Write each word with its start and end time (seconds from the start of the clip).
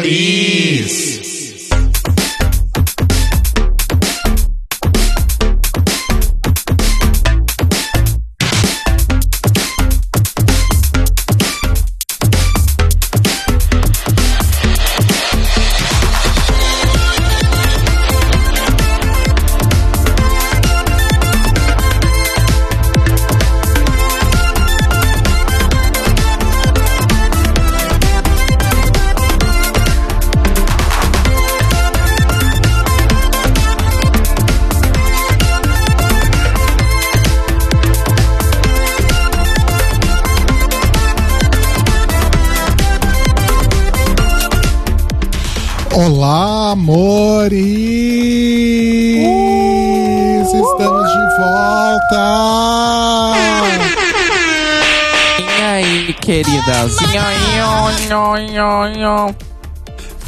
amores! 0.00 1.29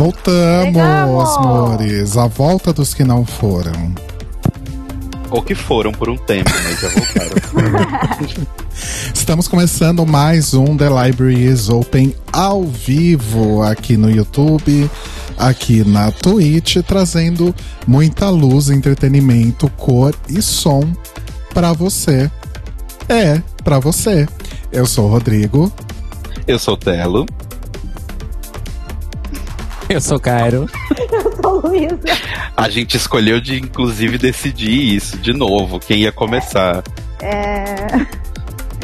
Voltamos, 0.02 0.74
Chegamos! 0.74 1.36
amores! 1.36 2.16
A 2.16 2.26
volta 2.26 2.72
dos 2.72 2.92
que 2.92 3.04
não 3.04 3.24
foram. 3.24 3.94
Ou 5.30 5.40
que 5.40 5.54
foram 5.54 5.92
por 5.92 6.10
um 6.10 6.16
tempo, 6.16 6.50
mas 6.64 6.80
já 6.80 6.88
voltaram. 6.88 8.46
Estamos 9.14 9.46
começando 9.46 10.04
mais 10.04 10.54
um 10.54 10.76
The 10.76 10.88
Library 10.88 11.44
is 11.44 11.68
Open 11.68 12.16
ao 12.32 12.64
vivo 12.64 13.62
aqui 13.62 13.96
no 13.96 14.10
YouTube, 14.10 14.90
aqui 15.38 15.84
na 15.84 16.10
Twitch, 16.10 16.78
trazendo 16.84 17.54
muita 17.86 18.28
luz, 18.28 18.70
entretenimento, 18.70 19.70
cor 19.76 20.12
e 20.28 20.42
som 20.42 20.82
pra 21.54 21.72
você. 21.72 22.28
É, 23.08 23.40
pra 23.62 23.78
você. 23.78 24.26
Eu 24.72 24.84
sou 24.84 25.04
o 25.04 25.10
Rodrigo. 25.10 25.72
Eu 26.44 26.58
sou 26.58 26.74
o 26.74 26.76
Telo. 26.76 27.24
Eu 29.92 30.00
sou 30.00 30.18
Cairo. 30.18 30.66
sou 31.42 31.60
Luísa. 31.60 31.98
A 32.56 32.70
gente 32.70 32.96
escolheu 32.96 33.40
de, 33.40 33.60
inclusive, 33.60 34.16
decidir 34.16 34.94
isso 34.94 35.18
de 35.18 35.34
novo, 35.34 35.78
quem 35.78 36.00
ia 36.00 36.12
começar. 36.12 36.82
É... 37.20 38.22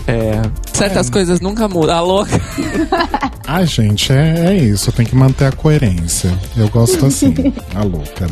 É, 0.06 0.40
certas 0.72 1.10
coisas 1.10 1.38
nunca 1.40 1.68
mudam. 1.68 1.94
A 1.94 2.00
louca. 2.00 2.40
Ai, 3.46 3.66
gente, 3.66 4.10
é, 4.10 4.46
é 4.46 4.56
isso. 4.56 4.90
Tem 4.90 5.04
que 5.04 5.14
manter 5.14 5.44
a 5.46 5.52
coerência. 5.52 6.32
Eu 6.56 6.68
gosto 6.68 7.04
assim, 7.04 7.34
a 7.74 7.82
louca. 7.82 8.26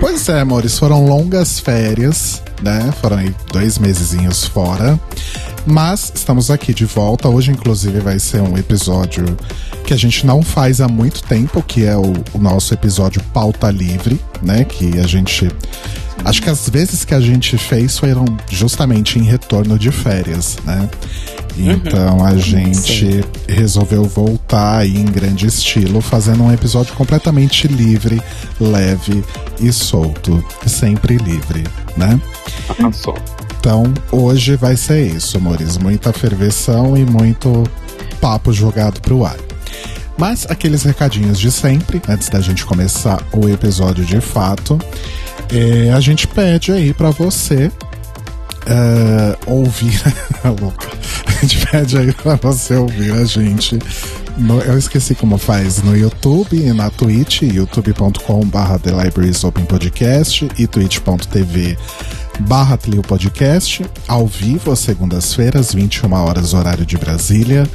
Pois 0.00 0.28
é, 0.28 0.40
amores, 0.40 0.76
foram 0.76 1.06
longas 1.06 1.60
férias, 1.60 2.42
né? 2.60 2.92
Foram 3.00 3.18
aí 3.18 3.34
dois 3.52 3.78
mesezinhos 3.78 4.44
fora. 4.44 4.98
Mas 5.66 6.12
estamos 6.14 6.50
aqui 6.50 6.74
de 6.74 6.84
volta. 6.84 7.28
Hoje, 7.28 7.50
inclusive, 7.50 8.00
vai 8.00 8.18
ser 8.18 8.42
um 8.42 8.56
episódio 8.56 9.24
que 9.86 9.94
a 9.94 9.96
gente 9.96 10.26
não 10.26 10.42
faz 10.42 10.80
há 10.80 10.88
muito 10.88 11.22
tempo, 11.22 11.62
que 11.62 11.84
é 11.84 11.96
o, 11.96 12.12
o 12.32 12.38
nosso 12.38 12.74
episódio 12.74 13.22
Pauta 13.32 13.70
Livre, 13.70 14.20
né? 14.42 14.64
Que 14.64 14.98
a 14.98 15.06
gente. 15.06 15.48
Acho 16.24 16.42
que 16.42 16.50
as 16.50 16.68
vezes 16.68 17.04
que 17.04 17.14
a 17.14 17.20
gente 17.20 17.58
fez 17.58 17.98
foram 17.98 18.24
justamente 18.48 19.18
em 19.18 19.22
retorno 19.22 19.78
de 19.78 19.90
férias, 19.90 20.58
né? 20.64 20.88
Então 21.56 22.24
a 22.24 22.36
gente 22.36 23.24
resolveu 23.48 24.04
voltar 24.04 24.78
aí 24.78 24.96
em 24.96 25.04
grande 25.04 25.46
estilo, 25.46 26.00
fazendo 26.00 26.42
um 26.42 26.52
episódio 26.52 26.94
completamente 26.94 27.68
livre, 27.68 28.20
leve 28.60 29.24
e 29.60 29.72
solto. 29.72 30.44
Sempre 30.66 31.16
livre, 31.16 31.64
né? 31.96 32.20
Passou. 32.80 33.14
Então 33.64 33.94
hoje 34.12 34.56
vai 34.56 34.76
ser 34.76 35.06
isso, 35.06 35.38
amores. 35.38 35.78
Muita 35.78 36.12
ferveção 36.12 36.94
e 36.98 37.02
muito 37.06 37.64
papo 38.20 38.52
jogado 38.52 39.00
pro 39.00 39.24
ar. 39.24 39.38
Mas 40.18 40.44
aqueles 40.50 40.82
recadinhos 40.82 41.40
de 41.40 41.50
sempre, 41.50 41.98
antes 42.06 42.28
da 42.28 42.42
gente 42.42 42.62
começar 42.66 43.22
o 43.32 43.48
episódio 43.48 44.04
de 44.04 44.20
fato, 44.20 44.78
é, 45.50 45.90
a 45.94 45.98
gente 45.98 46.28
pede 46.28 46.72
aí 46.72 46.92
pra 46.92 47.08
você 47.08 47.72
é, 48.66 49.38
ouvir. 49.46 49.98
a 50.44 51.32
gente 51.40 51.66
pede 51.66 51.96
aí 51.96 52.12
pra 52.12 52.34
você 52.34 52.74
ouvir 52.74 53.12
a 53.14 53.24
gente. 53.24 53.78
no- 54.36 54.60
eu 54.60 54.76
esqueci 54.76 55.14
como 55.14 55.38
faz 55.38 55.82
no 55.82 55.96
YouTube 55.96 56.54
e 56.54 56.70
na 56.74 56.90
Twitch, 56.90 57.40
youtube.com.br 57.40 58.78
The 58.82 58.90
Libraries 59.04 59.42
Open 59.42 59.64
Podcast 59.64 60.46
e 60.58 60.66
twitch.tv 60.66 61.78
barra 62.40 62.76
Tlio 62.76 63.02
Podcast, 63.02 63.84
ao 64.08 64.26
vivo 64.26 64.72
às 64.72 64.80
segundas-feiras, 64.80 65.72
21 65.72 66.12
horas, 66.12 66.54
horário 66.54 66.84
de 66.84 66.96
Brasília. 66.96 67.68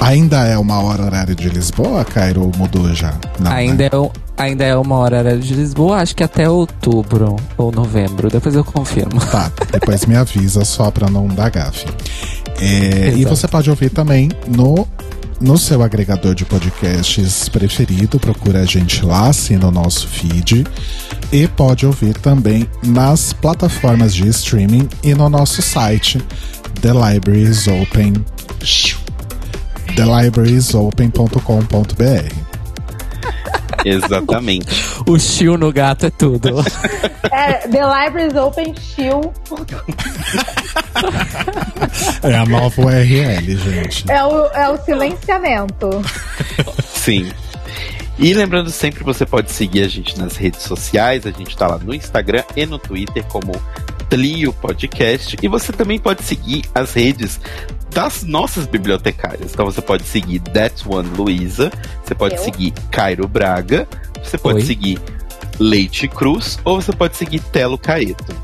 Ainda 0.00 0.44
é 0.44 0.58
uma 0.58 0.82
hora 0.82 1.04
horário 1.04 1.34
de 1.34 1.48
Lisboa, 1.48 2.04
Cairo, 2.04 2.42
ou 2.42 2.52
mudou 2.56 2.92
já? 2.94 3.14
Não, 3.38 3.50
Ainda, 3.50 3.84
né? 3.84 3.90
é, 3.90 4.42
ainda 4.42 4.64
é 4.64 4.76
uma 4.76 4.96
hora 4.96 5.38
de 5.38 5.54
Lisboa, 5.54 5.98
acho 5.98 6.14
que 6.14 6.22
até 6.22 6.48
outubro 6.48 7.36
ou 7.56 7.72
novembro. 7.72 8.28
Depois 8.28 8.54
eu 8.54 8.62
confirmo. 8.64 9.18
Tá, 9.30 9.50
depois 9.72 10.04
me 10.04 10.14
avisa 10.16 10.64
só 10.64 10.90
pra 10.90 11.08
não 11.08 11.26
dar 11.28 11.50
gafe. 11.50 11.86
É, 12.60 13.14
e 13.16 13.24
você 13.24 13.48
pode 13.48 13.68
ouvir 13.70 13.90
também 13.90 14.30
no, 14.46 14.86
no 15.40 15.58
seu 15.58 15.82
agregador 15.82 16.34
de 16.34 16.44
podcasts 16.44 17.48
preferido. 17.48 18.18
Procura 18.18 18.60
a 18.60 18.64
gente 18.64 19.04
lá, 19.04 19.28
assina 19.28 19.68
o 19.68 19.70
nosso 19.70 20.08
feed. 20.08 20.66
E 21.32 21.46
pode 21.48 21.86
ouvir 21.86 22.18
também 22.18 22.68
nas 22.82 23.32
plataformas 23.32 24.14
de 24.14 24.28
streaming 24.28 24.88
e 25.02 25.14
no 25.14 25.28
nosso 25.28 25.62
site, 25.62 26.20
The 26.80 26.92
Open. 27.82 28.14
TheLibrariesOpen.com.br 29.94 32.45
Exatamente. 33.86 34.66
O 35.06 35.18
chill 35.18 35.56
no 35.56 35.72
gato 35.72 36.06
é 36.06 36.10
tudo. 36.10 36.48
é 37.30 37.68
The 37.68 37.68
Libraries 37.68 38.34
Open 38.34 38.74
Chill. 38.74 39.32
É 42.22 42.34
a 42.34 42.44
nova 42.44 42.82
URL, 42.82 43.56
gente. 43.56 44.10
É 44.10 44.24
o, 44.24 44.46
é 44.46 44.68
o 44.68 44.76
silenciamento. 44.78 46.02
Sim. 46.84 47.30
E 48.18 48.32
lembrando 48.32 48.70
sempre, 48.70 49.04
você 49.04 49.24
pode 49.26 49.52
seguir 49.52 49.84
a 49.84 49.88
gente 49.88 50.18
nas 50.18 50.36
redes 50.36 50.62
sociais. 50.62 51.26
A 51.26 51.30
gente 51.30 51.56
tá 51.56 51.68
lá 51.68 51.78
no 51.78 51.94
Instagram 51.94 52.42
e 52.56 52.66
no 52.66 52.78
Twitter 52.78 53.22
como 53.24 53.52
Tlio 54.08 54.52
Podcast. 54.52 55.36
E 55.42 55.48
você 55.48 55.72
também 55.72 55.98
pode 55.98 56.22
seguir 56.22 56.64
as 56.74 56.92
redes 56.94 57.40
das 57.90 58.22
nossas 58.22 58.66
bibliotecárias. 58.66 59.52
Então 59.52 59.64
você 59.64 59.80
pode 59.80 60.04
seguir 60.04 60.40
That 60.40 60.82
One 60.86 61.08
Luiza, 61.16 61.70
você 62.04 62.14
pode 62.14 62.34
Eu. 62.36 62.42
seguir 62.42 62.72
Cairo 62.90 63.26
Braga, 63.26 63.88
você 64.22 64.36
pode 64.36 64.58
Oi. 64.58 64.64
seguir 64.64 64.98
Leite 65.58 66.06
Cruz 66.08 66.58
ou 66.64 66.80
você 66.80 66.92
pode 66.92 67.16
seguir 67.16 67.40
Telo 67.40 67.78
Caeto. 67.78 68.34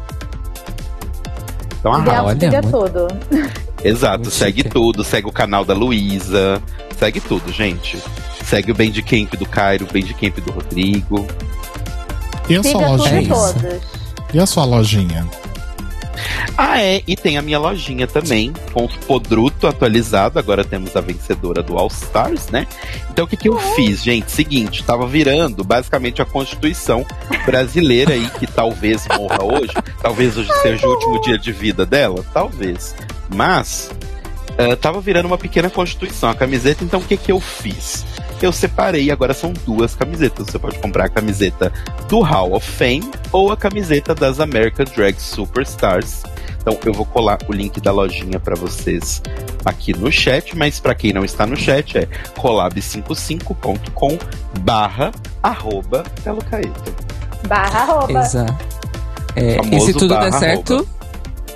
Então, 1.79 1.93
Ah, 1.93 2.23
olha, 2.23 2.39
siga 2.41 2.63
tudo. 2.63 3.09
Exato, 3.85 4.21
Muito 4.21 4.31
segue 4.31 4.59
chique. 4.59 4.71
tudo, 4.71 5.03
segue 5.03 5.27
o 5.29 5.33
canal 5.33 5.65
da 5.65 5.75
Luísa, 5.75 6.63
segue 6.97 7.21
tudo, 7.21 7.53
gente. 7.53 7.99
Segue 8.45 8.71
o 8.71 8.75
Bandcamp 8.75 9.35
do 9.37 9.45
Cairo, 9.47 9.85
o 9.89 9.93
Bandcamp 9.93 10.39
do 10.39 10.53
Rodrigo. 10.53 11.27
E 12.49 12.57
a 12.57 12.63
sua 12.63 12.71
Siga 12.73 12.87
tudo 12.87 12.97
lojinha? 13.03 13.81
E 14.35 14.39
a 14.39 14.47
sua 14.47 14.65
lojinha? 14.65 15.27
Ah, 16.57 16.81
é, 16.81 17.03
e 17.07 17.17
tem 17.17 17.39
a 17.39 17.43
minha 17.43 17.59
lojinha 17.59 18.07
também, 18.07 18.53
com 18.73 18.85
os 18.85 18.95
Podruto 18.97 19.67
atualizado. 19.67 20.39
Agora 20.39 20.65
temos 20.65 20.97
a 20.97 21.01
vencedora 21.01 21.63
do 21.63 21.77
All 21.77 21.89
Stars, 21.89 22.49
né? 22.49 22.67
Então 23.11 23.25
o 23.25 23.29
que, 23.29 23.37
que 23.37 23.49
eu 23.49 23.59
fiz, 23.75 24.03
gente? 24.03 24.31
Seguinte, 24.31 24.85
tava 24.85 25.07
virando 25.07 25.65
basicamente 25.65 26.21
a 26.21 26.25
Constituição 26.25 27.07
brasileira 27.45 28.15
aí, 28.15 28.29
que 28.39 28.47
talvez 28.47 29.07
morra 29.17 29.43
hoje. 29.43 29.73
Talvez 30.01 30.37
hoje 30.37 30.53
seja 30.61 30.87
o 30.87 30.91
último 30.91 31.21
dia 31.21 31.39
de 31.39 31.53
vida 31.53 31.87
dela, 31.87 32.25
talvez. 32.33 32.95
Mas 33.35 33.91
eh, 34.59 34.77
tava 34.77 35.01
virando 35.01 35.27
uma 35.27 35.39
pequena 35.39 35.71
Constituição 35.71 36.31
a 36.31 36.35
camiseta, 36.35 36.85
então 36.85 37.01
o 37.01 37.05
que, 37.05 37.17
que 37.17 37.33
eu 37.33 37.41
fiz? 37.41 38.05
Eu 38.43 38.53
separei, 38.53 39.09
agora 39.11 39.33
são 39.33 39.53
duas 39.65 39.95
camisetas. 39.95 40.47
Você 40.47 40.59
pode 40.59 40.77
comprar 40.81 41.05
a 41.05 41.09
camiseta 41.09 41.73
do 42.09 42.21
Hall 42.21 42.55
of 42.55 42.69
Fame 42.69 43.09
ou 43.31 43.53
a 43.53 43.57
camiseta 43.57 44.15
das 44.15 44.41
American 44.41 44.85
Drag 44.97 45.15
Superstars. 45.21 46.25
Então 46.61 46.77
eu 46.85 46.93
vou 46.93 47.07
colar 47.07 47.39
o 47.49 47.53
link 47.53 47.81
da 47.81 47.93
lojinha 47.93 48.41
para 48.41 48.57
vocês 48.57 49.23
aqui 49.65 49.97
no 49.97 50.11
chat, 50.11 50.57
mas 50.57 50.81
para 50.81 50.95
quem 50.95 51.13
não 51.13 51.25
está 51.25 51.47
no 51.47 51.57
chat 51.57 51.99
é 51.99 52.09
colab55.com 52.37 54.19
barra 54.61 55.13
arroba 55.43 56.05
Belo 56.25 56.43
Caeto. 56.45 56.95
Barra 57.47 57.81
arroba. 57.81 58.21
Exato. 58.21 58.67
É, 59.35 59.57
e 59.73 59.81
se 59.81 59.93
tudo 59.93 60.09
der 60.09 60.19
barra 60.19 60.39
certo. 60.39 60.89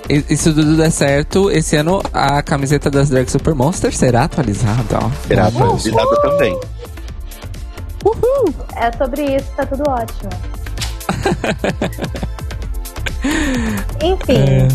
E, 0.09 0.23
e 0.29 0.37
se 0.37 0.53
tudo 0.53 0.77
der 0.77 0.91
certo, 0.91 1.51
esse 1.51 1.75
ano 1.75 2.01
a 2.13 2.41
camiseta 2.41 2.89
das 2.89 3.09
Drag 3.09 3.29
Super 3.29 3.53
Monster 3.53 3.93
será 3.93 4.23
atualizada, 4.23 4.99
ó. 5.01 5.09
Será 5.27 5.47
atualizada 5.47 6.21
também. 6.21 6.57
Uhul! 8.07 8.53
É 8.75 8.91
sobre 8.97 9.35
isso, 9.35 9.51
tá 9.55 9.65
tudo 9.65 9.83
ótimo. 9.89 10.29
Enfim. 14.01 14.37
É. 14.37 14.67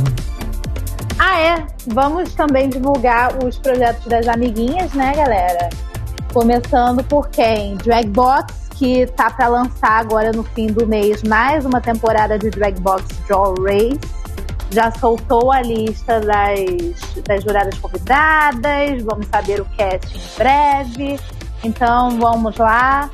Ah, 1.19 1.41
é. 1.41 1.67
Vamos 1.87 2.35
também 2.35 2.69
divulgar 2.69 3.43
os 3.43 3.59
projetos 3.59 4.05
das 4.07 4.29
amiguinhas, 4.29 4.93
né, 4.93 5.15
galera? 5.15 5.71
Começando 6.33 7.03
por 7.05 7.29
quem? 7.29 7.77
Dragbox, 7.77 8.69
que 8.77 9.07
tá 9.07 9.31
pra 9.31 9.49
lançar 9.49 10.01
agora 10.01 10.33
no 10.33 10.45
fim 10.45 10.67
do 10.67 10.87
mês 10.87 11.23
mais 11.23 11.65
uma 11.65 11.81
temporada 11.81 12.39
de 12.39 12.51
Dragbox 12.51 13.05
Draw 13.27 13.55
Race. 13.63 14.23
Já 14.71 14.91
soltou 14.91 15.53
a 15.53 15.63
lista 15.63 16.21
das, 16.21 17.25
das 17.27 17.43
juradas 17.45 17.79
convidadas, 17.79 19.03
vamos 19.03 19.27
saber 19.27 19.61
o 19.61 19.65
cast 19.77 20.17
em 20.17 20.39
breve. 20.39 21.21
Então 21.63 22.19
vamos 22.19 22.57
lá, 22.57 23.11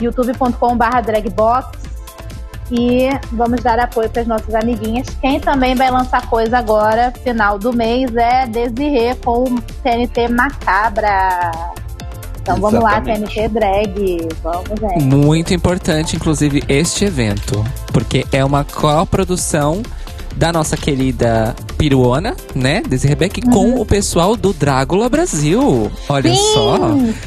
youtube.com.br 0.00 1.02
dragbox 1.04 1.90
e 2.70 3.08
vamos 3.32 3.62
dar 3.62 3.78
apoio 3.80 4.08
para 4.08 4.22
as 4.22 4.28
nossas 4.28 4.54
amiguinhas. 4.54 5.08
Quem 5.20 5.40
também 5.40 5.74
vai 5.74 5.90
lançar 5.90 6.28
coisa 6.28 6.58
agora, 6.58 7.12
final 7.24 7.58
do 7.58 7.72
mês, 7.72 8.14
é 8.14 8.46
Desirê 8.46 9.14
com 9.16 9.42
o 9.44 9.60
TNT 9.82 10.28
Macabra. 10.28 11.50
Então 12.40 12.56
vamos 12.60 12.82
lá, 12.82 13.00
Exatamente. 13.00 13.34
TNT 13.34 13.48
Drag. 13.48 14.28
Vamos, 14.42 14.80
gente. 14.80 15.04
Muito 15.04 15.54
importante, 15.54 16.16
inclusive, 16.16 16.62
este 16.68 17.04
evento. 17.04 17.64
Porque 17.92 18.24
é 18.32 18.44
uma 18.44 18.64
coprodução 18.64 19.82
da 20.36 20.52
nossa 20.52 20.76
querida 20.76 21.54
peruana, 21.76 22.36
né? 22.54 22.82
Desi 22.86 23.06
Rebeck, 23.06 23.42
com 23.42 23.80
o 23.80 23.86
pessoal 23.86 24.36
do 24.36 24.52
Drácula 24.52 25.08
Brasil. 25.08 25.90
Olha 26.08 26.34
sim, 26.34 26.52
só. 26.54 26.78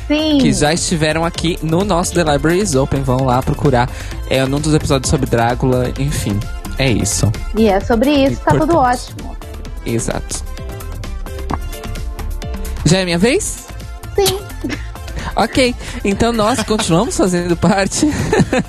sim. 0.08 0.38
Que 0.40 0.54
já 0.54 0.74
estiveram 0.74 1.26
aqui 1.26 1.58
no 1.62 1.84
nosso 1.84 2.14
The 2.14 2.24
Libraries 2.24 2.76
Open. 2.76 3.02
Vão 3.02 3.26
lá 3.26 3.42
procurar. 3.42 3.90
É 4.30 4.46
num 4.46 4.60
dos 4.60 4.74
episódios 4.74 5.10
sobre 5.10 5.30
Drácula, 5.30 5.92
enfim. 6.00 6.40
É 6.78 6.90
isso. 6.90 7.32
E 7.56 7.68
é 7.68 7.80
sobre 7.80 8.12
isso, 8.12 8.42
tá 8.42 8.58
tudo 8.58 8.78
ótimo. 8.78 9.36
Exato. 9.86 10.44
Já 12.86 13.00
é 13.00 13.06
minha 13.06 13.18
vez? 13.18 13.68
Sim. 14.16 14.40
Ok, 15.36 15.74
então 16.04 16.32
nós 16.32 16.62
continuamos 16.64 17.18
fazendo 17.18 17.58
parte 17.58 18.08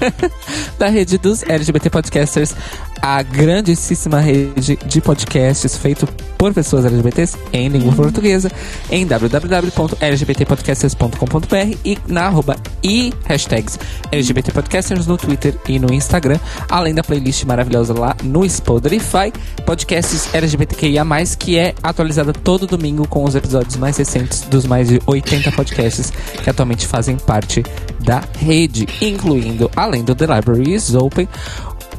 da 0.79 0.89
rede 0.89 1.19
dos 1.19 1.43
LGBT 1.43 1.91
Podcasters, 1.91 2.55
a 3.01 3.23
grandíssima 3.23 4.21
rede 4.21 4.77
de 4.87 5.01
podcasts 5.01 5.77
feito 5.77 6.07
por 6.39 6.53
pessoas 6.53 6.85
LGBTs 6.85 7.39
em 7.53 7.69
língua 7.69 7.93
portuguesa, 7.95 8.51
em 8.91 9.07
www.lgbtpodcasters.com.br 9.07 11.79
e 11.85 11.97
na 12.07 12.27
arroba 12.27 12.57
e 12.83 13.13
hashtags 13.25 13.79
LGBT 14.13 14.53
Podcasters 14.53 15.07
no 15.07 15.17
Twitter 15.17 15.59
e 15.67 15.79
no 15.79 15.91
Instagram, 15.93 16.39
além 16.69 16.95
da 16.95 17.03
playlist 17.03 17.45
maravilhosa 17.45 17.99
lá 17.99 18.15
no 18.23 18.47
Spotify, 18.49 19.33
podcasts 19.65 20.33
LGBTQIA+, 20.35 21.05
que 21.39 21.57
é 21.59 21.75
atualizada 21.83 22.33
todo 22.33 22.67
domingo 22.67 23.09
com 23.09 23.25
os 23.25 23.35
episódios 23.35 23.77
mais 23.77 23.97
recentes 23.97 24.43
dos 24.43 24.67
mais 24.67 24.89
de 24.89 25.01
80 25.07 25.51
podcasts 25.53 26.13
que 26.43 26.51
atualmente 26.51 26.87
fazem 26.87 27.17
parte 27.17 27.65
da 28.01 28.23
rede, 28.39 28.87
incluindo, 29.01 29.71
além 29.75 30.05
do 30.05 30.15
The 30.15 30.27
Library 30.27 30.75
is 30.75 30.95
Open, 30.95 31.27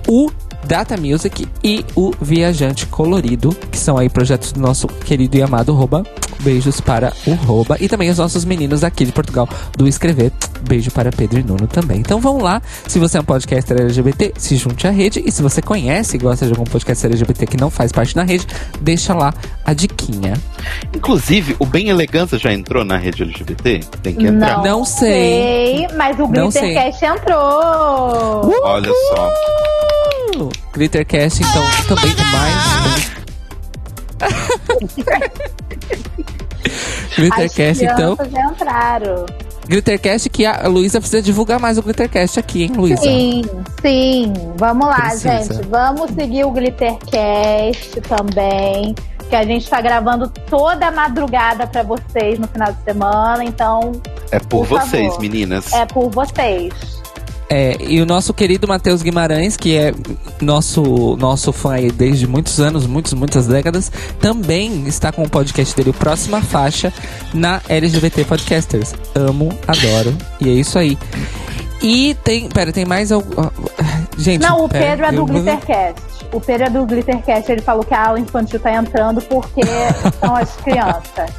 o 0.08 0.30
Data 0.68 0.98
Music 0.98 1.48
e 1.64 1.86
o 1.96 2.12
Viajante 2.22 2.86
Colorido, 2.88 3.56
que 3.72 3.78
são 3.78 3.98
aí 3.98 4.10
projetos 4.10 4.52
do 4.52 4.60
nosso 4.60 4.88
querido 4.88 5.38
e 5.38 5.42
amado 5.42 5.74
Roba. 5.74 6.04
Beijos 6.42 6.82
para 6.82 7.14
o 7.26 7.34
Roba. 7.34 7.78
E 7.80 7.88
também 7.88 8.10
os 8.10 8.18
nossos 8.18 8.44
meninos 8.46 8.84
aqui 8.84 9.06
de 9.06 9.12
Portugal 9.12 9.48
do 9.76 9.88
Escrever. 9.88 10.32
Beijo 10.68 10.92
para 10.92 11.12
Pedro 11.12 11.40
e 11.40 11.44
Nuno 11.44 11.66
também. 11.68 12.00
Então 12.00 12.20
vamos 12.20 12.44
lá. 12.44 12.62
Se 12.88 13.00
você 13.00 13.18
é 13.18 13.22
um 13.22 13.24
podcaster 13.24 13.80
LGBT, 13.80 14.34
se 14.38 14.56
junte 14.58 14.86
à 14.86 14.92
rede. 14.92 15.24
E 15.26 15.32
se 15.32 15.42
você 15.42 15.62
conhece 15.62 16.18
e 16.18 16.20
gosta 16.20 16.46
de 16.46 16.52
algum 16.52 16.66
podcast 16.66 17.06
LGBT 17.06 17.48
que 17.48 17.58
não 17.58 17.70
faz 17.70 17.92
parte 17.92 18.14
da 18.14 18.24
rede, 18.24 18.46
deixa 18.82 19.14
lá 19.14 19.34
a 19.64 19.74
diquinha. 19.74 20.34
Inclusive, 20.94 21.56
o 21.58 21.66
Bem 21.66 21.90
Elegância 21.90 22.38
já 22.38 22.54
entrou 22.54 22.84
na 22.84 22.98
rede 22.98 23.24
LGBT? 23.24 23.80
Tem 24.04 24.14
que 24.16 24.28
entrar. 24.28 24.58
Não, 24.58 24.64
Não 24.80 24.86
sei. 24.86 25.88
mas 25.96 26.18
o 26.20 26.28
sei. 26.52 26.74
Glittercast 26.76 27.06
entrou. 27.06 28.52
Olha 28.64 28.92
só. 29.10 29.34
Glittercast, 30.74 31.42
então, 31.44 31.64
também 31.88 32.14
mais. 32.32 33.12
Glittercast, 37.16 37.86
As 37.86 37.94
então. 37.94 38.16
crianças 38.16 38.32
já 38.34 38.46
entraram. 38.52 39.26
Glittercast 39.68 40.30
que 40.30 40.46
a 40.46 40.68
Luísa 40.68 41.00
precisa 41.00 41.22
divulgar 41.24 41.60
mais 41.60 41.78
o 41.78 41.82
Glittercast 41.82 42.40
aqui, 42.40 42.64
hein, 42.64 42.72
Luísa? 42.76 43.02
Sim, 43.02 43.44
sim. 43.82 44.34
Vamos 44.58 44.86
lá, 44.88 44.96
Precisa. 45.10 45.38
gente. 45.54 45.68
Vamos 45.70 46.12
seguir 46.12 46.44
o 46.46 46.52
Glittercast 46.52 48.02
também. 48.02 48.94
Que 49.30 49.36
a 49.36 49.44
gente 49.44 49.68
tá 49.68 49.82
gravando 49.82 50.30
toda 50.50 50.88
a 50.88 50.92
madrugada 50.92 51.66
pra 51.66 51.82
vocês 51.82 52.38
no 52.38 52.48
final 52.48 52.72
de 52.72 52.84
semana. 52.84 53.44
Então, 53.44 53.94
É 54.32 54.38
por, 54.40 54.68
Por 54.68 54.80
vocês, 54.82 55.08
favor. 55.08 55.22
meninas. 55.22 55.74
é 55.74 55.86
por 55.88 56.12
vocês. 56.12 56.72
É, 57.50 57.78
e 57.80 58.02
o 58.02 58.06
nosso 58.06 58.34
querido 58.34 58.68
Matheus 58.68 59.02
Guimarães, 59.04 59.56
que 59.56 59.78
é 59.78 59.94
nosso, 60.42 61.16
nosso 61.18 61.54
fã 61.54 61.74
aí 61.74 61.92
desde 61.92 62.26
muitos 62.26 62.60
anos, 62.60 62.88
muitos, 62.88 63.14
muitas 63.14 63.46
décadas, 63.46 63.92
também 64.20 64.88
está 64.88 65.12
com 65.12 65.24
o 65.24 65.30
podcast 65.30 65.76
dele, 65.76 65.92
o 65.92 65.94
Próxima 65.94 66.42
Faixa, 66.42 66.92
na 67.34 67.62
LGBT 67.70 68.26
Podcasters. 68.26 68.94
Amo, 69.14 69.50
adoro. 69.68 70.16
E 70.42 70.50
é 70.50 70.54
isso 70.54 70.80
aí. 70.80 70.98
E 71.82 72.16
tem. 72.24 72.50
Pera, 72.50 72.72
tem 72.72 72.86
mais 72.86 73.12
algum. 73.12 73.48
Gente. 74.18 74.42
Não, 74.42 74.64
o 74.66 74.70
pera, 74.70 74.86
Pedro 74.86 75.06
é 75.06 75.12
do 75.12 75.18
eu- 75.18 75.26
Glittercast. 75.26 76.02
O 76.34 76.42
Pedro 76.42 76.66
é 76.66 76.70
do 76.70 76.86
Glittercast. 76.86 77.52
Ele 77.52 77.62
falou 77.62 77.84
que 77.84 77.94
a 77.94 78.08
aula 78.08 78.20
infantil 78.20 78.60
tá 78.60 78.74
entrando 78.74 79.22
porque 79.22 79.62
são 80.20 80.36
as 80.36 80.56
crianças. 80.58 81.30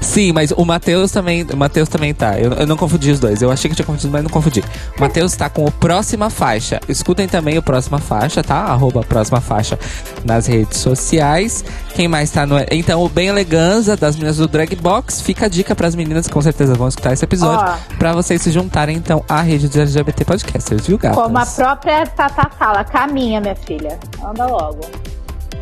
Sim, 0.00 0.32
mas 0.32 0.50
o 0.50 0.64
Matheus 0.64 1.10
também, 1.10 1.46
o 1.52 1.56
Matheus 1.56 1.88
também 1.88 2.14
tá. 2.14 2.38
Eu, 2.38 2.52
eu 2.52 2.66
não 2.66 2.76
confundi 2.76 3.10
os 3.10 3.20
dois. 3.20 3.42
Eu 3.42 3.50
achei 3.50 3.68
que 3.68 3.76
tinha 3.76 3.84
confundido, 3.86 4.12
mas 4.12 4.22
não 4.22 4.30
confundi. 4.30 4.62
O 4.96 5.00
Matheus 5.00 5.34
tá 5.34 5.48
com 5.48 5.64
o 5.64 5.70
Próxima 5.70 6.30
Faixa. 6.30 6.80
Escutem 6.88 7.26
também 7.26 7.58
o 7.58 7.62
Próxima 7.62 7.98
Faixa, 7.98 8.42
tá? 8.42 8.56
Arroba 8.56 9.02
Próxima 9.02 9.40
Faixa 9.40 9.78
nas 10.24 10.46
redes 10.46 10.78
sociais. 10.78 11.64
Quem 11.94 12.08
mais 12.08 12.30
tá 12.30 12.46
no... 12.46 12.56
Então, 12.70 13.02
o 13.02 13.08
Bem 13.08 13.28
Eleganza, 13.28 13.96
das 13.96 14.14
meninas 14.14 14.36
do 14.36 14.46
Drag 14.46 14.74
Box. 14.76 15.20
Fica 15.20 15.46
a 15.46 15.48
dica 15.48 15.74
pras 15.74 15.94
meninas 15.94 16.26
que 16.26 16.32
com 16.32 16.42
certeza 16.42 16.74
vão 16.74 16.88
escutar 16.88 17.12
esse 17.12 17.24
episódio. 17.24 17.66
Ó. 17.66 17.96
Pra 17.98 18.12
vocês 18.12 18.40
se 18.40 18.50
juntarem, 18.50 18.96
então, 18.96 19.24
à 19.28 19.42
rede 19.42 19.68
dos 19.68 19.76
LGBT 19.76 20.24
Podcasters, 20.24 20.86
viu, 20.86 20.98
gatas? 20.98 21.22
Como 21.22 21.38
a 21.38 21.46
própria 21.46 22.06
Tata 22.06 22.50
fala, 22.58 22.84
caminha, 22.84 23.40
minha 23.40 23.56
filha. 23.56 23.98
Anda 24.24 24.46
logo. 24.46 24.80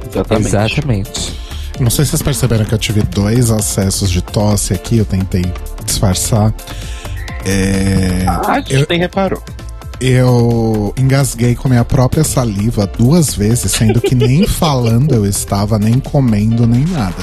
Exatamente. 0.09 0.47
Exatamente. 0.47 1.46
Não 1.81 1.91
sei 1.91 2.05
se 2.05 2.11
vocês 2.13 2.23
perceberam 2.23 2.65
que 2.65 2.73
eu 2.75 2.79
tive 2.79 3.03
dois 3.03 3.51
acessos 3.51 4.11
de 4.11 4.23
tosse 4.23 4.73
aqui, 4.73 4.99
eu 4.99 5.05
tentei 5.05 5.45
disfarçar. 5.85 6.53
É, 7.45 8.25
Ah, 8.27 8.63
eu, 8.69 8.87
nem 8.89 8.99
reparou. 8.99 9.43
eu 10.01 10.93
engasguei 10.97 11.55
com 11.55 11.69
a 11.69 11.71
minha 11.71 11.85
própria 11.85 12.25
saliva 12.25 12.87
duas 12.87 13.35
vezes, 13.35 13.73
sendo 13.73 14.01
que 14.01 14.15
nem 14.15 14.47
falando 14.49 15.15
eu 15.15 15.27
estava, 15.27 15.79
nem 15.79 15.99
comendo, 16.01 16.67
nem 16.67 16.85
nada. 16.87 17.23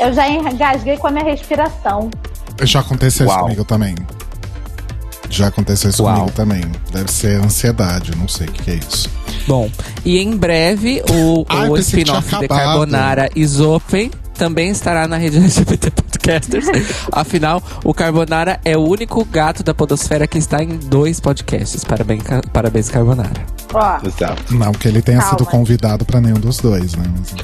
Eu 0.00 0.12
já 0.12 0.28
engasguei 0.28 0.96
com 0.96 1.08
a 1.08 1.10
minha 1.10 1.24
respiração. 1.24 2.10
Já 2.62 2.80
aconteceu 2.80 3.26
isso 3.26 3.34
Uau. 3.34 3.44
comigo 3.44 3.64
também. 3.64 3.94
Já 5.30 5.48
aconteceu 5.48 5.90
isso 5.90 6.02
Uau. 6.02 6.14
comigo 6.14 6.32
também. 6.32 6.62
Deve 6.92 7.10
ser 7.12 7.40
ansiedade, 7.42 8.16
não 8.16 8.28
sei 8.28 8.46
o 8.46 8.52
que, 8.52 8.62
que 8.62 8.70
é 8.70 8.74
isso. 8.74 9.08
Bom, 9.46 9.70
e 10.04 10.18
em 10.18 10.36
breve 10.36 11.02
o, 11.10 11.44
o 11.70 11.76
spin-off 11.78 12.36
de. 12.38 12.48
Carbonara 12.48 13.28
is 13.34 13.60
Open 13.60 14.10
também 14.34 14.70
estará 14.70 15.08
na 15.08 15.16
rede 15.16 15.36
LGBT 15.38 15.90
Podcasters. 15.90 16.66
Afinal, 17.10 17.62
o 17.84 17.92
Carbonara 17.92 18.60
é 18.64 18.76
o 18.76 18.80
único 18.80 19.24
gato 19.24 19.62
da 19.62 19.74
Podosfera 19.74 20.26
que 20.26 20.38
está 20.38 20.62
em 20.62 20.76
dois 20.76 21.18
podcasts. 21.20 21.84
Parabéns, 21.84 22.22
parabéns 22.52 22.88
Carbonara. 22.88 23.44
Ó. 23.74 23.98
Não 24.50 24.72
que 24.72 24.88
ele 24.88 25.02
tenha 25.02 25.18
Calma. 25.18 25.38
sido 25.38 25.46
convidado 25.46 26.04
pra 26.04 26.20
nenhum 26.20 26.38
dos 26.38 26.58
dois, 26.58 26.94
né? 26.94 27.04
Mas- 27.18 27.34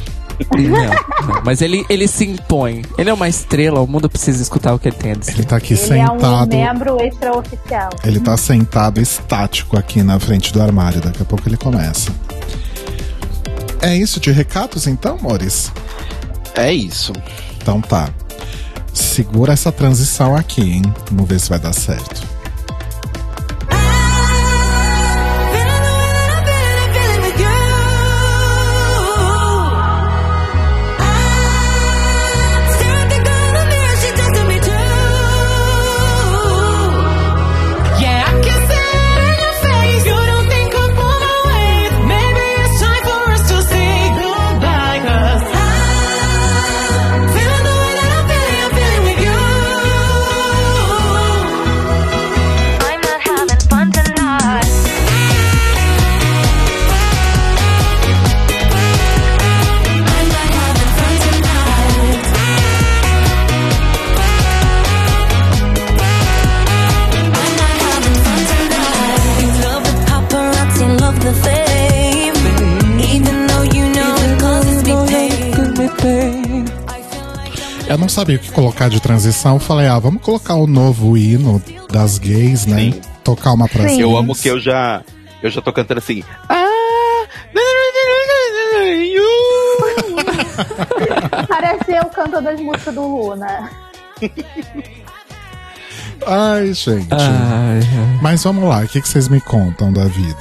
Não, 0.53 1.35
não, 1.35 1.43
mas 1.45 1.61
ele, 1.63 1.85
ele 1.89 2.09
se 2.09 2.25
impõe. 2.25 2.83
Ele 2.99 3.11
é 3.11 3.13
uma 3.13 3.29
estrela, 3.29 3.81
o 3.81 3.87
mundo 3.87 4.09
precisa 4.09 4.43
escutar 4.43 4.75
o 4.75 4.79
que 4.79 4.89
ele 4.89 4.97
tem 4.97 5.13
a 5.13 5.15
dizer. 5.15 5.33
ele 5.33 5.45
tá 5.45 5.57
aqui 5.57 5.75
ele 5.75 5.99
é 5.99 6.05
um 6.05 6.19
sentado. 6.19 6.57
membro 6.57 7.01
extraoficial. 7.03 7.91
Ele 8.05 8.21
tá 8.21 8.37
sentado 8.37 9.01
estático 9.01 9.77
aqui 9.79 10.03
na 10.03 10.19
frente 10.19 10.53
do 10.53 10.61
armário. 10.63 11.01
Daqui 11.01 11.23
a 11.23 11.25
pouco 11.25 11.49
ele 11.49 11.57
começa. 11.57 12.11
É 13.81 13.95
isso 13.97 14.19
de 14.19 14.31
recados 14.31 14.87
então, 14.87 15.19
Mores? 15.21 15.71
É 16.55 16.73
isso. 16.73 17.13
Então 17.61 17.81
tá. 17.81 18.09
Segura 18.93 19.53
essa 19.53 19.73
transição 19.73 20.37
aqui, 20.37 20.63
hein? 20.63 20.83
Vamos 21.11 21.29
ver 21.29 21.41
se 21.41 21.51
vai 21.51 21.59
dar 21.59 21.73
certo. 21.73 22.34
Eu 77.95 77.99
não 77.99 78.09
sabia 78.09 78.35
o 78.35 78.39
que 78.41 78.51
colocar 78.51 78.89
de 78.89 79.01
transição. 79.01 79.61
Falei, 79.61 79.87
ah, 79.87 80.01
vamos 80.01 80.21
colocar 80.21 80.55
o 80.55 80.67
novo 80.67 81.17
hino 81.17 81.63
das 81.93 82.19
gays, 82.19 82.67
né? 82.67 82.91
Sim. 82.93 83.01
Tocar 83.23 83.53
uma 83.53 83.69
pra 83.69 83.89
Sim. 83.89 84.01
Eu 84.01 84.17
amo 84.17 84.35
que 84.35 84.49
eu 84.49 84.59
já. 84.59 85.01
Eu 85.41 85.49
já 85.49 85.63
tô 85.63 85.73
cantando 85.73 85.99
assim. 85.99 86.25
Ah! 86.49 86.65
Pareceu 91.49 92.03
o 92.03 92.11
cantor 92.11 92.43
das 92.43 92.61
músicas 92.61 92.95
do 92.95 93.03
Luna. 93.03 93.71
Ai, 96.27 96.73
gente. 96.73 97.09
Ai, 97.13 97.81
ai. 97.81 98.19
Mas 98.21 98.43
vamos 98.43 98.69
lá, 98.69 98.81
o 98.81 98.89
que, 98.89 99.01
que 99.01 99.09
vocês 99.09 99.29
me 99.29 99.41
contam 99.41 99.93
da 99.93 100.05
vida? 100.07 100.37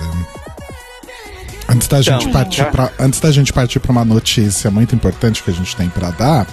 Antes 1.70 1.88
da, 1.88 2.02
gente 2.02 2.30
partir 2.30 2.58
já- 2.58 2.66
pra, 2.66 2.90
antes 3.00 3.20
da 3.20 3.32
gente 3.32 3.54
partir 3.54 3.80
para 3.80 3.92
uma 3.92 4.06
notícia 4.06 4.70
muito 4.70 4.94
importante 4.96 5.42
que 5.44 5.50
a 5.50 5.54
gente 5.54 5.76
tem 5.76 5.90
pra 5.90 6.12
dar, 6.12 6.46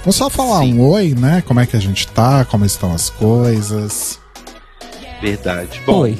vamos 0.00 0.16
só 0.16 0.28
falar 0.30 0.60
Sim. 0.60 0.78
um 0.78 0.88
oi, 0.88 1.14
né? 1.16 1.42
Como 1.46 1.60
é 1.60 1.66
que 1.66 1.76
a 1.76 1.80
gente 1.80 2.06
tá, 2.08 2.44
como 2.44 2.64
estão 2.64 2.92
as 2.94 3.10
coisas. 3.10 4.18
Verdade. 5.20 5.80
Bom, 5.86 6.00
Oi. 6.00 6.18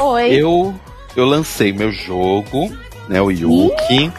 Oi. 0.00 0.30
eu, 0.32 0.74
eu 1.16 1.24
lancei 1.24 1.72
meu 1.72 1.92
jogo, 1.92 2.72
né? 3.08 3.20
O 3.20 3.30
Yuki. 3.30 4.12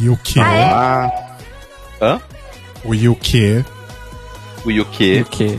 E 0.00 0.08
o 0.08 0.16
que? 0.16 0.40
Ah, 0.40 1.10
Hã? 2.00 2.20
O 2.84 2.94
e 2.94 3.08
o 3.08 3.16
que? 3.16 3.64
O 4.64 4.70
Yuki. 4.70 5.20
O 5.22 5.24
quê? 5.26 5.58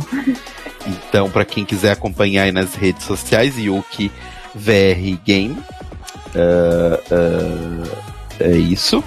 Então, 0.87 1.29
pra 1.29 1.43
quem 1.43 1.65
quiser 1.65 1.91
acompanhar 1.91 2.43
aí 2.43 2.51
nas 2.51 2.75
redes 2.75 3.03
sociais, 3.05 3.57
Yuki 3.57 4.11
VR 4.53 5.19
Game. 5.25 5.57
Ah, 6.35 6.99
ah, 7.11 7.97
é 8.39 8.51
isso. 8.57 9.03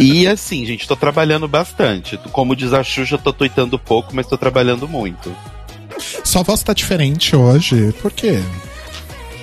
E 0.00 0.26
assim, 0.26 0.64
gente, 0.64 0.86
tô 0.86 0.96
trabalhando 0.96 1.48
bastante. 1.48 2.18
Como 2.32 2.56
diz 2.56 2.72
a 2.72 2.82
Xuxa, 2.82 3.18
tô 3.18 3.32
tweetando 3.32 3.78
pouco, 3.78 4.14
mas 4.14 4.26
tô 4.26 4.36
trabalhando 4.36 4.88
muito. 4.88 5.34
Sua 6.24 6.42
voz 6.42 6.62
tá 6.62 6.72
diferente 6.72 7.34
hoje. 7.34 7.92
Por 8.00 8.12
quê? 8.12 8.40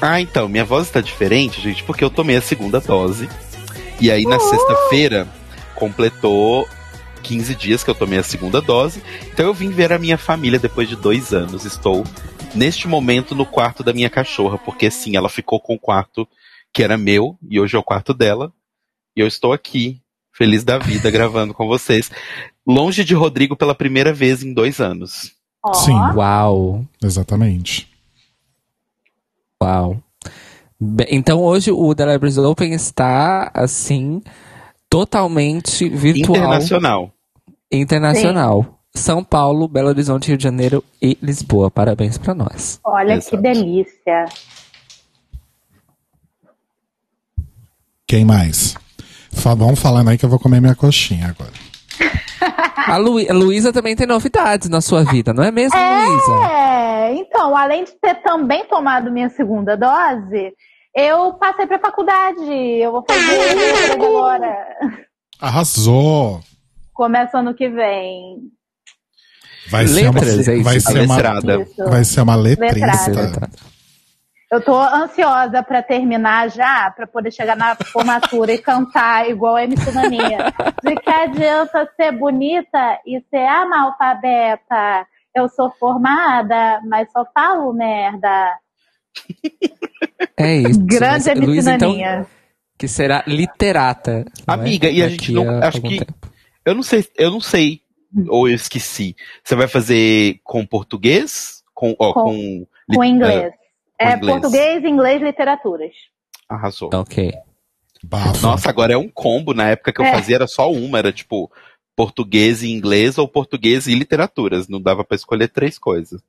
Ah, 0.01 0.19
então, 0.19 0.49
minha 0.49 0.65
voz 0.65 0.87
está 0.87 0.99
diferente, 0.99 1.61
gente, 1.61 1.83
porque 1.83 2.03
eu 2.03 2.09
tomei 2.09 2.35
a 2.35 2.41
segunda 2.41 2.79
dose. 2.81 3.29
E 4.01 4.11
aí, 4.11 4.25
na 4.25 4.39
sexta-feira, 4.39 5.27
completou 5.75 6.67
15 7.23 7.55
dias 7.55 7.83
que 7.83 7.89
eu 7.89 7.95
tomei 7.95 8.19
a 8.19 8.23
segunda 8.23 8.61
dose. 8.61 9.01
Então, 9.31 9.45
eu 9.45 9.53
vim 9.53 9.69
ver 9.69 9.93
a 9.93 9.99
minha 9.99 10.17
família 10.17 10.59
depois 10.59 10.89
de 10.89 10.95
dois 10.95 11.33
anos. 11.33 11.63
Estou, 11.63 12.03
neste 12.53 12.87
momento, 12.87 13.33
no 13.33 13.45
quarto 13.45 13.81
da 13.81 13.93
minha 13.93 14.09
cachorra, 14.09 14.57
porque 14.57 14.91
sim, 14.91 15.15
ela 15.15 15.29
ficou 15.29 15.59
com 15.59 15.75
o 15.75 15.79
quarto 15.79 16.27
que 16.73 16.83
era 16.83 16.97
meu, 16.97 17.37
e 17.47 17.59
hoje 17.59 17.75
é 17.75 17.79
o 17.79 17.83
quarto 17.83 18.13
dela. 18.13 18.51
E 19.15 19.21
eu 19.21 19.27
estou 19.27 19.53
aqui, 19.53 20.01
feliz 20.33 20.63
da 20.63 20.77
vida, 20.77 21.09
gravando 21.11 21.53
com 21.53 21.67
vocês. 21.67 22.11
Longe 22.67 23.03
de 23.03 23.13
Rodrigo 23.13 23.55
pela 23.55 23.75
primeira 23.75 24.11
vez 24.11 24.43
em 24.43 24.53
dois 24.53 24.79
anos. 24.81 25.31
Sim. 25.73 25.93
Uau. 26.15 26.85
Exatamente. 27.01 27.87
Uau. 29.61 29.97
Be- 30.79 31.07
Então 31.09 31.39
hoje 31.41 31.71
o 31.71 31.95
The 31.95 32.05
Libraries 32.11 32.37
Open 32.37 32.73
está 32.73 33.49
assim 33.53 34.21
totalmente 34.89 35.87
virtual, 35.87 36.35
Internacional. 36.37 37.13
internacional. 37.71 38.79
São 38.95 39.23
Paulo, 39.23 39.67
Belo 39.67 39.87
Horizonte, 39.87 40.27
Rio 40.27 40.37
de 40.37 40.43
Janeiro 40.43 40.83
e 41.01 41.17
Lisboa. 41.21 41.71
Parabéns 41.71 42.17
pra 42.17 42.35
nós. 42.35 42.79
Olha 42.83 43.13
Exato. 43.13 43.37
que 43.37 43.41
delícia. 43.41 44.25
Quem 48.05 48.23
mais? 48.25 48.75
Vamos 49.33 49.79
falando 49.79 50.09
aí 50.09 50.17
que 50.17 50.25
eu 50.25 50.29
vou 50.29 50.39
comer 50.39 50.61
minha 50.61 50.75
coxinha 50.75 51.27
agora. 51.29 51.51
A, 52.75 52.97
Lu- 52.97 53.19
a 53.29 53.33
Luísa 53.33 53.71
também 53.71 53.95
tem 53.95 54.05
novidades 54.07 54.67
na 54.69 54.81
sua 54.81 55.03
vida, 55.03 55.33
não 55.33 55.43
é 55.43 55.51
mesmo, 55.51 55.77
Luísa? 55.77 56.45
É, 56.51 57.13
então, 57.15 57.55
além 57.55 57.83
de 57.85 57.91
ter 58.01 58.15
também 58.21 58.65
tomado 58.67 59.11
minha 59.11 59.29
segunda 59.29 59.77
dose, 59.77 60.53
eu 60.95 61.33
passei 61.33 61.65
pra 61.65 61.79
faculdade. 61.79 62.41
Eu 62.43 62.91
vou 62.91 63.03
fazer 63.07 63.55
letras 63.55 63.91
agora. 63.91 64.55
Arrasou! 65.39 66.41
Começa 66.93 67.39
ano 67.39 67.53
que 67.53 67.69
vem. 67.69 68.37
Vai 69.69 69.87
ser 69.87 70.09
uma, 70.09 70.19
Letras, 70.19 70.47
é 70.47 70.61
vai 70.61 70.79
ser 70.79 70.99
uma, 71.01 71.89
vai 71.89 72.03
ser 72.03 72.21
uma 72.21 72.35
letrista. 72.35 72.75
Letrada. 73.09 73.49
Eu 74.53 74.61
tô 74.63 74.79
ansiosa 74.79 75.63
pra 75.63 75.81
terminar 75.81 76.49
já, 76.51 76.91
pra 76.91 77.07
poder 77.07 77.31
chegar 77.31 77.55
na 77.55 77.75
formatura 77.75 78.51
e 78.53 78.57
cantar 78.59 79.27
igual 79.29 79.55
a 79.55 79.63
MC 79.63 79.91
Naninha. 79.91 80.53
De 80.83 80.95
que 80.95 81.09
adianta 81.09 81.89
ser 81.95 82.11
bonita 82.11 82.99
e 83.05 83.19
ser 83.31 83.45
analfabeta? 83.47 85.07
Eu 85.35 85.49
sou 85.49 85.71
formada, 85.79 86.79
mas 86.87 87.11
só 87.11 87.25
falo 87.33 87.73
merda. 87.73 88.59
É 90.37 90.55
isso. 90.57 90.79
Grande 90.85 91.29
MC 91.31 91.45
Luísa, 91.45 91.73
então, 91.73 91.89
Naninha. 91.89 92.27
que 92.77 92.87
será 92.87 93.23
literata. 93.25 94.25
não 94.47 94.53
é? 94.55 94.57
Amiga, 94.59 94.89
e 94.89 95.01
a 95.01 95.09
gente 95.09 95.31
não- 95.31 95.63
acho 95.63 95.81
que- 95.81 95.99
tempo. 95.99 96.13
Eu 96.65 96.75
não 96.75 96.83
sei, 96.83 97.05
eu 97.17 97.31
não 97.31 97.41
sei, 97.41 97.81
ou 98.29 98.47
eu 98.47 98.53
esqueci. 98.55 99.15
Você 99.43 99.55
vai 99.55 99.67
fazer 99.67 100.39
com 100.43 100.63
português? 100.65 101.63
Com, 101.73 101.95
ó, 101.99 102.13
Com- 102.13 102.23
com, 102.25 102.65
Com 102.95 103.03
inglês. 103.03 103.51
com 103.51 103.62
É 104.03 104.15
inglês. 104.15 104.39
português, 104.39 104.83
inglês, 104.83 105.21
literaturas. 105.21 105.91
Arrasou. 106.49 106.89
Ok. 106.93 107.31
Bafo. 108.03 108.41
Nossa, 108.45 108.69
agora 108.69 108.93
é 108.93 108.97
um 108.97 109.09
combo. 109.09 109.53
Na 109.53 109.69
época 109.69 109.93
que 109.93 110.01
eu 110.01 110.05
É. 110.05 110.11
fazia 110.13 110.35
era 110.35 110.47
só 110.47 110.71
uma, 110.71 110.97
era 110.99 111.11
tipo 111.11 111.49
português 111.95 112.61
e 112.63 112.71
inglês 112.71 113.17
ou 113.17 113.27
português 113.27 113.87
e 113.87 113.95
literaturas. 113.95 114.67
Não 114.67 114.81
dava 114.81 115.03
pra 115.03 115.15
escolher 115.15 115.47
três 115.47 115.77
coisas. 115.79 116.21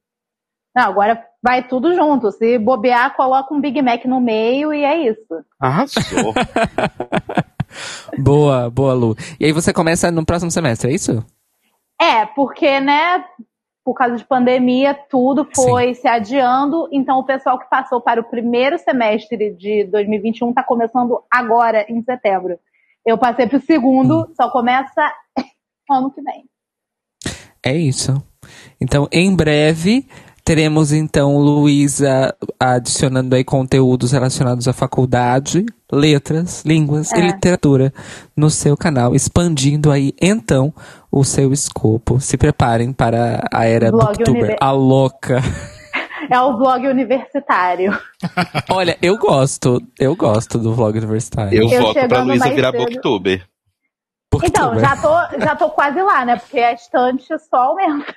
Não, 0.76 0.84
agora 0.84 1.22
vai 1.42 1.66
tudo 1.66 1.94
junto. 1.94 2.30
Se 2.32 2.58
bobear, 2.58 3.14
coloca 3.16 3.52
um 3.54 3.60
Big 3.60 3.80
Mac 3.80 4.04
no 4.06 4.20
meio 4.20 4.72
e 4.74 4.82
é 4.84 5.08
isso. 5.10 5.44
Arrasou. 5.60 6.34
Boa, 8.18 8.70
boa, 8.70 8.94
Lu. 8.94 9.16
E 9.40 9.46
aí 9.46 9.52
você 9.52 9.72
começa 9.72 10.10
no 10.10 10.24
próximo 10.24 10.50
semestre, 10.50 10.90
é 10.90 10.94
isso? 10.94 11.24
É, 12.00 12.24
porque, 12.26 12.78
né, 12.80 13.24
por 13.84 13.94
causa 13.94 14.16
de 14.16 14.24
pandemia, 14.24 14.94
tudo 14.94 15.46
foi 15.54 15.94
se 15.94 16.08
adiando. 16.08 16.88
Então, 16.90 17.18
o 17.18 17.24
pessoal 17.24 17.58
que 17.58 17.68
passou 17.68 18.00
para 18.00 18.20
o 18.20 18.24
primeiro 18.24 18.78
semestre 18.78 19.50
de 19.50 19.84
2021 19.84 20.48
está 20.48 20.62
começando 20.62 21.22
agora, 21.30 21.84
em 21.88 22.02
setembro. 22.02 22.58
Eu 23.04 23.18
passei 23.18 23.46
para 23.46 23.58
o 23.58 23.60
segundo, 23.60 24.32
só 24.34 24.50
começa 24.50 25.12
ano 25.90 26.10
que 26.10 26.22
vem. 26.22 26.44
É 27.62 27.74
isso. 27.74 28.14
Então, 28.80 29.06
em 29.12 29.34
breve, 29.34 30.08
teremos 30.44 30.92
então 30.92 31.38
Luísa 31.38 32.34
adicionando 32.60 33.34
aí 33.34 33.42
conteúdos 33.44 34.12
relacionados 34.12 34.68
à 34.68 34.72
faculdade, 34.72 35.64
letras, 35.90 36.62
línguas 36.64 37.10
e 37.12 37.16
É. 37.18 37.20
literatura 37.26 37.92
no 38.36 38.50
seu 38.50 38.76
canal, 38.76 39.14
expandindo 39.14 39.90
aí 39.90 40.12
então 40.20 40.72
o 41.10 41.24
seu 41.24 41.52
escopo. 41.52 42.20
Se 42.20 42.36
preparem 42.36 42.92
para 42.92 43.42
a 43.52 43.64
era 43.64 43.90
Blog 43.90 44.06
booktuber, 44.06 44.32
Universo. 44.42 44.58
a 44.60 44.70
louca. 44.72 45.40
É 46.30 46.40
o 46.40 46.56
vlog 46.56 46.86
universitário. 46.88 47.92
Olha, 48.70 48.96
eu 49.02 49.18
gosto. 49.18 49.78
Eu 50.00 50.16
gosto 50.16 50.58
do 50.58 50.72
vlog 50.74 50.96
universitário. 50.96 51.54
Eu, 51.62 51.68
Eu 51.68 51.82
voto 51.82 52.08
pra 52.08 52.22
Luísa 52.22 52.48
virar 52.50 52.70
cedo. 52.72 52.80
booktuber. 52.82 53.46
Então, 54.42 54.70
Booktuber. 54.72 54.80
já 54.80 54.96
tô, 54.96 55.38
já 55.44 55.54
tô 55.54 55.68
quase 55.68 56.00
lá, 56.00 56.24
né? 56.24 56.36
Porque 56.36 56.58
a 56.58 56.72
estante 56.72 57.26
só 57.50 57.56
aumenta. 57.58 58.14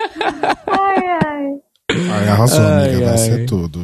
Ai, 0.00 1.06
ai. 1.24 1.60
Ai, 1.90 2.28
arrasou, 2.28 2.64
Ai, 2.64 2.88
amiga. 2.88 3.04
Vai 3.04 3.10
ai. 3.10 3.18
ser 3.18 3.46
tudo. 3.46 3.80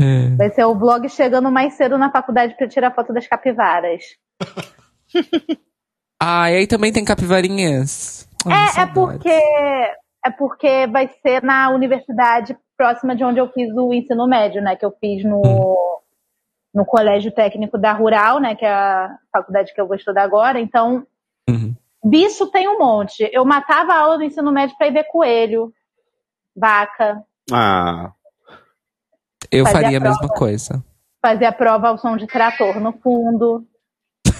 É. 0.00 0.36
Vai 0.36 0.50
ser 0.50 0.64
o 0.64 0.74
vlog 0.78 1.08
chegando 1.08 1.50
mais 1.50 1.74
cedo 1.74 1.96
na 1.96 2.10
faculdade 2.10 2.56
pra 2.56 2.68
tirar 2.68 2.94
foto 2.94 3.12
das 3.12 3.26
capivaras. 3.26 4.02
Ah, 6.24 6.48
e 6.52 6.54
aí 6.58 6.66
também 6.68 6.92
tem 6.92 7.04
capivarinhas. 7.04 8.28
Ai, 8.46 8.68
É, 8.78 8.82
é 8.82 8.86
porque 8.86 9.28
é 10.24 10.30
porque 10.38 10.86
vai 10.86 11.08
ser 11.20 11.42
na 11.42 11.68
universidade 11.70 12.56
próxima 12.76 13.16
de 13.16 13.24
onde 13.24 13.40
eu 13.40 13.50
fiz 13.50 13.68
o 13.74 13.92
ensino 13.92 14.28
médio, 14.28 14.62
né? 14.62 14.76
Que 14.76 14.86
eu 14.86 14.92
fiz 15.00 15.24
no, 15.24 16.00
no 16.72 16.84
Colégio 16.86 17.32
Técnico 17.32 17.76
da 17.76 17.92
Rural, 17.92 18.38
né? 18.40 18.54
Que 18.54 18.64
é 18.64 18.72
a 18.72 19.18
faculdade 19.32 19.74
que 19.74 19.80
eu 19.80 19.86
vou 19.88 19.96
estudar 19.96 20.22
agora. 20.22 20.60
Então, 20.60 21.04
Uhum. 21.50 21.74
Bicho 22.04 22.46
tem 22.50 22.68
um 22.68 22.78
monte. 22.78 23.28
Eu 23.32 23.44
matava 23.44 23.92
a 23.92 23.98
aula 24.00 24.18
do 24.18 24.24
ensino 24.24 24.50
médio 24.52 24.76
pra 24.76 24.86
ir 24.88 24.92
ver 24.92 25.04
coelho, 25.04 25.72
vaca, 26.56 27.22
Ah, 27.50 28.12
Eu 29.50 29.64
Fazia 29.66 29.80
faria 29.82 29.98
a 29.98 30.00
prova. 30.00 30.18
mesma 30.20 30.34
coisa. 30.34 30.84
fazer 31.20 31.44
a 31.46 31.52
prova 31.52 31.88
ao 31.88 31.98
som 31.98 32.16
de 32.16 32.26
trator 32.26 32.80
no 32.80 32.92
fundo. 32.92 33.66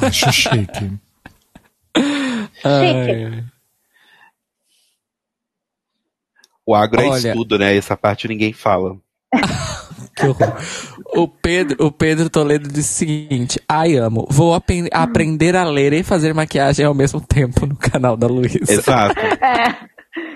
Acho 0.01 0.31
chique. 0.33 0.99
Ai. 2.65 3.45
o 6.67 6.75
agro 6.75 7.01
é 7.03 7.07
Olha- 7.09 7.29
estudo, 7.31 7.59
né? 7.59 7.77
Essa 7.77 7.97
parte 7.97 8.27
ninguém 8.29 8.53
fala. 8.53 8.97
Que 10.15 10.27
horror. 10.27 10.55
O 11.17 11.27
Pedro, 11.29 11.87
o 11.87 11.91
Pedro 11.93 12.29
Toledo 12.29 12.69
disse 12.69 13.05
o 13.05 13.09
seguinte: 13.09 13.61
Ai, 13.69 13.97
amo. 13.97 14.27
Vou 14.31 14.55
apen- 14.55 14.89
aprender 14.93 15.57
a 15.57 15.65
ler 15.65 15.93
e 15.93 16.03
fazer 16.03 16.35
maquiagem 16.35 16.85
ao 16.85 16.95
mesmo 16.95 17.21
tempo 17.21 17.65
no 17.67 17.75
canal 17.77 18.17
da 18.17 18.27
Luísa. 18.27 18.73
Exato. 18.73 19.15
É. 19.41 19.93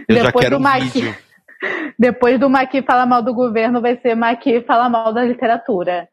Eu 0.09 0.17
já 0.17 0.23
Depois 0.27 0.43
quero 0.45 0.57
do 0.57 0.61
um 0.61 0.63
Maqui. 0.63 0.89
vídeo. 1.01 1.15
Depois 1.99 2.41
do 2.41 2.49
Maqui 2.49 2.83
falar 2.83 3.05
mal 3.07 3.23
do 3.23 3.35
governo, 3.35 3.81
vai 3.83 3.99
ser 4.01 4.15
Maqui 4.15 4.63
falar 4.63 4.89
mal 4.89 5.13
da 5.13 5.23
literatura. 5.25 6.09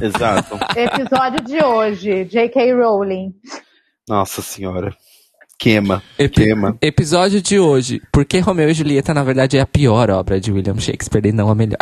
Exato. 0.00 0.58
Episódio 0.76 1.40
de 1.44 1.64
hoje, 1.64 2.24
J.K. 2.26 2.72
Rowling. 2.74 3.32
Nossa 4.08 4.42
senhora. 4.42 4.94
Queima. 5.60 6.02
Epi- 6.18 6.44
Queima. 6.44 6.74
Episódio 6.80 7.42
de 7.42 7.58
hoje: 7.58 8.00
Por 8.10 8.24
que 8.24 8.38
Romeu 8.40 8.70
e 8.70 8.74
Julieta, 8.74 9.12
na 9.12 9.22
verdade, 9.22 9.58
é 9.58 9.60
a 9.60 9.66
pior 9.66 10.08
obra 10.10 10.40
de 10.40 10.50
William 10.50 10.78
Shakespeare 10.78 11.26
e 11.26 11.32
não 11.32 11.50
a 11.50 11.54
melhor. 11.54 11.76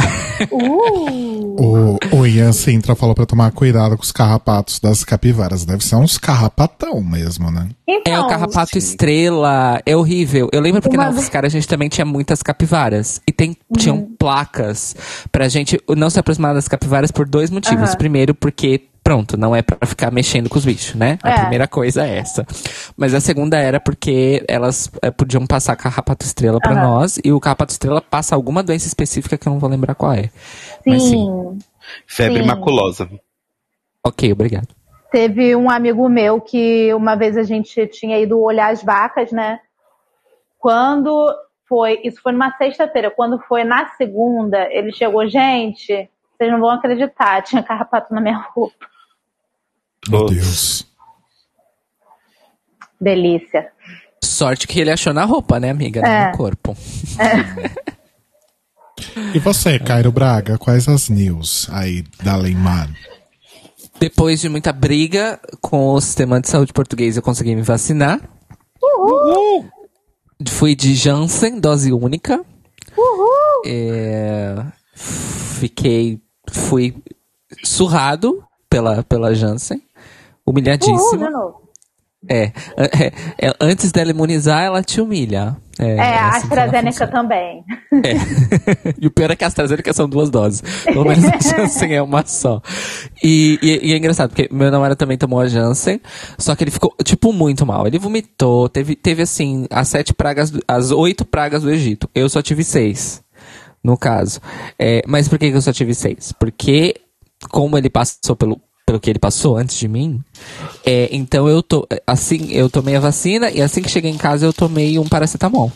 Uh! 0.50 1.28
O, 1.60 1.98
o 2.18 2.24
Ian 2.24 2.52
Sintra 2.52 2.94
falou 2.94 3.16
pra 3.16 3.26
tomar 3.26 3.50
cuidado 3.50 3.96
com 3.96 4.02
os 4.04 4.12
carrapatos 4.12 4.78
das 4.78 5.02
capivaras. 5.02 5.64
Deve 5.64 5.84
ser 5.84 5.96
uns 5.96 6.16
carrapatão 6.16 7.02
mesmo, 7.02 7.50
né? 7.50 7.68
Então, 7.88 8.14
É 8.14 8.20
o 8.20 8.28
carrapato 8.28 8.70
sim. 8.74 8.78
estrela, 8.78 9.80
é 9.84 9.96
horrível. 9.96 10.48
Eu 10.52 10.60
lembro 10.60 10.80
porque 10.80 10.96
Uma 10.96 11.06
na 11.06 11.10
UFSCar 11.10 11.44
a 11.44 11.48
gente 11.48 11.66
também 11.66 11.88
tinha 11.88 12.04
muitas 12.04 12.44
capivaras. 12.44 13.20
E 13.26 13.32
tem, 13.32 13.50
Uhum. 13.68 13.76
tinham 13.76 14.08
placas 14.16 14.94
pra 15.32 15.48
gente 15.48 15.76
não 15.96 16.08
se 16.08 16.20
aproximar 16.20 16.54
das 16.54 16.68
capivaras 16.68 17.10
por 17.10 17.28
dois 17.28 17.50
motivos. 17.50 17.88
Aham. 17.88 17.98
Primeiro, 17.98 18.36
porque, 18.36 18.82
pronto, 19.08 19.38
não 19.38 19.56
é 19.56 19.62
pra 19.62 19.88
ficar 19.88 20.10
mexendo 20.10 20.50
com 20.50 20.58
os 20.58 20.66
bichos, 20.66 20.94
né? 20.94 21.18
A 21.22 21.30
É. 21.30 21.38
primeira 21.40 21.66
coisa 21.66 22.06
é 22.06 22.18
essa. 22.18 22.46
Mas 22.94 23.14
a 23.14 23.20
segunda 23.20 23.56
era 23.56 23.80
porque 23.80 24.44
elas 24.46 24.90
eh, 25.00 25.10
podiam 25.10 25.46
passar 25.46 25.74
carrapato 25.76 26.26
estrela 26.26 26.58
pra 26.60 26.72
Aham. 26.72 26.82
nós. 26.82 27.18
E 27.24 27.32
o 27.32 27.40
carrapato 27.40 27.72
estrela 27.72 28.02
passa 28.02 28.34
alguma 28.34 28.62
doença 28.62 28.86
específica 28.86 29.38
que 29.38 29.48
eu 29.48 29.52
não 29.54 29.58
vou 29.58 29.70
lembrar 29.70 29.94
qual 29.94 30.12
é. 30.12 30.28
Mas 30.86 31.04
sim. 31.04 31.24
sim. 31.24 31.58
Febre 32.06 32.42
Sim. 32.42 32.48
maculosa. 32.48 33.08
Ok, 34.06 34.30
obrigado. 34.30 34.68
Teve 35.10 35.56
um 35.56 35.70
amigo 35.70 36.06
meu 36.06 36.38
que 36.38 36.92
uma 36.92 37.14
vez 37.16 37.38
a 37.38 37.44
gente 37.44 37.86
tinha 37.86 38.18
ido 38.20 38.38
olhar 38.38 38.70
as 38.70 38.82
vacas, 38.82 39.32
né? 39.32 39.58
Quando 40.58 41.34
foi, 41.66 41.98
isso 42.04 42.20
foi 42.20 42.32
numa 42.32 42.54
sexta-feira, 42.58 43.10
quando 43.10 43.38
foi 43.38 43.64
na 43.64 43.88
segunda, 43.96 44.68
ele 44.70 44.92
chegou, 44.92 45.26
gente, 45.26 46.10
vocês 46.36 46.52
não 46.52 46.60
vão 46.60 46.72
acreditar, 46.72 47.40
tinha 47.40 47.62
carrapato 47.62 48.12
na 48.12 48.20
minha 48.20 48.36
roupa. 48.54 48.86
Meu. 50.08 50.26
Deus. 50.26 50.86
Delícia. 53.00 53.70
Sorte 54.22 54.66
que 54.66 54.80
ele 54.80 54.90
achou 54.90 55.12
na 55.12 55.24
roupa, 55.24 55.58
né, 55.60 55.70
amiga? 55.70 56.00
Não 56.02 56.08
É. 56.08 56.30
no 56.30 56.36
corpo. 56.36 56.76
E 59.32 59.38
você, 59.38 59.78
Cairo 59.78 60.10
Braga, 60.10 60.58
quais 60.58 60.88
as 60.88 61.08
news 61.08 61.68
aí 61.70 62.02
da 62.22 62.36
Leimar? 62.36 62.90
Depois 64.00 64.40
de 64.40 64.48
muita 64.48 64.72
briga 64.72 65.40
com 65.60 65.92
o 65.92 66.00
sistema 66.00 66.40
de 66.40 66.48
saúde 66.48 66.72
português, 66.72 67.16
eu 67.16 67.22
consegui 67.22 67.54
me 67.54 67.62
vacinar. 67.62 68.20
Fui 70.48 70.74
de 70.74 70.94
Janssen, 70.94 71.60
dose 71.60 71.92
única. 71.92 72.44
É, 73.66 74.54
fiquei. 74.94 76.20
Fui 76.50 76.96
surrado 77.64 78.44
pela, 78.68 79.02
pela 79.04 79.34
Janssen. 79.34 79.82
Uhul, 80.92 81.30
novo. 81.30 81.68
É, 82.28 82.46
é, 82.76 83.12
é, 83.48 83.54
antes 83.60 83.92
dela 83.92 84.10
imunizar, 84.10 84.62
ela 84.64 84.82
te 84.82 85.00
humilha. 85.00 85.56
É, 85.78 85.92
É, 85.94 86.18
a 86.18 86.28
assim 86.30 86.38
AstraZeneca 86.48 87.06
também. 87.06 87.62
É. 87.92 88.94
e 89.00 89.06
o 89.06 89.10
pior 89.12 89.30
é 89.30 89.36
que 89.36 89.44
a 89.44 89.46
AstraZeneca 89.46 89.92
são 89.92 90.08
duas 90.08 90.28
doses. 90.28 90.60
Pelo 90.82 91.04
menos 91.04 91.24
a 91.24 91.38
Janssen 91.38 91.94
é 91.94 92.02
uma 92.02 92.26
só. 92.26 92.60
E, 93.22 93.56
e- 93.62 93.90
e 93.90 93.92
é 93.92 93.96
engraçado, 93.96 94.30
porque 94.30 94.48
meu 94.52 94.68
namorado 94.72 94.96
também 94.96 95.16
tomou 95.16 95.38
a 95.38 95.46
Janssen, 95.46 96.00
só 96.36 96.56
que 96.56 96.64
ele 96.64 96.72
ficou, 96.72 96.92
tipo, 97.04 97.32
muito 97.32 97.64
mal. 97.64 97.86
Ele 97.86 98.00
vomitou, 98.00 98.68
teve, 98.68 98.96
teve 98.96 99.22
assim, 99.22 99.66
as 99.70 99.86
sete 99.86 100.12
pragas, 100.12 100.50
do- 100.50 100.62
as 100.66 100.90
oito 100.90 101.24
pragas 101.24 101.62
do 101.62 101.70
Egito. 101.70 102.10
Eu 102.12 102.28
só 102.28 102.42
tive 102.42 102.64
seis, 102.64 103.22
no 103.82 103.96
caso. 103.96 104.40
É, 104.76 105.02
mas 105.06 105.28
por 105.28 105.38
que 105.38 105.46
eu 105.46 105.62
só 105.62 105.72
tive 105.72 105.94
seis? 105.94 106.32
Porque, 106.32 106.96
como 107.48 107.78
ele 107.78 107.88
passou 107.88 108.34
pelo, 108.34 108.60
pelo 108.88 108.98
que 108.98 109.10
ele 109.10 109.18
passou 109.18 109.58
antes 109.58 109.76
de 109.78 109.86
mim, 109.86 110.18
é, 110.82 111.10
então 111.12 111.46
eu 111.46 111.62
tô, 111.62 111.86
assim, 112.06 112.50
eu 112.52 112.70
tomei 112.70 112.96
a 112.96 113.00
vacina 113.00 113.50
e 113.50 113.60
assim 113.60 113.82
que 113.82 113.90
cheguei 113.90 114.10
em 114.10 114.16
casa 114.16 114.46
eu 114.46 114.52
tomei 114.52 114.98
um 114.98 115.06
paracetamol. 115.06 115.70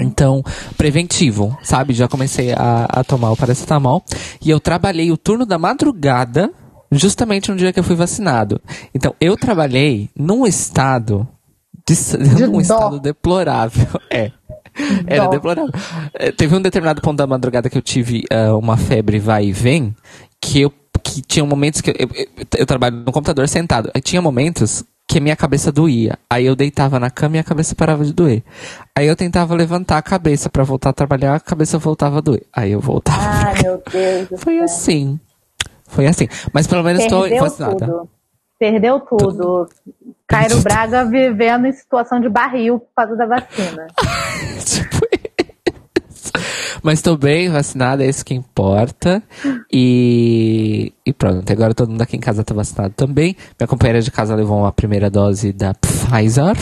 Então, 0.00 0.42
preventivo, 0.76 1.56
sabe? 1.62 1.94
Já 1.94 2.08
comecei 2.08 2.52
a, 2.52 2.86
a 2.88 3.04
tomar 3.04 3.30
o 3.30 3.36
paracetamol. 3.36 4.02
E 4.44 4.50
eu 4.50 4.58
trabalhei 4.58 5.12
o 5.12 5.16
turno 5.16 5.46
da 5.46 5.56
madrugada, 5.56 6.50
justamente 6.90 7.48
no 7.50 7.56
dia 7.56 7.72
que 7.72 7.78
eu 7.78 7.84
fui 7.84 7.94
vacinado. 7.94 8.60
Então, 8.92 9.14
eu 9.20 9.36
trabalhei 9.36 10.10
num 10.18 10.44
estado. 10.46 11.28
De, 11.86 11.92
s- 11.92 12.16
num 12.18 12.52
dó. 12.52 12.60
estado 12.60 12.98
deplorável. 13.00 13.86
É. 14.10 14.32
Era 15.06 15.28
deplorável. 15.28 15.70
É, 16.14 16.32
Teve 16.32 16.56
um 16.56 16.62
determinado 16.62 17.00
ponto 17.02 17.18
da 17.18 17.26
madrugada 17.26 17.68
que 17.68 17.76
eu 17.78 17.82
tive 17.82 18.24
ah, 18.32 18.56
uma 18.56 18.76
febre 18.76 19.18
vai 19.18 19.46
e 19.46 19.52
vem, 19.52 19.94
que 20.40 20.60
eu 20.62 20.72
que 21.14 21.22
tinha 21.22 21.44
momentos 21.44 21.80
que 21.80 21.90
eu, 21.90 21.94
eu, 21.98 22.46
eu 22.58 22.66
trabalho 22.66 22.96
no 22.96 23.12
computador 23.12 23.48
sentado. 23.48 23.90
Aí 23.94 24.00
tinha 24.00 24.22
momentos 24.22 24.84
que 25.08 25.20
minha 25.20 25.34
cabeça 25.34 25.72
doía. 25.72 26.16
Aí 26.30 26.46
eu 26.46 26.54
deitava 26.54 27.00
na 27.00 27.10
cama 27.10 27.36
e 27.36 27.38
a 27.40 27.44
cabeça 27.44 27.74
parava 27.74 28.04
de 28.04 28.12
doer. 28.12 28.44
Aí 28.96 29.06
eu 29.06 29.16
tentava 29.16 29.54
levantar 29.54 29.98
a 29.98 30.02
cabeça 30.02 30.48
pra 30.48 30.62
voltar 30.62 30.90
a 30.90 30.92
trabalhar, 30.92 31.34
a 31.34 31.40
cabeça 31.40 31.78
voltava 31.78 32.18
a 32.18 32.20
doer. 32.20 32.44
Aí 32.52 32.70
eu 32.70 32.80
voltava. 32.80 33.20
Ai, 33.20 33.54
meu 33.62 33.82
Deus. 33.90 34.40
Foi 34.40 34.60
assim. 34.60 35.18
Foi 35.88 36.06
assim. 36.06 36.28
Mas 36.52 36.68
pelo 36.68 36.84
menos 36.84 37.02
estou 37.02 37.22
Perdeu 37.22 37.40
vacinada. 37.40 37.86
tudo. 37.86 38.08
Perdeu 38.56 39.00
tudo. 39.00 39.68
Cairo 40.28 40.60
Braga 40.60 41.04
vivendo 41.04 41.66
em 41.66 41.72
situação 41.72 42.20
de 42.20 42.28
barril 42.28 42.78
por 42.78 42.90
causa 42.94 43.16
da 43.16 43.26
vacina. 43.26 43.88
Tipo. 44.64 45.09
Mas 46.82 47.02
tô 47.02 47.16
bem 47.16 47.48
vacinada, 47.48 48.04
é 48.04 48.08
isso 48.08 48.24
que 48.24 48.34
importa. 48.34 49.22
E, 49.72 50.92
e 51.04 51.12
pronto, 51.12 51.50
agora 51.52 51.74
todo 51.74 51.90
mundo 51.90 52.02
aqui 52.02 52.16
em 52.16 52.20
casa 52.20 52.44
tá 52.44 52.54
vacinado 52.54 52.94
também. 52.94 53.36
Minha 53.58 53.68
companheira 53.68 54.02
de 54.02 54.10
casa 54.10 54.34
levou 54.34 54.64
a 54.64 54.72
primeira 54.72 55.10
dose 55.10 55.52
da 55.52 55.74
Pfizer. 55.74 56.56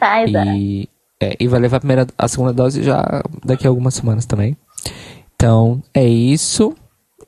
Pfizer. 0.00 0.46
E, 0.56 0.88
é, 1.20 1.36
e 1.38 1.48
vai 1.48 1.60
levar 1.60 1.78
a, 1.78 1.80
primeira, 1.80 2.06
a 2.18 2.28
segunda 2.28 2.52
dose 2.52 2.82
já 2.82 3.22
daqui 3.44 3.66
a 3.66 3.70
algumas 3.70 3.94
semanas 3.94 4.26
também. 4.26 4.56
Então, 5.34 5.82
é 5.92 6.06
isso. 6.06 6.74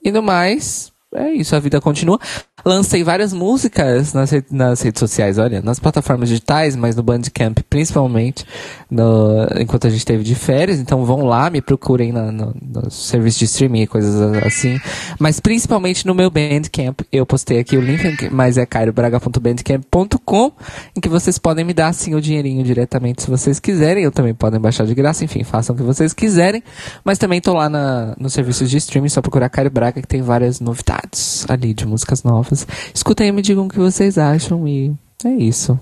E 0.04 0.12
no 0.12 0.22
mais, 0.22 0.92
é 1.14 1.32
isso, 1.32 1.56
a 1.56 1.60
vida 1.60 1.80
continua. 1.80 2.18
Lancei 2.66 3.04
várias 3.04 3.32
músicas 3.32 4.12
nas, 4.12 4.30
re- 4.32 4.44
nas 4.50 4.82
redes 4.82 4.98
sociais, 4.98 5.38
olha, 5.38 5.62
nas 5.62 5.78
plataformas 5.78 6.28
digitais, 6.28 6.74
mas 6.74 6.96
no 6.96 7.02
Bandcamp 7.02 7.58
principalmente, 7.70 8.44
no- 8.90 9.46
enquanto 9.60 9.86
a 9.86 9.90
gente 9.90 10.04
teve 10.04 10.24
de 10.24 10.34
férias. 10.34 10.80
Então 10.80 11.04
vão 11.04 11.24
lá, 11.24 11.48
me 11.48 11.60
procurem 11.62 12.10
na, 12.10 12.32
no, 12.32 12.52
no 12.60 12.90
serviço 12.90 13.38
de 13.38 13.44
streaming 13.44 13.82
e 13.82 13.86
coisas 13.86 14.20
assim. 14.44 14.80
Mas 15.18 15.38
principalmente 15.38 16.04
no 16.06 16.12
meu 16.14 16.28
Bandcamp, 16.28 17.02
eu 17.12 17.24
postei 17.24 17.60
aqui 17.60 17.76
o 17.76 17.80
link, 17.80 18.28
mas 18.32 18.58
é 18.58 18.66
cairobraga.bandcamp.com, 18.66 20.52
em 20.96 21.00
que 21.00 21.08
vocês 21.08 21.38
podem 21.38 21.64
me 21.64 21.72
dar 21.72 21.88
assim 21.88 22.14
o 22.14 22.20
dinheirinho 22.20 22.64
diretamente 22.64 23.22
se 23.22 23.30
vocês 23.30 23.60
quiserem. 23.60 24.02
Eu 24.02 24.10
também 24.10 24.34
podem 24.34 24.58
baixar 24.60 24.84
de 24.86 24.94
graça, 24.94 25.24
enfim, 25.24 25.44
façam 25.44 25.74
o 25.74 25.78
que 25.78 25.84
vocês 25.84 26.12
quiserem. 26.12 26.62
Mas 27.04 27.16
também 27.18 27.40
tô 27.40 27.52
lá 27.52 27.68
na, 27.68 28.14
nos 28.18 28.32
serviços 28.32 28.68
de 28.68 28.76
streaming, 28.78 29.08
só 29.08 29.20
procurar 29.22 29.48
Cairo 29.50 29.70
Braga, 29.70 30.00
que 30.00 30.08
tem 30.08 30.20
várias 30.22 30.58
novidades 30.60 31.44
ali 31.48 31.72
de 31.72 31.86
músicas 31.86 32.22
novas. 32.24 32.55
Escutem 32.94 33.28
e 33.28 33.32
me 33.32 33.42
digam 33.42 33.66
o 33.66 33.68
que 33.68 33.78
vocês 33.78 34.16
acham 34.16 34.66
e 34.68 34.94
é 35.24 35.30
isso. 35.30 35.78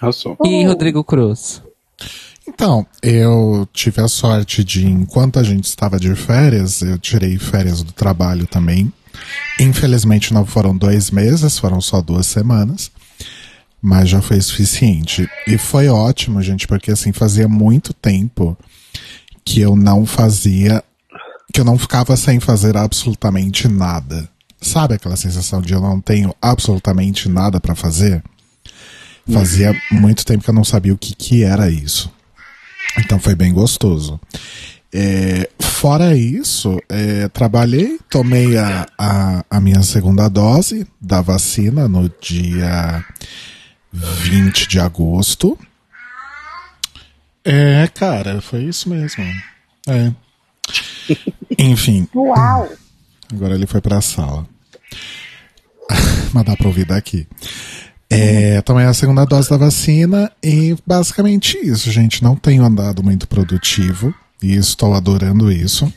Arrasou. 0.00 0.36
E 0.44 0.64
Rodrigo 0.64 1.04
Cruz? 1.04 1.62
Então, 2.46 2.84
eu 3.00 3.68
tive 3.72 4.00
a 4.02 4.08
sorte 4.08 4.64
de, 4.64 4.84
enquanto 4.84 5.38
a 5.38 5.44
gente 5.44 5.64
estava 5.64 5.98
de 5.98 6.12
férias, 6.16 6.82
eu 6.82 6.98
tirei 6.98 7.38
férias 7.38 7.82
do 7.82 7.92
trabalho 7.92 8.46
também. 8.46 8.92
Infelizmente 9.60 10.34
não 10.34 10.44
foram 10.44 10.76
dois 10.76 11.10
meses, 11.10 11.58
foram 11.58 11.80
só 11.80 12.02
duas 12.02 12.26
semanas. 12.26 12.90
Mas 13.80 14.08
já 14.08 14.20
foi 14.20 14.40
suficiente. 14.40 15.28
E 15.46 15.56
foi 15.56 15.88
ótimo, 15.88 16.42
gente, 16.42 16.66
porque 16.66 16.90
assim, 16.90 17.12
fazia 17.12 17.48
muito 17.48 17.92
tempo 17.92 18.56
que 19.44 19.60
eu 19.60 19.76
não 19.76 20.04
fazia. 20.04 20.82
que 21.52 21.60
eu 21.60 21.64
não 21.64 21.78
ficava 21.78 22.16
sem 22.16 22.40
fazer 22.40 22.76
absolutamente 22.76 23.68
nada. 23.68 24.28
Sabe 24.62 24.94
aquela 24.94 25.16
sensação 25.16 25.60
de 25.60 25.72
eu 25.74 25.80
não 25.80 26.00
tenho 26.00 26.34
absolutamente 26.40 27.28
nada 27.28 27.60
pra 27.60 27.74
fazer? 27.74 28.22
Fazia 29.30 29.76
muito 29.90 30.24
tempo 30.24 30.42
que 30.42 30.50
eu 30.50 30.54
não 30.54 30.64
sabia 30.64 30.94
o 30.94 30.98
que, 30.98 31.14
que 31.14 31.44
era 31.44 31.68
isso. 31.68 32.10
Então 32.98 33.18
foi 33.18 33.34
bem 33.34 33.52
gostoso. 33.52 34.20
É, 34.94 35.48
fora 35.58 36.14
isso, 36.14 36.78
é, 36.88 37.26
trabalhei, 37.28 37.98
tomei 38.10 38.58
a, 38.58 38.86
a, 38.98 39.44
a 39.50 39.60
minha 39.60 39.82
segunda 39.82 40.28
dose 40.28 40.86
da 41.00 41.22
vacina 41.22 41.88
no 41.88 42.10
dia 42.20 43.04
20 43.92 44.68
de 44.68 44.78
agosto. 44.78 45.58
É, 47.44 47.88
cara, 47.88 48.40
foi 48.40 48.64
isso 48.64 48.88
mesmo. 48.88 49.24
É. 49.88 50.12
Enfim, 51.58 52.06
Uau! 52.14 52.68
agora 53.32 53.54
ele 53.54 53.66
foi 53.66 53.80
pra 53.80 54.00
sala. 54.00 54.46
Mas 56.32 56.44
dá 56.44 56.56
pra 56.56 56.68
ouvir 56.68 56.84
daqui. 56.84 57.26
É, 58.08 58.60
tomei 58.60 58.84
a 58.84 58.92
segunda 58.92 59.24
dose 59.24 59.48
da 59.48 59.56
vacina 59.56 60.30
e 60.42 60.76
basicamente 60.86 61.56
isso, 61.56 61.90
gente. 61.90 62.22
Não 62.22 62.36
tenho 62.36 62.62
andado 62.62 63.02
muito 63.02 63.26
produtivo 63.26 64.14
e 64.42 64.54
estou 64.54 64.92
adorando 64.92 65.50
isso. 65.50 65.90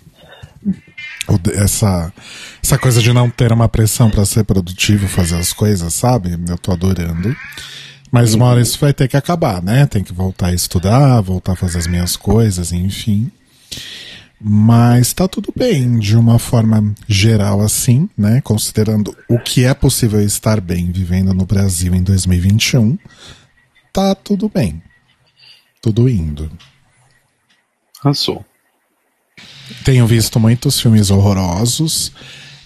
Essa, 1.55 2.13
essa 2.63 2.77
coisa 2.77 3.01
de 3.01 3.11
não 3.11 3.29
ter 3.29 3.51
uma 3.51 3.67
pressão 3.67 4.09
para 4.09 4.25
ser 4.25 4.43
produtivo, 4.43 5.07
fazer 5.07 5.35
as 5.35 5.51
coisas, 5.51 5.93
sabe? 5.93 6.37
Eu 6.47 6.57
tô 6.57 6.71
adorando. 6.71 7.35
Mas 8.11 8.33
uma 8.33 8.45
hora 8.45 8.61
isso 8.61 8.79
vai 8.79 8.93
ter 8.93 9.09
que 9.09 9.17
acabar, 9.17 9.61
né? 9.61 9.85
Tem 9.85 10.01
que 10.01 10.13
voltar 10.13 10.47
a 10.47 10.53
estudar, 10.53 11.19
voltar 11.19 11.51
a 11.51 11.55
fazer 11.57 11.79
as 11.79 11.87
minhas 11.87 12.15
coisas, 12.15 12.71
enfim. 12.71 13.29
Mas 14.39 15.13
tá 15.13 15.27
tudo 15.27 15.53
bem, 15.55 15.97
de 15.97 16.15
uma 16.15 16.37
forma 16.37 16.93
geral 17.07 17.61
assim, 17.61 18.09
né? 18.17 18.41
Considerando 18.41 19.15
o 19.29 19.39
que 19.39 19.63
é 19.63 19.73
possível 19.73 20.21
estar 20.21 20.59
bem 20.59 20.91
vivendo 20.91 21.33
no 21.33 21.45
Brasil 21.45 21.95
em 21.95 22.03
2021, 22.03 22.97
tá 23.93 24.13
tudo 24.13 24.49
bem. 24.49 24.81
Tudo 25.81 26.09
indo. 26.09 26.51
Arrasou. 28.01 28.45
Tenho 29.83 30.05
visto 30.05 30.39
muitos 30.39 30.79
filmes 30.79 31.09
horrorosos 31.09 32.11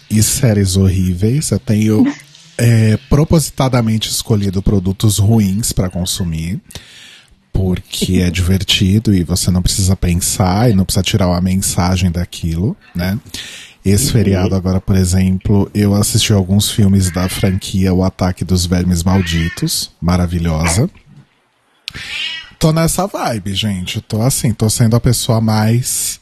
e 0.10 0.22
séries 0.24 0.76
horríveis. 0.76 1.52
Eu 1.52 1.60
tenho 1.60 2.04
é, 2.58 2.98
propositadamente 3.10 4.10
escolhido 4.10 4.62
produtos 4.62 5.18
ruins 5.18 5.72
para 5.72 5.90
consumir. 5.90 6.60
Porque 7.52 8.20
é 8.20 8.30
divertido 8.30 9.14
e 9.14 9.24
você 9.24 9.52
não 9.52 9.62
precisa 9.62 9.96
pensar 9.96 10.70
e 10.70 10.74
não 10.74 10.86
precisa 10.86 11.04
tirar 11.04 11.28
uma 11.28 11.42
mensagem 11.42 12.12
daquilo, 12.12 12.76
né? 12.96 13.20
Esse 13.84 14.12
feriado 14.12 14.56
agora, 14.56 14.80
por 14.82 14.96
exemplo, 14.96 15.70
eu 15.74 15.94
assisti 15.96 16.34
alguns 16.34 16.70
filmes 16.70 17.12
da 17.12 17.30
franquia 17.30 17.94
O 17.94 18.04
Ataque 18.04 18.44
dos 18.44 18.66
Vermes 18.66 19.04
Malditos, 19.04 19.92
maravilhosa. 20.02 20.90
Tô 22.60 22.74
nessa 22.74 23.08
vibe, 23.08 23.54
gente. 23.54 24.02
Tô 24.02 24.22
assim, 24.22 24.54
tô 24.54 24.70
sendo 24.70 24.96
a 24.96 25.00
pessoa 25.00 25.40
mais 25.40 26.20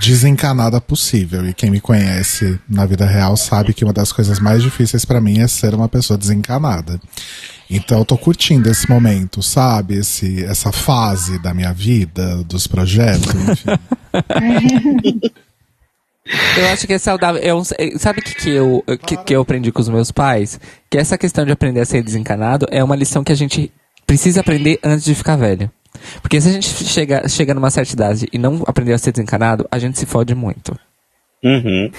desencanada 0.00 0.80
possível. 0.80 1.48
E 1.48 1.54
quem 1.54 1.70
me 1.70 1.80
conhece 1.80 2.58
na 2.68 2.84
vida 2.84 3.06
real 3.06 3.36
sabe 3.36 3.72
que 3.72 3.84
uma 3.84 3.92
das 3.92 4.12
coisas 4.12 4.38
mais 4.40 4.62
difíceis 4.62 5.04
pra 5.04 5.20
mim 5.20 5.38
é 5.38 5.48
ser 5.48 5.74
uma 5.74 5.88
pessoa 5.88 6.18
desencanada. 6.18 7.00
Então 7.70 7.98
eu 7.98 8.04
tô 8.04 8.16
curtindo 8.16 8.70
esse 8.70 8.88
momento, 8.88 9.42
sabe? 9.42 9.96
Esse, 9.96 10.44
essa 10.44 10.72
fase 10.72 11.38
da 11.38 11.52
minha 11.52 11.72
vida, 11.72 12.42
dos 12.44 12.66
projetos, 12.66 13.34
enfim. 13.34 15.30
Eu 16.56 16.68
acho 16.68 16.86
que 16.86 16.92
é 16.92 16.98
saudável. 16.98 17.40
Eu, 17.40 17.62
sabe 17.98 18.20
o 18.20 18.22
que, 18.22 18.34
que, 18.34 18.50
eu, 18.50 18.84
que, 19.06 19.16
que 19.16 19.34
eu 19.34 19.40
aprendi 19.40 19.72
com 19.72 19.80
os 19.80 19.88
meus 19.88 20.10
pais? 20.10 20.60
Que 20.90 20.98
essa 20.98 21.16
questão 21.16 21.44
de 21.44 21.52
aprender 21.52 21.80
a 21.80 21.86
ser 21.86 22.02
desencanado 22.02 22.66
é 22.70 22.84
uma 22.84 22.96
lição 22.96 23.24
que 23.24 23.32
a 23.32 23.34
gente 23.34 23.72
precisa 24.06 24.40
aprender 24.40 24.78
antes 24.84 25.04
de 25.04 25.14
ficar 25.14 25.36
velho. 25.36 25.70
Porque 26.20 26.40
se 26.40 26.48
a 26.48 26.52
gente 26.52 26.68
chega, 26.68 27.26
chega 27.28 27.54
numa 27.54 27.70
certa 27.70 27.92
idade 27.92 28.28
e 28.32 28.38
não 28.38 28.62
aprender 28.66 28.92
a 28.92 28.98
ser 28.98 29.12
desencanado, 29.12 29.66
a 29.70 29.78
gente 29.78 29.98
se 29.98 30.06
fode 30.06 30.34
muito. 30.34 30.78
Uhum. 31.42 31.90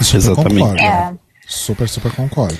Super 0.00 0.16
Exatamente. 0.16 0.58
concordo. 0.58 0.82
É. 0.82 1.14
Super, 1.46 1.88
super 1.88 2.12
concordo. 2.12 2.58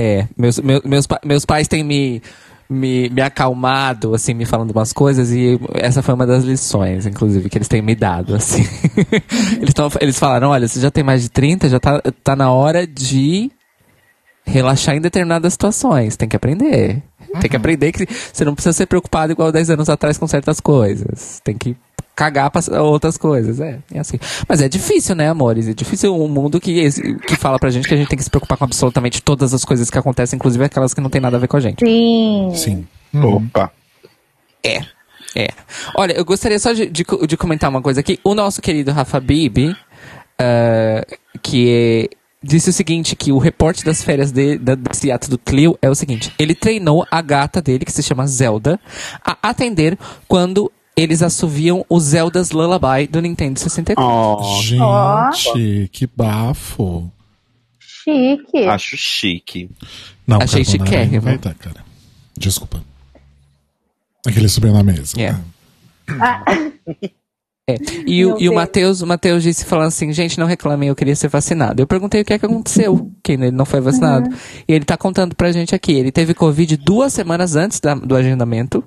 É, 0.00 0.28
meus, 0.36 0.60
meus, 0.60 0.82
meus, 0.84 1.06
meus 1.24 1.44
pais 1.44 1.66
têm 1.66 1.82
me, 1.82 2.22
me, 2.70 3.10
me 3.10 3.20
acalmado, 3.20 4.14
assim, 4.14 4.32
me 4.32 4.44
falando 4.44 4.70
umas 4.70 4.92
coisas, 4.92 5.32
e 5.32 5.58
essa 5.74 6.02
foi 6.02 6.14
uma 6.14 6.24
das 6.24 6.44
lições, 6.44 7.04
inclusive, 7.04 7.48
que 7.50 7.58
eles 7.58 7.66
têm 7.66 7.82
me 7.82 7.96
dado, 7.96 8.36
assim. 8.36 8.64
eles, 9.60 9.74
tão, 9.74 9.90
eles 10.00 10.16
falaram, 10.16 10.50
olha, 10.50 10.68
você 10.68 10.78
já 10.78 10.88
tem 10.88 11.02
mais 11.02 11.22
de 11.22 11.30
30, 11.30 11.68
já 11.68 11.80
tá, 11.80 12.00
tá 12.22 12.36
na 12.36 12.52
hora 12.52 12.86
de 12.86 13.50
relaxar 14.46 14.94
em 14.94 15.00
determinadas 15.00 15.54
situações, 15.54 16.16
tem 16.16 16.28
que 16.28 16.36
aprender. 16.36 17.02
Tem 17.40 17.50
que 17.50 17.56
aprender 17.56 17.90
que 17.90 18.06
você 18.06 18.44
não 18.44 18.54
precisa 18.54 18.72
ser 18.72 18.86
preocupado 18.86 19.32
igual 19.32 19.50
10 19.50 19.70
anos 19.70 19.88
atrás 19.88 20.16
com 20.16 20.28
certas 20.28 20.60
coisas. 20.60 21.40
Tem 21.44 21.58
que 21.58 21.76
cagar 22.18 22.50
pra 22.50 22.82
outras 22.82 23.16
coisas, 23.16 23.60
é, 23.60 23.78
é 23.94 24.00
assim. 24.00 24.18
Mas 24.48 24.60
é 24.60 24.68
difícil, 24.68 25.14
né, 25.14 25.28
amores? 25.28 25.68
É 25.68 25.72
difícil 25.72 26.12
um 26.12 26.26
mundo 26.26 26.60
que, 26.60 26.90
que 27.20 27.36
fala 27.36 27.60
pra 27.60 27.70
gente 27.70 27.86
que 27.86 27.94
a 27.94 27.96
gente 27.96 28.08
tem 28.08 28.18
que 28.18 28.24
se 28.24 28.28
preocupar 28.30 28.58
com 28.58 28.64
absolutamente 28.64 29.22
todas 29.22 29.54
as 29.54 29.64
coisas 29.64 29.88
que 29.88 29.96
acontecem, 29.96 30.36
inclusive 30.36 30.64
aquelas 30.64 30.92
que 30.92 31.00
não 31.00 31.08
tem 31.08 31.20
nada 31.20 31.36
a 31.36 31.40
ver 31.40 31.46
com 31.46 31.56
a 31.56 31.60
gente. 31.60 31.78
Sim. 31.78 32.50
Sim. 32.56 32.86
Uhum. 33.14 33.36
Opa. 33.36 33.70
É. 34.64 34.80
É. 35.36 35.48
Olha, 35.94 36.14
eu 36.14 36.24
gostaria 36.24 36.58
só 36.58 36.72
de, 36.72 36.86
de, 36.86 37.04
de 37.28 37.36
comentar 37.36 37.70
uma 37.70 37.80
coisa 37.80 38.00
aqui. 38.00 38.18
O 38.24 38.34
nosso 38.34 38.60
querido 38.60 38.90
Rafa 38.90 39.20
Bibi, 39.20 39.76
ah, 40.40 41.06
que 41.40 41.70
é- 41.70 42.16
disse 42.42 42.70
o 42.70 42.72
seguinte, 42.72 43.14
que 43.14 43.30
o 43.30 43.38
reporte 43.38 43.84
das 43.84 44.02
férias 44.02 44.32
de, 44.32 44.58
da, 44.58 44.74
desse 44.74 45.10
ato 45.12 45.30
do 45.30 45.38
Clio 45.38 45.78
é 45.80 45.88
o 45.88 45.94
seguinte. 45.94 46.32
Ele 46.38 46.54
treinou 46.54 47.06
a 47.10 47.20
gata 47.20 47.60
dele, 47.62 47.84
que 47.84 47.92
se 47.92 48.02
chama 48.02 48.26
Zelda, 48.26 48.80
a 49.24 49.36
atender 49.42 49.96
quando 50.26 50.70
eles 51.00 51.22
assoviam 51.22 51.84
o 51.88 52.00
Zelda's 52.00 52.50
Lullaby 52.50 53.06
do 53.06 53.20
Nintendo 53.20 53.58
64. 53.58 54.04
Ó, 54.04 54.60
Gente, 54.62 55.88
que 55.92 56.06
bafo. 56.06 57.10
Chique. 57.78 58.64
acho 58.66 58.96
chique. 58.96 59.70
Não, 60.26 60.38
Achei 60.42 60.64
chiquérrimo. 60.64 61.16
não 61.16 61.20
vai 61.22 61.38
dar, 61.38 61.54
cara. 61.54 61.84
Desculpa. 62.36 62.82
Aquele 64.26 64.48
subiu 64.48 64.72
na 64.72 64.82
mesa. 64.82 65.14
É. 65.20 65.32
né? 65.32 66.72
É. 67.70 67.76
E, 68.06 68.24
o, 68.24 68.38
e 68.40 68.48
o. 68.48 68.54
Matheus, 68.54 69.02
o 69.02 69.06
Matheus 69.06 69.42
disse 69.42 69.64
falando 69.66 69.88
assim, 69.88 70.10
gente, 70.12 70.38
não 70.38 70.46
reclamem, 70.46 70.88
eu 70.88 70.96
queria 70.96 71.14
ser 71.14 71.28
vacinado. 71.28 71.82
Eu 71.82 71.86
perguntei 71.86 72.22
o 72.22 72.24
que 72.24 72.32
é 72.32 72.38
que 72.38 72.46
aconteceu, 72.46 73.12
que 73.22 73.32
ele 73.32 73.50
não 73.50 73.66
foi 73.66 73.80
vacinado. 73.80 74.34
E 74.66 74.72
ele 74.72 74.86
tá 74.86 74.96
contando 74.96 75.36
pra 75.36 75.52
gente 75.52 75.74
aqui. 75.74 75.92
Ele 75.92 76.10
teve 76.10 76.32
Covid 76.32 76.76
duas 76.78 77.12
semanas 77.12 77.56
antes 77.56 77.78
da- 77.78 77.94
do 77.94 78.16
agendamento. 78.16 78.82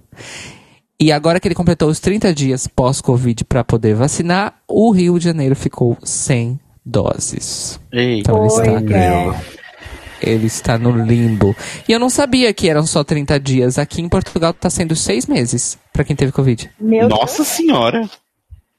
E 1.02 1.12
agora 1.12 1.40
que 1.40 1.48
ele 1.48 1.56
completou 1.56 1.90
os 1.90 2.00
30 2.00 2.32
dias 2.32 2.68
pós-Covid 2.68 3.44
pra 3.46 3.64
poder 3.64 3.96
vacinar, 3.96 4.62
o 4.68 4.92
Rio 4.92 5.18
de 5.18 5.26
Janeiro 5.26 5.56
ficou 5.56 5.98
sem 6.04 6.60
doses. 6.86 7.82
Eita. 7.92 8.30
Então 8.30 8.38
ele 8.38 8.48
está, 8.48 9.42
ele 10.22 10.46
está 10.46 10.78
no 10.78 10.92
limbo. 10.92 11.56
E 11.90 11.92
eu 11.92 12.00
não 12.00 12.08
sabia 12.08 12.54
que 12.54 12.70
eram 12.70 12.86
só 12.86 13.04
30 13.04 13.40
dias. 13.40 13.80
Aqui 13.80 14.00
em 14.00 14.08
Portugal 14.08 14.54
tá 14.54 14.70
sendo 14.70 14.96
seis 14.96 15.26
meses 15.26 15.76
pra 15.92 16.04
quem 16.04 16.16
teve 16.16 16.32
Covid. 16.32 16.70
Meu 16.80 17.10
Nossa 17.10 17.44
senhora. 17.44 18.02
Deus, 18.02 18.22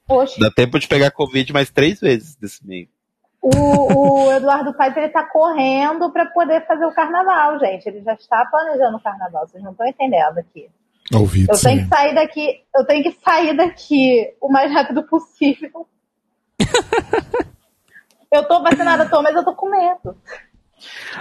poxa. 0.07 0.39
Dá 0.39 0.49
tempo 0.49 0.79
de 0.79 0.87
pegar 0.87 1.11
Covid 1.11 1.51
mais 1.51 1.69
três 1.69 1.99
vezes 1.99 2.37
desse 2.37 2.65
meio. 2.65 2.87
O, 3.41 4.27
o 4.29 4.31
Eduardo 4.31 4.73
Paes 4.75 4.95
ele 4.95 5.09
tá 5.09 5.25
correndo 5.29 6.09
para 6.09 6.27
poder 6.27 6.65
fazer 6.65 6.85
o 6.85 6.95
carnaval, 6.95 7.59
gente. 7.59 7.85
Ele 7.85 8.01
já 8.01 8.13
está 8.13 8.45
planejando 8.45 8.95
o 8.95 9.03
carnaval. 9.03 9.45
Vocês 9.45 9.61
não 9.61 9.71
estão 9.71 9.85
entendendo 9.85 10.37
aqui. 10.37 10.69
Ouvi 11.11 11.45
Eu 11.49 11.59
tenho 11.59 11.79
sim. 11.79 11.83
que 11.83 11.89
sair 11.89 12.15
daqui. 12.15 12.61
Eu 12.75 12.85
tenho 12.85 13.03
que 13.03 13.17
sair 13.23 13.55
daqui 13.55 14.33
o 14.39 14.49
mais 14.49 14.71
rápido 14.71 15.03
possível. 15.03 15.87
eu 18.31 18.47
tô 18.47 18.61
vacinada, 18.61 19.09
tô, 19.09 19.21
mas 19.21 19.35
eu 19.35 19.43
tô 19.43 19.53
com 19.53 19.69
medo. 19.69 20.15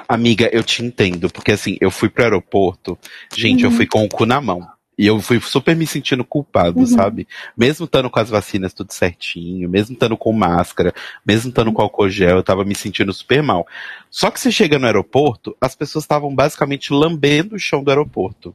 Amiga, 0.08 0.48
eu 0.52 0.62
te 0.62 0.84
entendo, 0.84 1.30
porque 1.30 1.52
assim, 1.52 1.76
eu 1.80 1.90
fui 1.90 2.08
pro 2.08 2.24
aeroporto, 2.24 2.98
gente, 3.34 3.64
eu 3.64 3.70
fui 3.70 3.86
com 3.86 4.04
o 4.04 4.08
cu 4.08 4.26
na 4.26 4.40
mão. 4.40 4.66
E 4.98 5.06
eu 5.06 5.18
fui 5.20 5.40
super 5.40 5.74
me 5.74 5.86
sentindo 5.86 6.22
culpado, 6.22 6.86
sabe? 6.86 7.26
Mesmo 7.56 7.86
estando 7.86 8.10
com 8.10 8.20
as 8.20 8.28
vacinas 8.28 8.74
tudo 8.74 8.92
certinho, 8.92 9.68
mesmo 9.68 9.94
estando 9.94 10.16
com 10.18 10.32
máscara, 10.32 10.92
mesmo 11.26 11.48
estando 11.48 11.72
com 11.72 11.80
álcool 11.80 12.10
gel, 12.10 12.36
eu 12.36 12.42
tava 12.42 12.62
me 12.64 12.74
sentindo 12.74 13.12
super 13.12 13.42
mal. 13.42 13.66
Só 14.10 14.30
que 14.30 14.38
você 14.38 14.52
chega 14.52 14.78
no 14.78 14.86
aeroporto, 14.86 15.56
as 15.60 15.74
pessoas 15.74 16.04
estavam 16.04 16.34
basicamente 16.34 16.92
lambendo 16.92 17.56
o 17.56 17.58
chão 17.58 17.82
do 17.82 17.90
aeroporto. 17.90 18.54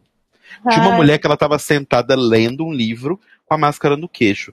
Tinha 0.62 0.82
uma 0.82 0.96
mulher 0.96 1.18
que 1.18 1.26
ela 1.26 1.38
tava 1.38 1.58
sentada 1.60 2.16
lendo 2.16 2.66
um 2.66 2.74
livro 2.74 3.20
com 3.46 3.54
a 3.54 3.58
máscara 3.58 3.96
no 3.96 4.10
queixo. 4.10 4.52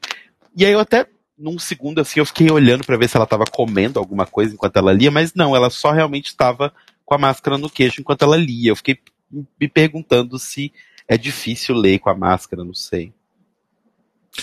E 0.57 0.65
aí 0.65 0.73
eu 0.73 0.81
até, 0.81 1.07
num 1.39 1.59
segundo 1.59 2.01
assim, 2.01 2.21
eu 2.21 2.27
fiquei 2.27 2.51
olhando 2.51 2.85
pra 2.85 2.97
ver 2.97 3.09
se 3.09 3.17
ela 3.17 3.27
tava 3.27 3.45
comendo 3.45 3.99
alguma 3.99 4.27
coisa 4.27 4.55
enquanto 4.55 4.77
ela 4.77 4.93
lia, 4.93 5.11
mas 5.11 5.35
não, 5.35 5.55
ela 5.55 5.71
só 5.71 5.91
realmente 5.91 6.27
estava 6.27 6.73
com 7.05 7.15
a 7.15 7.19
máscara 7.19 7.59
no 7.59 7.69
queixo 7.69 8.01
enquanto 8.01 8.23
ela 8.23 8.37
lia. 8.37 8.71
Eu 8.71 8.77
fiquei 8.77 8.99
me 9.61 9.69
perguntando 9.69 10.39
se 10.39 10.73
é 11.09 11.19
difícil 11.19 11.75
ler 11.75 11.99
com 11.99 12.09
a 12.09 12.15
máscara, 12.15 12.65
não 12.65 12.75
sei. 12.75 13.13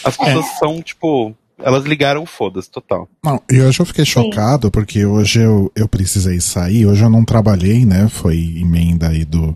As 0.04 0.16
pessoas 0.16 0.46
são, 0.58 0.82
tipo, 0.82 1.36
elas 1.58 1.86
ligaram 1.86 2.26
foda-se 2.26 2.70
total. 2.70 3.10
Não, 3.24 3.42
e 3.50 3.62
hoje 3.62 3.80
eu 3.80 3.86
fiquei 3.86 4.06
chocado 4.06 4.72
porque 4.72 5.06
hoje 5.06 5.42
eu, 5.42 5.72
eu 5.76 5.88
precisei 5.88 6.40
sair, 6.40 6.86
hoje 6.86 7.04
eu 7.04 7.10
não 7.10 7.26
trabalhei, 7.26 7.86
né? 7.86 8.08
Foi 8.10 8.38
emenda 8.38 9.10
aí 9.10 9.26
do, 9.26 9.56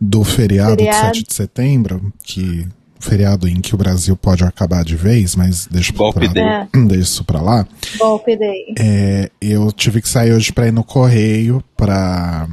do 0.00 0.22
feriado, 0.24 0.76
Feriado. 0.76 1.12
de 1.12 1.18
7 1.18 1.28
de 1.28 1.34
setembro, 1.34 2.12
que 2.22 2.66
feriado 2.98 3.48
em 3.48 3.60
que 3.60 3.74
o 3.74 3.78
Brasil 3.78 4.16
pode 4.16 4.42
acabar 4.44 4.84
de 4.84 4.96
vez, 4.96 5.36
mas 5.36 5.66
deixa, 5.70 5.92
Golpe 5.92 6.28
pra. 6.28 6.68
É. 6.74 6.78
deixa 6.86 7.02
isso 7.02 7.24
pra 7.24 7.40
lá. 7.40 7.66
Golpe. 7.98 8.36
É, 8.78 9.30
eu 9.40 9.70
tive 9.72 10.00
que 10.02 10.08
sair 10.08 10.32
hoje 10.32 10.52
pra 10.52 10.66
ir 10.66 10.72
no 10.72 10.82
correio 10.84 11.62
pra, 11.76 12.48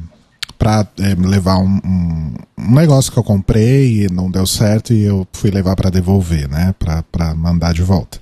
pra 0.64 0.88
é, 1.00 1.14
levar 1.28 1.58
um, 1.58 1.80
um, 1.84 2.34
um 2.58 2.74
negócio 2.74 3.12
que 3.12 3.20
eu 3.20 3.24
comprei 3.24 4.04
e 4.06 4.10
não 4.10 4.32
deu 4.32 4.48
certo 4.48 4.94
e 4.94 5.04
eu 5.04 5.28
fui 5.34 5.52
levar 5.52 5.76
pra 5.76 5.90
devolver, 5.90 6.48
né? 6.48 6.74
Pra, 6.80 7.04
pra 7.12 7.36
mandar 7.36 7.74
de 7.74 7.82
volta. 7.82 8.18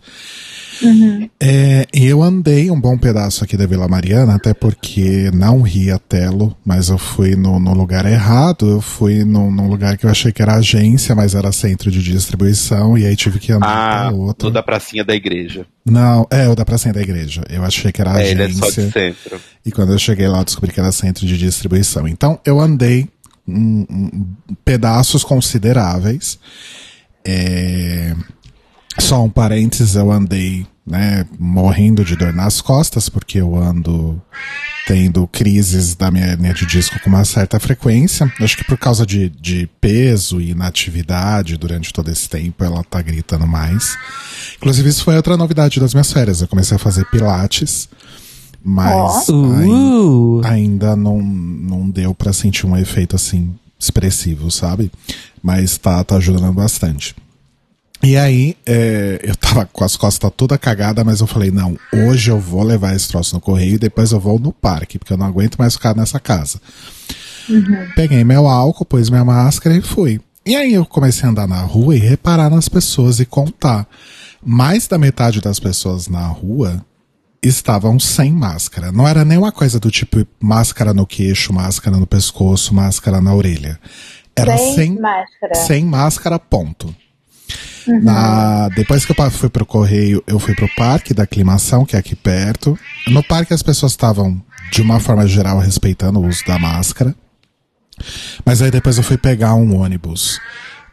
É, 1.40 1.86
e 1.94 2.08
eu 2.08 2.24
andei 2.24 2.72
um 2.72 2.80
bom 2.82 2.98
pedaço 2.98 3.44
aqui 3.44 3.56
da 3.56 3.68
Vila 3.68 3.88
Mariana, 3.88 4.34
até 4.34 4.52
porque 4.52 5.30
não 5.32 5.62
ria 5.62 6.00
telo, 6.00 6.58
mas 6.66 6.90
eu 6.90 6.98
fui 6.98 7.36
no, 7.36 7.60
no 7.60 7.76
lugar 7.76 8.04
errado, 8.08 8.68
eu 8.68 8.82
fui 8.82 9.24
no, 9.24 9.52
num 9.52 9.68
lugar 9.68 9.96
que 9.96 10.08
eu 10.08 10.10
achei 10.10 10.32
que 10.32 10.42
era 10.42 10.56
agência, 10.56 11.14
mas 11.14 11.36
era 11.36 11.52
centro 11.52 11.92
de 11.92 12.02
distribuição, 12.02 12.98
e 12.98 13.06
aí 13.06 13.16
tive 13.16 13.38
que 13.38 13.52
andar 13.52 13.68
Ah, 13.68 14.08
pra 14.10 14.18
outro. 14.18 14.48
no 14.48 14.54
da 14.54 14.64
pracinha 14.64 15.06
da 15.06 15.14
igreja. 15.14 15.68
Não, 15.86 16.28
é, 16.30 16.48
o 16.48 16.56
da 16.56 16.64
pracinha 16.64 16.94
da 16.94 17.02
igreja. 17.02 17.44
Eu 17.50 17.64
achei 17.64 17.92
que 17.92 18.00
era 18.02 18.22
É, 18.22 18.30
ele 18.32 18.44
é 18.44 18.50
só 18.50 18.66
agência. 18.66 18.86
de 18.86 18.92
centro. 18.92 19.42
E 19.66 19.72
quando 19.72 19.92
eu 19.94 19.98
cheguei 20.00 20.28
lá, 20.28 20.40
eu 20.40 20.46
descobri 20.46 20.72
que 20.72 20.80
era 20.80 20.92
centro 20.92 21.26
de 21.26 21.38
distribuição. 21.38 22.08
Então, 22.08 22.40
eu 22.46 22.60
andei 22.60 23.08
um, 23.48 23.86
um- 23.90 24.56
pedaços 24.64 25.24
consideráveis. 25.24 26.38
É, 27.26 28.16
Só 29.00 29.24
um 29.24 29.30
parênteses, 29.30 29.96
eu 29.96 30.12
andei 30.12 30.68
né, 30.92 31.26
morrendo 31.40 32.04
de 32.04 32.18
dor 32.18 32.34
nas 32.34 32.60
costas, 32.60 33.08
porque 33.08 33.40
eu 33.40 33.56
ando 33.56 34.22
tendo 34.86 35.26
crises 35.26 35.96
da 35.96 36.12
minha 36.12 36.28
hernia 36.28 36.54
de 36.54 36.66
disco 36.66 37.00
com 37.00 37.10
uma 37.10 37.24
certa 37.24 37.58
frequência. 37.62 38.30
Acho 38.42 38.58
que 38.58 38.66
por 38.66 38.78
causa 38.78 39.06
de, 39.06 39.30
de 39.30 39.70
peso 39.80 40.42
e 40.42 40.52
inatividade 40.52 41.56
durante 41.56 41.94
todo 41.94 42.12
esse 42.12 42.28
tempo, 42.28 42.62
ela 42.62 42.84
tá 42.84 43.02
gritando 43.02 43.48
mais. 43.48 43.96
Inclusive, 44.58 44.90
isso 44.90 45.06
foi 45.06 45.16
outra 45.16 45.38
novidade 45.38 45.80
das 45.80 45.94
minhas 45.94 46.12
férias. 46.12 46.42
Eu 46.42 46.48
comecei 46.50 46.76
a 46.76 46.80
fazer 46.80 47.06
pilates, 47.06 47.88
mas 48.62 49.30
ainda, 49.30 49.72
Uh, 49.72 50.42
ainda 50.44 50.96
não, 50.98 51.22
não 51.22 51.90
deu 51.90 52.14
pra 52.14 52.34
sentir 52.34 52.66
um 52.66 52.76
efeito 52.76 53.16
assim 53.16 53.56
expressivo, 53.80 54.52
sabe? 54.52 54.92
Mas 55.42 55.78
tá, 55.78 56.04
tá 56.04 56.18
ajudando 56.18 56.52
bastante. 56.52 57.16
E 58.04 58.18
aí, 58.18 58.58
é, 58.66 59.20
eu 59.24 59.36
tava 59.36 59.66
com 59.66 59.84
as 59.84 59.96
costas 59.96 60.32
toda 60.36 60.58
cagada, 60.58 61.04
mas 61.04 61.20
eu 61.20 61.28
falei, 61.28 61.52
não, 61.52 61.78
hoje 61.94 62.32
eu 62.32 62.40
vou 62.40 62.64
levar 62.64 62.96
esse 62.96 63.08
troço 63.08 63.36
no 63.36 63.42
correio 63.42 63.76
e 63.76 63.80
depois 63.80 64.12
eu 64.12 64.20
vou 64.20 64.40
no 64.40 64.52
parque, 64.52 64.98
porque 64.98 65.14
eu 65.14 65.18
não 65.18 65.26
aguento 65.28 65.58
mais 65.58 65.76
ficar 65.76 65.96
nessa 65.96 66.20
casa. 66.20 66.60
Peguei 67.96 68.24
meu 68.24 68.48
álcool, 68.48 68.86
pus 68.86 69.10
minha 69.10 69.26
máscara 69.26 69.76
e 69.76 69.82
fui. 69.82 70.20
E 70.46 70.56
aí 70.56 70.74
eu 70.74 70.86
comecei 70.86 71.28
a 71.28 71.32
andar 71.32 71.48
na 71.48 71.62
rua 71.62 71.96
e 71.96 72.00
reparar 72.00 72.50
nas 72.50 72.68
pessoas 72.68 73.20
e 73.20 73.26
contar. 73.26 73.88
Mais 74.44 74.88
da 74.88 74.98
metade 74.98 75.40
das 75.40 75.60
pessoas 75.60 76.08
na 76.08 76.26
rua 76.26 76.84
estavam 77.44 78.00
sem 78.00 78.32
máscara. 78.32 78.92
Não 78.92 79.08
era 79.08 79.24
nenhuma 79.24 79.52
coisa 79.52 79.80
do 79.80 79.92
tipo 79.92 80.26
máscara 80.40 80.94
no 80.94 81.06
queixo, 81.06 81.54
máscara 81.54 81.98
no 81.98 82.08
pescoço, 82.08 82.74
máscara 82.74 83.22
na 83.22 83.34
orelha. 83.34 83.80
Era 84.36 84.58
Sem 84.58 84.76
sem, 84.76 85.00
máscara. 85.00 85.56
sem 85.56 85.86
máscara, 85.86 86.40
ponto. 86.40 86.96
Na, 88.02 88.70
depois 88.70 89.06
que 89.06 89.12
eu 89.12 89.32
fui 89.32 89.50
pro 89.50 89.66
correio, 89.66 90.24
eu 90.28 90.40
fui 90.40 90.56
pro 90.56 90.70
parque 90.76 91.14
da 91.14 91.24
aclimação, 91.24 91.86
que 91.86 91.96
é 91.96 92.00
aqui 92.00 92.16
perto. 92.16 92.78
No 93.08 93.24
parque 93.24 93.54
as 93.54 93.64
pessoas 93.64 93.94
estavam, 93.94 94.42
de 94.72 94.82
uma 94.82 95.00
forma 95.00 95.26
geral, 95.28 95.60
respeitando 95.60 96.20
o 96.20 96.28
uso 96.28 96.46
da 96.46 96.60
máscara. 96.60 97.16
Mas 98.46 98.62
aí 98.62 98.72
depois 98.72 98.98
eu 98.98 99.04
fui 99.04 99.18
pegar 99.18 99.56
um 99.56 99.80
ônibus 99.80 100.40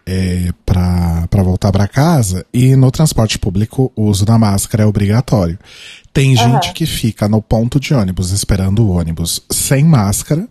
é, 0.07 0.51
pra, 0.65 1.27
pra 1.29 1.43
voltar 1.43 1.71
pra 1.71 1.87
casa 1.87 2.45
e 2.53 2.75
no 2.75 2.91
transporte 2.91 3.39
público 3.39 3.93
o 3.95 4.05
uso 4.05 4.25
da 4.25 4.39
máscara 4.39 4.83
é 4.83 4.87
obrigatório. 4.87 5.59
Tem 6.13 6.35
gente 6.35 6.73
que 6.73 6.87
fica 6.87 7.29
no 7.29 7.43
ponto 7.43 7.79
de 7.79 7.95
ônibus 7.95 8.31
esperando 8.31 8.85
o 8.85 8.91
ônibus 8.91 9.43
sem 9.51 9.85
máscara, 9.85 10.49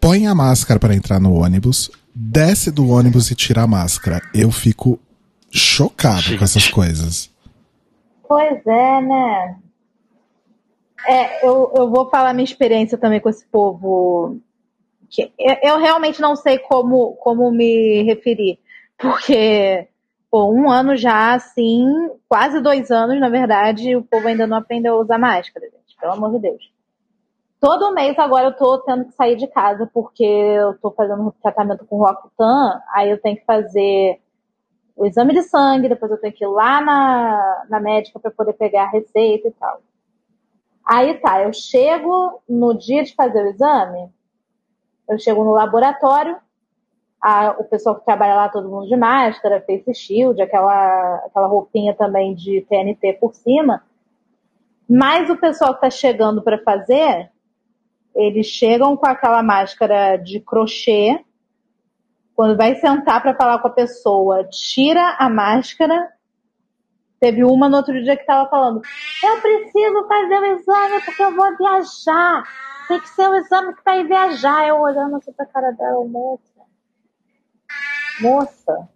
põe 0.00 0.26
a 0.26 0.34
máscara 0.34 0.78
para 0.78 0.94
entrar 0.94 1.20
no 1.20 1.32
ônibus, 1.32 1.90
desce 2.14 2.70
do 2.70 2.88
ônibus 2.88 3.30
e 3.30 3.34
tira 3.34 3.62
a 3.62 3.66
máscara. 3.66 4.22
Eu 4.32 4.50
fico 4.50 4.98
chocado 5.50 6.36
com 6.36 6.44
essas 6.44 6.68
coisas. 6.68 7.32
Pois 8.28 8.66
é, 8.66 9.00
né? 9.00 9.58
É, 11.06 11.46
eu, 11.46 11.72
eu 11.74 11.90
vou 11.90 12.10
falar 12.10 12.34
minha 12.34 12.44
experiência 12.44 12.98
também 12.98 13.20
com 13.20 13.28
esse 13.28 13.46
povo. 13.46 14.38
Que 15.08 15.32
eu, 15.38 15.56
eu 15.62 15.78
realmente 15.78 16.20
não 16.20 16.36
sei 16.36 16.58
como, 16.58 17.14
como 17.16 17.50
me 17.50 18.02
referir. 18.02 18.58
Porque, 18.98 19.88
pô, 20.30 20.52
um 20.52 20.70
ano 20.70 20.96
já, 20.96 21.34
assim, 21.34 21.86
quase 22.28 22.60
dois 22.60 22.90
anos, 22.90 23.18
na 23.18 23.28
verdade, 23.28 23.96
o 23.96 24.02
povo 24.02 24.28
ainda 24.28 24.46
não 24.46 24.58
aprendeu 24.58 24.96
a 24.96 25.00
usar 25.00 25.18
máscara, 25.18 25.66
gente. 25.66 25.96
Pelo 25.98 26.12
amor 26.12 26.32
de 26.32 26.40
Deus. 26.40 26.70
Todo 27.60 27.92
mês 27.92 28.16
agora 28.18 28.48
eu 28.48 28.56
tô 28.56 28.78
tendo 28.78 29.06
que 29.06 29.12
sair 29.12 29.36
de 29.36 29.48
casa 29.48 29.88
porque 29.92 30.24
eu 30.24 30.78
tô 30.78 30.92
fazendo 30.92 31.34
tratamento 31.42 31.84
com 31.86 31.96
Roacutan, 31.96 32.80
aí 32.94 33.10
eu 33.10 33.20
tenho 33.20 33.36
que 33.36 33.44
fazer 33.44 34.20
o 34.98 35.06
exame 35.06 35.32
de 35.32 35.42
sangue, 35.42 35.88
depois 35.88 36.10
eu 36.10 36.18
tenho 36.20 36.34
que 36.34 36.44
ir 36.44 36.48
lá 36.48 36.80
na, 36.80 37.66
na 37.70 37.80
médica 37.80 38.18
para 38.18 38.32
poder 38.32 38.54
pegar 38.54 38.84
a 38.84 38.90
receita 38.90 39.48
e 39.48 39.52
tal. 39.52 39.80
Aí 40.84 41.14
tá, 41.20 41.42
eu 41.42 41.52
chego 41.52 42.42
no 42.48 42.74
dia 42.76 43.04
de 43.04 43.14
fazer 43.14 43.42
o 43.44 43.48
exame, 43.48 44.10
eu 45.08 45.18
chego 45.18 45.44
no 45.44 45.52
laboratório, 45.52 46.36
a- 47.20 47.56
o 47.58 47.64
pessoal 47.64 47.96
que 47.96 48.04
trabalha 48.04 48.34
lá, 48.34 48.48
todo 48.48 48.68
mundo 48.68 48.88
de 48.88 48.96
máscara, 48.96 49.64
face 49.66 49.94
shield, 49.94 50.40
aquela, 50.42 51.16
aquela 51.26 51.46
roupinha 51.46 51.94
também 51.94 52.34
de 52.34 52.62
TNT 52.62 53.14
por 53.14 53.34
cima. 53.34 53.84
Mas 54.88 55.30
o 55.30 55.36
pessoal 55.36 55.74
que 55.74 55.82
tá 55.82 55.90
chegando 55.90 56.42
para 56.42 56.58
fazer, 56.58 57.30
eles 58.14 58.46
chegam 58.46 58.96
com 58.96 59.06
aquela 59.06 59.42
máscara 59.42 60.16
de 60.16 60.40
crochê, 60.40 61.24
quando 62.38 62.56
vai 62.56 62.76
sentar 62.76 63.20
para 63.20 63.34
falar 63.34 63.58
com 63.58 63.66
a 63.66 63.72
pessoa, 63.72 64.48
tira 64.48 65.16
a 65.18 65.28
máscara. 65.28 66.08
Teve 67.18 67.42
uma 67.42 67.68
no 67.68 67.78
outro 67.78 68.00
dia 68.00 68.14
que 68.14 68.22
estava 68.22 68.48
falando: 68.48 68.80
Eu 69.24 69.40
preciso 69.40 70.06
fazer 70.06 70.38
o 70.38 70.46
exame 70.46 71.04
porque 71.04 71.20
eu 71.20 71.34
vou 71.34 71.56
viajar. 71.56 72.44
Tem 72.86 73.00
que 73.00 73.08
ser 73.08 73.28
o 73.28 73.34
exame 73.34 73.74
que 73.74 73.82
vai 73.84 74.04
viajar. 74.04 74.68
Eu 74.68 74.80
olhando 74.80 75.16
assim 75.16 75.32
pra 75.32 75.46
cara 75.46 75.72
dela, 75.72 76.04
moça. 76.04 76.60
Moça. 78.20 78.88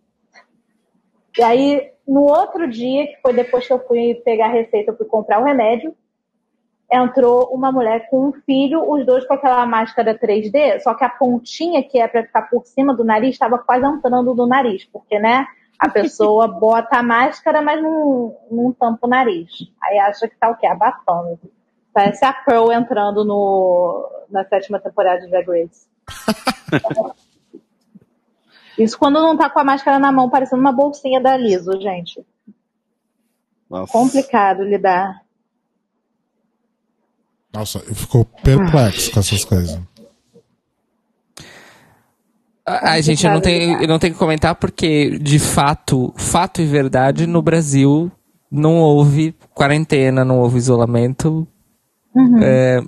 E 1.37 1.43
aí, 1.43 1.93
no 2.07 2.21
outro 2.21 2.71
dia, 2.71 3.09
que 3.09 3.21
foi 3.21 3.33
depois 3.33 3.67
que 3.67 3.73
eu 3.73 3.85
fui 3.89 4.23
pegar 4.25 4.47
a 4.47 4.53
receita, 4.53 4.93
eu 4.93 4.97
fui 4.97 5.07
comprar 5.07 5.41
o 5.41 5.45
remédio, 5.45 5.97
entrou 6.93 7.49
uma 7.53 7.73
mulher 7.73 8.09
com 8.11 8.29
um 8.29 8.33
filho, 8.33 8.89
os 8.93 9.07
dois 9.07 9.27
com 9.27 9.35
aquela 9.35 9.65
máscara 9.65 10.19
3D, 10.19 10.81
só 10.81 10.95
que 10.95 11.05
a 11.05 11.09
pontinha 11.09 11.83
que 11.83 11.99
é 11.99 12.07
para 12.07 12.23
ficar 12.23 12.43
por 12.43 12.67
cima 12.67 12.95
do 12.95 13.03
nariz 13.03 13.31
estava 13.31 13.59
quase 13.59 13.87
entrando 13.87 14.35
no 14.35 14.47
nariz, 14.47 14.85
porque, 14.85 15.19
né, 15.19 15.47
a 15.79 15.89
pessoa 15.91 16.47
bota 16.47 16.99
a 16.99 17.03
máscara, 17.03 17.63
mas 17.63 17.83
não, 17.83 18.37
não 18.51 18.73
tampa 18.73 19.07
o 19.07 19.11
nariz. 19.11 19.51
Aí 19.83 19.99
acha 19.99 20.29
que 20.29 20.37
tá 20.37 20.51
o 20.51 20.57
quê? 20.57 20.67
Abafando. 20.67 21.41
Parece 21.95 22.25
a 22.25 22.33
Pearl 22.33 22.71
entrando 22.73 23.25
no, 23.25 24.11
na 24.31 24.45
sétima 24.45 24.79
temporada 24.79 25.21
de 25.21 25.31
Drag 25.31 25.47
Race. 25.47 25.87
Isso 28.79 28.99
quando 28.99 29.21
não 29.21 29.37
tá 29.37 29.51
com 29.51 29.61
a 29.61 29.65
máscara 29.65 29.99
na 29.99 30.11
mão, 30.11 30.31
parecendo 30.31 30.61
uma 30.61 30.73
bolsinha 30.73 31.21
da 31.21 31.37
Liso, 31.37 31.79
gente. 31.81 32.25
Nossa. 33.69 33.93
Complicado 33.93 34.63
lidar. 34.63 35.22
Nossa, 37.53 37.79
eu 37.87 37.95
fico 37.95 38.25
perplexo 38.43 39.11
com 39.11 39.21
essas 39.21 39.45
coisas. 39.45 39.79
A, 42.65 43.01
gente, 43.01 43.27
eu 43.27 43.33
não, 43.33 43.41
tenho, 43.41 43.83
eu 43.83 43.89
não 43.89 43.99
tenho 43.99 44.13
que 44.13 44.19
comentar 44.19 44.55
porque, 44.55 45.19
de 45.19 45.39
fato, 45.39 46.15
fato 46.17 46.63
e 46.63 46.65
verdade, 46.65 47.27
no 47.27 47.43
Brasil 47.43 48.11
não 48.51 48.79
houve 48.79 49.35
quarentena, 49.53 50.25
não 50.25 50.39
houve 50.39 50.59
isolamento. 50.59 51.47
É, 52.41 52.81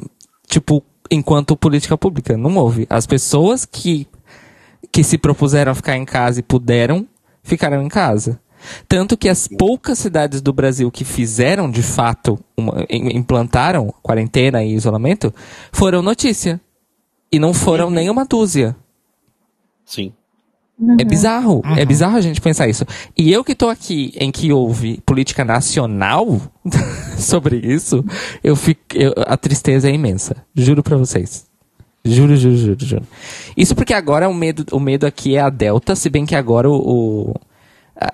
tipo, 0.46 0.83
enquanto 1.11 1.57
política 1.57 1.96
pública. 1.98 2.37
Não 2.37 2.57
houve. 2.57 2.87
As 2.88 3.07
pessoas 3.07 3.64
que, 3.64 4.07
que 4.92 5.03
se 5.03 5.18
propuseram 5.18 5.72
a 5.72 5.74
ficar 5.74 5.96
em 5.96 6.05
casa 6.05 6.40
e 6.40 6.42
puderam, 6.42 7.07
ficaram 7.42 7.83
em 7.83 7.88
casa. 7.88 8.40
Tanto 8.88 9.16
que 9.16 9.29
as 9.29 9.46
poucas 9.48 9.98
cidades 9.98 10.40
do 10.40 10.53
Brasil 10.53 10.90
que 10.90 11.05
fizeram, 11.05 11.70
de 11.70 11.83
fato, 11.83 12.38
uma, 12.57 12.85
implantaram 12.90 13.92
quarentena 14.03 14.62
e 14.64 14.74
isolamento, 14.74 15.33
foram 15.72 16.03
notícia. 16.03 16.61
E 17.33 17.38
não 17.38 17.53
foram 17.53 17.90
nem 17.90 18.09
uma 18.11 18.24
dúzia. 18.24 18.77
Sim. 19.85 20.12
É 20.98 21.05
bizarro. 21.05 21.62
É 21.77 21.85
bizarro 21.85 22.16
a 22.16 22.20
gente 22.20 22.40
pensar 22.40 22.68
isso. 22.68 22.85
E 23.16 23.33
eu 23.33 23.44
que 23.44 23.55
tô 23.55 23.68
aqui 23.68 24.12
em 24.18 24.31
que 24.33 24.53
houve 24.53 25.00
política 25.07 25.44
nacional 25.44 26.40
sobre 27.16 27.57
isso, 27.59 28.05
eu 28.42 28.57
fico. 28.57 28.81
eu- 28.94 29.14
a 29.27 29.37
tristeza 29.37 29.88
é 29.88 29.92
imensa. 29.94 30.37
Juro 30.55 30.83
pra 30.83 30.96
vocês. 30.96 31.46
Juro, 32.05 32.37
juro, 32.37 32.57
juro, 32.57 32.85
juro. 32.85 33.03
Isso 33.57 33.74
porque 33.74 33.94
agora 33.94 34.29
o 34.29 34.35
medo, 34.35 34.64
o 34.72 34.81
medo 34.81 35.07
aqui 35.07 35.37
é 35.37 35.40
a 35.40 35.48
Delta, 35.48 35.94
se 35.96 36.11
bem 36.11 36.27
que 36.27 36.35
agora 36.35 36.68
o. 36.68 36.74
o- 37.31 37.35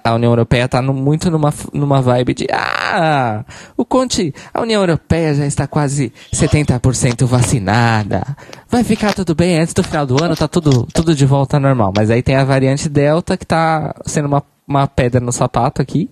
a 0.04 0.14
União 0.14 0.30
Europeia 0.30 0.68
tá 0.68 0.82
no- 0.82 0.92
muito 0.92 1.30
numa, 1.30 1.52
numa 1.72 2.02
vibe 2.02 2.34
de. 2.34 2.46
Ah! 2.52 3.44
O 3.76 3.84
Conte, 3.84 4.34
a 4.52 4.60
União 4.60 4.80
Europeia 4.82 5.34
já 5.34 5.46
está 5.46 5.66
quase 5.66 6.12
70% 6.32 7.24
vacinada. 7.26 8.22
Vai 8.68 8.84
ficar 8.84 9.14
tudo 9.14 9.34
bem, 9.34 9.58
antes 9.58 9.72
do 9.74 9.82
final 9.82 10.04
do 10.06 10.22
ano 10.22 10.36
tá 10.36 10.46
tudo, 10.46 10.86
tudo 10.92 11.14
de 11.14 11.24
volta 11.24 11.58
normal. 11.58 11.92
Mas 11.96 12.10
aí 12.10 12.22
tem 12.22 12.36
a 12.36 12.44
variante 12.44 12.88
Delta 12.88 13.36
que 13.36 13.46
tá 13.46 13.94
sendo 14.06 14.26
uma, 14.28 14.42
uma 14.68 14.86
pedra 14.86 15.20
no 15.20 15.32
sapato 15.32 15.80
aqui. 15.80 16.10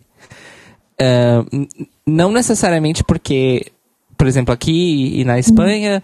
N- 1.53 1.69
não 2.07 2.33
necessariamente 2.33 3.05
porque, 3.05 3.67
por 4.17 4.27
exemplo, 4.27 4.53
aqui 4.53 5.21
e 5.21 5.25
na 5.25 5.39
Espanha, 5.39 6.03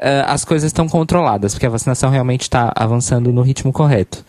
ah, 0.00 0.32
as 0.32 0.44
coisas 0.44 0.68
estão 0.68 0.88
controladas, 0.88 1.54
porque 1.54 1.66
a 1.66 1.70
vacinação 1.70 2.10
realmente 2.10 2.42
está 2.42 2.72
avançando 2.76 3.32
no 3.32 3.42
ritmo 3.42 3.72
correto. 3.72 4.24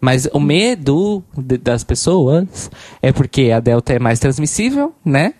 Mas 0.00 0.28
o 0.32 0.38
medo 0.40 1.22
de- 1.36 1.58
das 1.58 1.82
pessoas 1.84 2.70
é 3.00 3.12
porque 3.12 3.50
a 3.50 3.60
Delta 3.60 3.94
é 3.94 3.98
mais 3.98 4.18
transmissível, 4.18 4.92
né? 5.04 5.34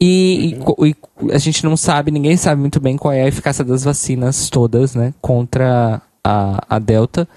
E, 0.00 0.46
e 0.46 0.54
co- 0.56 0.86
e 0.86 0.94
a 1.32 1.38
gente 1.38 1.62
não 1.64 1.76
sabe, 1.76 2.10
ninguém 2.10 2.36
sabe 2.36 2.60
muito 2.60 2.80
bem 2.80 2.96
qual 2.96 3.12
é 3.12 3.22
a 3.22 3.28
eficácia 3.28 3.64
das 3.64 3.84
vacinas 3.84 4.48
todas, 4.48 4.94
né? 4.94 5.12
Contra 5.20 6.00
a, 6.24 6.64
a 6.76 6.78
Delta. 6.78 7.28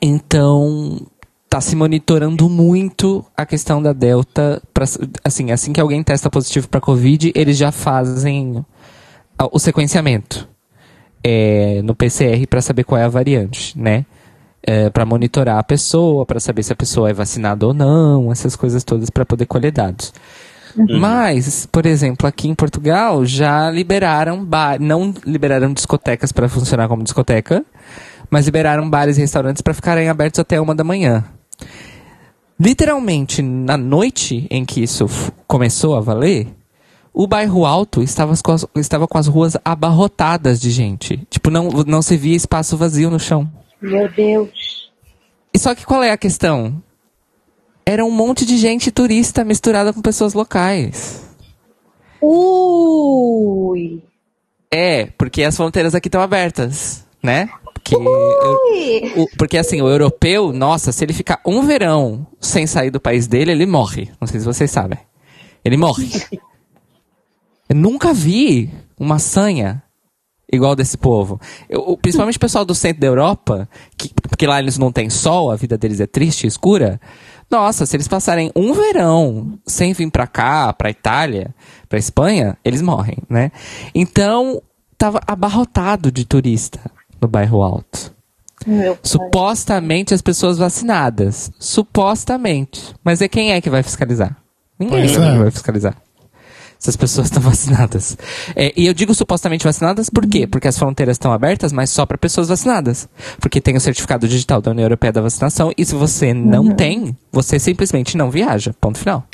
Então, 0.00 1.06
tá 1.48 1.60
se 1.60 1.76
monitorando 1.76 2.48
muito 2.48 3.24
a 3.36 3.44
questão 3.44 3.82
da 3.82 3.92
Delta. 3.92 4.62
Pra, 4.72 4.84
assim, 5.24 5.50
assim 5.50 5.72
que 5.72 5.80
alguém 5.80 6.02
testa 6.02 6.30
positivo 6.30 6.68
para 6.68 6.80
Covid, 6.80 7.32
eles 7.34 7.56
já 7.56 7.70
fazem 7.70 8.64
o 9.50 9.58
sequenciamento 9.58 10.48
é, 11.22 11.82
no 11.82 11.94
PCR 11.94 12.46
para 12.46 12.60
saber 12.62 12.84
qual 12.84 13.00
é 13.00 13.04
a 13.04 13.08
variante, 13.08 13.78
né? 13.78 14.06
É, 14.64 14.90
para 14.90 15.04
monitorar 15.04 15.58
a 15.58 15.62
pessoa, 15.64 16.24
para 16.24 16.38
saber 16.38 16.62
se 16.62 16.72
a 16.72 16.76
pessoa 16.76 17.10
é 17.10 17.12
vacinada 17.12 17.66
ou 17.66 17.74
não, 17.74 18.30
essas 18.30 18.54
coisas 18.54 18.84
todas 18.84 19.10
para 19.10 19.26
poder 19.26 19.46
colher 19.46 19.72
dados. 19.72 20.12
Mas, 21.00 21.66
por 21.66 21.84
exemplo, 21.84 22.26
aqui 22.26 22.48
em 22.48 22.54
Portugal 22.54 23.24
já 23.24 23.70
liberaram 23.70 24.44
bar, 24.44 24.80
não 24.80 25.12
liberaram 25.26 25.72
discotecas 25.72 26.32
para 26.32 26.48
funcionar 26.48 26.88
como 26.88 27.02
discoteca, 27.02 27.64
mas 28.30 28.46
liberaram 28.46 28.88
bares 28.88 29.18
e 29.18 29.20
restaurantes 29.20 29.62
para 29.62 29.74
ficarem 29.74 30.08
abertos 30.08 30.40
até 30.40 30.60
uma 30.60 30.74
da 30.74 30.84
manhã. 30.84 31.24
Literalmente, 32.58 33.42
na 33.42 33.76
noite 33.76 34.46
em 34.50 34.64
que 34.64 34.82
isso 34.82 35.06
começou 35.46 35.96
a 35.96 36.00
valer, 36.00 36.48
o 37.12 37.26
bairro 37.26 37.66
alto 37.66 38.02
estava 38.02 38.34
com 38.42 38.52
as, 38.52 38.66
estava 38.76 39.06
com 39.06 39.18
as 39.18 39.26
ruas 39.26 39.56
abarrotadas 39.64 40.60
de 40.60 40.70
gente. 40.70 41.26
Tipo, 41.28 41.50
não, 41.50 41.68
não 41.86 42.00
se 42.00 42.16
via 42.16 42.36
espaço 42.36 42.76
vazio 42.76 43.10
no 43.10 43.20
chão. 43.20 43.50
Meu 43.82 44.08
Deus. 44.10 44.90
E 45.52 45.58
só 45.58 45.74
que 45.74 45.84
qual 45.84 46.02
é 46.02 46.10
a 46.10 46.16
questão? 46.16 46.82
Era 47.84 48.04
um 48.04 48.10
monte 48.10 48.46
de 48.46 48.56
gente 48.56 48.90
turista 48.92 49.44
misturada 49.44 49.92
com 49.92 50.00
pessoas 50.00 50.32
locais. 50.34 51.22
Ui. 52.22 54.02
É, 54.70 55.06
porque 55.18 55.42
as 55.42 55.56
fronteiras 55.56 55.94
aqui 55.94 56.08
estão 56.08 56.22
abertas, 56.22 57.04
né? 57.22 57.50
Porque, 57.74 57.96
o- 57.96 59.28
porque 59.36 59.58
assim, 59.58 59.82
o 59.82 59.88
europeu, 59.88 60.52
nossa, 60.52 60.92
se 60.92 61.04
ele 61.04 61.12
ficar 61.12 61.40
um 61.44 61.62
verão 61.66 62.26
sem 62.40 62.66
sair 62.66 62.90
do 62.90 63.00
país 63.00 63.26
dele, 63.26 63.50
ele 63.50 63.66
morre. 63.66 64.10
Não 64.20 64.28
sei 64.28 64.38
se 64.40 64.46
vocês 64.46 64.70
sabem. 64.70 64.98
Ele 65.64 65.76
morre. 65.76 66.08
Eu 67.68 67.76
nunca 67.76 68.12
vi 68.14 68.70
uma 68.98 69.18
sanha 69.18 69.82
igual 70.52 70.76
desse 70.76 70.98
povo. 70.98 71.40
Eu- 71.68 71.80
o- 71.80 71.96
principalmente 71.96 72.36
o 72.36 72.40
pessoal 72.40 72.64
do 72.64 72.74
centro 72.74 73.00
da 73.00 73.06
Europa, 73.06 73.68
que, 73.96 74.10
porque 74.28 74.46
lá 74.46 74.58
eles 74.60 74.76
não 74.78 74.92
têm 74.92 75.08
sol, 75.10 75.50
a 75.50 75.56
vida 75.56 75.78
deles 75.78 75.98
é 76.00 76.06
triste 76.06 76.44
e 76.44 76.46
escura. 76.46 77.00
Nossa, 77.50 77.84
se 77.86 77.96
eles 77.96 78.08
passarem 78.08 78.50
um 78.56 78.72
verão 78.72 79.58
sem 79.66 79.92
vir 79.92 80.10
pra 80.10 80.26
cá, 80.26 80.72
pra 80.72 80.90
Itália, 80.90 81.54
pra 81.88 81.98
Espanha, 81.98 82.56
eles 82.64 82.80
morrem, 82.82 83.18
né? 83.28 83.50
Então, 83.94 84.62
tava 84.96 85.20
abarrotado 85.26 86.10
de 86.10 86.24
turista 86.24 86.80
no 87.20 87.28
bairro 87.28 87.62
alto. 87.62 88.12
Supostamente 89.02 90.14
as 90.14 90.22
pessoas 90.22 90.56
vacinadas. 90.56 91.50
Supostamente. 91.58 92.94
Mas 93.04 93.20
é 93.20 93.28
quem 93.28 93.52
é 93.52 93.60
que 93.60 93.68
vai 93.68 93.82
fiscalizar? 93.82 94.36
Ninguém 94.78 95.04
é. 95.14 95.38
vai 95.38 95.50
fiscalizar. 95.50 95.96
Se 96.82 96.90
as 96.90 96.96
pessoas 96.96 97.28
estão 97.28 97.40
vacinadas. 97.40 98.16
É, 98.56 98.72
e 98.76 98.88
eu 98.88 98.92
digo 98.92 99.14
supostamente 99.14 99.62
vacinadas 99.62 100.10
por 100.10 100.26
quê? 100.26 100.48
Porque 100.48 100.66
as 100.66 100.76
fronteiras 100.76 101.14
estão 101.14 101.32
abertas, 101.32 101.72
mas 101.72 101.90
só 101.90 102.04
para 102.04 102.18
pessoas 102.18 102.48
vacinadas. 102.48 103.08
Porque 103.40 103.60
tem 103.60 103.76
o 103.76 103.80
certificado 103.80 104.26
digital 104.26 104.60
da 104.60 104.72
União 104.72 104.84
Europeia 104.86 105.12
da 105.12 105.20
vacinação. 105.20 105.72
E 105.78 105.84
se 105.84 105.94
você 105.94 106.34
não 106.34 106.74
tem, 106.74 107.16
você 107.30 107.56
simplesmente 107.60 108.16
não 108.16 108.32
viaja. 108.32 108.74
Ponto 108.80 108.98
final. 108.98 109.24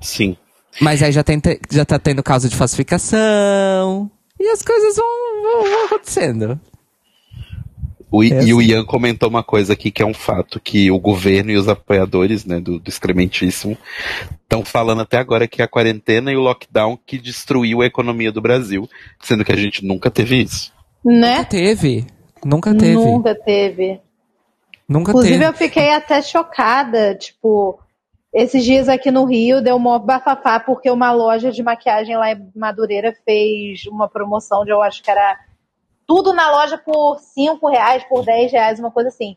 Sim. 0.00 0.36
Mas 0.80 1.00
aí 1.04 1.12
já, 1.12 1.22
tem, 1.22 1.38
te- 1.38 1.60
já 1.70 1.84
tá 1.84 2.00
tendo 2.00 2.20
caso 2.20 2.48
de 2.48 2.56
falsificação. 2.56 4.10
E 4.38 4.48
as 4.48 4.62
coisas 4.62 4.96
vão, 4.96 5.42
vão- 5.42 5.70
vão 5.70 5.84
acontecendo. 5.86 6.60
O, 8.10 8.22
É 8.22 8.26
E 8.26 8.52
o 8.52 8.58
assim. 8.58 8.70
Ian 8.70 8.84
comentou 8.84 9.28
uma 9.28 9.42
coisa 9.42 9.72
aqui 9.72 9.90
que 9.90 10.02
é 10.02 10.06
um 10.06 10.14
fato, 10.14 10.58
que 10.60 10.90
o 10.90 10.98
governo 10.98 11.50
e 11.50 11.56
os 11.56 11.68
apoiadores 11.68 12.44
né, 12.44 12.58
do, 12.60 12.78
do 12.78 12.88
excrementíssimo 12.88 13.76
estão 14.42 14.64
falando 14.64 15.02
até 15.02 15.18
agora 15.18 15.46
que 15.46 15.62
é 15.62 15.64
a 15.64 15.68
quarentena 15.68 16.32
e 16.32 16.36
o 16.36 16.40
lockdown 16.40 16.98
que 17.06 17.18
destruiu 17.18 17.82
a 17.82 17.86
economia 17.86 18.32
do 18.32 18.40
Brasil, 18.40 18.88
sendo 19.22 19.44
que 19.44 19.52
a 19.52 19.56
gente 19.56 19.84
nunca 19.84 20.10
teve 20.10 20.42
isso. 20.42 20.72
Nunca 21.04 21.20
Né? 21.20 21.44
teve. 21.44 22.06
Nunca 22.44 22.74
teve. 22.74 22.94
Nunca 22.94 23.34
teve. 23.34 24.00
Nunca 24.88 25.10
Inclusive, 25.12 25.34
teve. 25.34 25.46
eu 25.46 25.52
fiquei 25.52 25.90
até 25.92 26.20
chocada. 26.20 27.14
Tipo, 27.14 27.78
esses 28.34 28.64
dias 28.64 28.88
aqui 28.88 29.10
no 29.10 29.24
Rio 29.24 29.62
deu 29.62 29.78
mó 29.78 29.98
bafafá 29.98 30.58
porque 30.58 30.90
uma 30.90 31.12
loja 31.12 31.52
de 31.52 31.62
maquiagem 31.62 32.16
lá 32.16 32.32
em 32.32 32.50
Madureira 32.56 33.14
fez 33.24 33.86
uma 33.86 34.08
promoção 34.08 34.64
de, 34.64 34.70
eu 34.70 34.82
acho 34.82 35.02
que 35.02 35.10
era 35.10 35.38
tudo 36.10 36.32
na 36.32 36.50
loja 36.50 36.76
por 36.76 37.20
5 37.20 37.68
reais, 37.68 38.02
por 38.08 38.24
10 38.24 38.50
reais, 38.50 38.80
uma 38.80 38.90
coisa 38.90 39.10
assim. 39.10 39.36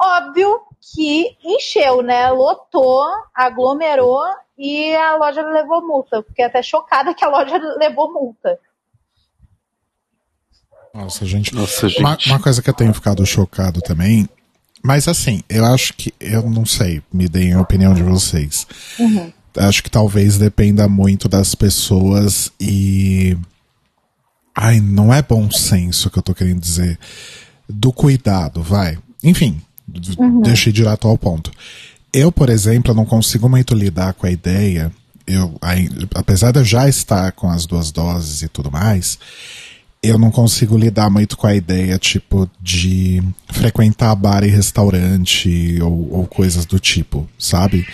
Óbvio 0.00 0.58
que 0.80 1.36
encheu, 1.44 2.00
né? 2.00 2.30
Lotou, 2.30 3.04
aglomerou 3.34 4.24
e 4.56 4.94
a 4.94 5.16
loja 5.16 5.42
levou 5.42 5.86
multa. 5.86 6.22
Fiquei 6.22 6.46
até 6.46 6.62
chocada 6.62 7.12
que 7.12 7.22
a 7.22 7.28
loja 7.28 7.58
levou 7.78 8.10
multa. 8.10 8.58
Nossa, 10.94 11.26
gente. 11.26 11.54
Nossa, 11.54 11.90
gente. 11.90 12.00
Uma, 12.00 12.16
uma 12.26 12.40
coisa 12.40 12.62
que 12.62 12.70
eu 12.70 12.74
tenho 12.74 12.94
ficado 12.94 13.26
chocado 13.26 13.82
também. 13.82 14.26
Mas 14.82 15.06
assim, 15.06 15.42
eu 15.46 15.62
acho 15.66 15.92
que. 15.92 16.14
Eu 16.18 16.48
não 16.48 16.64
sei, 16.64 17.02
me 17.12 17.28
deem 17.28 17.52
a 17.52 17.60
opinião 17.60 17.92
de 17.92 18.02
vocês. 18.02 18.66
Acho 19.58 19.82
que 19.82 19.90
talvez 19.90 20.38
dependa 20.38 20.88
muito 20.88 21.28
das 21.28 21.54
pessoas 21.54 22.50
e. 22.58 23.36
Ai, 24.54 24.80
não 24.80 25.12
é 25.12 25.20
bom 25.22 25.50
senso 25.50 26.10
que 26.10 26.18
eu 26.18 26.22
tô 26.22 26.34
querendo 26.34 26.60
dizer. 26.60 26.98
Do 27.68 27.92
cuidado, 27.92 28.62
vai. 28.62 28.98
Enfim, 29.22 29.60
d- 29.86 30.16
deixei 30.42 30.72
direto 30.72 31.08
ao 31.08 31.18
ponto. 31.18 31.50
Eu, 32.12 32.30
por 32.30 32.48
exemplo, 32.48 32.94
não 32.94 33.04
consigo 33.04 33.48
muito 33.48 33.74
lidar 33.74 34.14
com 34.14 34.26
a 34.26 34.30
ideia 34.30 34.92
eu, 35.26 35.58
apesar 36.14 36.52
de 36.52 36.58
eu 36.60 36.64
já 36.64 36.86
estar 36.86 37.32
com 37.32 37.48
as 37.50 37.64
duas 37.64 37.90
doses 37.90 38.42
e 38.42 38.48
tudo 38.48 38.70
mais, 38.70 39.18
eu 40.06 40.18
não 40.18 40.30
consigo 40.30 40.76
lidar 40.76 41.10
muito 41.10 41.36
com 41.36 41.46
a 41.46 41.54
ideia, 41.54 41.98
tipo, 41.98 42.48
de 42.60 43.22
frequentar 43.50 44.14
bar 44.14 44.44
e 44.44 44.48
restaurante 44.48 45.78
ou, 45.80 46.12
ou 46.12 46.26
coisas 46.26 46.64
do 46.66 46.78
tipo, 46.78 47.28
sabe? 47.38 47.86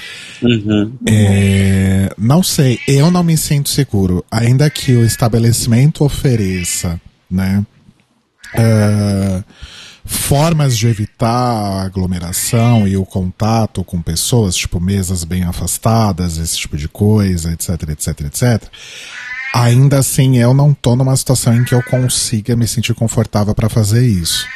Uhum. 0.42 0.92
É, 1.08 2.14
não 2.18 2.42
sei, 2.42 2.78
eu 2.88 3.10
não 3.10 3.22
me 3.22 3.36
sinto 3.36 3.68
seguro. 3.68 4.24
Ainda 4.30 4.68
que 4.68 4.92
o 4.92 5.04
estabelecimento 5.04 6.04
ofereça, 6.04 7.00
né? 7.30 7.64
é, 8.54 9.42
formas 10.04 10.76
de 10.76 10.88
evitar 10.88 11.28
a 11.28 11.82
aglomeração 11.82 12.86
e 12.86 12.96
o 12.96 13.04
contato 13.04 13.84
com 13.84 14.00
pessoas, 14.00 14.56
tipo 14.56 14.80
mesas 14.80 15.24
bem 15.24 15.44
afastadas, 15.44 16.38
esse 16.38 16.56
tipo 16.56 16.76
de 16.76 16.88
coisa, 16.88 17.52
etc, 17.52 17.90
etc, 17.90 18.20
etc. 18.22 18.62
Ainda 19.54 19.98
assim, 19.98 20.38
eu 20.38 20.54
não 20.54 20.72
tô 20.72 20.94
numa 20.94 21.16
situação 21.16 21.54
em 21.54 21.64
que 21.64 21.74
eu 21.74 21.82
consiga 21.82 22.54
me 22.54 22.68
sentir 22.68 22.94
confortável 22.94 23.54
para 23.54 23.68
fazer 23.68 24.06
isso. 24.06 24.46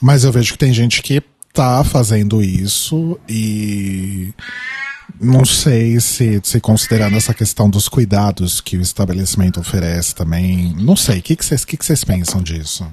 Mas 0.00 0.24
eu 0.24 0.32
vejo 0.32 0.52
que 0.52 0.58
tem 0.58 0.72
gente 0.72 1.02
que 1.02 1.22
tá 1.52 1.82
fazendo 1.84 2.42
isso 2.42 3.18
e 3.28 4.32
não 5.20 5.44
sei 5.44 6.00
se, 6.00 6.40
se 6.42 6.60
considerando 6.60 7.16
essa 7.16 7.34
questão 7.34 7.68
dos 7.68 7.88
cuidados 7.88 8.60
que 8.60 8.76
o 8.76 8.82
estabelecimento 8.82 9.60
oferece 9.60 10.14
também. 10.14 10.74
Não 10.78 10.96
sei, 10.96 11.18
o 11.18 11.22
que 11.22 11.36
vocês 11.36 11.64
que 11.64 11.76
que 11.76 11.84
vocês 11.84 12.04
pensam 12.04 12.42
disso? 12.42 12.86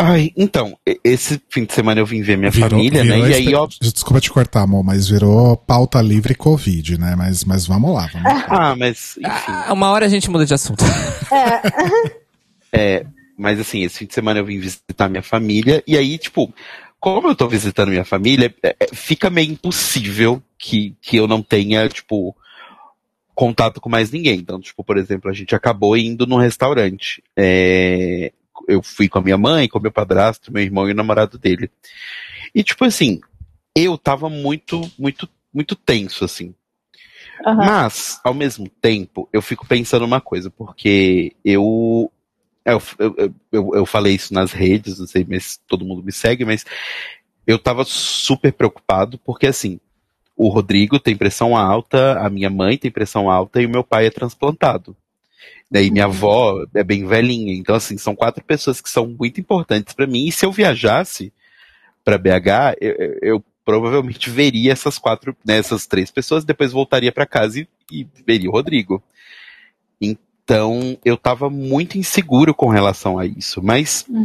Ai, 0.00 0.30
então, 0.36 0.78
esse 1.02 1.42
fim 1.50 1.64
de 1.64 1.72
semana 1.72 2.00
eu 2.00 2.06
vim 2.06 2.22
ver 2.22 2.38
minha 2.38 2.52
Virou- 2.52 2.70
família, 2.70 3.02
virou 3.02 3.18
né? 3.18 3.30
E 3.30 3.34
aí, 3.34 3.54
ó. 3.54 3.66
Desculpa 3.80 4.20
te 4.20 4.30
cortar, 4.30 4.62
amor, 4.62 4.84
mas 4.84 5.08
virou 5.08 5.56
pauta 5.56 6.00
livre 6.00 6.36
Covid, 6.36 6.96
né? 6.98 7.16
Mas, 7.16 7.42
mas 7.42 7.66
vamos 7.66 7.92
lá, 7.92 8.08
vamos 8.12 8.32
lá. 8.32 8.46
Ah, 8.48 8.76
mas, 8.76 9.16
enfim. 9.18 9.52
Ah, 9.66 9.72
uma 9.72 9.90
hora 9.90 10.06
a 10.06 10.08
gente 10.08 10.30
muda 10.30 10.46
de 10.46 10.54
assunto. 10.54 10.84
É, 12.70 13.06
mas 13.36 13.58
assim, 13.58 13.82
esse 13.82 13.98
fim 14.00 14.04
de 14.06 14.12
semana 14.12 14.40
eu 14.40 14.44
vim 14.44 14.58
visitar 14.58 15.08
minha 15.08 15.22
família, 15.22 15.82
e 15.86 15.96
aí, 15.96 16.18
tipo, 16.18 16.52
como 17.00 17.28
eu 17.28 17.34
tô 17.34 17.48
visitando 17.48 17.88
minha 17.88 18.04
família, 18.04 18.54
é, 18.62 18.76
é, 18.78 18.88
fica 18.92 19.30
meio 19.30 19.50
impossível 19.52 20.42
que, 20.58 20.94
que 21.00 21.16
eu 21.16 21.26
não 21.26 21.42
tenha, 21.42 21.88
tipo, 21.88 22.36
contato 23.34 23.80
com 23.80 23.88
mais 23.88 24.10
ninguém. 24.10 24.38
Então, 24.40 24.60
tipo, 24.60 24.84
por 24.84 24.98
exemplo, 24.98 25.30
a 25.30 25.34
gente 25.34 25.54
acabou 25.54 25.96
indo 25.96 26.26
num 26.26 26.36
restaurante. 26.36 27.22
É, 27.36 28.32
eu 28.66 28.82
fui 28.82 29.08
com 29.08 29.18
a 29.18 29.22
minha 29.22 29.38
mãe, 29.38 29.68
com 29.68 29.80
meu 29.80 29.92
padrasto, 29.92 30.52
meu 30.52 30.62
irmão 30.62 30.88
e 30.88 30.92
o 30.92 30.94
namorado 30.94 31.38
dele. 31.38 31.70
E, 32.54 32.62
tipo 32.62 32.84
assim, 32.84 33.20
eu 33.74 33.96
tava 33.96 34.28
muito, 34.28 34.90
muito, 34.98 35.28
muito 35.52 35.76
tenso, 35.76 36.24
assim. 36.24 36.54
Aham. 37.46 37.64
Mas, 37.64 38.20
ao 38.24 38.34
mesmo 38.34 38.68
tempo, 38.68 39.28
eu 39.32 39.40
fico 39.40 39.66
pensando 39.66 40.04
uma 40.04 40.20
coisa, 40.20 40.50
porque 40.50 41.34
eu. 41.44 42.10
Eu, 42.64 42.82
eu, 42.98 43.34
eu, 43.50 43.70
eu 43.76 43.86
falei 43.86 44.14
isso 44.14 44.34
nas 44.34 44.52
redes, 44.52 44.98
não 44.98 45.06
sei 45.06 45.24
mas 45.26 45.58
todo 45.66 45.86
mundo 45.86 46.02
me 46.02 46.12
segue, 46.12 46.44
mas 46.44 46.66
eu 47.46 47.58
tava 47.58 47.82
super 47.82 48.52
preocupado, 48.52 49.16
porque 49.24 49.46
assim, 49.46 49.80
o 50.36 50.50
Rodrigo 50.50 51.00
tem 51.00 51.16
pressão 51.16 51.56
alta, 51.56 52.18
a 52.20 52.28
minha 52.28 52.50
mãe 52.50 52.76
tem 52.76 52.90
pressão 52.90 53.30
alta 53.30 53.62
e 53.62 53.64
o 53.64 53.70
meu 53.70 53.82
pai 53.82 54.06
é 54.06 54.10
transplantado. 54.10 54.94
Daí 55.70 55.90
minha 55.90 56.06
avó 56.06 56.64
é 56.74 56.82
bem 56.82 57.04
velhinha, 57.06 57.52
então 57.54 57.74
assim, 57.74 57.98
são 57.98 58.14
quatro 58.16 58.42
pessoas 58.42 58.80
que 58.80 58.88
são 58.88 59.06
muito 59.06 59.38
importantes 59.40 59.92
pra 59.94 60.06
mim, 60.06 60.26
e 60.26 60.32
se 60.32 60.46
eu 60.46 60.50
viajasse 60.52 61.32
pra 62.04 62.16
BH, 62.18 62.76
eu, 62.80 63.18
eu- 63.22 63.44
provavelmente 63.64 64.30
veria 64.30 64.72
essas 64.72 64.96
quatro, 64.96 65.36
né, 65.44 65.58
essas 65.58 65.86
três 65.86 66.10
pessoas, 66.10 66.42
depois 66.42 66.72
voltaria 66.72 67.12
pra 67.12 67.26
casa 67.26 67.60
e, 67.60 67.68
e 67.92 68.06
veria 68.26 68.48
o 68.48 68.52
Rodrigo. 68.52 69.02
Então, 70.00 70.96
eu 71.04 71.16
tava 71.16 71.50
muito 71.50 71.98
inseguro 71.98 72.54
com 72.54 72.68
relação 72.68 73.18
a 73.18 73.26
isso, 73.26 73.62
mas 73.62 74.06
Uhum. 74.08 74.24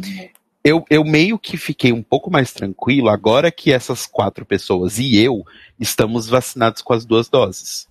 eu, 0.63 0.85
eu 0.89 1.03
meio 1.03 1.37
que 1.37 1.57
fiquei 1.57 1.91
um 1.91 2.01
pouco 2.03 2.31
mais 2.31 2.53
tranquilo 2.53 3.09
agora 3.09 3.51
que 3.51 3.73
essas 3.73 4.05
quatro 4.05 4.45
pessoas 4.45 4.97
e 4.97 5.17
eu 5.17 5.43
estamos 5.77 6.27
vacinados 6.27 6.81
com 6.81 6.93
as 6.93 7.03
duas 7.05 7.27
doses. 7.27 7.89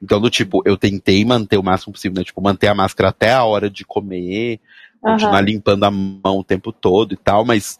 Então, 0.00 0.20
do 0.20 0.30
tipo, 0.30 0.62
eu 0.64 0.76
tentei 0.76 1.24
manter 1.24 1.58
o 1.58 1.62
máximo 1.62 1.92
possível, 1.92 2.18
né? 2.18 2.24
Tipo, 2.24 2.40
manter 2.40 2.68
a 2.68 2.74
máscara 2.74 3.08
até 3.08 3.32
a 3.32 3.44
hora 3.44 3.68
de 3.68 3.84
comer, 3.84 4.60
continuar 5.00 5.38
Aham. 5.38 5.46
limpando 5.46 5.84
a 5.84 5.90
mão 5.90 6.38
o 6.38 6.44
tempo 6.44 6.72
todo 6.72 7.14
e 7.14 7.16
tal, 7.16 7.44
mas, 7.44 7.78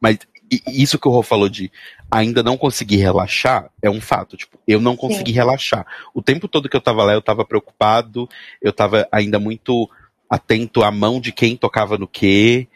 mas 0.00 0.18
isso 0.66 0.98
que 0.98 1.08
o 1.08 1.10
Rô 1.10 1.22
falou 1.22 1.48
de 1.48 1.70
ainda 2.10 2.42
não 2.42 2.58
conseguir 2.58 2.96
relaxar 2.96 3.70
é 3.80 3.90
um 3.90 4.00
fato. 4.00 4.36
Tipo, 4.36 4.58
eu 4.66 4.80
não 4.80 4.96
consegui 4.96 5.32
relaxar. 5.32 5.86
O 6.14 6.22
tempo 6.22 6.46
todo 6.46 6.68
que 6.68 6.76
eu 6.76 6.80
tava 6.80 7.04
lá, 7.04 7.12
eu 7.12 7.22
tava 7.22 7.44
preocupado, 7.44 8.28
eu 8.60 8.72
tava 8.72 9.08
ainda 9.10 9.38
muito 9.38 9.88
atento 10.28 10.82
à 10.82 10.90
mão 10.90 11.20
de 11.20 11.32
quem 11.32 11.56
tocava 11.56 11.98
no 11.98 12.08
quê, 12.08 12.68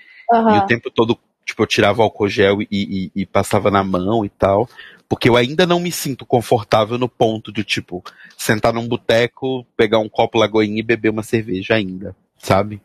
e 0.52 0.58
o 0.58 0.66
tempo 0.66 0.90
todo, 0.90 1.18
tipo, 1.46 1.62
eu 1.62 1.66
tirava 1.66 2.00
o 2.00 2.02
álcool 2.02 2.28
gel 2.28 2.60
e, 2.60 2.66
e- 2.70 3.10
e 3.14 3.24
passava 3.24 3.70
na 3.70 3.82
mão 3.84 4.24
e 4.24 4.28
tal. 4.28 4.68
Porque 5.08 5.28
eu 5.28 5.36
ainda 5.36 5.64
não 5.64 5.78
me 5.78 5.92
sinto 5.92 6.26
confortável 6.26 6.98
no 6.98 7.08
ponto 7.08 7.52
de, 7.52 7.62
tipo, 7.62 8.02
sentar 8.36 8.72
num 8.74 8.88
boteco, 8.88 9.64
pegar 9.76 10.00
um 10.00 10.08
copo 10.08 10.36
lagoinha 10.36 10.80
e 10.80 10.82
beber 10.82 11.10
uma 11.10 11.22
cerveja 11.22 11.74
ainda, 11.74 12.14
sabe? 12.36 12.82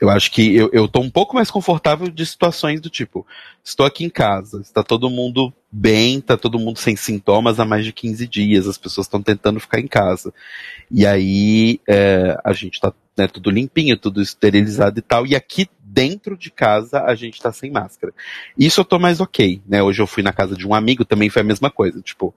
Eu 0.00 0.08
acho 0.08 0.30
que 0.30 0.54
eu, 0.54 0.70
eu 0.72 0.86
tô 0.86 1.00
um 1.00 1.10
pouco 1.10 1.34
mais 1.34 1.50
confortável 1.50 2.08
de 2.08 2.24
situações 2.24 2.80
do 2.80 2.88
tipo, 2.88 3.26
estou 3.64 3.84
aqui 3.84 4.04
em 4.04 4.08
casa, 4.10 4.60
está 4.60 4.80
todo 4.82 5.10
mundo 5.10 5.52
bem, 5.72 6.20
tá 6.20 6.36
todo 6.36 6.58
mundo 6.58 6.78
sem 6.78 6.94
sintomas 6.94 7.58
há 7.58 7.64
mais 7.64 7.84
de 7.84 7.92
15 7.92 8.28
dias, 8.28 8.68
as 8.68 8.78
pessoas 8.78 9.06
estão 9.08 9.20
tentando 9.20 9.58
ficar 9.58 9.80
em 9.80 9.88
casa. 9.88 10.32
E 10.88 11.04
aí 11.04 11.80
é, 11.88 12.38
a 12.44 12.52
gente 12.52 12.78
tá 12.80 12.92
né, 13.16 13.26
tudo 13.26 13.50
limpinho, 13.50 13.96
tudo 13.96 14.20
esterilizado 14.20 14.98
e 14.98 15.02
tal, 15.02 15.26
e 15.26 15.34
aqui 15.34 15.68
dentro 15.80 16.36
de 16.36 16.50
casa 16.50 17.02
a 17.04 17.14
gente 17.14 17.40
tá 17.40 17.52
sem 17.52 17.70
máscara. 17.70 18.12
Isso 18.58 18.80
eu 18.80 18.84
tô 18.84 18.98
mais 18.98 19.20
ok, 19.20 19.62
né? 19.66 19.82
Hoje 19.82 20.02
eu 20.02 20.06
fui 20.06 20.22
na 20.22 20.32
casa 20.32 20.54
de 20.54 20.66
um 20.66 20.74
amigo, 20.74 21.04
também 21.04 21.30
foi 21.30 21.42
a 21.42 21.44
mesma 21.44 21.70
coisa, 21.70 22.00
tipo, 22.02 22.34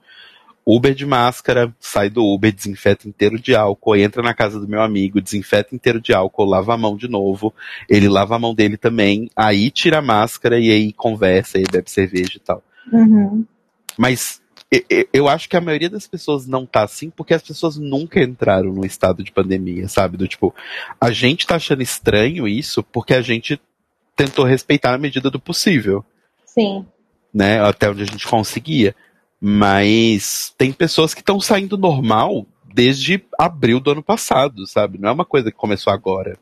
Uber 0.66 0.94
de 0.94 1.06
máscara, 1.06 1.74
sai 1.80 2.10
do 2.10 2.24
Uber, 2.24 2.54
desinfeta 2.54 3.08
inteiro 3.08 3.40
de 3.40 3.56
álcool, 3.56 3.96
entra 3.96 4.22
na 4.22 4.34
casa 4.34 4.60
do 4.60 4.68
meu 4.68 4.82
amigo, 4.82 5.20
desinfeta 5.20 5.74
inteiro 5.76 6.00
de 6.00 6.14
álcool, 6.14 6.46
lava 6.46 6.74
a 6.74 6.78
mão 6.78 6.96
de 6.96 7.08
novo, 7.08 7.54
ele 7.90 8.08
lava 8.08 8.36
a 8.36 8.40
mão 8.40 8.54
dele 8.54 8.78
também, 8.78 9.30
aí 9.36 9.72
tira 9.72 9.98
a 9.98 10.02
máscara 10.02 10.60
e 10.60 10.70
aí 10.70 10.94
conversa, 10.94 11.58
aí 11.58 11.64
bebe 11.70 11.90
cerveja 11.90 12.34
e 12.36 12.40
tal. 12.40 12.64
Uhum. 12.94 13.46
Mas 13.98 14.42
e- 14.49 14.49
e- 14.49 14.49
eu 15.12 15.28
acho 15.28 15.50
que 15.50 15.58
a 15.58 15.62
maioria 15.62 15.90
das 15.90 16.08
pessoas 16.08 16.46
não 16.46 16.66
tá 16.66 16.84
assim 16.84 17.10
porque 17.10 17.34
as 17.34 17.42
pessoas 17.42 17.78
nunca 17.78 18.22
entraram 18.22 18.72
num 18.72 18.86
estado 18.86 19.24
de 19.24 19.32
pandemia, 19.32 19.88
sabe? 19.88 20.16
Do 20.16 20.28
tipo, 20.28 20.54
a 21.02 21.12
gente 21.12 21.48
tá 21.48 21.56
achando 21.56 21.82
estranho 21.82 22.48
isso 22.48 22.84
porque 22.84 23.14
a 23.14 23.22
gente 23.22 23.60
tentou 24.16 24.46
respeitar 24.46 24.92
na 24.92 24.98
medida 24.98 25.30
do 25.30 25.40
possível 25.40 26.06
Sim. 26.46 26.86
né? 27.34 27.62
Até 27.62 27.90
onde 27.90 28.04
a 28.04 28.06
gente 28.06 28.28
conseguia. 28.28 28.96
Mas 29.42 30.54
tem 30.58 30.72
pessoas 30.72 31.14
que 31.14 31.22
estão 31.22 31.40
saindo 31.40 31.78
normal 31.78 32.46
desde 32.74 33.24
abril 33.40 33.80
do 33.80 33.92
ano 33.92 34.04
passado, 34.04 34.68
sabe? 34.68 35.00
Não 35.00 35.10
é 35.10 35.12
uma 35.12 35.26
coisa 35.26 35.50
que 35.50 35.58
começou 35.58 35.92
agora. 35.92 36.38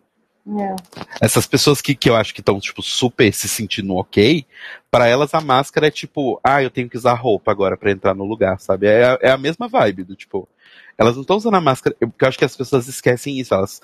É. 0.49 0.75
Essas 1.19 1.45
pessoas 1.45 1.81
que, 1.81 1.93
que 1.93 2.09
eu 2.09 2.15
acho 2.15 2.33
que 2.33 2.39
estão, 2.39 2.59
tipo, 2.59 2.81
super 2.81 3.33
se 3.33 3.49
sentindo 3.49 3.95
ok, 3.95 4.45
para 4.89 5.05
elas 5.07 5.33
a 5.33 5.41
máscara 5.41 5.87
é 5.87 5.91
tipo, 5.91 6.39
ah, 6.43 6.63
eu 6.63 6.69
tenho 6.69 6.89
que 6.89 6.95
usar 6.97 7.15
roupa 7.15 7.51
agora 7.51 7.75
para 7.75 7.91
entrar 7.91 8.13
no 8.13 8.23
lugar, 8.23 8.57
sabe? 8.59 8.87
É, 8.87 9.05
a- 9.05 9.19
é 9.21 9.31
a 9.31 9.37
mesma 9.37 9.67
vibe 9.67 10.03
do 10.05 10.15
tipo, 10.15 10.47
elas 10.97 11.15
não 11.15 11.21
estão 11.21 11.35
usando 11.35 11.55
a 11.55 11.61
máscara, 11.61 11.95
eu- 11.99 12.07
porque 12.07 12.23
eu 12.23 12.29
acho 12.29 12.37
que 12.37 12.45
as 12.45 12.55
pessoas 12.55 12.87
esquecem 12.87 13.37
isso, 13.39 13.53
elas 13.53 13.81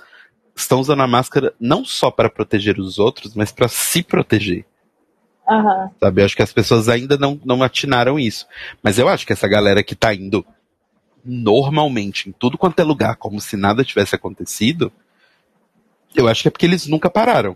estão 0.55 0.79
usando 0.79 1.01
a 1.01 1.07
máscara 1.07 1.53
não 1.59 1.83
só 1.83 2.09
para 2.09 2.29
proteger 2.29 2.79
os 2.79 2.97
outros, 2.97 3.35
mas 3.35 3.51
para 3.51 3.67
se 3.67 4.01
proteger. 4.01 4.65
Aham. 5.49 5.89
Sabe? 5.99 6.21
Eu 6.21 6.25
acho 6.25 6.35
que 6.37 6.41
as 6.43 6.53
pessoas 6.53 6.87
ainda 6.87 7.17
não, 7.17 7.37
não 7.43 7.61
atinaram 7.61 8.17
isso. 8.17 8.47
Mas 8.81 8.97
eu 8.97 9.09
acho 9.09 9.25
que 9.27 9.33
essa 9.33 9.47
galera 9.49 9.83
que 9.83 9.95
tá 9.95 10.13
indo 10.13 10.45
normalmente 11.25 12.29
em 12.29 12.31
tudo 12.31 12.57
quanto 12.57 12.79
é 12.79 12.83
lugar, 12.83 13.17
como 13.17 13.41
se 13.41 13.57
nada 13.57 13.83
tivesse 13.83 14.15
acontecido, 14.15 14.91
eu 16.15 16.27
acho 16.27 16.41
que 16.41 16.47
é 16.47 16.51
porque 16.51 16.65
eles 16.65 16.87
nunca 16.87 17.09
pararam. 17.09 17.55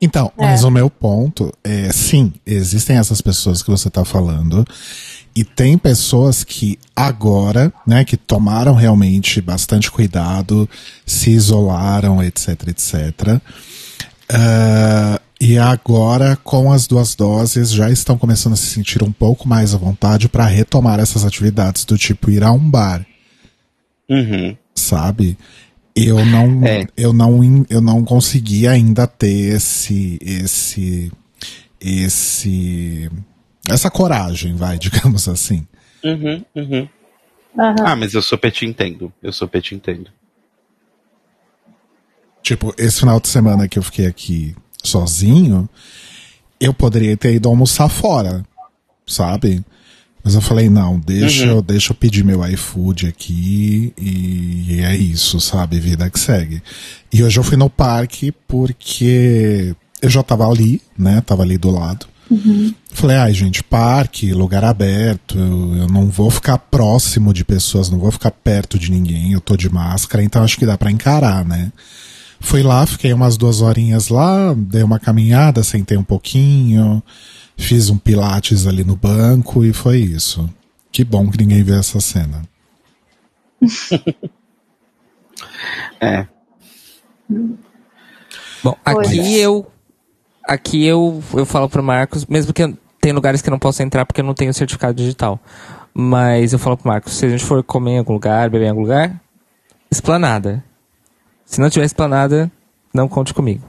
Então, 0.00 0.32
É. 0.36 0.42
mas 0.46 0.64
o 0.64 0.70
meu 0.70 0.90
ponto 0.90 1.52
é, 1.62 1.90
sim, 1.92 2.32
existem 2.44 2.96
essas 2.96 3.20
pessoas 3.20 3.62
que 3.62 3.70
você 3.70 3.86
está 3.88 4.04
falando, 4.04 4.64
e 5.34 5.44
tem 5.44 5.78
pessoas 5.78 6.42
que 6.42 6.76
agora, 6.94 7.72
né, 7.86 8.04
que 8.04 8.16
tomaram 8.16 8.74
realmente 8.74 9.40
bastante 9.40 9.90
cuidado, 9.90 10.68
se 11.06 11.30
isolaram, 11.30 12.20
etc, 12.22 12.48
etc. 12.68 13.40
Ah, 14.28 15.20
e 15.40 15.58
agora, 15.58 16.36
com 16.36 16.72
as 16.72 16.86
duas 16.86 17.14
doses, 17.14 17.70
já 17.72 17.90
estão 17.90 18.16
começando 18.18 18.52
a 18.54 18.56
se 18.56 18.66
sentir 18.66 19.02
um 19.02 19.10
pouco 19.12 19.48
mais 19.48 19.74
à 19.74 19.78
vontade 19.78 20.28
para 20.28 20.46
retomar 20.46 21.00
essas 21.00 21.24
atividades 21.24 21.84
do 21.84 21.96
tipo 21.98 22.30
ir 22.30 22.42
a 22.44 22.50
um 22.52 22.58
bar 22.70 23.04
Uhum. 24.08 24.56
sabe? 24.74 25.36
Eu 25.94 26.24
não, 26.24 26.64
É. 26.66 26.86
eu 26.96 27.12
não, 27.12 27.66
eu 27.68 27.80
não 27.80 28.04
consegui 28.04 28.66
ainda 28.66 29.06
ter 29.06 29.54
esse, 29.54 30.18
esse, 30.22 31.12
esse, 31.80 33.10
essa 33.68 33.90
coragem, 33.90 34.54
vai, 34.56 34.78
digamos 34.80 35.28
assim. 35.28 35.66
Uhum, 36.02 36.44
uhum. 36.54 36.88
Ah, 37.84 37.94
mas 37.94 38.14
eu 38.14 38.22
super 38.22 38.50
te 38.50 38.64
entendo. 38.64 39.12
Eu 39.22 39.32
super 39.32 39.60
te 39.60 39.74
entendo. 39.74 40.10
Tipo, 42.42 42.74
esse 42.78 43.00
final 43.00 43.20
de 43.20 43.28
semana 43.28 43.68
que 43.68 43.78
eu 43.78 43.82
fiquei 43.82 44.06
aqui 44.06 44.56
sozinho, 44.82 45.68
eu 46.58 46.72
poderia 46.72 47.16
ter 47.16 47.34
ido 47.34 47.48
almoçar 47.48 47.88
fora, 47.88 48.44
sabe? 49.06 49.62
Mas 50.24 50.34
eu 50.34 50.40
falei, 50.40 50.68
não, 50.68 51.00
deixa, 51.00 51.46
eu, 51.46 51.60
deixa 51.60 51.92
eu 51.92 51.96
pedir 51.96 52.24
meu 52.24 52.46
iFood 52.46 53.06
aqui 53.08 53.92
e, 53.98 54.66
e 54.68 54.80
é 54.80 54.96
isso, 54.96 55.40
sabe? 55.40 55.80
Vida 55.80 56.08
que 56.08 56.18
segue. 56.18 56.62
E 57.12 57.24
hoje 57.24 57.38
eu 57.38 57.42
fui 57.42 57.56
no 57.56 57.68
parque 57.68 58.32
porque 58.46 59.74
eu 60.00 60.08
já 60.08 60.22
tava 60.22 60.48
ali, 60.48 60.80
né? 60.96 61.20
Tava 61.22 61.42
ali 61.42 61.58
do 61.58 61.70
lado. 61.70 62.06
Falei, 62.90 63.16
ai, 63.16 63.34
gente, 63.34 63.64
parque, 63.64 64.32
lugar 64.32 64.64
aberto, 64.64 65.36
eu, 65.36 65.76
eu 65.76 65.88
não 65.88 66.08
vou 66.08 66.30
ficar 66.30 66.56
próximo 66.56 67.32
de 67.32 67.44
pessoas, 67.44 67.90
não 67.90 67.98
vou 67.98 68.10
ficar 68.10 68.30
perto 68.30 68.78
de 68.78 68.90
ninguém, 68.90 69.32
eu 69.32 69.40
tô 69.40 69.56
de 69.56 69.68
máscara, 69.68 70.22
então 70.22 70.42
acho 70.42 70.56
que 70.56 70.66
dá 70.66 70.78
pra 70.78 70.90
encarar, 70.90 71.44
né? 71.44 71.72
Fui 72.40 72.62
lá, 72.62 72.86
fiquei 72.86 73.12
umas 73.12 73.36
duas 73.36 73.60
horinhas 73.60 74.08
lá, 74.08 74.54
dei 74.56 74.82
uma 74.82 74.98
caminhada, 74.98 75.62
sentei 75.62 75.96
um 75.96 76.02
pouquinho, 76.02 77.02
fiz 77.56 77.90
um 77.90 77.98
pilates 77.98 78.66
ali 78.66 78.84
no 78.84 78.96
banco 78.96 79.64
e 79.64 79.72
foi 79.72 79.98
isso. 79.98 80.48
Que 80.90 81.04
bom 81.04 81.30
que 81.30 81.38
ninguém 81.38 81.62
viu 81.62 81.76
essa 81.76 82.00
cena. 82.00 82.42
É. 86.00 86.26
Bom, 88.62 88.76
aqui 88.84 89.38
eu. 89.38 89.66
Aqui 90.44 90.84
eu, 90.84 91.22
eu 91.34 91.46
falo 91.46 91.68
pro 91.68 91.82
Marcos, 91.82 92.26
mesmo 92.26 92.52
que 92.52 92.64
eu, 92.64 92.76
tem 93.00 93.12
lugares 93.12 93.40
que 93.40 93.48
eu 93.48 93.52
não 93.52 93.58
posso 93.58 93.82
entrar 93.82 94.04
porque 94.04 94.20
eu 94.20 94.24
não 94.24 94.34
tenho 94.34 94.52
certificado 94.52 94.94
digital. 94.94 95.40
Mas 95.94 96.52
eu 96.52 96.58
falo 96.58 96.76
pro 96.76 96.88
Marcos, 96.88 97.14
se 97.14 97.26
a 97.26 97.28
gente 97.28 97.44
for 97.44 97.62
comer 97.62 97.92
em 97.92 97.98
algum 97.98 98.12
lugar, 98.12 98.50
beber 98.50 98.66
em 98.66 98.70
algum 98.70 98.82
lugar, 98.82 99.20
esplanada. 99.90 100.64
Se 101.44 101.60
não 101.60 101.70
tiver 101.70 101.86
esplanada, 101.86 102.50
não 102.92 103.08
conte 103.08 103.32
comigo. 103.32 103.62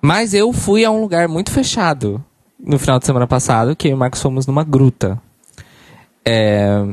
Mas 0.00 0.34
eu 0.34 0.52
fui 0.52 0.84
a 0.84 0.90
um 0.90 1.00
lugar 1.00 1.28
muito 1.28 1.50
fechado 1.50 2.24
no 2.58 2.78
final 2.78 2.98
de 2.98 3.06
semana 3.06 3.26
passado, 3.26 3.74
que 3.76 3.88
eu 3.88 3.92
e 3.92 3.94
o 3.94 3.96
Marcos 3.98 4.20
fomos 4.22 4.46
numa 4.46 4.64
gruta. 4.64 5.20
É, 6.24 6.84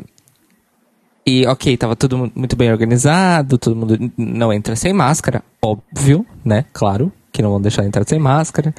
E, 1.26 1.46
ok, 1.48 1.78
tava 1.78 1.96
tudo 1.96 2.18
mu- 2.18 2.32
muito 2.36 2.56
bem 2.56 2.70
organizado, 2.72 3.58
todo 3.58 3.76
mundo 3.76 3.98
não 4.18 4.52
entra 4.52 4.76
sem 4.76 4.92
máscara, 4.92 5.42
óbvio, 5.62 6.26
né? 6.44 6.66
Claro, 6.74 7.12
que 7.32 7.42
não 7.42 7.50
vão 7.52 7.62
deixar 7.62 7.86
entrar 7.86 8.06
sem 8.08 8.20
máscara. 8.20 8.76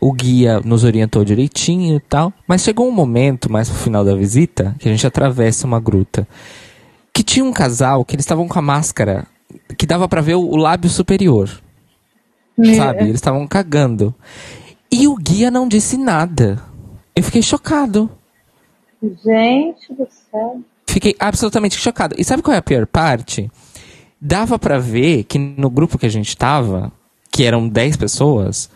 O 0.00 0.10
guia 0.12 0.60
nos 0.64 0.82
orientou 0.82 1.24
direitinho 1.24 1.96
e 1.96 2.00
tal. 2.00 2.32
Mas 2.48 2.62
chegou 2.62 2.88
um 2.88 2.90
momento, 2.90 3.50
mais 3.52 3.68
pro 3.68 3.78
final 3.78 4.02
da 4.04 4.14
visita, 4.14 4.74
que 4.78 4.88
a 4.88 4.92
gente 4.92 5.06
atravessa 5.06 5.66
uma 5.66 5.78
gruta. 5.78 6.26
Que 7.12 7.22
tinha 7.22 7.44
um 7.44 7.52
casal 7.52 8.04
que 8.04 8.14
eles 8.14 8.24
estavam 8.24 8.48
com 8.48 8.58
a 8.58 8.62
máscara 8.62 9.26
que 9.78 9.86
dava 9.86 10.08
pra 10.08 10.20
ver 10.22 10.34
o, 10.34 10.40
o 10.42 10.56
lábio 10.56 10.88
superior, 10.90 11.48
sabe? 12.76 13.04
Eles 13.04 13.14
estavam 13.16 13.46
cagando. 13.46 14.14
E 14.96 15.08
o 15.08 15.16
guia 15.16 15.50
não 15.50 15.66
disse 15.66 15.96
nada. 15.96 16.62
Eu 17.16 17.24
fiquei 17.24 17.42
chocado. 17.42 18.08
Gente 19.02 19.92
do 19.92 20.06
céu. 20.30 20.60
Fiquei 20.86 21.16
absolutamente 21.18 21.76
chocado. 21.76 22.14
E 22.16 22.22
sabe 22.22 22.44
qual 22.44 22.54
é 22.54 22.58
a 22.58 22.62
pior 22.62 22.86
parte? 22.86 23.50
Dava 24.20 24.56
pra 24.56 24.78
ver 24.78 25.24
que 25.24 25.36
no 25.36 25.68
grupo 25.68 25.98
que 25.98 26.06
a 26.06 26.08
gente 26.08 26.36
tava, 26.36 26.92
que 27.28 27.42
eram 27.42 27.68
10 27.68 27.96
pessoas, 27.96 28.70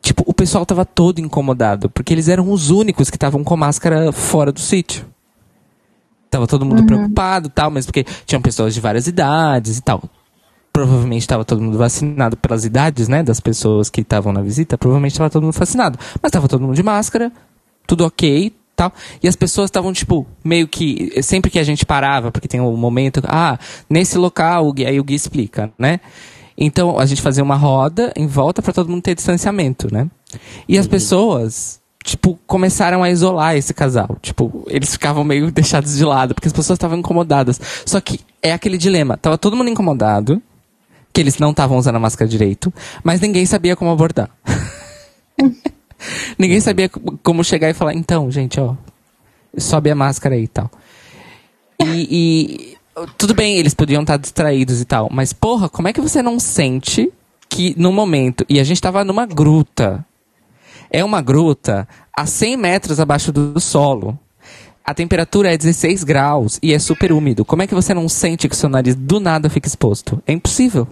tipo, 0.00 0.24
o 0.26 0.32
pessoal 0.32 0.64
tava 0.64 0.86
todo 0.86 1.20
incomodado, 1.20 1.90
porque 1.90 2.14
eles 2.14 2.26
eram 2.26 2.50
os 2.50 2.70
únicos 2.70 3.10
que 3.10 3.16
estavam 3.16 3.44
com 3.44 3.54
máscara 3.58 4.12
fora 4.12 4.50
do 4.50 4.60
sítio. 4.60 5.04
Tava 6.30 6.46
todo 6.46 6.64
mundo 6.64 6.86
preocupado 6.86 7.48
e 7.48 7.50
tal, 7.50 7.70
mas 7.70 7.84
porque 7.84 8.06
tinham 8.24 8.40
pessoas 8.40 8.72
de 8.72 8.80
várias 8.80 9.06
idades 9.06 9.76
e 9.76 9.82
tal. 9.82 10.02
Provavelmente 10.72 11.22
estava 11.22 11.44
todo 11.44 11.60
mundo 11.60 11.76
vacinado 11.76 12.36
pelas 12.36 12.64
idades, 12.64 13.08
né, 13.08 13.22
das 13.22 13.40
pessoas 13.40 13.90
que 13.90 14.00
estavam 14.02 14.32
na 14.32 14.40
visita. 14.40 14.78
Provavelmente 14.78 15.12
estava 15.12 15.28
todo 15.28 15.42
mundo 15.42 15.54
vacinado. 15.54 15.98
Mas 16.22 16.30
estava 16.30 16.46
todo 16.48 16.60
mundo 16.62 16.74
de 16.74 16.82
máscara, 16.82 17.32
tudo 17.86 18.04
ok, 18.06 18.52
tal. 18.76 18.92
E 19.22 19.26
as 19.28 19.34
pessoas 19.36 19.66
estavam, 19.66 19.92
tipo, 19.92 20.26
meio 20.44 20.68
que. 20.68 21.20
Sempre 21.22 21.50
que 21.50 21.58
a 21.58 21.64
gente 21.64 21.84
parava, 21.84 22.30
porque 22.30 22.46
tem 22.48 22.60
um 22.60 22.76
momento. 22.76 23.20
Ah, 23.26 23.58
nesse 23.88 24.16
local, 24.16 24.68
o 24.68 24.72
guia- 24.72 24.88
aí 24.88 25.00
o 25.00 25.04
guia 25.04 25.16
explica, 25.16 25.72
né? 25.78 26.00
Então 26.56 26.98
a 26.98 27.06
gente 27.06 27.20
fazia 27.22 27.42
uma 27.42 27.56
roda 27.56 28.12
em 28.14 28.26
volta 28.26 28.62
para 28.62 28.72
todo 28.72 28.88
mundo 28.90 29.02
ter 29.02 29.14
distanciamento, 29.14 29.92
né? 29.92 30.08
E 30.68 30.78
as 30.78 30.86
pessoas, 30.86 31.80
tipo, 32.04 32.38
começaram 32.46 33.02
a 33.02 33.10
isolar 33.10 33.56
esse 33.56 33.74
casal. 33.74 34.16
Tipo, 34.22 34.62
eles 34.68 34.92
ficavam 34.92 35.24
meio 35.24 35.50
deixados 35.52 35.96
de 35.96 36.04
lado, 36.04 36.34
porque 36.34 36.46
as 36.48 36.52
pessoas 36.52 36.76
estavam 36.76 36.98
incomodadas. 36.98 37.60
Só 37.84 38.00
que 38.00 38.20
é 38.42 38.52
aquele 38.52 38.78
dilema. 38.78 39.16
Tava 39.16 39.36
todo 39.36 39.56
mundo 39.56 39.68
incomodado, 39.70 40.40
que 41.12 41.20
eles 41.20 41.38
não 41.38 41.50
estavam 41.50 41.78
usando 41.78 41.96
a 41.96 42.00
máscara 42.00 42.28
direito, 42.28 42.72
mas 43.02 43.20
ninguém 43.20 43.44
sabia 43.46 43.76
como 43.76 43.90
abordar. 43.90 44.30
ninguém 46.38 46.60
sabia 46.60 46.88
co- 46.88 47.18
como 47.22 47.44
chegar 47.44 47.70
e 47.70 47.74
falar, 47.74 47.94
então, 47.94 48.30
gente, 48.30 48.60
ó, 48.60 48.74
sobe 49.56 49.90
a 49.90 49.94
máscara 49.94 50.34
aí 50.34 50.44
e 50.44 50.48
tal. 50.48 50.70
E, 51.82 52.76
tudo 53.16 53.34
bem, 53.34 53.56
eles 53.56 53.74
podiam 53.74 54.02
estar 54.02 54.16
distraídos 54.16 54.80
e 54.80 54.84
tal, 54.84 55.08
mas 55.10 55.32
porra, 55.32 55.68
como 55.68 55.88
é 55.88 55.92
que 55.92 56.00
você 56.00 56.22
não 56.22 56.38
sente 56.38 57.10
que 57.48 57.74
no 57.76 57.92
momento, 57.92 58.44
e 58.48 58.60
a 58.60 58.64
gente 58.64 58.80
tava 58.80 59.04
numa 59.04 59.26
gruta, 59.26 60.04
é 60.90 61.04
uma 61.04 61.20
gruta 61.20 61.88
a 62.16 62.26
100 62.26 62.56
metros 62.56 63.00
abaixo 63.00 63.32
do 63.32 63.58
solo. 63.60 64.18
A 64.84 64.94
temperatura 64.94 65.52
é 65.52 65.56
16 65.56 66.04
graus 66.04 66.58
e 66.62 66.72
é 66.72 66.78
super 66.78 67.12
úmido. 67.12 67.44
Como 67.44 67.62
é 67.62 67.66
que 67.66 67.74
você 67.74 67.92
não 67.94 68.08
sente 68.08 68.48
que 68.48 68.56
seu 68.56 68.68
nariz 68.68 68.94
do 68.94 69.20
nada 69.20 69.48
fica 69.48 69.68
exposto? 69.68 70.22
É 70.26 70.32
impossível. 70.32 70.88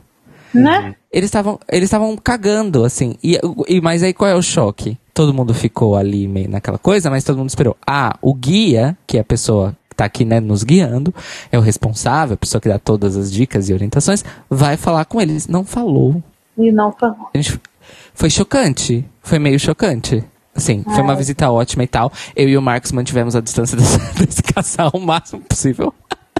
Né? 0.55 0.94
Eles 1.12 1.28
estavam 1.28 1.59
eles 1.70 1.84
estavam 1.84 2.16
cagando, 2.16 2.84
assim. 2.84 3.16
E, 3.22 3.38
e, 3.68 3.80
mas 3.80 4.03
aí 4.03 4.12
qual 4.12 4.30
é 4.30 4.34
o 4.34 4.42
choque? 4.42 4.99
Todo 5.14 5.34
mundo 5.34 5.53
ficou 5.55 5.96
ali 5.96 6.28
meio 6.28 6.49
naquela 6.49 6.78
coisa, 6.78 7.11
mas 7.11 7.24
todo 7.24 7.38
mundo 7.38 7.49
esperou. 7.49 7.76
Ah, 7.86 8.16
o 8.22 8.34
guia, 8.34 8.96
que 9.07 9.16
é 9.16 9.20
a 9.20 9.24
pessoa 9.24 9.76
que 9.90 9.96
tá 9.96 10.05
aqui, 10.05 10.24
né, 10.24 10.38
nos 10.40 10.62
guiando, 10.62 11.12
é 11.51 11.59
o 11.59 11.61
responsável, 11.62 12.34
a 12.34 12.36
pessoa 12.36 12.61
que 12.61 12.68
dá 12.68 12.78
todas 12.78 13.16
as 13.16 13.32
dicas 13.32 13.68
e 13.68 13.72
orientações, 13.74 14.24
vai 14.49 14.76
falar 14.76 15.05
com 15.07 15.20
eles. 15.20 15.46
Não 15.49 15.64
falou. 15.64 16.22
E 16.57 16.70
não 16.72 16.94
gente- 17.34 17.61
foi 18.14 18.30
chocante. 18.30 19.05
Foi 19.22 19.38
meio 19.38 19.59
chocante. 19.59 20.24
Assim, 20.55 20.82
foi 20.82 21.03
uma 21.03 21.14
visita 21.14 21.49
ótima 21.51 21.84
e 21.84 21.86
tal. 21.86 22.12
Eu 22.34 22.49
e 22.49 22.57
o 22.57 22.62
Marcos 22.62 22.90
mantivemos 22.90 23.36
a 23.36 23.40
distância 23.40 23.76
desse, 23.78 23.99
desse 24.18 24.42
casal 24.42 24.90
o 24.92 24.99
máximo 25.01 25.40
possível. 25.42 25.94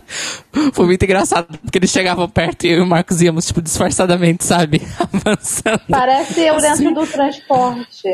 Foi 0.73 0.87
muito 0.87 1.05
engraçado, 1.05 1.59
porque 1.59 1.79
eles 1.79 1.91
chegavam 1.91 2.29
perto 2.29 2.65
e 2.65 2.71
eu 2.71 2.79
e 2.79 2.81
o 2.81 2.87
Marcos 2.87 3.21
íamos, 3.21 3.47
tipo, 3.47 3.61
disfarçadamente, 3.61 4.45
sabe? 4.45 4.81
Avançando. 4.99 5.83
Parece 5.91 6.41
eu 6.41 6.59
dentro 6.59 6.95
do 6.95 7.07
transporte. 7.07 8.09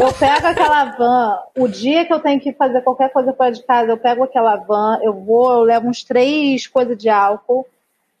Eu 0.00 0.12
pego 0.14 0.46
aquela 0.46 0.84
van, 0.96 1.38
o 1.56 1.68
dia 1.68 2.04
que 2.04 2.12
eu 2.12 2.20
tenho 2.20 2.40
que 2.40 2.52
fazer 2.52 2.82
qualquer 2.82 3.10
coisa 3.10 3.32
fora 3.32 3.52
de 3.52 3.62
casa, 3.64 3.90
eu 3.90 3.96
pego 3.96 4.24
aquela 4.24 4.56
van, 4.56 4.98
eu 5.02 5.12
vou, 5.12 5.52
eu 5.52 5.62
levo 5.62 5.88
uns 5.88 6.02
três 6.02 6.66
coisas 6.66 6.96
de 6.96 7.08
álcool, 7.08 7.66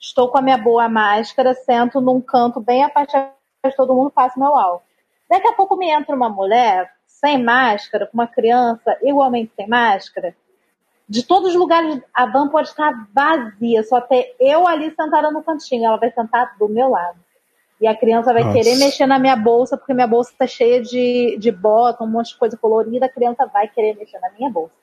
estou 0.00 0.28
com 0.28 0.38
a 0.38 0.42
minha 0.42 0.58
boa 0.58 0.88
máscara, 0.88 1.54
sento 1.54 2.00
num 2.00 2.20
canto 2.20 2.60
bem 2.60 2.84
afastado 2.84 3.32
de 3.64 3.76
todo 3.76 3.94
mundo, 3.94 4.12
faço 4.14 4.38
meu 4.38 4.56
álcool. 4.56 4.82
Daqui 5.28 5.48
a 5.48 5.52
pouco 5.52 5.76
me 5.76 5.90
entra 5.90 6.14
uma 6.14 6.28
mulher 6.28 6.90
sem 7.06 7.42
máscara, 7.42 8.06
com 8.06 8.14
uma 8.14 8.26
criança 8.26 8.96
igualmente 9.02 9.52
sem 9.56 9.68
máscara. 9.68 10.34
De 11.08 11.22
todos 11.22 11.50
os 11.50 11.54
lugares, 11.54 12.00
a 12.12 12.26
van 12.26 12.48
pode 12.48 12.68
estar 12.68 12.92
vazia, 13.14 13.82
só 13.82 14.00
ter 14.00 14.36
eu 14.38 14.66
ali 14.66 14.94
sentada 14.94 15.30
no 15.30 15.42
cantinho. 15.42 15.86
Ela 15.86 15.96
vai 15.96 16.10
sentar 16.12 16.54
do 16.58 16.68
meu 16.68 16.90
lado. 16.90 17.18
E 17.80 17.86
a 17.86 17.96
criança 17.96 18.32
vai 18.32 18.42
Nossa. 18.42 18.58
querer 18.58 18.76
mexer 18.76 19.06
na 19.06 19.18
minha 19.18 19.36
bolsa, 19.36 19.76
porque 19.76 19.94
minha 19.94 20.06
bolsa 20.06 20.32
tá 20.36 20.46
cheia 20.46 20.82
de, 20.82 21.36
de 21.38 21.50
bota, 21.50 22.02
um 22.02 22.08
monte 22.08 22.30
de 22.32 22.36
coisa 22.36 22.56
colorida, 22.56 23.06
a 23.06 23.08
criança 23.08 23.46
vai 23.46 23.68
querer 23.68 23.96
mexer 23.96 24.18
na 24.18 24.30
minha 24.32 24.50
bolsa. 24.50 24.74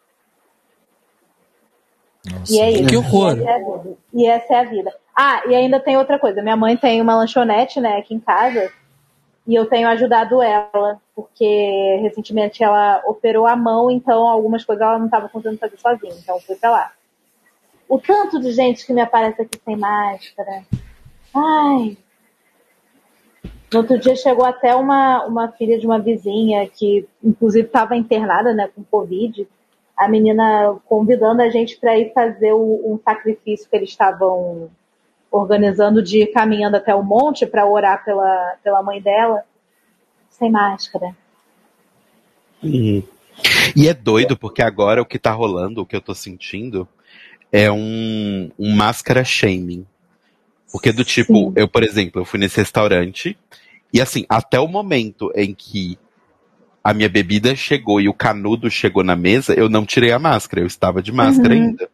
Nossa, 2.32 2.54
E 2.54 2.60
é 2.60 2.72
isso. 2.72 2.88
Que 2.88 2.98
horror. 2.98 3.38
E 3.38 3.44
essa 3.44 3.52
é 3.52 3.56
a 3.56 3.60
vida. 3.60 3.98
E 4.14 4.26
essa 4.26 4.54
é 4.54 4.60
a 4.60 4.64
vida. 4.64 4.96
Ah, 5.16 5.44
e 5.48 5.56
ainda 5.56 5.80
tem 5.80 5.98
outra 5.98 6.18
coisa. 6.18 6.42
Minha 6.42 6.56
mãe 6.56 6.76
tem 6.76 7.02
uma 7.02 7.16
lanchonete, 7.16 7.80
né, 7.80 7.98
aqui 7.98 8.16
em 8.16 8.20
casa. 8.20 8.72
E 9.48 9.54
eu 9.54 9.68
tenho 9.68 9.88
ajudado 9.88 10.42
ela, 10.42 11.00
porque 11.16 12.00
recentemente 12.02 12.64
ela 12.64 13.04
operou 13.06 13.46
a 13.46 13.56
mão, 13.56 13.92
então 13.92 14.28
algumas 14.28 14.66
coisas 14.66 14.82
ela 14.84 14.98
não 14.98 15.06
estava 15.06 15.30
conseguindo 15.30 15.60
fazer 15.60 15.78
sozinha. 15.78 16.14
Então 16.22 16.40
fui 16.40 16.56
pra 16.56 16.72
lá. 16.72 16.92
O 17.88 18.00
tanto 18.00 18.40
de 18.40 18.52
gente 18.52 18.86
que 18.86 18.94
me 18.94 19.02
aparece 19.02 19.44
aqui 19.44 19.60
sem 19.64 19.76
máscara. 19.78 20.64
Ai. 21.36 21.98
No 23.72 23.80
outro 23.80 24.00
dia 24.00 24.16
chegou 24.16 24.46
até 24.46 24.76
uma, 24.76 25.26
uma 25.26 25.52
filha 25.52 25.78
de 25.78 25.86
uma 25.86 26.00
vizinha 26.00 26.68
que, 26.68 27.08
inclusive, 27.24 27.68
estava 27.68 27.96
internada, 27.96 28.54
né, 28.54 28.70
com 28.74 28.84
Covid. 28.84 29.48
A 29.96 30.08
menina 30.08 30.76
convidando 30.86 31.42
a 31.42 31.50
gente 31.50 31.78
para 31.78 31.98
ir 31.98 32.14
fazer 32.14 32.54
o- 32.54 32.82
um 32.86 33.00
sacrifício 33.04 33.70
que 33.70 33.76
eles 33.76 33.90
estavam 33.90 34.70
organizando 35.38 36.02
de 36.02 36.24
ir 36.24 36.28
caminhando 36.28 36.78
até 36.78 36.94
o 36.96 37.04
monte 37.04 37.46
para 37.46 37.66
orar 37.66 38.04
pela, 38.04 38.56
pela 38.64 38.82
mãe 38.82 39.02
dela, 39.02 39.44
sem 40.30 40.52
máscara. 40.52 41.16
Uhum. 42.64 43.04
E 43.76 43.88
é 43.88 43.94
doido, 43.94 44.38
porque 44.38 44.62
agora 44.62 45.02
o 45.02 45.06
que 45.06 45.20
tá 45.20 45.32
rolando, 45.32 45.82
o 45.82 45.86
que 45.86 45.96
eu 45.96 46.02
tô 46.02 46.16
sentindo, 46.16 46.88
é 47.52 47.72
um, 47.72 48.50
um 48.58 48.76
máscara 48.76 49.24
shaming. 49.24 49.86
Porque 50.72 50.92
do 50.92 51.04
tipo, 51.04 51.34
Sim. 51.34 51.54
eu, 51.56 51.68
por 51.68 51.84
exemplo, 51.84 52.22
eu 52.22 52.26
fui 52.26 52.40
nesse 52.40 52.58
restaurante 52.58 53.38
e 53.94 54.02
assim, 54.02 54.26
até 54.28 54.60
o 54.60 54.68
momento 54.68 55.32
em 55.36 55.54
que 55.54 55.98
a 56.84 56.94
minha 56.94 57.10
bebida 57.10 57.56
chegou 57.56 58.00
e 58.00 58.10
o 58.10 58.14
canudo 58.14 58.70
chegou 58.70 59.04
na 59.04 59.16
mesa, 59.16 59.54
eu 59.54 59.70
não 59.70 59.86
tirei 59.86 60.12
a 60.12 60.20
máscara, 60.20 60.62
eu 60.62 60.68
estava 60.68 61.02
de 61.02 61.12
máscara 61.12 61.56
Uhum. 61.56 61.62
ainda. 61.62 61.90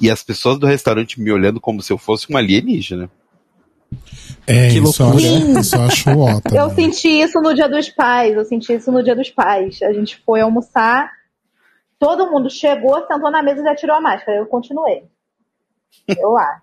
E 0.00 0.10
as 0.10 0.22
pessoas 0.22 0.58
do 0.58 0.66
restaurante 0.66 1.20
me 1.20 1.30
olhando 1.32 1.60
como 1.60 1.82
se 1.82 1.92
eu 1.92 1.98
fosse 1.98 2.32
um 2.32 2.36
alienígena. 2.36 3.10
É, 4.46 4.68
Que 4.70 4.78
isso, 4.78 5.02
eu 5.02 5.06
loucura. 5.08 5.28
acho, 5.28 5.60
isso 5.60 5.76
eu 5.76 5.82
acho 5.82 6.10
ó 6.18 6.40
Eu 6.54 6.70
senti 6.70 7.08
isso 7.08 7.40
no 7.40 7.54
dia 7.54 7.68
dos 7.68 7.88
pais, 7.90 8.34
eu 8.34 8.44
senti 8.44 8.74
isso 8.74 8.90
no 8.90 9.02
dia 9.02 9.14
dos 9.14 9.30
pais. 9.30 9.80
A 9.82 9.92
gente 9.92 10.20
foi 10.24 10.40
almoçar, 10.40 11.10
todo 11.98 12.30
mundo 12.30 12.50
chegou, 12.50 13.06
sentou 13.06 13.30
na 13.30 13.42
mesa 13.42 13.60
e 13.60 13.64
já 13.64 13.74
tirou 13.74 13.96
a 13.96 14.00
máscara. 14.00 14.38
Eu 14.38 14.46
continuei. 14.46 15.04
Eu 16.18 16.30
lá. 16.30 16.60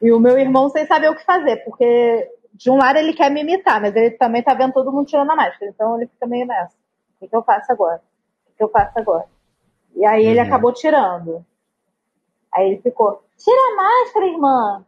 E 0.00 0.12
o 0.12 0.20
meu 0.20 0.38
irmão 0.38 0.68
sem 0.68 0.86
saber 0.86 1.08
o 1.10 1.16
que 1.16 1.24
fazer, 1.24 1.56
porque 1.64 2.28
de 2.52 2.70
um 2.70 2.76
lado 2.76 2.98
ele 2.98 3.12
quer 3.14 3.30
me 3.30 3.40
imitar, 3.40 3.80
mas 3.80 3.94
ele 3.96 4.12
também 4.12 4.42
tá 4.42 4.54
vendo 4.54 4.72
todo 4.72 4.92
mundo 4.92 5.06
tirando 5.06 5.30
a 5.30 5.36
máscara. 5.36 5.70
Então 5.74 5.96
ele 5.96 6.06
fica 6.06 6.26
meio 6.26 6.46
nessa. 6.46 6.74
O 7.16 7.20
que, 7.20 7.28
que 7.28 7.36
eu 7.36 7.42
faço 7.42 7.72
agora? 7.72 7.96
O 8.46 8.50
que, 8.50 8.56
que 8.58 8.62
eu 8.64 8.68
faço 8.70 8.98
agora? 8.98 9.24
E 9.96 10.04
aí 10.04 10.24
ele 10.24 10.40
Uhum. 10.40 10.46
acabou 10.46 10.72
tirando. 10.72 11.44
Aí 12.54 12.68
ele 12.68 12.80
ficou, 12.82 13.22
tira 13.38 13.56
a 13.56 13.76
máscara, 13.76 14.26
irmã. 14.26 14.84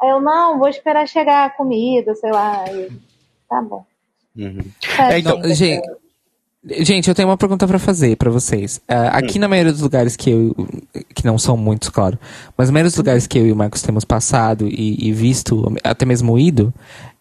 Aí 0.00 0.08
eu, 0.08 0.20
não, 0.20 0.58
vou 0.58 0.68
esperar 0.68 1.06
chegar 1.06 1.44
a 1.44 1.50
comida, 1.50 2.14
sei 2.14 2.30
lá. 2.30 2.64
Aí, 2.66 2.90
tá 3.48 3.60
bom. 3.62 3.84
Uhum. 4.36 4.60
É, 4.98 5.14
É, 5.14 5.18
então, 5.18 5.42
gente, 5.54 5.82
gente, 6.64 7.08
eu 7.08 7.14
tenho 7.14 7.28
uma 7.28 7.36
pergunta 7.36 7.66
pra 7.66 7.78
fazer 7.78 8.16
pra 8.16 8.30
vocês. 8.30 8.80
Ah, 8.88 9.18
aqui 9.18 9.38
na 9.38 9.48
maioria 9.48 9.72
dos 9.72 9.82
lugares 9.82 10.16
que 10.16 10.30
eu. 10.30 10.54
que 11.14 11.26
não 11.26 11.38
são 11.38 11.56
muitos, 11.56 11.90
claro. 11.90 12.18
Mas 12.56 12.68
na 12.68 12.72
maioria 12.72 12.90
dos 12.90 12.96
lugares 12.96 13.26
que 13.26 13.38
eu 13.38 13.46
e 13.46 13.52
o 13.52 13.56
Marcos 13.56 13.82
temos 13.82 14.04
passado 14.04 14.66
e, 14.66 15.08
e 15.08 15.12
visto, 15.12 15.74
até 15.84 16.06
mesmo 16.06 16.38
ido, 16.38 16.72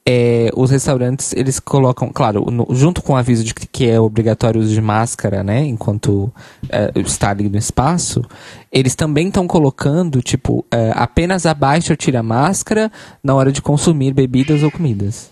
é, 0.08 0.50
os 0.56 0.72
restaurantes, 0.72 1.34
eles 1.34 1.60
colocam, 1.60 2.10
claro, 2.12 2.46
no- 2.50 2.68
junto 2.72 3.02
com 3.02 3.14
o 3.14 3.16
aviso 3.16 3.44
de 3.44 3.54
que, 3.54 3.68
que 3.68 3.88
é 3.90 4.00
obrigatório 4.00 4.60
o 4.60 4.64
uso 4.64 4.74
de 4.74 4.82
máscara, 4.82 5.44
né? 5.44 5.64
Enquanto 5.66 6.32
é, 6.70 6.92
está 7.02 7.30
ali 7.30 7.48
no 7.48 7.58
espaço, 7.58 8.24
eles 8.72 8.96
também 8.96 9.28
estão 9.28 9.46
colocando, 9.46 10.22
tipo, 10.22 10.66
é, 10.72 10.92
apenas 10.96 11.46
abaixa 11.46 11.94
ou 11.94 11.98
tira 11.98 12.22
a 12.22 12.24
máscara 12.24 12.92
na 13.24 13.36
hora 13.36 13.52
de 13.52 13.62
consumir 13.62 14.14
bebidas 14.14 14.64
ou 14.64 14.72
comidas. 14.72 15.30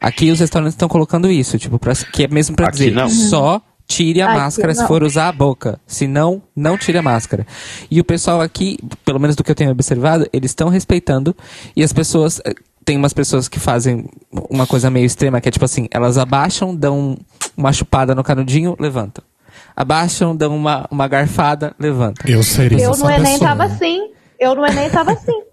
Aqui 0.00 0.30
os 0.30 0.40
restaurantes 0.40 0.74
estão 0.74 0.88
colocando 0.88 1.30
isso, 1.30 1.58
tipo, 1.58 1.78
pra, 1.78 1.92
que 1.94 2.24
é 2.24 2.28
mesmo 2.28 2.56
pra 2.56 2.68
Aqui 2.68 2.78
dizer, 2.78 2.92
não. 2.92 3.08
só 3.10 3.60
tire 3.88 4.20
a 4.20 4.28
Aqui 4.30 4.38
máscara 4.38 4.74
se 4.74 4.86
for 4.86 5.02
usar 5.02 5.28
a 5.28 5.32
boca. 5.32 5.78
Se 5.86 6.06
não, 6.06 6.42
não 6.54 6.76
tire 6.78 6.98
a 6.98 7.02
máscara. 7.02 7.46
E 7.90 8.00
o 8.00 8.04
pessoal 8.04 8.40
aqui, 8.40 8.78
pelo 9.04 9.18
menos 9.20 9.36
do 9.36 9.44
que 9.44 9.50
eu 9.50 9.54
tenho 9.54 9.70
observado, 9.70 10.26
eles 10.32 10.50
estão 10.52 10.68
respeitando 10.68 11.36
e 11.74 11.82
as 11.82 11.92
pessoas. 11.92 12.40
Tem 12.86 12.96
umas 12.96 13.12
pessoas 13.12 13.48
que 13.48 13.60
fazem 13.60 14.08
uma 14.48 14.66
coisa 14.66 14.88
meio 14.88 15.04
extrema, 15.04 15.40
que 15.40 15.48
é 15.48 15.52
tipo 15.52 15.64
assim, 15.66 15.88
elas 15.90 16.16
abaixam, 16.16 16.74
dão 16.74 17.18
uma 17.56 17.72
chupada 17.72 18.14
no 18.14 18.22
canudinho, 18.24 18.76
levantam. 18.80 19.22
Abaixam, 19.74 20.34
dão 20.34 20.56
uma, 20.56 20.86
uma 20.90 21.06
garfada, 21.08 21.74
levantam. 21.78 22.24
Eu 22.30 22.42
seria 22.42 22.78
Eu 22.80 22.92
essa 22.92 23.04
no 23.04 23.10
Enem 23.10 23.32
pessoa. 23.32 23.48
tava 23.50 23.64
assim. 23.64 24.10
Eu 24.40 24.54
no 24.54 24.64
Enem 24.64 24.88
tava 24.88 25.12
assim. 25.12 25.32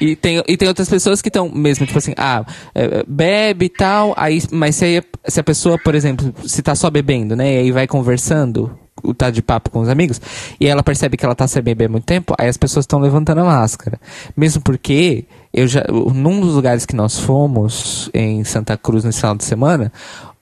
E 0.00 0.14
tem, 0.14 0.42
e 0.46 0.56
tem 0.56 0.68
outras 0.68 0.88
pessoas 0.88 1.20
que 1.22 1.28
estão 1.28 1.48
mesmo, 1.48 1.86
tipo 1.86 1.96
assim, 1.98 2.12
ah, 2.16 2.44
é, 2.74 3.02
bebe 3.08 3.64
e 3.66 3.68
tal, 3.68 4.12
aí, 4.16 4.40
mas 4.52 4.76
se, 4.76 4.84
aí- 4.84 5.02
se 5.26 5.40
a 5.40 5.44
pessoa, 5.44 5.78
por 5.78 5.94
exemplo, 5.94 6.32
se 6.46 6.60
tá 6.62 6.74
só 6.74 6.90
bebendo, 6.90 7.34
né, 7.34 7.54
e 7.54 7.58
aí 7.58 7.72
vai 7.72 7.86
conversando, 7.86 8.78
o 9.02 9.14
tá 9.14 9.30
de 9.30 9.42
papo 9.42 9.70
com 9.70 9.80
os 9.80 9.88
amigos, 9.88 10.20
e 10.60 10.66
ela 10.66 10.82
percebe 10.82 11.16
que 11.16 11.24
ela 11.24 11.34
tá 11.34 11.46
sem 11.46 11.62
beber 11.62 11.86
há 11.86 11.88
muito 11.88 12.04
tempo, 12.04 12.34
aí 12.38 12.48
as 12.48 12.56
pessoas 12.56 12.84
estão 12.84 12.98
levantando 12.98 13.40
a 13.40 13.44
máscara. 13.44 14.00
Mesmo 14.36 14.62
porque, 14.62 15.24
eu 15.52 15.66
já, 15.66 15.84
num 15.88 16.40
dos 16.40 16.54
lugares 16.54 16.86
que 16.86 16.96
nós 16.96 17.18
fomos, 17.18 18.10
em 18.14 18.44
Santa 18.44 18.76
Cruz, 18.76 19.04
nesse 19.04 19.20
final 19.20 19.36
de 19.36 19.44
semana, 19.44 19.92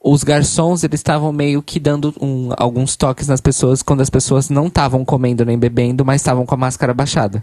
os 0.02 0.22
garçons, 0.22 0.84
eles 0.84 1.00
estavam 1.00 1.32
meio 1.32 1.60
que 1.60 1.80
dando 1.80 2.14
um- 2.20 2.50
alguns 2.56 2.94
toques 2.96 3.26
nas 3.26 3.40
pessoas 3.40 3.82
quando 3.82 4.00
as 4.02 4.10
pessoas 4.10 4.48
não 4.48 4.68
estavam 4.68 5.04
comendo 5.04 5.44
nem 5.44 5.58
bebendo, 5.58 6.04
mas 6.04 6.20
estavam 6.20 6.46
com 6.46 6.54
a 6.54 6.58
máscara 6.58 6.94
baixada 6.94 7.42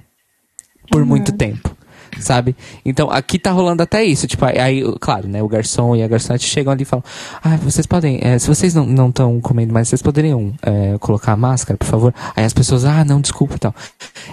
por 0.90 1.06
muito 1.06 1.32
tempo. 1.34 1.76
Sabe? 2.20 2.56
Então 2.86 3.10
aqui 3.10 3.38
tá 3.40 3.52
rolando 3.52 3.84
até 3.84 4.04
isso. 4.04 4.28
Tipo, 4.28 4.46
aí, 4.46 4.84
claro, 5.00 5.28
né? 5.28 5.42
O 5.42 5.48
garçom 5.48 5.96
e 5.96 6.04
a 6.04 6.08
garçonete 6.08 6.46
chegam 6.46 6.72
ali 6.72 6.84
e 6.84 6.86
falam: 6.86 7.04
Ah, 7.44 7.58
vocês 7.58 7.86
podem, 7.86 8.20
eh, 8.22 8.38
se 8.40 8.48
vocês 8.48 8.74
não 8.74 9.10
estão 9.10 9.40
comendo 9.42 9.74
mais, 9.74 9.88
vocês 9.88 10.02
poderiam 10.02 10.54
eh, 10.62 10.98
colocar 11.00 11.34
a 11.34 11.38
máscara, 11.38 11.78
por 11.78 11.88
favor? 11.88 12.14
Aí 12.36 12.44
as 12.44 12.54
pessoas, 12.54 12.86
ah, 12.86 13.04
não, 13.04 13.20
desculpa 13.22 13.58
tal. 13.58 13.76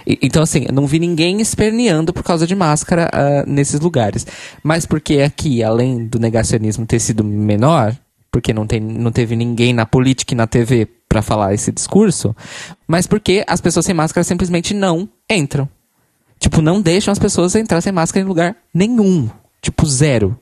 E- 0.06 0.18
então, 0.22 0.42
assim, 0.42 0.66
eu 0.68 0.74
não 0.74 0.86
vi 0.86 0.98
ninguém 0.98 1.40
esperneando 1.40 2.12
por 2.12 2.22
causa 2.22 2.46
de 2.46 2.54
máscara 2.54 3.08
ah, 3.12 3.44
nesses 3.46 3.80
lugares. 3.80 4.26
Mas 4.62 4.86
porque 4.86 5.20
aqui, 5.20 5.62
além 5.62 6.06
do 6.06 6.18
negacionismo 6.18 6.86
ter 6.86 7.00
sido 7.00 7.24
menor, 7.24 7.96
porque 8.30 8.52
não, 8.52 8.66
tem, 8.66 8.80
não 8.80 9.10
teve 9.10 9.34
ninguém 9.34 9.72
na 9.72 9.84
política 9.84 10.34
e 10.34 10.36
na 10.36 10.46
TV 10.46 10.86
pra 11.08 11.22
falar 11.22 11.52
esse 11.52 11.72
discurso, 11.72 12.34
mas 12.86 13.06
porque 13.06 13.42
as 13.46 13.60
pessoas 13.60 13.84
sem 13.84 13.94
máscara 13.94 14.22
simplesmente 14.22 14.72
não 14.72 15.08
entram. 15.28 15.68
Tipo, 16.40 16.62
não 16.62 16.80
deixam 16.80 17.12
as 17.12 17.18
pessoas 17.18 17.54
entrar 17.54 17.80
sem 17.82 17.92
máscara 17.92 18.24
em 18.24 18.28
lugar 18.28 18.56
nenhum. 18.74 19.28
Tipo, 19.60 19.86
zero. 19.86 20.36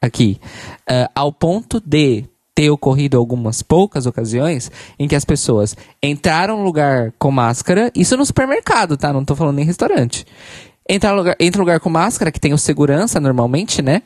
Aqui. 0.00 0.38
Ah, 0.86 1.10
ao 1.14 1.32
ponto 1.32 1.80
de 1.84 2.24
ter 2.54 2.70
ocorrido 2.70 3.16
algumas 3.16 3.62
poucas 3.62 4.06
ocasiões 4.06 4.70
em 4.98 5.08
que 5.08 5.16
as 5.16 5.24
pessoas 5.24 5.74
entraram 6.00 6.58
no 6.58 6.62
lugar 6.62 7.12
com 7.18 7.30
máscara, 7.30 7.90
isso 7.94 8.16
no 8.16 8.24
supermercado, 8.24 8.96
tá? 8.96 9.12
Não 9.12 9.24
tô 9.24 9.34
falando 9.34 9.56
nem 9.56 9.64
restaurante. 9.64 10.24
Entra 10.88 11.10
no 11.10 11.16
lugar, 11.16 11.36
entra 11.40 11.58
no 11.58 11.64
lugar 11.64 11.80
com 11.80 11.88
máscara, 11.88 12.30
que 12.30 12.38
tem 12.38 12.52
o 12.52 12.58
segurança 12.58 13.18
normalmente, 13.18 13.80
né? 13.80 14.02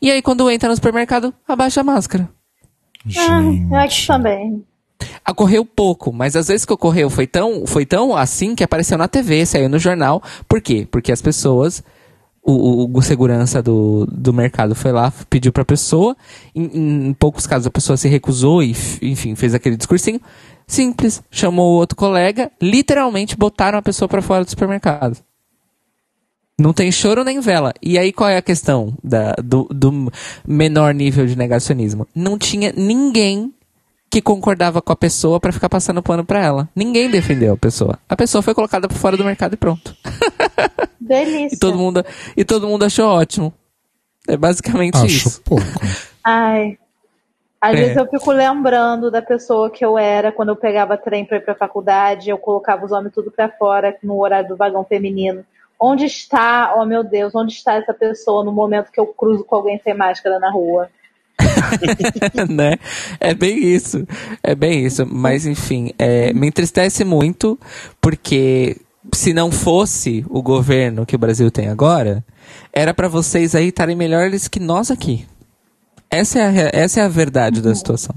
E 0.00 0.10
aí, 0.10 0.22
quando 0.22 0.48
entra 0.50 0.68
no 0.68 0.76
supermercado, 0.76 1.34
abaixa 1.48 1.80
a 1.80 1.84
máscara. 1.84 2.28
Gente. 3.04 3.66
Eu 3.70 3.76
acho 3.76 4.06
também. 4.06 4.64
Ocorreu 5.28 5.64
pouco, 5.64 6.12
mas 6.12 6.34
às 6.34 6.48
vezes 6.48 6.64
que 6.64 6.72
ocorreu 6.72 7.08
foi 7.10 7.26
tão, 7.26 7.66
foi 7.66 7.84
tão 7.86 8.16
assim 8.16 8.54
que 8.54 8.64
apareceu 8.64 8.96
na 8.98 9.06
TV, 9.06 9.44
saiu 9.46 9.68
no 9.68 9.78
jornal. 9.78 10.22
Por 10.48 10.60
quê? 10.60 10.88
Porque 10.90 11.12
as 11.12 11.22
pessoas, 11.22 11.82
o, 12.42 12.52
o- 12.86 12.90
o 12.98 13.02
segurança 13.02 13.62
do, 13.62 14.06
do 14.10 14.32
mercado 14.32 14.74
foi 14.74 14.90
lá, 14.90 15.12
pediu 15.30 15.52
pra 15.52 15.64
pessoa, 15.64 16.16
em, 16.54 17.08
em 17.08 17.12
poucos 17.14 17.46
casos 17.46 17.66
a 17.66 17.70
pessoa 17.70 17.96
se 17.96 18.08
recusou 18.08 18.62
e, 18.62 18.74
enfim, 19.02 19.34
fez 19.34 19.54
aquele 19.54 19.76
discursinho. 19.76 20.20
Simples, 20.66 21.22
chamou 21.30 21.76
outro 21.78 21.96
colega, 21.96 22.50
literalmente 22.60 23.36
botaram 23.36 23.78
a 23.78 23.82
pessoa 23.82 24.08
pra 24.08 24.20
fora 24.20 24.44
do 24.44 24.50
supermercado. 24.50 25.16
Não 26.58 26.72
tem 26.72 26.90
choro 26.90 27.22
nem 27.22 27.38
vela. 27.40 27.72
E 27.80 27.96
aí 27.96 28.12
qual 28.12 28.28
é 28.28 28.36
a 28.36 28.42
questão 28.42 28.92
da, 29.02 29.32
do, 29.34 29.68
do 29.70 30.10
menor 30.46 30.92
nível 30.92 31.24
de 31.24 31.36
negacionismo? 31.36 32.06
Não 32.14 32.36
tinha 32.36 32.72
ninguém 32.76 33.52
que 34.10 34.22
concordava 34.22 34.80
com 34.80 34.92
a 34.92 34.96
pessoa 34.96 35.38
pra 35.38 35.52
ficar 35.52 35.68
passando 35.68 36.02
pano 36.02 36.24
pra 36.24 36.42
ela. 36.42 36.68
Ninguém 36.74 37.10
defendeu 37.10 37.54
a 37.54 37.58
pessoa. 37.58 37.98
A 38.08 38.16
pessoa 38.16 38.42
foi 38.42 38.54
colocada 38.54 38.88
por 38.88 38.96
fora 38.96 39.16
do 39.16 39.24
mercado 39.24 39.54
e 39.54 39.56
pronto. 39.56 39.94
Delícia. 41.00 41.56
E 41.56 41.58
todo 41.58 41.76
mundo, 41.76 42.04
e 42.36 42.44
todo 42.44 42.66
mundo 42.68 42.84
achou 42.84 43.06
ótimo. 43.08 43.52
É 44.26 44.36
basicamente 44.36 44.96
Acho 44.96 45.06
isso. 45.06 45.42
pouco. 45.42 45.62
Ai. 46.24 46.78
Às 47.60 47.74
É. 47.74 47.76
vezes 47.76 47.96
eu 47.96 48.06
fico 48.06 48.30
lembrando 48.30 49.10
da 49.10 49.20
pessoa 49.20 49.70
que 49.70 49.84
eu 49.84 49.98
era 49.98 50.30
quando 50.30 50.50
eu 50.50 50.56
pegava 50.56 50.96
trem 50.96 51.24
pra 51.24 51.38
ir 51.38 51.40
pra 51.44 51.54
faculdade, 51.54 52.30
eu 52.30 52.38
colocava 52.38 52.84
os 52.84 52.92
homens 52.92 53.12
tudo 53.14 53.30
pra 53.30 53.48
fora 53.48 53.96
no 54.02 54.20
horário 54.20 54.48
do 54.48 54.56
vagão 54.56 54.84
feminino. 54.84 55.44
Onde 55.80 56.04
está, 56.04 56.74
oh 56.76 56.84
meu 56.84 57.02
Deus, 57.04 57.34
onde 57.34 57.52
está 57.52 57.74
essa 57.74 57.94
pessoa 57.94 58.44
no 58.44 58.52
momento 58.52 58.90
que 58.92 59.00
eu 59.00 59.06
cruzo 59.06 59.44
com 59.44 59.56
alguém 59.56 59.80
sem 59.82 59.94
máscara 59.94 60.38
na 60.38 60.50
rua? 60.50 60.88
né? 62.48 62.76
É 63.20 63.34
bem 63.34 63.58
isso. 63.64 64.06
É 64.42 64.54
bem 64.54 64.84
isso. 64.84 65.06
Mas, 65.06 65.46
enfim, 65.46 65.92
é, 65.98 66.32
me 66.32 66.46
entristece 66.48 67.04
muito 67.04 67.58
porque 68.00 68.76
se 69.14 69.32
não 69.32 69.50
fosse 69.50 70.24
o 70.28 70.42
governo 70.42 71.06
que 71.06 71.16
o 71.16 71.18
Brasil 71.18 71.50
tem 71.50 71.68
agora, 71.68 72.24
era 72.72 72.92
pra 72.92 73.08
vocês 73.08 73.54
aí 73.54 73.68
estarem 73.68 73.96
melhores 73.96 74.48
que 74.48 74.60
nós 74.60 74.90
aqui. 74.90 75.26
Essa 76.10 76.38
é 76.38 76.42
a, 76.42 76.70
essa 76.72 77.00
é 77.00 77.02
a 77.04 77.08
verdade 77.08 77.60
da 77.60 77.74
situação. 77.74 78.14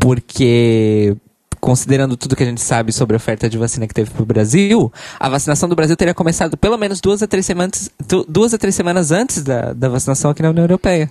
Porque, 0.00 1.16
considerando 1.60 2.16
tudo 2.16 2.36
que 2.36 2.42
a 2.42 2.46
gente 2.46 2.60
sabe 2.60 2.92
sobre 2.92 3.16
a 3.16 3.18
oferta 3.18 3.48
de 3.48 3.58
vacina 3.58 3.86
que 3.86 3.94
teve 3.94 4.10
pro 4.10 4.24
Brasil, 4.24 4.92
a 5.18 5.28
vacinação 5.28 5.68
do 5.68 5.74
Brasil 5.74 5.96
teria 5.96 6.14
começado 6.14 6.56
pelo 6.56 6.76
menos 6.78 7.00
duas 7.00 7.22
a 7.22 7.26
três 7.26 7.44
semanas, 7.46 7.90
du- 8.06 8.24
duas 8.28 8.54
a 8.54 8.58
três 8.58 8.74
semanas 8.74 9.10
antes 9.10 9.42
da, 9.42 9.72
da 9.72 9.88
vacinação 9.88 10.30
aqui 10.30 10.42
na 10.42 10.50
União 10.50 10.64
Europeia. 10.64 11.10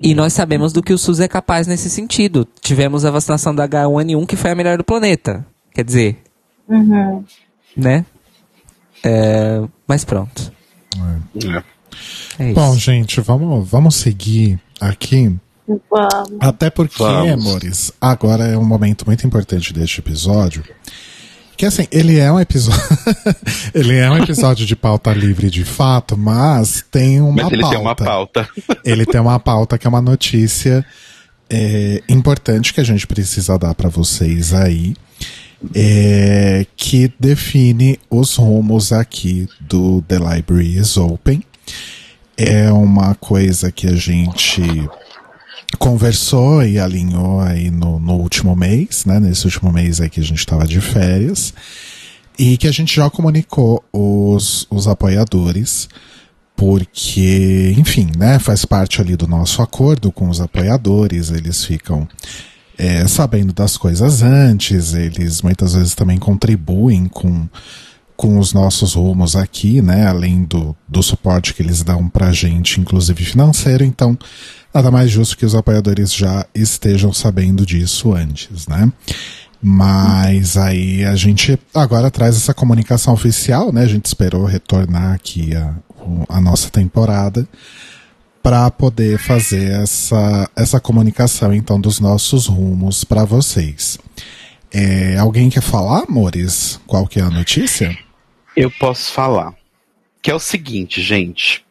E 0.00 0.14
nós 0.14 0.32
sabemos 0.32 0.72
do 0.72 0.82
que 0.82 0.92
o 0.92 0.98
SUS 0.98 1.18
é 1.20 1.26
capaz 1.28 1.66
nesse 1.66 1.90
sentido. 1.90 2.46
Tivemos 2.60 3.04
a 3.04 3.10
vacinação 3.10 3.54
da 3.54 3.68
H1N1, 3.68 4.26
que 4.26 4.36
foi 4.36 4.50
a 4.52 4.54
melhor 4.54 4.78
do 4.78 4.84
planeta. 4.84 5.44
Quer 5.74 5.84
dizer, 5.84 6.18
Uhum. 6.68 7.24
né? 7.76 8.04
É, 9.02 9.60
mas 9.86 10.04
pronto. 10.04 10.52
É. 10.96 11.62
É 12.38 12.46
isso. 12.50 12.54
Bom, 12.54 12.74
gente, 12.76 13.20
vamos, 13.20 13.68
vamos 13.68 13.96
seguir 13.96 14.60
aqui. 14.80 15.36
Vamos. 15.66 16.30
Até 16.40 16.70
porque, 16.70 17.02
Vamos. 17.02 17.32
amores, 17.46 17.92
agora 18.00 18.44
é 18.46 18.56
um 18.56 18.64
momento 18.64 19.04
muito 19.06 19.26
importante 19.26 19.72
deste 19.72 20.00
episódio. 20.00 20.62
Que 21.58 21.66
assim, 21.66 21.86
ele 21.90 22.18
é 22.18 22.30
um 22.30 22.38
episódio. 22.38 22.80
ele 23.74 23.96
é 23.96 24.08
um 24.10 24.16
episódio 24.16 24.64
de 24.64 24.76
pauta 24.76 25.12
livre 25.12 25.50
de 25.50 25.64
fato, 25.64 26.16
mas 26.16 26.84
tem 26.90 27.20
uma 27.20 27.42
Mas 27.42 27.52
ele 27.52 27.60
pauta. 27.62 27.76
tem 27.76 27.84
uma 27.84 27.94
pauta. 27.96 28.48
Ele 28.84 29.04
tem 29.04 29.20
uma 29.20 29.40
pauta 29.40 29.76
que 29.76 29.86
é 29.86 29.90
uma 29.90 30.00
notícia 30.00 30.86
é, 31.50 32.00
importante 32.08 32.72
que 32.72 32.80
a 32.80 32.84
gente 32.84 33.06
precisa 33.08 33.58
dar 33.58 33.74
para 33.74 33.88
vocês 33.88 34.54
aí. 34.54 34.94
é, 35.74 36.64
que 36.76 37.12
define 37.18 37.98
os 38.08 38.36
rumos 38.36 38.92
aqui 38.92 39.48
do 39.60 40.00
The 40.02 40.18
Library 40.20 40.78
is 40.78 40.96
Open. 40.96 41.42
É 42.36 42.70
uma 42.70 43.16
coisa 43.16 43.72
que 43.72 43.88
a 43.88 43.96
gente 43.96 44.62
conversou 45.76 46.62
e 46.62 46.78
alinhou 46.78 47.40
aí 47.40 47.70
no, 47.70 47.98
no 47.98 48.14
último 48.14 48.56
mês, 48.56 49.04
né? 49.04 49.20
Nesse 49.20 49.44
último 49.44 49.72
mês 49.72 50.00
aí 50.00 50.08
que 50.08 50.20
a 50.20 50.24
gente 50.24 50.38
estava 50.38 50.66
de 50.66 50.80
férias. 50.80 51.52
E 52.38 52.56
que 52.56 52.68
a 52.68 52.72
gente 52.72 52.94
já 52.94 53.10
comunicou 53.10 53.84
os, 53.92 54.66
os 54.70 54.86
apoiadores, 54.86 55.88
porque, 56.56 57.74
enfim, 57.76 58.10
né? 58.16 58.38
Faz 58.38 58.64
parte 58.64 59.00
ali 59.00 59.16
do 59.16 59.26
nosso 59.26 59.60
acordo 59.60 60.10
com 60.12 60.28
os 60.28 60.40
apoiadores, 60.40 61.30
eles 61.30 61.64
ficam 61.64 62.08
é, 62.78 63.06
sabendo 63.08 63.52
das 63.52 63.76
coisas 63.76 64.22
antes, 64.22 64.94
eles 64.94 65.42
muitas 65.42 65.74
vezes 65.74 65.96
também 65.96 66.16
contribuem 66.16 67.06
com, 67.06 67.48
com 68.16 68.38
os 68.38 68.52
nossos 68.52 68.94
rumos 68.94 69.34
aqui, 69.34 69.82
né? 69.82 70.06
Além 70.06 70.44
do, 70.44 70.76
do 70.86 71.02
suporte 71.02 71.52
que 71.52 71.62
eles 71.62 71.82
dão 71.82 72.08
pra 72.08 72.30
gente, 72.30 72.80
inclusive 72.80 73.24
financeiro, 73.24 73.84
então 73.84 74.16
nada 74.72 74.90
mais 74.90 75.10
justo 75.10 75.36
que 75.36 75.46
os 75.46 75.54
apoiadores 75.54 76.12
já 76.12 76.46
estejam 76.54 77.12
sabendo 77.12 77.64
disso 77.64 78.14
antes, 78.14 78.66
né? 78.66 78.90
Mas 79.60 80.56
aí 80.56 81.04
a 81.04 81.16
gente 81.16 81.58
agora 81.74 82.10
traz 82.10 82.36
essa 82.36 82.54
comunicação 82.54 83.12
oficial, 83.12 83.72
né? 83.72 83.82
A 83.82 83.88
gente 83.88 84.06
esperou 84.06 84.44
retornar 84.44 85.14
aqui 85.14 85.54
a, 85.54 85.74
a 86.28 86.40
nossa 86.40 86.70
temporada 86.70 87.46
para 88.42 88.70
poder 88.70 89.18
fazer 89.18 89.82
essa, 89.82 90.48
essa 90.54 90.80
comunicação 90.80 91.52
então 91.52 91.80
dos 91.80 91.98
nossos 91.98 92.46
rumos 92.46 93.04
para 93.04 93.24
vocês. 93.24 93.98
É, 94.72 95.16
alguém 95.18 95.50
quer 95.50 95.62
falar, 95.62 96.04
amores? 96.08 96.80
Qual 96.86 97.06
que 97.06 97.18
é 97.18 97.22
a 97.22 97.30
notícia? 97.30 97.96
Eu 98.56 98.70
posso 98.70 99.12
falar. 99.12 99.54
Que 100.22 100.30
é 100.30 100.34
o 100.34 100.38
seguinte, 100.40 101.02
gente. 101.02 101.64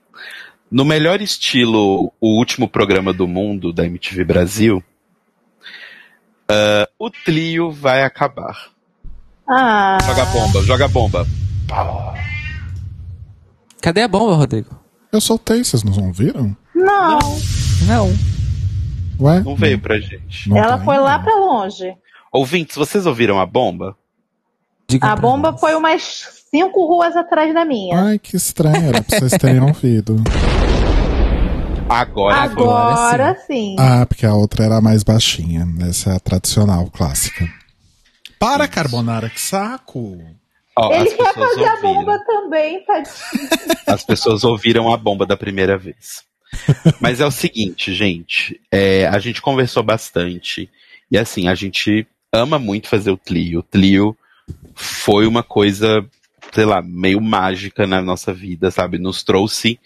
No 0.70 0.84
melhor 0.84 1.22
estilo, 1.22 2.12
o 2.20 2.38
último 2.38 2.68
programa 2.68 3.14
do 3.14 3.28
mundo 3.28 3.72
da 3.72 3.86
MTV 3.86 4.24
Brasil, 4.26 4.84
ah, 6.50 6.88
o 7.00 7.10
Tlio 7.10 7.72
vai 7.72 8.04
acabar. 8.04 8.70
Ah, 9.50 9.98
Joga 10.06 10.26
bomba, 10.26 10.62
joga 10.64 10.88
bomba. 10.90 11.28
Cadê 13.82 14.02
a 14.02 14.08
bomba, 14.08 14.36
Rodrigo? 14.36 14.78
Eu 15.12 15.22
soltei, 15.22 15.64
vocês 15.64 15.84
não 15.84 16.12
viram? 16.12 16.56
não. 16.76 17.20
Não. 17.88 18.10
Ué? 19.20 19.40
Não 19.42 19.56
veio 19.56 19.80
pra 19.80 20.00
gente. 20.00 20.50
Não 20.50 20.58
Ela 20.58 20.78
tá 20.78 20.84
foi 20.84 20.96
ainda? 20.96 21.06
lá 21.06 21.20
pra 21.20 21.34
longe. 21.36 21.96
Ouvintes, 22.32 22.76
vocês 22.76 23.06
ouviram 23.06 23.40
a 23.40 23.46
bomba? 23.46 23.96
Diga 24.88 25.08
A 25.08 25.16
bomba 25.16 25.52
nós. 25.52 25.60
foi 25.60 25.76
umas 25.76 26.44
cinco 26.52 26.86
ruas 26.86 27.16
atrás 27.16 27.54
da 27.54 27.66
minha. 27.66 28.00
Ai, 28.00 28.20
que 28.20 28.36
estranho, 28.36 28.90
era 28.90 29.02
pra 29.02 29.18
vocês 29.20 29.32
terem 29.40 29.62
ouvido. 29.64 30.18
Agora, 31.90 32.50
foi. 32.50 32.64
Agora 32.64 33.36
sim. 33.48 33.76
Ah, 33.80 34.06
porque 34.06 34.26
a 34.26 34.34
outra 34.34 34.66
era 34.66 34.82
mais 34.82 35.04
baixinha. 35.04 35.66
Essa 35.88 36.12
é 36.12 36.16
a 36.16 36.20
tradicional, 36.20 36.90
clássica. 36.92 37.48
Para, 38.40 38.68
Carbonara, 38.68 39.30
que 39.30 39.40
saco! 39.42 40.20
Ó, 40.78 40.94
Ele 40.94 41.10
as 41.10 41.14
quer 41.16 41.34
pessoas 41.34 41.50
fazer 41.50 41.66
a 41.66 41.72
ouviram. 41.74 41.94
bomba 41.96 42.20
também, 42.26 42.84
tadinho. 42.86 43.50
As 43.88 44.04
pessoas 44.04 44.44
ouviram 44.44 44.94
a 44.94 44.98
bomba 44.98 45.26
da 45.26 45.36
primeira 45.38 45.78
vez. 45.78 46.24
Mas 47.02 47.20
é 47.20 47.26
o 47.26 47.32
seguinte, 47.32 47.94
gente. 47.94 48.60
é, 48.72 49.08
a 49.08 49.18
gente 49.20 49.42
conversou 49.42 49.82
bastante. 49.82 50.70
E 51.10 51.18
assim, 51.18 51.48
a 51.48 51.56
gente 51.56 52.06
ama 52.32 52.60
muito 52.60 52.88
fazer 52.90 53.10
o 53.12 53.18
Tlio. 53.18 53.60
O 53.60 53.64
Tlio 53.64 54.16
foi 54.76 55.26
uma 55.26 55.42
coisa, 55.42 56.06
sei 56.54 56.66
lá, 56.66 56.82
meio 56.82 57.20
mágica 57.22 57.88
na 57.88 58.02
nossa 58.02 58.32
vida, 58.34 58.70
sabe? 58.70 59.00
Nos 59.00 59.24
trouxe 59.24 59.80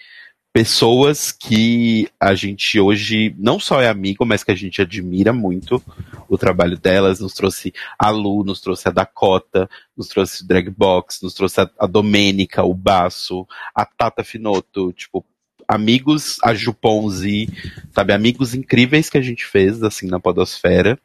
pessoas 0.53 1.31
que 1.31 2.09
a 2.19 2.35
gente 2.35 2.79
hoje 2.79 3.33
não 3.37 3.59
só 3.59 3.81
é 3.81 3.87
amigo, 3.87 4.25
mas 4.25 4.43
que 4.43 4.51
a 4.51 4.55
gente 4.55 4.81
admira 4.81 5.31
muito 5.31 5.81
o 6.27 6.37
trabalho 6.37 6.77
delas. 6.77 7.19
Nos 7.19 7.33
trouxe 7.33 7.73
a 7.97 8.09
Lu, 8.09 8.43
nos 8.43 8.59
trouxe 8.59 8.87
a 8.87 8.91
Dakota, 8.91 9.69
nos 9.95 10.07
trouxe 10.07 10.43
o 10.43 10.47
Dragbox, 10.47 11.21
nos 11.21 11.33
trouxe 11.33 11.61
a, 11.61 11.69
a 11.79 11.87
Domênica, 11.87 12.63
o 12.63 12.73
Baço, 12.73 13.47
a 13.73 13.85
Tata 13.85 14.23
Finoto, 14.23 14.91
tipo, 14.91 15.25
amigos, 15.67 16.37
a 16.43 16.53
Juponzi, 16.53 17.47
sabe, 17.93 18.11
amigos 18.11 18.53
incríveis 18.53 19.09
que 19.09 19.17
a 19.17 19.21
gente 19.21 19.45
fez, 19.45 19.81
assim, 19.81 20.07
na 20.07 20.19
podosfera. 20.19 20.99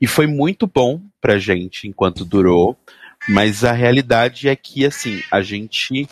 E 0.00 0.06
foi 0.06 0.26
muito 0.26 0.66
bom 0.66 1.00
pra 1.20 1.38
gente 1.38 1.86
enquanto 1.86 2.24
durou, 2.24 2.76
mas 3.28 3.62
a 3.64 3.72
realidade 3.72 4.48
é 4.48 4.56
que, 4.56 4.84
assim, 4.84 5.20
a 5.30 5.42
gente 5.42 6.08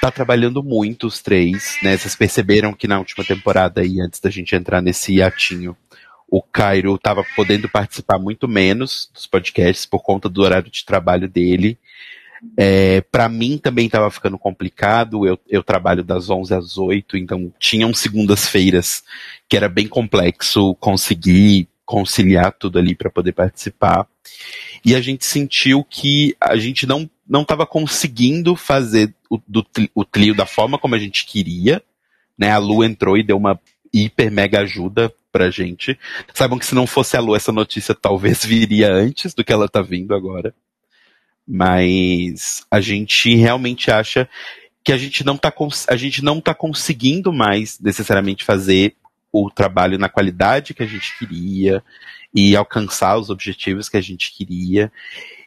tá 0.00 0.10
trabalhando 0.10 0.62
muito 0.62 1.06
os 1.06 1.20
três, 1.20 1.76
né? 1.82 1.96
Vocês 1.96 2.14
perceberam 2.14 2.72
que 2.72 2.88
na 2.88 2.98
última 2.98 3.24
temporada 3.24 3.80
aí, 3.80 4.00
antes 4.00 4.20
da 4.20 4.30
gente 4.30 4.54
entrar 4.54 4.80
nesse 4.80 5.14
hiatinho, 5.14 5.76
o 6.30 6.42
Cairo 6.42 6.98
tava 6.98 7.24
podendo 7.34 7.68
participar 7.68 8.18
muito 8.18 8.46
menos 8.46 9.10
dos 9.14 9.26
podcasts 9.26 9.86
por 9.86 10.02
conta 10.02 10.28
do 10.28 10.42
horário 10.42 10.70
de 10.70 10.84
trabalho 10.84 11.28
dele. 11.28 11.78
É, 12.56 13.00
para 13.00 13.28
mim 13.28 13.58
também 13.58 13.86
estava 13.86 14.10
ficando 14.10 14.38
complicado. 14.38 15.26
Eu, 15.26 15.38
eu 15.48 15.62
trabalho 15.62 16.04
das 16.04 16.28
11 16.28 16.54
às 16.54 16.78
8, 16.78 17.16
então 17.16 17.52
tinham 17.58 17.92
segundas-feiras 17.94 19.02
que 19.48 19.56
era 19.56 19.68
bem 19.68 19.88
complexo 19.88 20.74
conseguir 20.76 21.68
conciliar 21.84 22.52
tudo 22.52 22.78
ali 22.78 22.94
para 22.94 23.10
poder 23.10 23.32
participar. 23.32 24.06
E 24.84 24.94
a 24.94 25.00
gente 25.00 25.24
sentiu 25.24 25.82
que 25.82 26.36
a 26.38 26.56
gente 26.56 26.86
não 26.86 27.08
não 27.28 27.42
estava 27.42 27.66
conseguindo 27.66 28.56
fazer 28.56 29.14
o, 29.28 29.38
do, 29.46 29.66
o 29.94 30.34
da 30.34 30.46
forma 30.46 30.78
como 30.78 30.94
a 30.94 30.98
gente 30.98 31.26
queria. 31.26 31.82
Né? 32.36 32.50
A 32.50 32.58
Lu 32.58 32.82
entrou 32.82 33.16
e 33.16 33.22
deu 33.22 33.36
uma 33.36 33.60
hiper 33.92 34.30
mega 34.30 34.60
ajuda 34.60 35.12
pra 35.30 35.50
gente. 35.50 35.98
Saibam 36.32 36.58
que 36.58 36.66
se 36.66 36.74
não 36.74 36.86
fosse 36.86 37.16
a 37.16 37.20
Lu, 37.20 37.36
essa 37.36 37.52
notícia 37.52 37.94
talvez 37.94 38.44
viria 38.46 38.92
antes 38.92 39.34
do 39.34 39.44
que 39.44 39.52
ela 39.52 39.68
tá 39.68 39.82
vindo 39.82 40.14
agora. 40.14 40.54
Mas 41.46 42.66
a 42.70 42.80
gente 42.80 43.34
realmente 43.34 43.90
acha 43.90 44.28
que 44.84 44.92
a 44.92 44.98
gente 44.98 45.24
não 45.24 45.36
tá, 45.36 45.52
a 45.88 45.96
gente 45.96 46.22
não 46.22 46.40
tá 46.40 46.54
conseguindo 46.54 47.32
mais 47.32 47.78
necessariamente 47.78 48.44
fazer 48.44 48.94
o 49.30 49.50
trabalho 49.50 49.98
na 49.98 50.08
qualidade 50.08 50.72
que 50.72 50.82
a 50.82 50.86
gente 50.86 51.18
queria 51.18 51.82
e 52.34 52.56
alcançar 52.56 53.18
os 53.18 53.28
objetivos 53.28 53.88
que 53.88 53.96
a 53.96 54.00
gente 54.00 54.32
queria. 54.32 54.90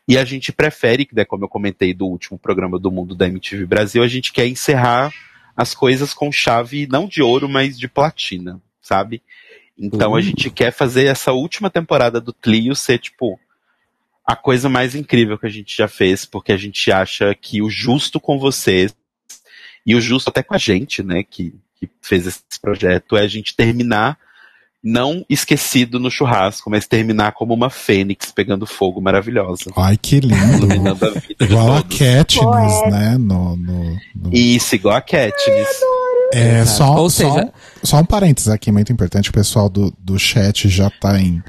E 0.07 0.17
a 0.17 0.25
gente 0.25 0.51
prefere, 0.51 1.07
né, 1.13 1.23
como 1.23 1.45
eu 1.45 1.49
comentei 1.49 1.93
do 1.93 2.05
último 2.07 2.37
programa 2.37 2.77
do 2.79 2.91
Mundo 2.91 3.15
da 3.15 3.27
MTV 3.27 3.65
Brasil, 3.65 4.03
a 4.03 4.07
gente 4.07 4.33
quer 4.33 4.47
encerrar 4.47 5.13
as 5.55 5.73
coisas 5.75 6.13
com 6.13 6.31
chave 6.31 6.87
não 6.87 7.07
de 7.07 7.21
ouro, 7.21 7.47
mas 7.47 7.77
de 7.77 7.87
platina, 7.87 8.59
sabe? 8.81 9.21
Então 9.77 10.13
a 10.13 10.17
Uhum. 10.17 10.21
gente 10.21 10.49
quer 10.49 10.71
fazer 10.71 11.05
essa 11.05 11.31
última 11.31 11.69
temporada 11.69 12.19
do 12.19 12.33
Clio 12.33 12.75
ser, 12.75 12.99
tipo, 12.99 13.39
a 14.25 14.35
coisa 14.35 14.69
mais 14.69 14.95
incrível 14.95 15.37
que 15.37 15.45
a 15.45 15.49
gente 15.49 15.75
já 15.75 15.87
fez, 15.87 16.25
porque 16.25 16.51
a 16.51 16.57
gente 16.57 16.91
acha 16.91 17.33
que 17.35 17.61
o 17.61 17.69
justo 17.69 18.19
com 18.19 18.37
vocês, 18.39 18.95
e 19.85 19.95
o 19.95 20.01
justo 20.01 20.29
até 20.29 20.43
com 20.43 20.53
a 20.53 20.57
gente, 20.59 21.01
né, 21.03 21.23
que, 21.23 21.53
que 21.79 21.89
fez 22.01 22.27
esse 22.27 22.41
projeto, 22.61 23.17
é 23.17 23.21
a 23.21 23.27
gente 23.27 23.55
terminar 23.55 24.17
não 24.84 25.23
esquecido 25.29 25.99
no 25.99 26.09
churrasco, 26.09 26.69
mas 26.69 26.88
terminar 26.88 27.34
como 27.34 27.53
uma 27.53 27.69
fênix 27.69 28.32
pegando 28.32 28.65
fogo 28.65 28.99
maravilhosa. 29.01 29.71
Ai, 29.77 29.95
que 29.97 30.19
lindo. 30.19 30.57
Iluminando 30.65 31.05
a 31.05 31.09
vida 31.11 31.36
Igual 31.45 31.77
a. 31.77 31.84
Katniss, 31.84 32.91
né? 32.91 33.17
No, 33.19 33.55
no, 33.55 33.97
no- 34.15 34.34
Isso, 34.34 34.75
igual 34.75 34.95
a 34.95 35.01
Katniss. 35.01 35.79
É, 36.34 36.61
Exato. 36.61 36.77
só, 36.77 36.95
Ou 37.01 37.09
só, 37.09 37.29
seja- 37.34 37.53
só 37.84 37.97
um 37.99 38.05
parênteses 38.05 38.49
aqui, 38.49 38.71
muito 38.71 38.91
importante. 38.91 39.29
O 39.29 39.34
pessoal 39.34 39.69
do, 39.69 39.93
do 39.99 40.17
chat 40.17 40.67
já 40.69 40.89
tá 40.89 41.19
em, 41.21 41.43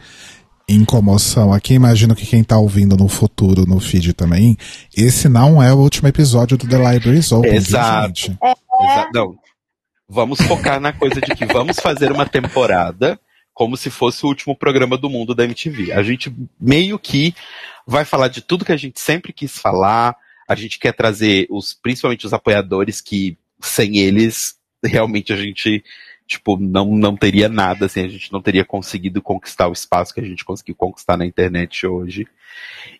em 0.68 0.85
comoção 0.85 1.53
aqui. 1.53 1.72
Imagino 1.74 2.14
que 2.14 2.26
quem 2.26 2.45
tá 2.45 2.59
ouvindo 2.59 2.97
no 2.97 3.09
futuro, 3.09 3.64
no 3.66 3.80
feed 3.80 4.12
também, 4.12 4.57
esse 4.95 5.28
não 5.28 5.62
é 5.62 5.72
o 5.72 5.78
último 5.78 6.09
episódio 6.09 6.59
do 6.59 6.68
The 6.68 6.76
Libraries 6.76 7.33
Open, 7.33 7.51
viu, 7.51 7.59
Exato. 7.61 8.09
gente? 8.09 8.39
Exa- 8.83 9.09
Não. 9.14 9.37
Vamos 10.09 10.41
focar 10.43 10.78
na 10.78 10.93
coisa 10.93 11.22
de 11.22 11.35
que 11.35 11.47
vamos 11.47 11.78
fazer 11.80 12.12
uma 12.12 12.26
temporada 12.26 13.18
como 13.55 13.76
se 13.76 13.90
fosse 13.90 14.24
o 14.24 14.28
último 14.28 14.57
programa 14.57 14.96
do 14.96 15.11
mundo 15.11 15.34
da 15.34 15.44
MTV. 15.44 15.92
A 15.92 16.03
gente 16.03 16.34
meio 16.61 16.98
que 16.98 17.34
vai 17.86 18.05
falar 18.05 18.28
de 18.28 18.40
tudo 18.40 18.64
que 18.64 18.72
a 18.72 18.76
gente 18.76 19.00
sempre 19.00 19.32
quis 19.32 19.59
falar. 19.59 20.16
A 20.48 20.55
gente 20.55 20.78
quer 20.78 20.92
trazer 20.92 21.46
os, 21.50 21.74
principalmente 21.74 22.26
os 22.26 22.32
apoiadores 22.32 23.00
que 23.00 23.36
sem 23.61 23.98
eles 23.98 24.57
realmente 24.84 25.32
a 25.32 25.36
gente 25.36 25.84
tipo, 26.26 26.57
não, 26.57 26.86
não 26.96 27.14
teria 27.14 27.48
nada, 27.48 27.86
assim, 27.86 28.05
a 28.05 28.09
gente 28.09 28.32
não 28.32 28.40
teria 28.40 28.64
conseguido 28.64 29.20
conquistar 29.20 29.68
o 29.68 29.72
espaço 29.72 30.14
que 30.14 30.20
a 30.20 30.24
gente 30.24 30.44
conseguiu 30.44 30.74
conquistar 30.74 31.16
na 31.16 31.26
internet 31.26 31.86
hoje. 31.86 32.26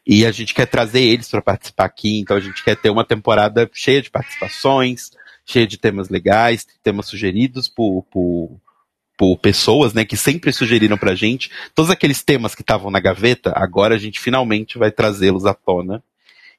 E 0.07 0.27
a 0.27 0.31
gente 0.31 0.53
quer 0.53 0.67
trazer 0.67 1.01
eles 1.01 1.31
para 1.31 1.41
participar 1.41 1.85
aqui, 1.85 2.19
então 2.19 2.37
a 2.37 2.41
gente 2.41 2.63
quer 2.63 2.77
ter 2.77 2.91
uma 2.91 3.07
temporada 3.07 3.71
cheia 3.73 4.03
de 4.03 4.11
participações, 4.11 5.13
cheia 5.47 5.67
de 5.67 5.79
temas 5.79 6.09
legais, 6.11 6.67
temas 6.83 7.07
sugeridos 7.07 7.69
por, 7.69 8.03
por, 8.11 8.61
por 9.17 9.39
pessoas, 9.39 9.93
né, 9.93 10.05
que 10.05 10.17
sempre 10.17 10.53
sugeriram 10.53 10.97
pra 10.97 11.15
gente. 11.15 11.51
Todos 11.75 11.91
aqueles 11.91 12.23
temas 12.23 12.55
que 12.55 12.63
estavam 12.63 12.91
na 12.91 13.01
gaveta, 13.01 13.53
agora 13.55 13.95
a 13.95 13.99
gente 13.99 14.19
finalmente 14.19 14.79
vai 14.79 14.91
trazê-los 14.91 15.47
à 15.47 15.55
tona. 15.55 16.03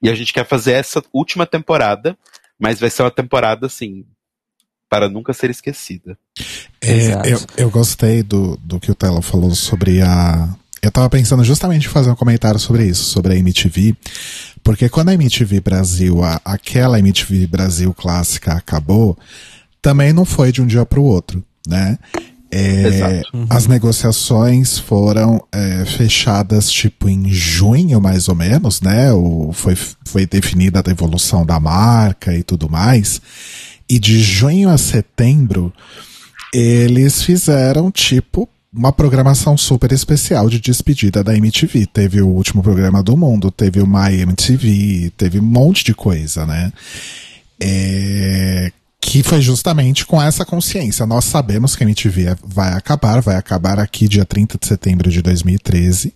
E 0.01 0.09
a 0.09 0.15
gente 0.15 0.33
quer 0.33 0.45
fazer 0.45 0.73
essa 0.73 1.01
última 1.13 1.45
temporada, 1.45 2.17
mas 2.59 2.79
vai 2.79 2.89
ser 2.89 3.03
uma 3.03 3.11
temporada, 3.11 3.67
assim, 3.67 4.05
para 4.89 5.09
nunca 5.09 5.33
ser 5.33 5.49
esquecida. 5.49 6.17
É, 6.81 7.33
eu, 7.33 7.39
eu 7.57 7.69
gostei 7.69 8.21
do, 8.21 8.57
do 8.57 8.79
que 8.79 8.91
o 8.91 8.95
Telo 8.95 9.21
falou 9.21 9.55
sobre 9.55 10.01
a. 10.01 10.53
Eu 10.81 10.91
tava 10.91 11.09
pensando 11.09 11.43
justamente 11.43 11.87
em 11.87 11.89
fazer 11.89 12.11
um 12.11 12.15
comentário 12.15 12.59
sobre 12.59 12.85
isso, 12.85 13.05
sobre 13.05 13.33
a 13.33 13.37
MTV, 13.37 13.95
porque 14.61 14.89
quando 14.89 15.09
a 15.09 15.13
MTV 15.13 15.61
Brasil, 15.61 16.21
a, 16.21 16.41
aquela 16.43 16.99
MTV 16.99 17.47
Brasil 17.47 17.93
clássica 17.93 18.53
acabou, 18.53 19.17
também 19.81 20.11
não 20.11 20.25
foi 20.25 20.51
de 20.51 20.61
um 20.61 20.67
dia 20.67 20.85
para 20.85 20.99
o 20.99 21.05
outro, 21.05 21.43
né? 21.65 21.97
É, 22.55 22.87
Exato. 22.87 23.47
As 23.49 23.65
negociações 23.65 24.77
foram 24.77 25.43
é, 25.51 25.83
fechadas 25.85 26.71
tipo 26.71 27.09
em 27.09 27.31
junho, 27.31 27.99
mais 27.99 28.29
ou 28.29 28.35
menos, 28.35 28.79
né? 28.79 29.11
O, 29.11 29.49
foi, 29.51 29.75
foi 30.05 30.27
definida 30.27 30.77
a 30.77 30.83
devolução 30.83 31.43
da 31.43 31.59
marca 31.59 32.31
e 32.37 32.43
tudo 32.43 32.69
mais. 32.69 33.19
E 33.89 33.97
de 33.97 34.21
junho 34.21 34.69
a 34.69 34.77
setembro, 34.77 35.73
eles 36.53 37.23
fizeram 37.23 37.89
tipo 37.89 38.47
uma 38.71 38.93
programação 38.93 39.57
super 39.57 39.91
especial 39.91 40.47
de 40.47 40.59
despedida 40.59 41.23
da 41.23 41.35
MTV. 41.35 41.87
Teve 41.87 42.21
o 42.21 42.27
último 42.27 42.61
programa 42.61 43.01
do 43.01 43.17
mundo, 43.17 43.49
teve 43.49 43.81
o 43.81 43.87
My 43.87 44.21
MTV, 44.21 45.11
teve 45.17 45.39
um 45.39 45.43
monte 45.43 45.83
de 45.83 45.95
coisa, 45.95 46.45
né? 46.45 46.71
É, 47.59 48.71
que 49.05 49.21
foi 49.21 49.41
justamente 49.41 50.05
com 50.05 50.19
essa 50.21 50.45
consciência. 50.45 51.05
Nós 51.05 51.25
sabemos 51.25 51.75
que 51.75 51.83
a 51.83 51.85
MTV 51.85 52.37
vai 52.41 52.71
acabar, 52.71 53.21
vai 53.21 53.35
acabar 53.35 53.77
aqui 53.77 54.07
dia 54.07 54.23
30 54.23 54.57
de 54.57 54.65
setembro 54.65 55.11
de 55.11 55.21
2013. 55.21 56.13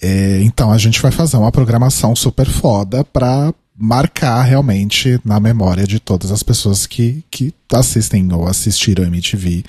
É, 0.00 0.40
então 0.42 0.70
a 0.70 0.78
gente 0.78 1.02
vai 1.02 1.10
fazer 1.10 1.36
uma 1.36 1.50
programação 1.50 2.14
super 2.14 2.46
foda 2.46 3.04
pra 3.04 3.52
marcar 3.76 4.40
realmente 4.42 5.20
na 5.24 5.40
memória 5.40 5.84
de 5.84 5.98
todas 5.98 6.30
as 6.30 6.44
pessoas 6.44 6.86
que, 6.86 7.24
que 7.28 7.52
assistem 7.72 8.32
ou 8.32 8.46
assistiram 8.46 9.02
a 9.02 9.08
MTV. 9.08 9.64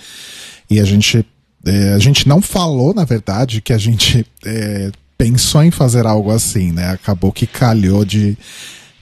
E 0.70 0.80
a 0.80 0.86
gente, 0.86 1.26
é, 1.66 1.94
a 1.94 2.00
gente 2.00 2.28
não 2.28 2.40
falou, 2.40 2.94
na 2.94 3.04
verdade, 3.04 3.62
que 3.62 3.74
a 3.74 3.80
gente 3.80 4.24
é, 4.46 4.92
pensou 5.18 5.64
em 5.64 5.72
fazer 5.72 6.06
algo 6.06 6.30
assim, 6.30 6.72
né? 6.72 6.92
Acabou 6.92 7.32
que 7.32 7.48
calhou 7.48 8.06
de, 8.06 8.38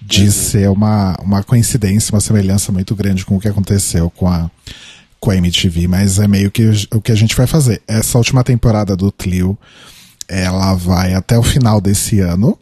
de 0.06 0.32
ser 0.32 0.70
uma, 0.70 1.18
uma 1.20 1.44
coincidência, 1.44 2.14
uma 2.14 2.22
semelhança 2.22 2.72
muito 2.72 2.96
grande 2.96 3.26
com 3.26 3.36
o 3.36 3.40
que 3.40 3.48
aconteceu 3.48 4.10
com 4.12 4.28
a, 4.28 4.50
com 5.20 5.32
a 5.32 5.36
MTV, 5.36 5.88
mas 5.88 6.20
é 6.20 6.28
meio 6.28 6.52
que 6.52 6.70
o 6.94 7.02
que 7.02 7.12
a 7.12 7.16
gente 7.16 7.36
vai 7.36 7.48
fazer. 7.48 7.82
Essa 7.88 8.20
última 8.20 8.44
temporada 8.44 8.96
do 8.96 9.12
Clio, 9.12 9.58
ela 10.28 10.76
vai 10.76 11.16
até 11.16 11.38
o 11.40 11.44
final 11.44 11.82
desse 11.82 12.20
ano, 12.20 12.58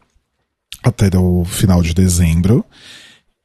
até 0.81 1.09
o 1.17 1.43
final 1.43 1.81
de 1.81 1.93
dezembro. 1.93 2.63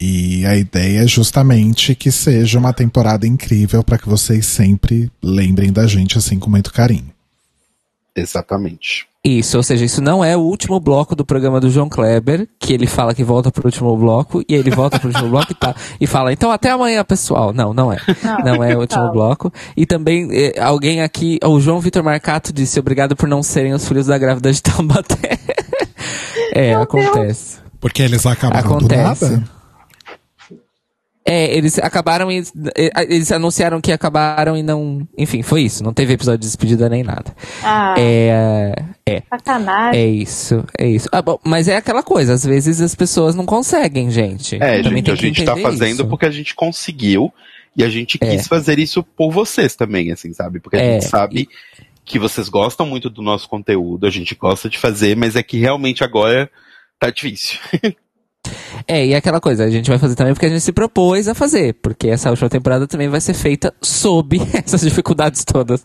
E 0.00 0.46
a 0.46 0.56
ideia 0.56 1.02
é 1.02 1.06
justamente 1.08 1.92
que 1.96 2.12
seja 2.12 2.56
uma 2.60 2.72
temporada 2.72 3.26
incrível 3.26 3.82
para 3.82 3.98
que 3.98 4.08
vocês 4.08 4.46
sempre 4.46 5.10
lembrem 5.20 5.72
da 5.72 5.88
gente 5.88 6.16
assim 6.16 6.38
com 6.38 6.48
muito 6.48 6.72
carinho. 6.72 7.17
Exatamente. 8.18 9.06
Isso, 9.24 9.56
ou 9.56 9.62
seja, 9.62 9.84
isso 9.84 10.00
não 10.00 10.24
é 10.24 10.36
o 10.36 10.40
último 10.40 10.78
bloco 10.78 11.14
do 11.14 11.24
programa 11.24 11.60
do 11.60 11.68
João 11.68 11.88
Kleber, 11.88 12.48
que 12.58 12.72
ele 12.72 12.86
fala 12.86 13.14
que 13.14 13.24
volta 13.24 13.50
pro 13.50 13.66
último 13.66 13.94
bloco, 13.96 14.42
e 14.48 14.54
aí 14.54 14.60
ele 14.60 14.70
volta 14.70 14.98
pro 14.98 15.08
último 15.08 15.28
bloco 15.28 15.52
e 15.52 15.54
tá. 15.54 15.74
E 16.00 16.06
fala, 16.06 16.32
então 16.32 16.50
até 16.50 16.70
amanhã, 16.70 17.04
pessoal. 17.04 17.52
Não, 17.52 17.74
não 17.74 17.92
é. 17.92 17.98
Não 18.44 18.62
é 18.62 18.76
o 18.76 18.80
último 18.80 19.04
Não. 19.04 19.12
bloco. 19.12 19.52
E 19.76 19.84
também, 19.84 20.28
eh, 20.32 20.54
alguém 20.60 21.02
aqui, 21.02 21.38
o 21.44 21.60
João 21.60 21.80
Vitor 21.80 22.02
Marcato 22.02 22.52
disse, 22.52 22.78
obrigado 22.78 23.16
por 23.16 23.28
não 23.28 23.42
serem 23.42 23.74
os 23.74 23.86
filhos 23.86 24.06
da 24.06 24.16
grávida 24.16 24.52
de 24.52 24.62
Taubaté. 24.62 25.38
é, 26.54 26.70
Meu 26.70 26.82
acontece. 26.82 27.58
Porque 27.80 28.02
eles 28.02 28.24
acabaram 28.24 28.76
Acontece. 28.76 29.24
do 29.26 29.30
nada. 29.32 29.57
É, 31.30 31.54
eles 31.56 31.78
acabaram 31.78 32.32
e. 32.32 32.42
Eles 33.08 33.30
anunciaram 33.30 33.80
que 33.80 33.92
acabaram 33.92 34.56
e 34.56 34.62
não. 34.62 35.06
Enfim, 35.16 35.42
foi 35.42 35.62
isso. 35.62 35.84
Não 35.84 35.92
teve 35.92 36.14
episódio 36.14 36.38
de 36.40 36.46
despedida 36.46 36.88
nem 36.88 37.02
nada. 37.02 37.34
Ah, 37.62 37.94
É. 37.98 38.74
É. 39.06 39.22
sacanagem. 39.28 40.00
É 40.00 40.06
isso, 40.06 40.64
é 40.78 40.86
isso. 40.86 41.08
Ah, 41.12 41.20
bom, 41.22 41.38
mas 41.44 41.68
é 41.68 41.76
aquela 41.76 42.02
coisa, 42.02 42.32
às 42.34 42.44
vezes 42.44 42.80
as 42.80 42.94
pessoas 42.94 43.34
não 43.34 43.44
conseguem, 43.46 44.10
gente. 44.10 44.56
É, 44.56 44.82
Também 44.82 44.98
gente, 44.98 45.04
tem 45.06 45.12
a 45.14 45.16
gente 45.16 45.44
tá 45.44 45.56
fazendo 45.56 46.00
isso. 46.00 46.06
porque 46.08 46.26
a 46.26 46.30
gente 46.30 46.54
conseguiu 46.54 47.32
e 47.76 47.84
a 47.84 47.88
gente 47.88 48.18
É. 48.20 48.26
quis 48.30 48.46
fazer 48.46 48.78
isso 48.78 49.02
por 49.02 49.30
vocês 49.30 49.76
também, 49.76 50.10
assim, 50.12 50.32
sabe? 50.34 50.60
Porque 50.60 50.76
a 50.76 50.80
É. 50.80 50.92
gente 51.00 51.06
sabe 51.10 51.48
que 52.04 52.18
vocês 52.18 52.48
gostam 52.48 52.86
muito 52.86 53.08
do 53.10 53.22
nosso 53.22 53.48
conteúdo, 53.48 54.06
a 54.06 54.10
gente 54.10 54.34
gosta 54.34 54.68
de 54.68 54.78
fazer, 54.78 55.14
mas 55.16 55.36
é 55.36 55.42
que 55.42 55.58
realmente 55.58 56.02
agora 56.04 56.50
tá 56.98 57.10
difícil. 57.10 57.58
É, 58.90 59.04
e 59.06 59.12
é 59.12 59.16
aquela 59.16 59.38
coisa, 59.38 59.64
a 59.64 59.70
gente 59.70 59.90
vai 59.90 59.98
fazer 59.98 60.14
também 60.14 60.32
porque 60.32 60.46
a 60.46 60.48
gente 60.48 60.62
se 60.62 60.72
propôs 60.72 61.28
a 61.28 61.34
fazer, 61.34 61.74
porque 61.74 62.08
essa 62.08 62.30
última 62.30 62.48
temporada 62.48 62.86
também 62.86 63.06
vai 63.06 63.20
ser 63.20 63.34
feita 63.34 63.72
sob 63.82 64.40
essas 64.64 64.80
dificuldades 64.80 65.44
todas 65.44 65.84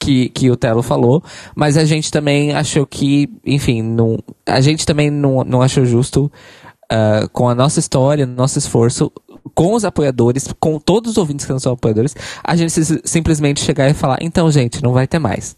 que, 0.00 0.30
que 0.30 0.50
o 0.50 0.56
Telo 0.56 0.82
falou, 0.82 1.22
mas 1.54 1.76
a 1.76 1.84
gente 1.84 2.10
também 2.10 2.54
achou 2.54 2.86
que, 2.86 3.28
enfim, 3.44 3.82
não, 3.82 4.18
a 4.46 4.62
gente 4.62 4.86
também 4.86 5.10
não, 5.10 5.44
não 5.44 5.60
achou 5.60 5.84
justo 5.84 6.32
ah, 6.90 7.28
com 7.34 7.50
a 7.50 7.54
nossa 7.54 7.80
história, 7.80 8.24
nosso 8.24 8.58
esforço, 8.58 9.12
com 9.54 9.74
os 9.74 9.84
apoiadores, 9.84 10.48
com 10.58 10.78
todos 10.78 11.12
os 11.12 11.16
ouvintes 11.18 11.44
que 11.44 11.52
não 11.52 11.58
são 11.58 11.74
apoiadores, 11.74 12.16
a 12.42 12.56
gente 12.56 12.72
si- 12.72 13.02
simplesmente 13.04 13.60
chegar 13.60 13.90
e 13.90 13.94
falar, 13.94 14.18
então, 14.22 14.50
gente, 14.50 14.82
não 14.82 14.94
vai 14.94 15.06
ter 15.06 15.18
mais. 15.18 15.54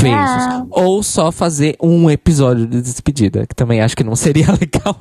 Beijos. 0.00 0.44
Tchau. 0.44 0.68
Ou 0.70 1.02
só 1.02 1.32
fazer 1.32 1.76
um 1.82 2.10
episódio 2.10 2.66
de 2.66 2.80
despedida, 2.80 3.46
que 3.46 3.54
também 3.54 3.80
acho 3.80 3.96
que 3.96 4.04
não 4.04 4.16
seria 4.16 4.46
legal. 4.52 4.96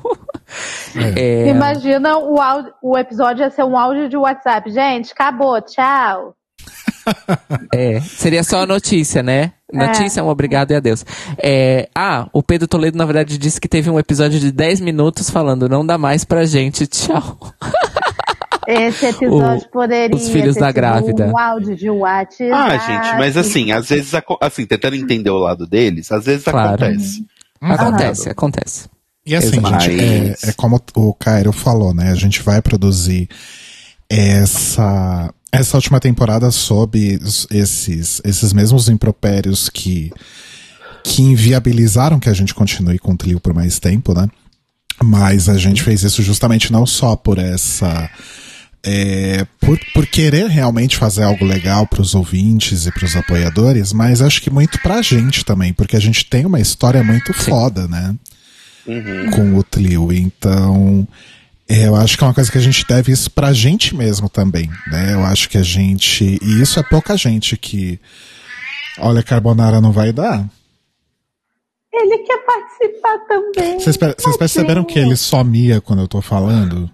É, 1.16 1.50
Imagina 1.50 2.18
o, 2.18 2.40
áudio, 2.42 2.74
o 2.82 2.98
episódio 2.98 3.44
ia 3.44 3.50
ser 3.50 3.64
um 3.64 3.78
áudio 3.78 4.10
de 4.10 4.18
WhatsApp. 4.18 4.72
Gente, 4.72 5.12
acabou, 5.12 5.62
tchau. 5.62 6.36
É, 7.74 8.02
seria 8.02 8.44
só 8.44 8.64
a 8.64 8.66
notícia, 8.66 9.24
né? 9.24 9.54
Notícia, 9.72 10.24
um 10.24 10.28
obrigado 10.28 10.72
e 10.72 10.76
adeus. 10.76 11.06
É, 11.38 11.90
ah, 11.94 12.28
o 12.34 12.42
Pedro 12.42 12.68
Toledo, 12.68 12.98
na 12.98 13.06
verdade, 13.06 13.38
disse 13.38 13.60
que 13.60 13.68
teve 13.68 13.90
um 13.90 14.00
episódio 14.00 14.40
de 14.40 14.52
10 14.52 14.82
minutos 14.82 15.30
falando, 15.30 15.70
não 15.70 15.86
dá 15.86 15.98
mais 15.98 16.24
pra 16.24 16.46
gente, 16.46 16.88
tchau. 16.88 17.38
Esse 18.68 19.06
episódio 19.06 19.66
O- 19.66 19.72
poderia 19.72 20.14
os 20.16 20.28
filhos 20.30 20.56
ter 20.56 20.60
da 20.60 20.68
sido 20.68 20.76
grávida. 20.76 21.28
um 21.28 21.38
áudio 21.40 21.76
de 21.76 21.90
WhatsApp. 21.90 22.52
Ah, 22.52 22.78
gente, 22.78 23.18
mas 23.18 23.38
assim, 23.38 23.72
às 23.72 23.88
vezes, 23.88 24.12
assim, 24.42 24.66
tentando 24.66 24.96
entender 24.98 25.30
o 25.30 25.38
lado 25.38 25.66
deles, 25.66 26.12
às 26.12 26.26
vezes 26.26 26.44
Claro. 26.44 26.84
acontece. 26.84 27.26
Acontece, 27.62 28.30
acontece. 28.30 28.90
E 29.26 29.36
assim, 29.36 29.60
Mas- 29.62 29.84
gente, 29.84 30.00
é, 30.02 30.50
é 30.50 30.54
como 30.54 30.82
o 30.96 31.14
Cairo 31.14 31.52
falou, 31.54 31.94
né? 31.94 32.12
A 32.12 32.16
gente 32.16 32.42
vai 32.42 32.62
produzir 32.62 33.28
essa, 34.10 35.34
essa 35.52 35.78
última 35.78 36.00
temporada 36.00 36.50
sob 36.52 37.20
esses, 37.52 38.22
esses 38.24 38.54
mesmos 38.54 38.90
impropérios 38.90 39.70
que, 39.70 40.12
que 41.04 41.22
inviabilizaram 41.22 42.20
que 42.20 42.30
a 42.30 42.34
gente 42.34 42.54
continue 42.54 43.00
com 43.00 43.14
o 43.14 43.18
Trio 43.18 43.40
por 43.40 43.54
mais 43.54 43.80
tempo, 43.80 44.14
né? 44.14 44.28
Mas 45.04 45.48
a 45.48 45.58
gente 45.58 45.84
fez 45.84 46.04
isso 46.04 46.24
justamente 46.24 46.72
não 46.72 46.86
só 46.86 47.16
por 47.16 47.38
essa. 47.38 48.10
É, 48.90 49.46
por, 49.60 49.78
por 49.94 50.08
querer 50.08 50.48
realmente 50.48 50.96
fazer 50.96 51.24
algo 51.24 51.44
legal 51.44 51.86
para 51.86 52.02
os 52.02 52.16
ouvintes 52.16 52.86
e 52.86 52.92
para 52.92 53.04
os 53.04 53.16
apoiadores, 53.18 53.92
mas 53.92 54.22
acho 54.22 54.42
que 54.42 54.50
muito 54.50 54.80
pra 54.82 55.02
gente 55.02 55.44
também, 55.44 55.74
porque 55.74 55.98
a 55.98 56.00
gente 56.00 56.26
tem 56.26 56.46
uma 56.46 56.60
história 56.62 57.04
muito 57.04 57.34
foda, 57.34 57.86
né? 57.88 58.16
Uhum. 58.88 59.32
com 59.32 59.56
o 59.58 59.64
Tlio. 59.64 60.14
Então, 60.14 61.06
é, 61.68 61.88
eu 61.88 61.96
acho 61.98 62.18
que 62.18 62.24
é 62.24 62.28
uma 62.28 62.34
coisa 62.34 62.50
que 62.50 62.58
a 62.58 62.62
gente 62.62 62.86
deve 62.88 63.12
isso 63.12 63.30
pra 63.30 63.52
gente 63.52 63.94
mesmo 63.94 64.30
também, 64.30 64.70
né? 64.90 65.14
Eu 65.14 65.26
acho 65.26 65.50
que 65.50 65.58
a 65.58 65.64
gente. 65.64 66.40
E 66.42 66.62
isso 66.62 66.80
é 66.80 66.84
pouca 66.84 67.18
gente 67.18 67.58
que. 67.58 68.00
Olha, 69.00 69.22
carbonara 69.22 69.82
não 69.82 69.92
vai 69.92 70.14
dar. 70.14 70.48
Ele 71.94 72.18
quer 72.20 72.38
participar 72.46 73.18
também. 73.28 73.80
Vocês, 73.80 73.98
per- 73.98 74.16
vocês 74.18 74.38
perceberam 74.38 74.84
que 74.86 74.98
ele 75.00 75.16
só 75.18 75.44
mia 75.44 75.82
quando 75.82 76.02
eu 76.04 76.08
tô 76.08 76.22
falando? 76.22 76.90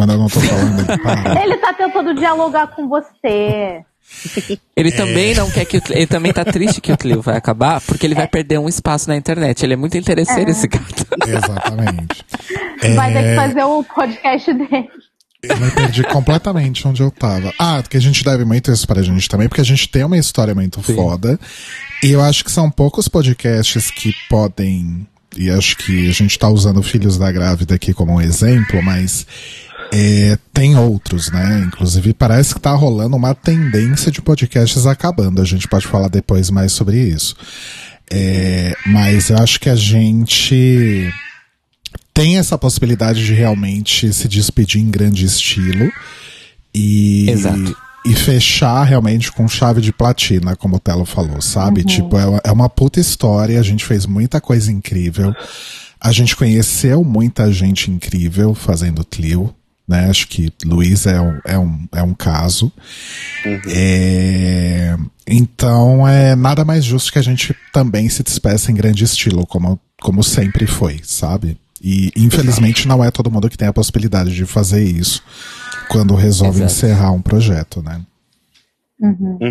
Quando 0.00 0.12
eu 0.14 0.18
não 0.18 0.28
tô 0.28 0.40
falando, 0.40 0.78
ele 0.80 0.98
para. 1.02 1.42
Ele 1.44 1.56
tá 1.58 1.74
tentando 1.74 2.14
dialogar 2.14 2.68
com 2.68 2.88
você. 2.88 3.84
Ele 4.74 4.90
também 4.92 5.34
não 5.34 5.50
quer 5.50 5.66
que 5.66 5.76
o, 5.76 5.82
ele 5.90 6.06
também 6.06 6.32
tá 6.32 6.42
triste 6.42 6.80
que 6.80 6.90
o 6.90 6.96
Clio 6.96 7.20
vai 7.20 7.36
acabar, 7.36 7.82
porque 7.82 8.06
ele 8.06 8.14
vai 8.14 8.26
perder 8.26 8.58
um 8.58 8.66
espaço 8.66 9.10
na 9.10 9.14
internet. 9.16 9.62
Ele 9.62 9.74
é 9.74 9.76
muito 9.76 9.98
interesseiro 9.98 10.50
esse 10.50 10.66
gato. 10.66 11.06
Exatamente. 11.28 12.24
Vai 12.96 13.12
ter 13.12 13.18
É, 13.18 13.30
que 13.30 13.36
fazer 13.36 13.62
o 13.64 13.84
podcast 13.84 14.52
dele. 14.54 14.88
Eu 15.42 15.56
me 15.58 15.70
perdi 15.70 16.02
completamente 16.04 16.88
onde 16.88 17.02
eu 17.02 17.10
tava. 17.10 17.52
Ah, 17.58 17.80
porque 17.82 17.98
a 17.98 18.00
gente 18.00 18.24
deve 18.24 18.46
muito 18.46 18.72
isso 18.72 18.86
pra 18.86 19.02
gente 19.02 19.28
também, 19.28 19.48
porque 19.48 19.60
a 19.60 19.64
gente 19.64 19.86
tem 19.86 20.02
uma 20.02 20.16
história 20.16 20.54
muito 20.54 20.82
Sim. 20.82 20.94
foda. 20.94 21.38
E 22.02 22.10
eu 22.10 22.22
acho 22.22 22.42
que 22.42 22.50
são 22.50 22.70
poucos 22.70 23.06
podcasts 23.06 23.90
que 23.90 24.14
podem. 24.30 25.06
E 25.36 25.50
acho 25.50 25.76
que 25.76 26.08
a 26.08 26.12
gente 26.12 26.36
tá 26.38 26.48
usando 26.48 26.82
Filhos 26.82 27.16
da 27.16 27.30
Grávida 27.30 27.74
aqui 27.74 27.92
como 27.94 28.14
um 28.14 28.20
exemplo, 28.20 28.82
mas 28.82 29.26
é, 29.92 30.38
tem 30.52 30.76
outros, 30.76 31.30
né? 31.30 31.64
Inclusive, 31.66 32.12
parece 32.14 32.54
que 32.54 32.60
tá 32.60 32.72
rolando 32.72 33.16
uma 33.16 33.34
tendência 33.34 34.10
de 34.10 34.20
podcasts 34.22 34.86
acabando. 34.86 35.40
A 35.40 35.44
gente 35.44 35.66
pode 35.68 35.86
falar 35.86 36.08
depois 36.08 36.50
mais 36.50 36.72
sobre 36.72 36.98
isso. 36.98 37.34
É, 38.12 38.74
mas 38.86 39.30
eu 39.30 39.38
acho 39.38 39.60
que 39.60 39.68
a 39.68 39.76
gente 39.76 41.12
tem 42.12 42.38
essa 42.38 42.58
possibilidade 42.58 43.24
de 43.24 43.32
realmente 43.32 44.12
se 44.12 44.26
despedir 44.28 44.80
em 44.80 44.90
grande 44.90 45.24
estilo 45.24 45.90
e, 46.74 47.30
Exato. 47.30 47.76
e 48.04 48.14
fechar 48.14 48.82
realmente 48.84 49.30
com 49.32 49.46
chave 49.48 49.80
de 49.80 49.92
platina, 49.92 50.56
como 50.56 50.76
o 50.76 50.80
Telo 50.80 51.04
falou, 51.04 51.40
sabe? 51.40 51.84
Tipo, 51.84 52.18
é, 52.18 52.26
uma- 52.26 52.40
é 52.44 52.52
uma 52.52 52.68
puta 52.68 52.98
história, 53.00 53.58
a 53.58 53.62
gente 53.62 53.84
fez 53.84 54.06
muita 54.06 54.40
coisa 54.40 54.70
incrível, 54.72 55.34
a 56.00 56.10
gente 56.12 56.34
conheceu 56.34 57.04
muita 57.04 57.52
gente 57.52 57.90
incrível 57.90 58.54
fazendo 58.54 59.04
Clio, 59.04 59.54
né? 59.90 60.08
Acho 60.08 60.28
que 60.28 60.52
Luiz 60.64 61.04
é 61.04 61.20
um, 61.20 61.40
é 61.44 61.58
um, 61.58 61.88
é 61.96 62.02
um 62.02 62.14
caso. 62.14 62.72
É, 63.66 64.96
então 65.26 66.06
é 66.06 66.36
nada 66.36 66.64
mais 66.64 66.84
justo 66.84 67.12
que 67.12 67.18
a 67.18 67.22
gente 67.22 67.56
também 67.72 68.08
se 68.08 68.22
despeça 68.22 68.70
em 68.70 68.74
grande 68.76 69.02
estilo, 69.02 69.44
como, 69.44 69.80
como 70.00 70.22
sempre 70.22 70.64
foi, 70.64 71.00
sabe? 71.02 71.58
E 71.82 72.12
infelizmente 72.14 72.86
não 72.86 73.02
é 73.02 73.10
todo 73.10 73.32
mundo 73.32 73.50
que 73.50 73.58
tem 73.58 73.66
a 73.66 73.72
possibilidade 73.72 74.32
de 74.32 74.46
fazer 74.46 74.84
isso 74.84 75.24
quando 75.88 76.14
resolve 76.14 76.58
Exato. 76.58 76.72
encerrar 76.72 77.10
um 77.10 77.22
projeto, 77.22 77.82
né? 77.82 78.00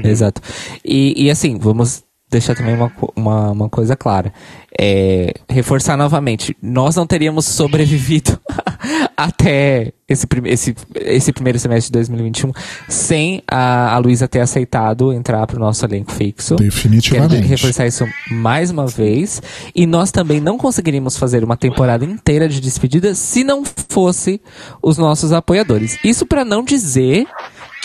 Exato. 0.05 0.41
E, 0.85 1.25
e 1.25 1.29
assim, 1.29 1.57
vamos 1.57 2.03
deixar 2.29 2.55
também 2.55 2.75
uma, 2.75 2.91
uma, 3.15 3.51
uma 3.51 3.69
coisa 3.69 3.95
clara. 3.95 4.31
É, 4.77 5.33
reforçar 5.49 5.97
novamente, 5.97 6.55
nós 6.61 6.95
não 6.95 7.05
teríamos 7.05 7.45
sobrevivido 7.45 8.39
até 9.17 9.91
esse, 10.07 10.25
esse, 10.45 10.75
esse 10.95 11.33
primeiro 11.33 11.59
semestre 11.59 11.91
de 11.91 11.93
2021 11.93 12.51
sem 12.87 13.43
a, 13.47 13.93
a 13.93 13.97
Luísa 13.97 14.27
ter 14.27 14.39
aceitado 14.39 15.11
entrar 15.11 15.45
para 15.45 15.57
o 15.57 15.59
nosso 15.59 15.83
elenco 15.85 16.11
fixo. 16.11 16.55
Quero 16.55 16.69
Definitivamente. 16.69 17.47
reforçar 17.47 17.87
isso 17.87 18.05
mais 18.31 18.71
uma 18.71 18.87
vez. 18.87 19.41
E 19.75 19.85
nós 19.85 20.11
também 20.11 20.39
não 20.39 20.57
conseguiríamos 20.57 21.17
fazer 21.17 21.43
uma 21.43 21.57
temporada 21.57 22.05
inteira 22.05 22.47
de 22.47 22.61
despedida 22.61 23.13
se 23.15 23.43
não 23.43 23.63
fosse 23.65 24.39
os 24.81 24.97
nossos 24.97 25.33
apoiadores. 25.33 25.97
Isso 26.03 26.25
para 26.25 26.45
não 26.45 26.63
dizer 26.63 27.27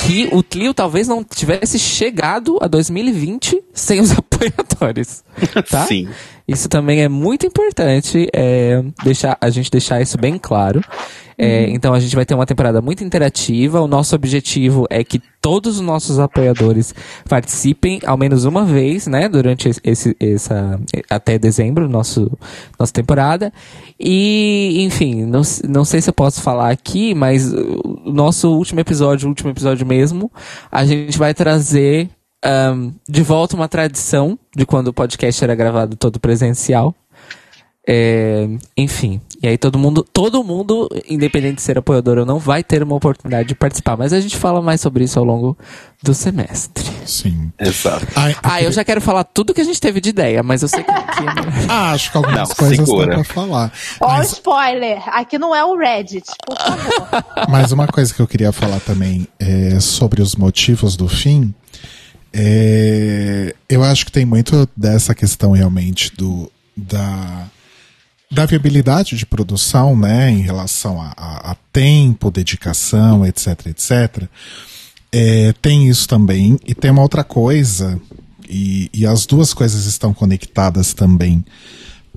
que 0.06 0.28
o 0.32 0.42
Tlio 0.42 0.74
talvez 0.74 1.08
não 1.08 1.24
tivesse 1.24 1.78
chegado 1.78 2.58
a 2.60 2.68
2020 2.68 3.62
sem 3.72 4.00
os 4.00 4.12
apoiadores. 4.16 5.24
Tá? 5.70 5.86
Sim. 5.86 6.08
Isso 6.46 6.68
também 6.68 7.02
é 7.02 7.08
muito 7.08 7.46
importante 7.46 8.28
é, 8.34 8.82
deixar, 9.02 9.36
a 9.40 9.48
gente 9.48 9.70
deixar 9.70 10.02
isso 10.02 10.18
bem 10.18 10.38
claro. 10.38 10.82
É, 11.36 11.68
Então 11.70 11.94
a 11.94 12.00
gente 12.00 12.14
vai 12.14 12.24
ter 12.24 12.34
uma 12.34 12.46
temporada 12.46 12.80
muito 12.80 13.04
interativa. 13.04 13.80
O 13.80 13.88
nosso 13.88 14.14
objetivo 14.14 14.86
é 14.90 15.02
que 15.02 15.20
todos 15.40 15.76
os 15.76 15.80
nossos 15.80 16.18
apoiadores 16.18 16.94
participem 17.28 18.00
ao 18.06 18.16
menos 18.16 18.44
uma 18.44 18.64
vez, 18.64 19.06
né? 19.06 19.28
Durante 19.28 19.70
esse, 19.82 20.16
essa 20.18 20.80
até 21.10 21.38
dezembro, 21.38 21.88
nosso 21.88 22.30
nossa 22.78 22.92
temporada. 22.92 23.52
E 23.98 24.82
enfim, 24.84 25.24
não, 25.24 25.42
não 25.68 25.84
sei 25.84 26.00
se 26.00 26.08
eu 26.08 26.14
posso 26.14 26.40
falar 26.40 26.70
aqui, 26.70 27.14
mas 27.14 27.52
o 27.52 28.12
nosso 28.12 28.54
último 28.56 28.80
episódio, 28.80 29.26
o 29.26 29.28
último 29.28 29.50
episódio 29.50 29.86
mesmo, 29.86 30.30
a 30.70 30.84
gente 30.84 31.18
vai 31.18 31.34
trazer 31.34 32.08
ahn, 32.44 32.92
de 33.08 33.22
volta 33.22 33.56
uma 33.56 33.68
tradição 33.68 34.38
de 34.54 34.66
quando 34.66 34.88
o 34.88 34.92
podcast 34.92 35.42
era 35.42 35.54
gravado 35.54 35.96
todo 35.96 36.20
presencial. 36.20 36.94
É, 37.86 38.48
enfim, 38.78 39.20
e 39.42 39.46
aí 39.46 39.58
todo 39.58 39.78
mundo, 39.78 40.02
todo 40.10 40.42
mundo, 40.42 40.88
independente 41.06 41.56
de 41.56 41.62
ser 41.62 41.76
apoiador 41.76 42.16
ou 42.16 42.24
não, 42.24 42.38
vai 42.38 42.64
ter 42.64 42.82
uma 42.82 42.94
oportunidade 42.94 43.46
de 43.48 43.54
participar. 43.54 43.94
Mas 43.94 44.12
a 44.14 44.20
gente 44.20 44.36
fala 44.38 44.62
mais 44.62 44.80
sobre 44.80 45.04
isso 45.04 45.18
ao 45.18 45.24
longo 45.24 45.56
do 46.02 46.14
semestre. 46.14 46.82
Sim. 47.04 47.52
Exato. 47.60 48.06
Ai, 48.16 48.34
Ah, 48.42 48.62
eu 48.62 48.72
já 48.72 48.82
quero 48.84 49.02
falar 49.02 49.24
tudo 49.24 49.52
que 49.52 49.60
a 49.60 49.64
gente 49.64 49.78
teve 49.78 50.00
de 50.00 50.08
ideia, 50.08 50.42
mas 50.42 50.62
eu 50.62 50.68
sei 50.68 50.82
que 50.82 50.90
aqui 50.90 51.20
é. 51.24 51.66
Ah, 51.68 51.92
acho 51.92 52.10
que 52.10 52.16
algumas 52.16 52.48
Não, 52.48 52.56
coisas 52.56 52.76
segura. 52.88 53.06
dá 53.08 53.14
pra 53.16 53.24
falar. 53.24 53.72
Ó, 54.00 54.08
Mas, 54.08 54.32
spoiler, 54.32 55.02
aqui 55.08 55.38
não 55.38 55.54
é 55.54 55.62
o 55.62 55.76
Reddit, 55.76 56.24
por 56.46 56.56
favor. 56.56 57.24
mas 57.50 57.70
uma 57.70 57.86
coisa 57.86 58.14
que 58.14 58.20
eu 58.20 58.26
queria 58.26 58.50
falar 58.52 58.80
também 58.80 59.28
é 59.38 59.78
sobre 59.78 60.22
os 60.22 60.34
motivos 60.36 60.96
do 60.96 61.06
fim. 61.06 61.54
É, 62.32 63.54
eu 63.68 63.84
acho 63.84 64.06
que 64.06 64.10
tem 64.12 64.24
muito 64.24 64.66
dessa 64.76 65.14
questão 65.14 65.52
realmente 65.52 66.10
do 66.16 66.50
da, 66.76 67.46
da 68.30 68.46
viabilidade 68.46 69.16
de 69.16 69.26
produção, 69.26 69.96
né, 69.96 70.30
em 70.30 70.40
relação 70.40 71.00
a, 71.00 71.12
a- 71.16 71.50
a 71.52 71.56
tempo, 71.72 72.30
dedicação, 72.30 73.24
etc, 73.24 73.66
etc. 73.66 74.24
É, 75.12 75.52
tem 75.62 75.88
isso 75.88 76.08
também. 76.08 76.58
E 76.66 76.74
tem 76.74 76.90
uma 76.90 77.02
outra 77.02 77.22
coisa, 77.22 78.00
e, 78.48 78.90
e 78.92 79.06
as 79.06 79.24
duas 79.26 79.54
coisas 79.54 79.86
estão 79.86 80.12
conectadas 80.12 80.92
também 80.94 81.44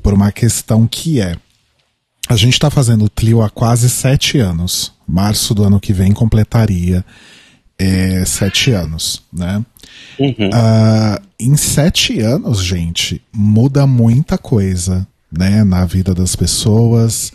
por 0.02 0.14
uma 0.14 0.32
questão 0.32 0.88
que 0.88 1.20
é. 1.22 1.36
A 2.30 2.36
gente 2.36 2.54
está 2.54 2.70
fazendo 2.70 3.06
o 3.06 3.10
Clio 3.10 3.42
há 3.42 3.50
quase 3.50 3.90
sete 3.90 4.38
anos. 4.40 4.92
Março 5.08 5.54
do 5.54 5.64
ano 5.64 5.80
que 5.80 5.94
vem 5.94 6.12
completaria 6.12 7.06
é, 7.80 8.26
sete 8.26 8.72
anos, 8.72 9.22
né? 9.32 9.64
Ah, 10.54 11.22
em 11.40 11.56
sete 11.56 12.20
anos, 12.20 12.62
gente, 12.62 13.22
muda 13.32 13.88
muita 13.88 14.38
coisa, 14.38 15.08
né? 15.32 15.64
Na 15.64 15.86
vida 15.86 16.14
das 16.14 16.36
pessoas, 16.36 17.32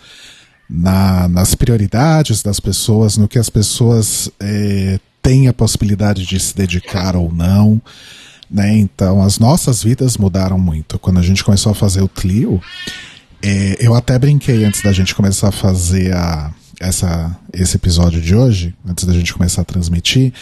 na- 0.68 1.28
nas 1.28 1.54
prioridades 1.54 2.42
das 2.42 2.58
pessoas, 2.60 3.16
no 3.16 3.28
que 3.28 3.38
as 3.38 3.50
pessoas 3.50 4.30
é, 4.40 4.98
têm 5.22 5.48
a 5.48 5.52
possibilidade 5.52 6.24
de 6.26 6.38
se 6.40 6.54
dedicar 6.56 7.14
ou 7.16 7.32
não, 7.32 7.80
né? 8.50 8.76
Então, 8.76 9.22
as 9.22 9.38
nossas 9.38 9.82
vidas 9.82 10.16
mudaram 10.16 10.58
muito. 10.58 10.98
Quando 10.98 11.18
a 11.18 11.22
gente 11.22 11.44
começou 11.44 11.72
a 11.72 11.74
fazer 11.74 12.02
o 12.02 12.08
Clio, 12.08 12.60
é, 13.42 13.76
eu 13.80 13.94
até 13.94 14.18
brinquei 14.18 14.64
antes 14.64 14.82
da 14.82 14.92
gente 14.92 15.14
começar 15.14 15.48
a 15.48 15.52
fazer 15.52 16.14
a, 16.14 16.52
essa, 16.80 17.36
esse 17.52 17.76
episódio 17.76 18.20
de 18.20 18.34
hoje, 18.34 18.74
antes 18.86 19.04
da 19.04 19.12
gente 19.12 19.32
começar 19.32 19.62
a 19.62 19.64
transmitir, 19.64 20.32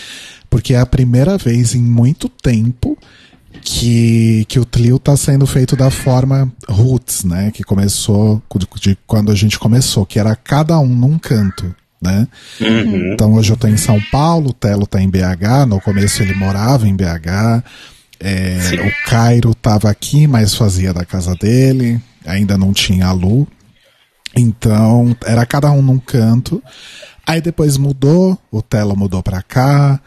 porque 0.49 0.75
é 0.75 0.81
a 0.81 0.87
primeira 0.87 1.39
vez 1.39 1.75
em 1.75 1.83
muito 1.83 2.29
tempo 2.29 2.97
que, 3.63 4.45
que 4.49 4.59
o 4.59 4.65
Tlio 4.65 4.99
tá 4.99 5.17
sendo 5.17 5.47
feito 5.47 5.77
da 5.77 5.91
forma 5.91 6.51
roots, 6.69 7.25
né? 7.25 7.51
Que 7.51 7.63
começou 7.63 8.43
de, 8.57 8.67
de 8.81 8.99
quando 9.07 9.31
a 9.31 9.35
gente 9.35 9.59
começou, 9.59 10.07
que 10.07 10.19
era 10.19 10.35
cada 10.35 10.79
um 10.79 10.89
num 10.89 11.19
canto, 11.19 11.75
né? 12.03 12.27
Então 13.13 13.35
hoje 13.35 13.53
eu 13.53 13.57
tô 13.57 13.67
em 13.67 13.77
São 13.77 14.01
Paulo, 14.11 14.51
o 14.51 14.55
Telo 14.55 14.87
tá 14.87 15.01
em 15.01 15.09
BH, 15.09 15.67
no 15.69 15.81
começo 15.81 16.23
ele 16.23 16.35
morava 16.35 16.89
em 16.89 16.97
BH, 16.97 17.63
é, 18.19 18.59
o 18.87 19.09
Cairo 19.09 19.55
tava 19.55 19.91
aqui, 19.91 20.27
mas 20.27 20.55
fazia 20.55 20.93
da 20.93 21.05
casa 21.05 21.35
dele, 21.35 22.01
ainda 22.27 22.59
não 22.59 22.73
tinha 22.73 23.07
a 23.07 23.13
Lu. 23.13 23.47
Então, 24.37 25.17
era 25.25 25.45
cada 25.45 25.73
um 25.73 25.83
num 25.83 25.99
canto. 25.99 26.63
Aí 27.27 27.41
depois 27.41 27.77
mudou, 27.77 28.39
o 28.51 28.63
Telo 28.63 28.97
mudou 28.97 29.23
pra 29.23 29.43
cá. 29.43 30.01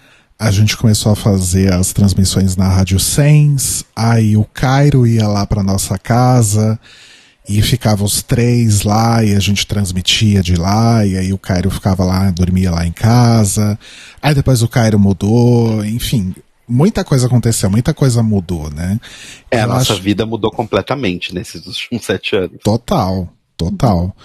A 0.45 0.51
gente 0.51 0.75
começou 0.75 1.11
a 1.11 1.15
fazer 1.15 1.71
as 1.71 1.93
transmissões 1.93 2.55
na 2.57 2.67
Rádio 2.67 2.99
Sens. 2.99 3.85
Aí 3.95 4.35
o 4.35 4.43
Cairo 4.43 5.07
ia 5.07 5.27
lá 5.27 5.45
pra 5.45 5.63
nossa 5.63 5.97
casa 5.97 6.77
e 7.47 7.61
ficava 7.61 8.03
os 8.03 8.21
três 8.21 8.81
lá 8.83 9.23
e 9.23 9.33
a 9.35 9.39
gente 9.39 9.65
transmitia 9.65 10.41
de 10.43 10.55
lá. 10.55 11.05
E 11.05 11.17
aí 11.17 11.31
o 11.31 11.37
Cairo 11.37 11.69
ficava 11.71 12.03
lá, 12.03 12.29
dormia 12.31 12.71
lá 12.71 12.85
em 12.85 12.91
casa. 12.91 13.79
Aí 14.21 14.35
depois 14.35 14.61
o 14.61 14.67
Cairo 14.67 14.99
mudou, 14.99 15.83
enfim. 15.85 16.35
Muita 16.67 17.03
coisa 17.03 17.27
aconteceu, 17.27 17.69
muita 17.69 17.93
coisa 17.93 18.21
mudou, 18.23 18.69
né? 18.69 18.99
É, 19.51 19.61
a 19.61 19.67
nossa 19.67 19.93
acho- 19.93 20.01
vida 20.01 20.25
mudou 20.25 20.51
completamente 20.51 21.33
nesses 21.33 21.65
últimos 21.65 22.03
sete 22.05 22.35
anos. 22.35 22.57
Total, 22.63 23.27
total. 23.57 24.15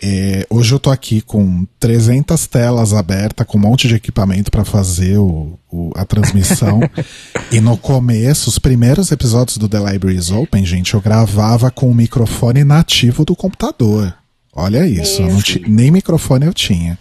É, 0.00 0.46
hoje 0.48 0.72
eu 0.72 0.78
tô 0.78 0.90
aqui 0.90 1.20
com 1.20 1.66
300 1.80 2.46
telas 2.46 2.92
abertas, 2.92 3.44
com 3.46 3.58
um 3.58 3.60
monte 3.62 3.88
de 3.88 3.96
equipamento 3.96 4.48
para 4.50 4.64
fazer 4.64 5.18
o, 5.18 5.58
o- 5.70 5.90
a 5.96 6.04
transmissão. 6.04 6.80
e 7.50 7.60
no 7.60 7.76
começo, 7.76 8.48
os 8.48 8.58
primeiros 8.60 9.10
episódios 9.10 9.58
do 9.58 9.68
The 9.68 9.78
Libraries 9.92 10.30
Open, 10.30 10.64
gente, 10.64 10.94
eu 10.94 11.00
gravava 11.00 11.70
com 11.70 11.90
o 11.90 11.94
microfone 11.94 12.62
nativo 12.62 13.24
do 13.24 13.34
computador. 13.34 14.14
Olha 14.54 14.86
isso, 14.86 15.22
ti- 15.42 15.64
nem 15.66 15.90
microfone 15.90 16.46
eu 16.46 16.54
tinha. 16.54 16.96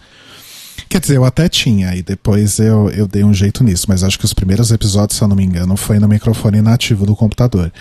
Quer 0.89 1.01
dizer, 1.01 1.17
eu 1.17 1.25
até 1.25 1.49
tinha, 1.49 1.95
e 1.95 2.01
depois 2.01 2.59
eu, 2.59 2.89
eu 2.91 3.07
dei 3.07 3.23
um 3.23 3.33
jeito 3.33 3.63
nisso, 3.63 3.85
mas 3.89 4.03
acho 4.03 4.17
que 4.17 4.25
os 4.25 4.33
primeiros 4.33 4.71
episódios, 4.71 5.17
se 5.17 5.23
eu 5.23 5.27
não 5.27 5.35
me 5.35 5.43
engano, 5.43 5.75
foi 5.75 5.99
no 5.99 6.07
microfone 6.07 6.61
nativo 6.61 7.05
do 7.05 7.15
computador. 7.15 7.71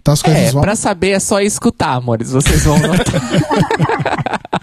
Então 0.00 0.14
as 0.14 0.22
coisas 0.22 0.42
É, 0.42 0.50
vão 0.52 0.62
pra 0.62 0.76
saber 0.76 1.10
é 1.10 1.20
só 1.20 1.40
escutar, 1.40 1.94
amores. 1.94 2.30
Vocês 2.30 2.64
vão 2.64 2.78
notar. 2.78 3.04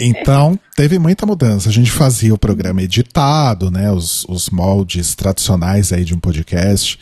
Então, 0.00 0.58
teve 0.76 0.96
muita 0.98 1.26
mudança. 1.26 1.68
A 1.68 1.72
gente 1.72 1.90
fazia 1.90 2.32
o 2.32 2.38
programa 2.38 2.82
editado, 2.82 3.68
né? 3.68 3.90
Os, 3.90 4.24
os 4.28 4.48
moldes 4.48 5.14
tradicionais 5.16 5.92
aí 5.92 6.04
de 6.04 6.14
um 6.14 6.20
podcast. 6.20 6.96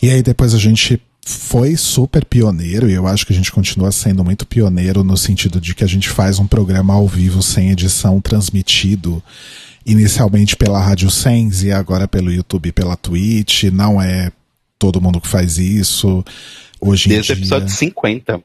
E 0.00 0.08
aí 0.08 0.22
depois 0.22 0.54
a 0.54 0.58
gente 0.58 1.00
foi 1.24 1.76
super 1.76 2.24
pioneiro, 2.24 2.88
e 2.88 2.94
eu 2.94 3.06
acho 3.06 3.26
que 3.26 3.32
a 3.32 3.36
gente 3.36 3.52
continua 3.52 3.92
sendo 3.92 4.24
muito 4.24 4.46
pioneiro 4.46 5.04
no 5.04 5.16
sentido 5.16 5.60
de 5.60 5.74
que 5.74 5.84
a 5.84 5.86
gente 5.86 6.08
faz 6.08 6.38
um 6.38 6.46
programa 6.46 6.94
ao 6.94 7.06
vivo 7.06 7.42
sem 7.42 7.70
edição 7.70 8.20
transmitido 8.20 9.22
inicialmente 9.84 10.56
pela 10.56 10.80
Rádio 10.80 11.10
Sens 11.10 11.62
e 11.62 11.72
agora 11.72 12.06
pelo 12.06 12.32
YouTube 12.32 12.68
e 12.68 12.72
pela 12.72 12.96
Twitch. 12.96 13.64
Não 13.64 14.00
é 14.00 14.32
todo 14.78 15.00
mundo 15.00 15.20
que 15.20 15.28
faz 15.28 15.58
isso. 15.58 16.24
Hoje 16.80 17.08
Desde 17.08 17.32
o 17.32 17.34
em 17.34 17.36
dia. 17.36 17.42
episódio 17.44 17.68
50. 17.68 18.42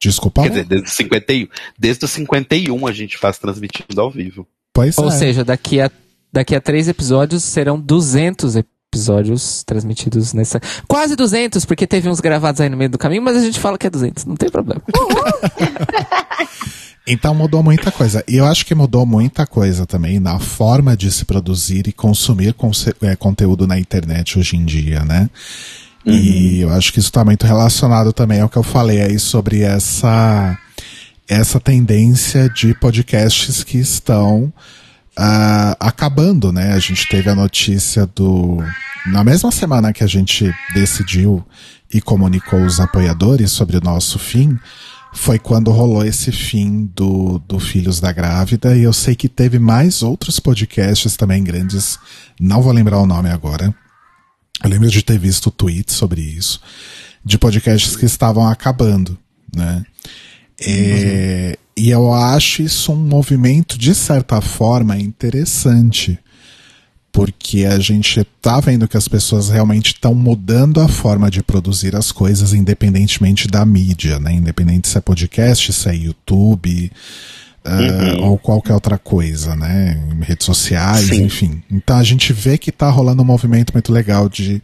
Desculpa. 0.00 0.42
Quer 0.42 0.48
dizer, 0.50 0.64
desde 0.64 0.86
o 0.86 0.90
51. 0.90 1.48
Desde 1.78 2.04
o 2.04 2.08
51 2.08 2.86
a 2.86 2.92
gente 2.92 3.18
faz 3.18 3.38
transmitindo 3.38 4.00
ao 4.00 4.10
vivo. 4.10 4.46
Pois 4.72 4.98
Ou 4.98 5.08
é. 5.08 5.10
seja, 5.10 5.44
daqui 5.44 5.80
a, 5.80 5.90
daqui 6.32 6.54
a 6.54 6.60
três 6.60 6.88
episódios 6.88 7.44
serão 7.44 7.78
200 7.78 8.56
episódios 8.56 8.73
transmitidos 9.64 10.32
nessa. 10.32 10.60
Quase 10.86 11.16
200, 11.16 11.64
porque 11.64 11.86
teve 11.86 12.08
uns 12.08 12.20
gravados 12.20 12.60
aí 12.60 12.68
no 12.68 12.76
meio 12.76 12.90
do 12.90 12.98
caminho, 12.98 13.22
mas 13.22 13.36
a 13.36 13.40
gente 13.40 13.58
fala 13.58 13.78
que 13.78 13.86
é 13.86 13.90
200, 13.90 14.24
não 14.24 14.36
tem 14.36 14.48
problema. 14.50 14.82
Então 17.06 17.34
mudou 17.34 17.62
muita 17.62 17.92
coisa. 17.92 18.24
E 18.26 18.36
eu 18.36 18.46
acho 18.46 18.64
que 18.64 18.74
mudou 18.74 19.04
muita 19.04 19.46
coisa 19.46 19.84
também 19.84 20.18
na 20.18 20.38
forma 20.38 20.96
de 20.96 21.12
se 21.12 21.26
produzir 21.26 21.86
e 21.86 21.92
consumir 21.92 22.54
é, 23.02 23.14
conteúdo 23.14 23.66
na 23.66 23.78
internet 23.78 24.38
hoje 24.38 24.56
em 24.56 24.64
dia, 24.64 25.04
né? 25.04 25.28
E 26.06 26.60
eu 26.60 26.70
acho 26.70 26.92
que 26.92 26.98
isso 26.98 27.08
está 27.08 27.24
muito 27.24 27.46
relacionado 27.46 28.12
também 28.12 28.40
ao 28.40 28.48
que 28.48 28.56
eu 28.56 28.62
falei 28.62 29.00
aí 29.00 29.18
sobre 29.18 29.62
essa, 29.62 30.58
essa 31.26 31.58
tendência 31.58 32.48
de 32.50 32.74
podcasts 32.74 33.64
que 33.64 33.78
estão 33.78 34.52
ah, 35.16 35.76
acabando, 35.78 36.52
né? 36.52 36.72
A 36.72 36.78
gente 36.78 37.08
teve 37.08 37.30
a 37.30 37.34
notícia 37.34 38.06
do. 38.06 38.58
Na 39.06 39.22
mesma 39.22 39.50
semana 39.50 39.92
que 39.92 40.02
a 40.02 40.06
gente 40.06 40.52
decidiu 40.72 41.44
e 41.92 42.00
comunicou 42.00 42.64
os 42.64 42.80
apoiadores 42.80 43.50
sobre 43.50 43.76
o 43.76 43.80
nosso 43.80 44.18
fim, 44.18 44.58
foi 45.12 45.38
quando 45.38 45.70
rolou 45.70 46.04
esse 46.04 46.32
fim 46.32 46.90
do, 46.94 47.38
do 47.46 47.60
Filhos 47.60 48.00
da 48.00 48.12
Grávida. 48.12 48.76
E 48.76 48.82
eu 48.82 48.92
sei 48.92 49.14
que 49.14 49.28
teve 49.28 49.58
mais 49.58 50.02
outros 50.02 50.40
podcasts 50.40 51.16
também 51.16 51.44
grandes, 51.44 51.98
não 52.40 52.60
vou 52.60 52.72
lembrar 52.72 52.98
o 52.98 53.06
nome 53.06 53.30
agora. 53.30 53.74
Eu 54.62 54.70
lembro 54.70 54.88
de 54.88 55.02
ter 55.02 55.18
visto 55.18 55.50
tweets 55.50 55.94
sobre 55.94 56.20
isso, 56.20 56.60
de 57.24 57.38
podcasts 57.38 57.94
que 57.94 58.06
estavam 58.06 58.48
acabando, 58.48 59.16
né? 59.54 59.84
E 60.60 61.58
eu 61.76 62.12
acho 62.12 62.62
isso 62.62 62.92
um 62.92 62.96
movimento, 62.96 63.76
de 63.78 63.94
certa 63.94 64.40
forma, 64.40 64.96
interessante. 64.96 66.18
Porque 67.12 67.64
a 67.64 67.78
gente 67.78 68.24
tá 68.42 68.58
vendo 68.58 68.88
que 68.88 68.96
as 68.96 69.06
pessoas 69.06 69.48
realmente 69.48 69.92
estão 69.94 70.14
mudando 70.14 70.80
a 70.80 70.88
forma 70.88 71.30
de 71.30 71.42
produzir 71.42 71.94
as 71.94 72.10
coisas, 72.10 72.52
independentemente 72.52 73.46
da 73.46 73.64
mídia, 73.64 74.18
né? 74.18 74.32
Independente 74.32 74.88
se 74.88 74.98
é 74.98 75.00
podcast, 75.00 75.72
se 75.72 75.88
é 75.88 75.94
YouTube, 75.94 76.90
ah, 77.64 78.20
ou 78.20 78.38
qualquer 78.38 78.74
outra 78.74 78.98
coisa, 78.98 79.56
né? 79.56 79.98
Redes 80.20 80.44
sociais, 80.44 81.06
Sim. 81.06 81.24
enfim. 81.24 81.62
Então 81.70 81.96
a 81.96 82.02
gente 82.02 82.32
vê 82.32 82.58
que 82.58 82.70
tá 82.70 82.90
rolando 82.90 83.22
um 83.22 83.26
movimento 83.26 83.72
muito 83.72 83.92
legal 83.92 84.28
de, 84.28 84.62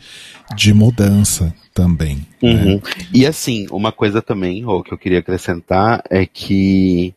de 0.54 0.74
mudança 0.74 1.54
também. 1.72 2.26
né? 2.42 2.74
Uhum. 2.74 2.80
E 3.12 3.24
assim, 3.24 3.66
uma 3.70 3.90
coisa 3.90 4.20
também, 4.20 4.62
Rô, 4.62 4.82
que 4.82 4.92
eu 4.92 4.98
queria 4.98 5.20
acrescentar 5.20 6.02
é 6.10 6.26
que 6.26 7.14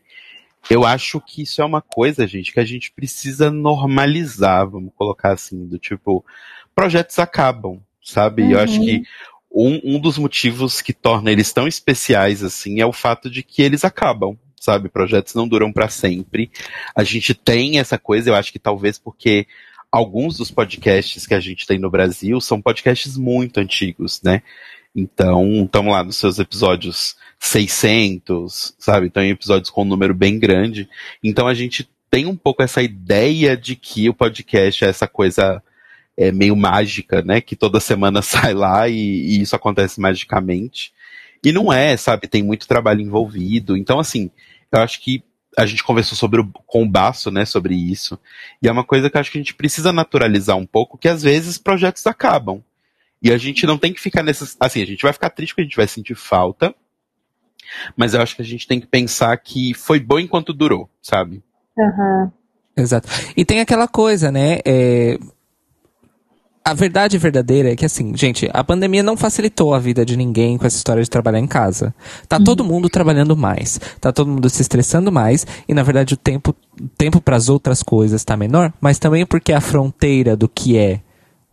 eu 0.70 0.86
acho 0.86 1.20
que 1.20 1.42
isso 1.42 1.62
é 1.62 1.66
uma 1.66 1.82
coisa, 1.82 2.26
gente, 2.26 2.54
que 2.54 2.60
a 2.60 2.66
gente 2.66 2.92
precisa 2.92 3.52
normalizar, 3.52 4.66
vamos 4.70 4.94
colocar 4.96 5.34
assim, 5.34 5.68
do 5.68 5.78
tipo, 5.78 6.24
projetos 6.74 7.20
acabam, 7.20 7.80
sabe? 8.02 8.50
Eu 8.52 8.60
acho 8.60 8.80
que 8.80 9.04
um, 9.54 9.82
um 9.84 10.00
dos 10.00 10.18
motivos 10.18 10.82
que 10.82 10.94
torna 10.94 11.32
eles 11.32 11.52
tão 11.52 11.68
especiais 11.68 12.42
assim 12.42 12.80
é 12.80 12.86
o 12.86 12.94
fato 12.94 13.30
de 13.30 13.44
que 13.44 13.62
eles 13.62 13.84
acabam, 13.84 14.38
sabe? 14.64 14.88
Projetos 14.88 15.34
não 15.34 15.46
duram 15.46 15.74
para 15.74 15.90
sempre. 15.90 16.50
A 16.96 17.04
gente 17.04 17.34
tem 17.34 17.80
essa 17.80 17.98
coisa, 17.98 18.30
eu 18.30 18.36
acho 18.36 18.50
que 18.50 18.60
talvez 18.60 18.98
porque 18.98 19.46
alguns 19.92 20.38
dos 20.38 20.50
podcasts 20.50 21.28
que 21.28 21.34
a 21.34 21.40
gente 21.42 21.68
tem 21.68 21.78
no 21.78 21.90
Brasil 21.90 22.40
são 22.40 22.62
podcasts 22.62 23.18
muito 23.18 23.60
antigos, 23.60 24.22
né? 24.24 24.42
Então, 24.96 25.66
estamos 25.66 25.92
lá 25.92 26.02
nos 26.02 26.16
seus 26.16 26.40
episódios 26.40 27.18
600, 27.40 28.74
sabe? 28.80 29.08
Então, 29.08 29.22
episódios 29.22 29.70
com 29.70 29.82
um 29.82 29.86
número 29.86 30.14
bem 30.14 30.40
grande. 30.40 30.88
Então, 31.22 31.46
a 31.46 31.54
gente 31.54 31.90
tem 32.10 32.26
um 32.26 32.36
pouco 32.36 32.64
essa 32.64 32.82
ideia 32.82 33.58
de 33.58 33.76
que 33.76 34.08
o 34.08 34.14
podcast 34.14 34.86
é 34.86 34.88
essa 34.88 35.10
coisa 35.10 35.62
é, 36.16 36.32
meio 36.32 36.56
mágica, 36.56 37.22
né? 37.22 37.42
Que 37.42 37.56
toda 37.56 37.82
semana 37.82 38.22
sai 38.24 38.54
lá 38.54 38.88
e, 38.88 38.96
e 38.96 39.42
isso 39.42 39.58
acontece 39.58 40.00
magicamente. 40.00 40.94
E 41.44 41.52
não 41.52 41.74
é, 41.74 41.98
sabe? 41.98 42.28
Tem 42.28 42.42
muito 42.42 42.68
trabalho 42.68 43.02
envolvido. 43.02 43.76
Então, 43.76 44.00
assim, 44.00 44.32
eu 44.76 44.82
acho 44.82 45.02
que 45.02 45.24
a 45.58 45.66
gente 45.66 45.84
conversou 45.84 46.18
sobre 46.18 46.42
o, 46.42 46.46
com 46.66 46.84
o 46.84 46.90
Baço, 46.90 47.30
né, 47.30 47.46
sobre 47.46 47.76
isso. 47.76 48.20
E 48.62 48.68
é 48.68 48.72
uma 48.72 48.84
coisa 48.84 49.10
que 49.10 49.18
eu 49.18 49.22
acho 49.22 49.32
que 49.32 49.38
a 49.38 49.42
gente 49.42 49.54
precisa 49.54 49.94
naturalizar 49.94 50.58
um 50.58 50.66
pouco, 50.66 50.98
que 50.98 51.08
às 51.08 51.22
vezes 51.22 51.58
projetos 51.58 52.06
acabam. 52.08 52.64
E 53.22 53.32
a 53.32 53.38
gente 53.38 53.66
não 53.66 53.78
tem 53.78 53.94
que 53.94 54.02
ficar 54.02 54.24
nessas. 54.24 54.58
Assim, 54.60 54.82
a 54.82 54.86
gente 54.86 55.04
vai 55.04 55.14
ficar 55.14 55.30
triste 55.30 55.52
porque 55.52 55.62
a 55.62 55.66
gente 55.66 55.78
vai 55.78 55.88
sentir 55.88 56.16
falta. 56.16 56.76
Mas 57.96 58.14
eu 58.14 58.22
acho 58.22 58.36
que 58.36 58.42
a 58.42 58.46
gente 58.46 58.68
tem 58.68 58.80
que 58.80 58.88
pensar 58.88 59.36
que 59.38 59.74
foi 59.74 60.00
bom 60.00 60.20
enquanto 60.20 60.52
durou, 60.54 60.90
sabe? 61.02 61.42
Aham. 61.80 62.32
Exato. 62.76 63.08
E 63.38 63.46
tem 63.46 63.62
aquela 63.62 63.88
coisa, 63.88 64.32
né? 64.32 64.60
é, 64.66 65.18
A 66.66 66.74
verdade 66.74 67.18
verdadeira 67.18 67.74
é 67.74 67.76
que, 67.76 67.86
assim, 67.86 68.16
gente, 68.16 68.50
a 68.54 68.64
pandemia 68.64 69.04
não 69.04 69.18
facilitou 69.18 69.74
a 69.74 69.80
vida 69.80 70.06
de 70.06 70.16
ninguém 70.16 70.58
com 70.58 70.66
essa 70.66 70.78
história 70.78 71.04
de 71.04 71.10
trabalhar 71.10 71.40
em 71.40 71.48
casa. 71.48 71.94
Tá 72.26 72.40
todo 72.40 72.64
mundo 72.64 72.88
trabalhando 72.88 73.36
mais, 73.36 73.82
tá 74.00 74.14
todo 74.14 74.32
mundo 74.32 74.50
se 74.50 74.62
estressando 74.62 75.12
mais, 75.12 75.46
e 75.68 75.74
na 75.74 75.84
verdade 75.84 76.14
o 76.14 76.18
tempo, 76.18 76.56
o 76.82 76.88
tempo 76.98 77.20
para 77.20 77.36
as 77.36 77.50
outras 77.50 77.84
coisas 77.84 78.24
tá 78.24 78.38
menor, 78.38 78.72
mas 78.80 78.98
também 78.98 79.26
porque 79.26 79.52
a 79.52 79.60
fronteira 79.60 80.38
do 80.38 80.48
que 80.48 80.78
é 80.78 81.02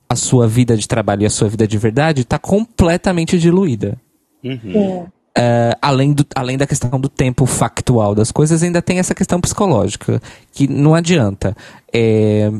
a 0.08 0.14
sua 0.14 0.46
vida 0.46 0.76
de 0.76 0.86
trabalho 0.86 1.22
e 1.22 1.26
a 1.26 1.30
sua 1.30 1.48
vida 1.48 1.66
de 1.66 1.76
verdade 1.76 2.24
tá 2.24 2.38
completamente 2.38 3.36
diluída. 3.36 3.98
Uhum. 4.44 5.06
É. 5.06 5.20
É, 5.36 5.76
além, 5.80 6.12
do, 6.12 6.26
além 6.34 6.58
da 6.58 6.66
questão 6.66 7.00
do 7.00 7.08
tempo 7.08 7.46
factual 7.46 8.14
das 8.14 8.32
coisas, 8.32 8.62
ainda 8.62 8.82
tem 8.82 8.98
essa 8.98 9.14
questão 9.14 9.40
psicológica, 9.40 10.20
que 10.52 10.66
não 10.68 10.94
adianta. 10.94 11.56
É, 11.92 12.52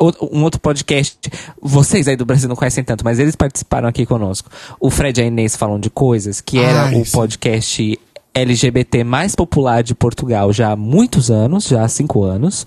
um 0.00 0.42
outro 0.42 0.60
podcast, 0.60 1.18
vocês 1.60 2.08
aí 2.08 2.16
do 2.16 2.24
Brasil 2.24 2.48
não 2.48 2.56
conhecem 2.56 2.82
tanto, 2.82 3.04
mas 3.04 3.18
eles 3.18 3.36
participaram 3.36 3.88
aqui 3.88 4.06
conosco. 4.06 4.50
O 4.78 4.90
Fred 4.90 5.20
e 5.20 5.24
a 5.24 5.26
Inês 5.26 5.56
falam 5.56 5.78
de 5.78 5.90
coisas, 5.90 6.40
que 6.40 6.58
era 6.58 6.96
o 6.96 7.04
podcast 7.10 7.98
LGBT 8.32 9.04
mais 9.04 9.34
popular 9.34 9.82
de 9.82 9.94
Portugal 9.94 10.52
já 10.52 10.72
há 10.72 10.76
muitos 10.76 11.30
anos, 11.30 11.66
já 11.66 11.82
há 11.82 11.88
cinco 11.88 12.22
anos, 12.22 12.66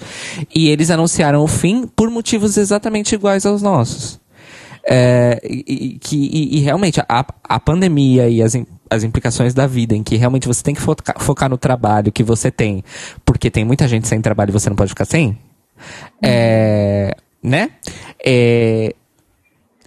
e 0.54 0.70
eles 0.70 0.90
anunciaram 0.90 1.44
o 1.44 1.48
fim 1.48 1.88
por 1.88 2.10
motivos 2.10 2.58
exatamente 2.58 3.16
iguais 3.16 3.46
aos 3.46 3.62
nossos. 3.62 4.22
É, 4.86 5.40
e, 5.46 5.98
que, 5.98 6.18
e, 6.18 6.58
e 6.58 6.60
realmente 6.60 7.00
a, 7.08 7.26
a 7.48 7.58
pandemia 7.58 8.28
e 8.28 8.42
as, 8.42 8.54
as 8.90 9.04
implicações 9.04 9.54
da 9.54 9.66
vida, 9.66 9.96
em 9.96 10.04
que 10.04 10.18
realmente 10.18 10.46
você 10.46 10.62
tem 10.62 10.76
que 10.76 10.82
focar, 10.82 11.16
focar 11.20 11.50
no 11.50 11.58
trabalho 11.58 12.12
que 12.12 12.22
você 12.24 12.52
tem, 12.52 12.84
porque 13.24 13.50
tem 13.50 13.64
muita 13.64 13.88
gente 13.88 14.10
sem 14.10 14.20
trabalho 14.20 14.50
e 14.50 14.52
você 14.52 14.70
não 14.70 14.76
pode 14.76 14.90
ficar 14.90 15.06
sem, 15.06 15.38
é, 16.22 17.16
né? 17.42 17.70
É, 18.24 18.94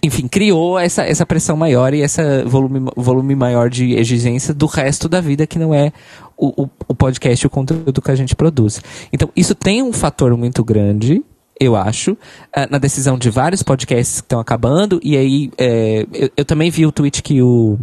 enfim, 0.03 0.27
criou 0.27 0.77
essa, 0.77 1.03
essa 1.03 1.25
pressão 1.25 1.57
maior 1.57 1.93
e 1.93 2.01
esse 2.01 2.21
volume, 2.43 2.89
volume 2.95 3.35
maior 3.35 3.69
de 3.69 3.93
exigência 3.95 4.53
do 4.53 4.65
resto 4.65 5.09
da 5.09 5.19
vida, 5.19 5.47
que 5.47 5.57
não 5.57 5.73
é 5.73 5.91
o, 6.37 6.63
o, 6.63 6.69
o 6.87 6.95
podcast 6.95 7.45
o 7.45 7.49
conteúdo 7.49 8.01
que 8.01 8.11
a 8.11 8.15
gente 8.15 8.35
produz. 8.35 8.81
Então, 9.11 9.29
isso 9.35 9.55
tem 9.55 9.81
um 9.81 9.91
fator 9.91 10.35
muito 10.37 10.63
grande, 10.63 11.23
eu 11.59 11.75
acho, 11.75 12.17
ah, 12.53 12.67
na 12.69 12.77
decisão 12.77 13.17
de 13.17 13.29
vários 13.29 13.63
podcasts 13.63 14.21
que 14.21 14.25
estão 14.25 14.39
acabando, 14.39 14.99
e 15.03 15.17
aí 15.17 15.51
é, 15.57 16.05
eu, 16.13 16.29
eu 16.37 16.45
também 16.45 16.69
vi 16.69 16.85
o 16.85 16.91
tweet 16.91 17.23
que 17.23 17.41
o, 17.41 17.77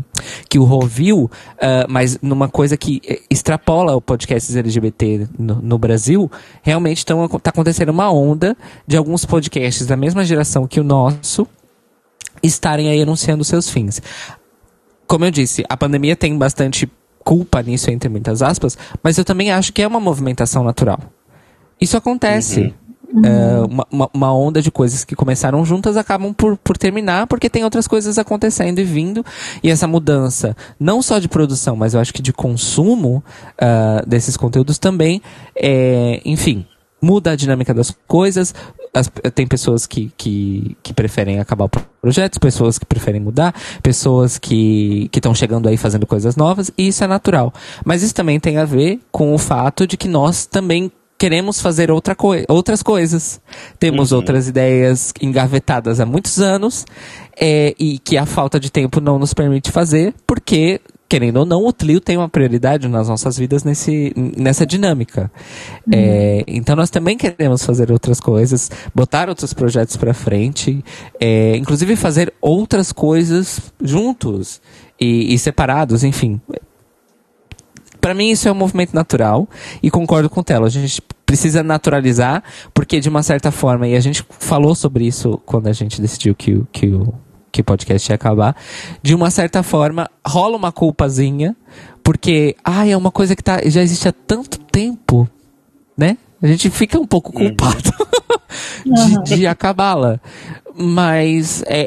que 0.49 0.59
o 0.59 0.65
Rô 0.65 0.81
viu, 0.87 1.31
ah, 1.61 1.87
mas 1.89 2.19
numa 2.23 2.49
coisa 2.49 2.77
que 2.77 3.01
eh, 3.07 3.21
extrapola 3.29 3.97
o 3.97 4.01
podcasts 4.01 4.55
LGBT 4.55 5.29
no, 5.39 5.57
no 5.57 5.79
Brasil, 5.79 6.31
realmente 6.63 6.99
está 6.99 7.15
acontecendo 7.51 7.89
uma 7.89 8.13
onda 8.13 8.57
de 8.87 8.97
alguns 8.97 9.25
podcasts 9.25 9.87
da 9.87 9.97
mesma 9.97 10.25
geração 10.25 10.67
que 10.67 10.81
o 10.81 10.85
nosso, 10.85 11.47
estarem 12.43 12.89
aí 12.89 13.03
anunciando 13.03 13.45
seus 13.45 13.69
fins. 13.69 14.01
Como 15.07 15.25
eu 15.25 15.31
disse, 15.31 15.65
a 15.69 15.77
pandemia 15.77 16.17
tem 16.17 16.37
bastante 16.37 16.91
culpa 17.25 17.63
nisso, 17.63 17.91
entre 17.91 18.09
muitas 18.09 18.43
aspas, 18.43 18.77
mas 19.03 19.17
eu 19.17 19.25
também 19.25 19.51
acho 19.51 19.73
que 19.73 19.83
é 19.83 19.87
uma 19.87 20.01
movimentação 20.01 20.63
natural. 20.63 21.01
Isso 21.81 21.97
acontece. 21.97 22.75
É, 23.23 23.61
uma, 23.65 23.87
uma- 23.91 24.11
uma 24.13 24.35
onda 24.35 24.61
de 24.61 24.71
coisas 24.71 25.05
que 25.05 25.15
começaram 25.15 25.65
juntas 25.65 25.97
acabam 25.97 26.33
por, 26.33 26.57
por 26.57 26.77
terminar 26.77 27.27
porque 27.27 27.49
tem 27.51 27.63
outras 27.65 27.87
coisas 27.87 28.19
acontecendo 28.19 28.79
e 28.81 28.85
vindo. 28.85 29.25
E 29.63 29.71
essa 29.71 29.87
mudança, 29.87 30.57
não 30.81 31.01
só 31.03 31.19
de 31.19 31.29
produção, 31.29 31.77
mas 31.77 31.95
eu 31.95 32.01
acho 32.01 32.13
que 32.13 32.23
de 32.23 32.33
consumo 32.33 33.23
ah, 33.59 34.03
desses 34.07 34.37
conteúdos 34.37 34.79
também, 34.79 35.21
é, 35.55 36.21
enfim, 36.25 36.67
muda 37.01 37.33
a 37.33 37.37
dinâmica 37.37 37.73
das 37.75 37.95
coisas. 38.09 38.55
As- 38.93 39.11
tem 39.35 39.47
pessoas 39.47 39.87
que, 39.87 40.13
que, 40.17 40.77
que 40.83 40.93
preferem 40.95 41.39
acabar 41.41 41.65
o 41.67 41.71
projeto, 42.01 42.39
pessoas 42.41 42.79
que 42.79 42.87
preferem 42.87 43.21
mudar, 43.21 43.55
pessoas 43.83 44.39
que 44.39 45.11
estão 45.15 45.35
chegando 45.35 45.69
aí 45.69 45.77
fazendo 45.77 46.07
coisas 46.07 46.37
novas, 46.37 46.71
e 46.79 46.89
isso 46.89 47.03
é 47.03 47.07
natural. 47.07 47.53
Mas 47.85 48.03
isso 48.03 48.15
também 48.15 48.39
tem 48.41 48.57
a 48.57 48.65
ver 48.65 49.01
com 49.11 49.35
o 49.35 49.39
fato 49.39 49.87
de 49.87 49.97
que 49.97 50.09
nós 50.09 50.47
também 50.47 50.91
queremos 51.25 51.59
fazer 51.59 51.91
outra 51.91 52.15
coi 52.15 52.45
outras 52.51 52.83
coisas. 52.83 53.41
Temos 53.79 54.13
outras 54.13 54.47
ideias 54.47 55.11
engavetadas 55.23 55.99
há 55.99 56.05
muitos 56.05 56.39
anos 56.39 56.85
é, 57.41 57.75
e 57.79 57.99
que 57.99 58.19
a 58.19 58.27
falta 58.27 58.61
de 58.61 58.71
tempo 58.71 59.01
não 59.01 59.19
nos 59.19 59.33
permite 59.33 59.73
fazer, 59.73 60.13
porque, 60.27 60.83
querendo 61.09 61.39
ou 61.39 61.47
não, 61.47 61.65
o 61.65 61.73
Tlio 61.73 61.99
tem 61.99 62.19
uma 62.19 62.29
prioridade 62.29 62.87
nas 62.89 63.09
nossas 63.09 63.39
vidas 63.39 63.65
nesse, 63.65 64.13
nessa 64.37 64.67
dinâmica. 64.67 65.33
É, 65.91 66.45
então 66.47 66.77
nós 66.77 66.91
também 66.91 67.17
queremos 67.17 67.65
fazer 67.65 67.91
outras 67.91 68.21
coisas, 68.21 68.71
botar 68.95 69.31
outros 69.31 69.55
projetos 69.55 69.97
para 69.97 70.13
frente, 70.13 70.85
é, 71.19 71.57
inclusive 71.57 71.97
fazer 71.97 72.35
outras 72.39 72.93
coisas 72.93 73.73
juntos 73.83 74.61
e, 75.01 75.33
e 75.33 75.39
separados, 75.39 76.05
enfim. 76.05 76.39
Pra 77.99 78.13
mim 78.13 78.29
isso 78.29 78.47
é 78.47 78.53
um 78.53 78.55
movimento 78.55 78.95
natural 78.95 79.49
e 79.83 79.91
concordo 79.91 80.29
com 80.29 80.41
o 80.41 80.45
Telo. 80.45 80.67
A 80.67 80.69
gente 80.69 81.01
precisa 81.35 81.65
naturalizar, 81.65 82.45
porque 82.73 83.01
de 83.01 83.09
uma 83.09 83.21
certa 83.21 83.51
forma, 83.51 83.89
e 83.89 83.97
a 83.97 84.01
gente 84.01 84.25
falou 84.39 84.73
sobre 84.73 85.05
isso 85.05 85.41
quando 85.45 85.67
a 85.67 85.73
gente 85.73 86.01
decidiu 86.01 86.33
que, 86.33 86.63
que, 86.71 86.87
o, 86.87 87.13
que 87.51 87.61
podcast 87.61 88.09
ia 88.09 88.15
acabar, 88.15 88.55
de 89.03 89.17
uma 89.17 89.33
certa 89.33 89.65
forma 89.65 90.09
rola 90.25 90.57
uma 90.57 90.71
culpazinha, 90.71 91.57
porque, 92.05 92.55
ai, 92.65 92.93
é 92.93 92.97
uma 92.97 93.11
coisa 93.11 93.35
que 93.35 93.43
tá, 93.43 93.61
já 93.67 93.83
existe 93.83 94.07
há 94.07 94.13
tanto 94.13 94.61
tempo, 94.61 95.29
né? 95.99 96.17
A 96.45 96.47
gente 96.47 96.69
fica 96.69 97.01
um 97.01 97.07
pouco 97.07 97.33
culpado 97.33 97.91
de, 99.25 99.37
de 99.37 99.47
acabá-la. 99.47 100.21
Mas 100.77 101.63
é, 101.67 101.81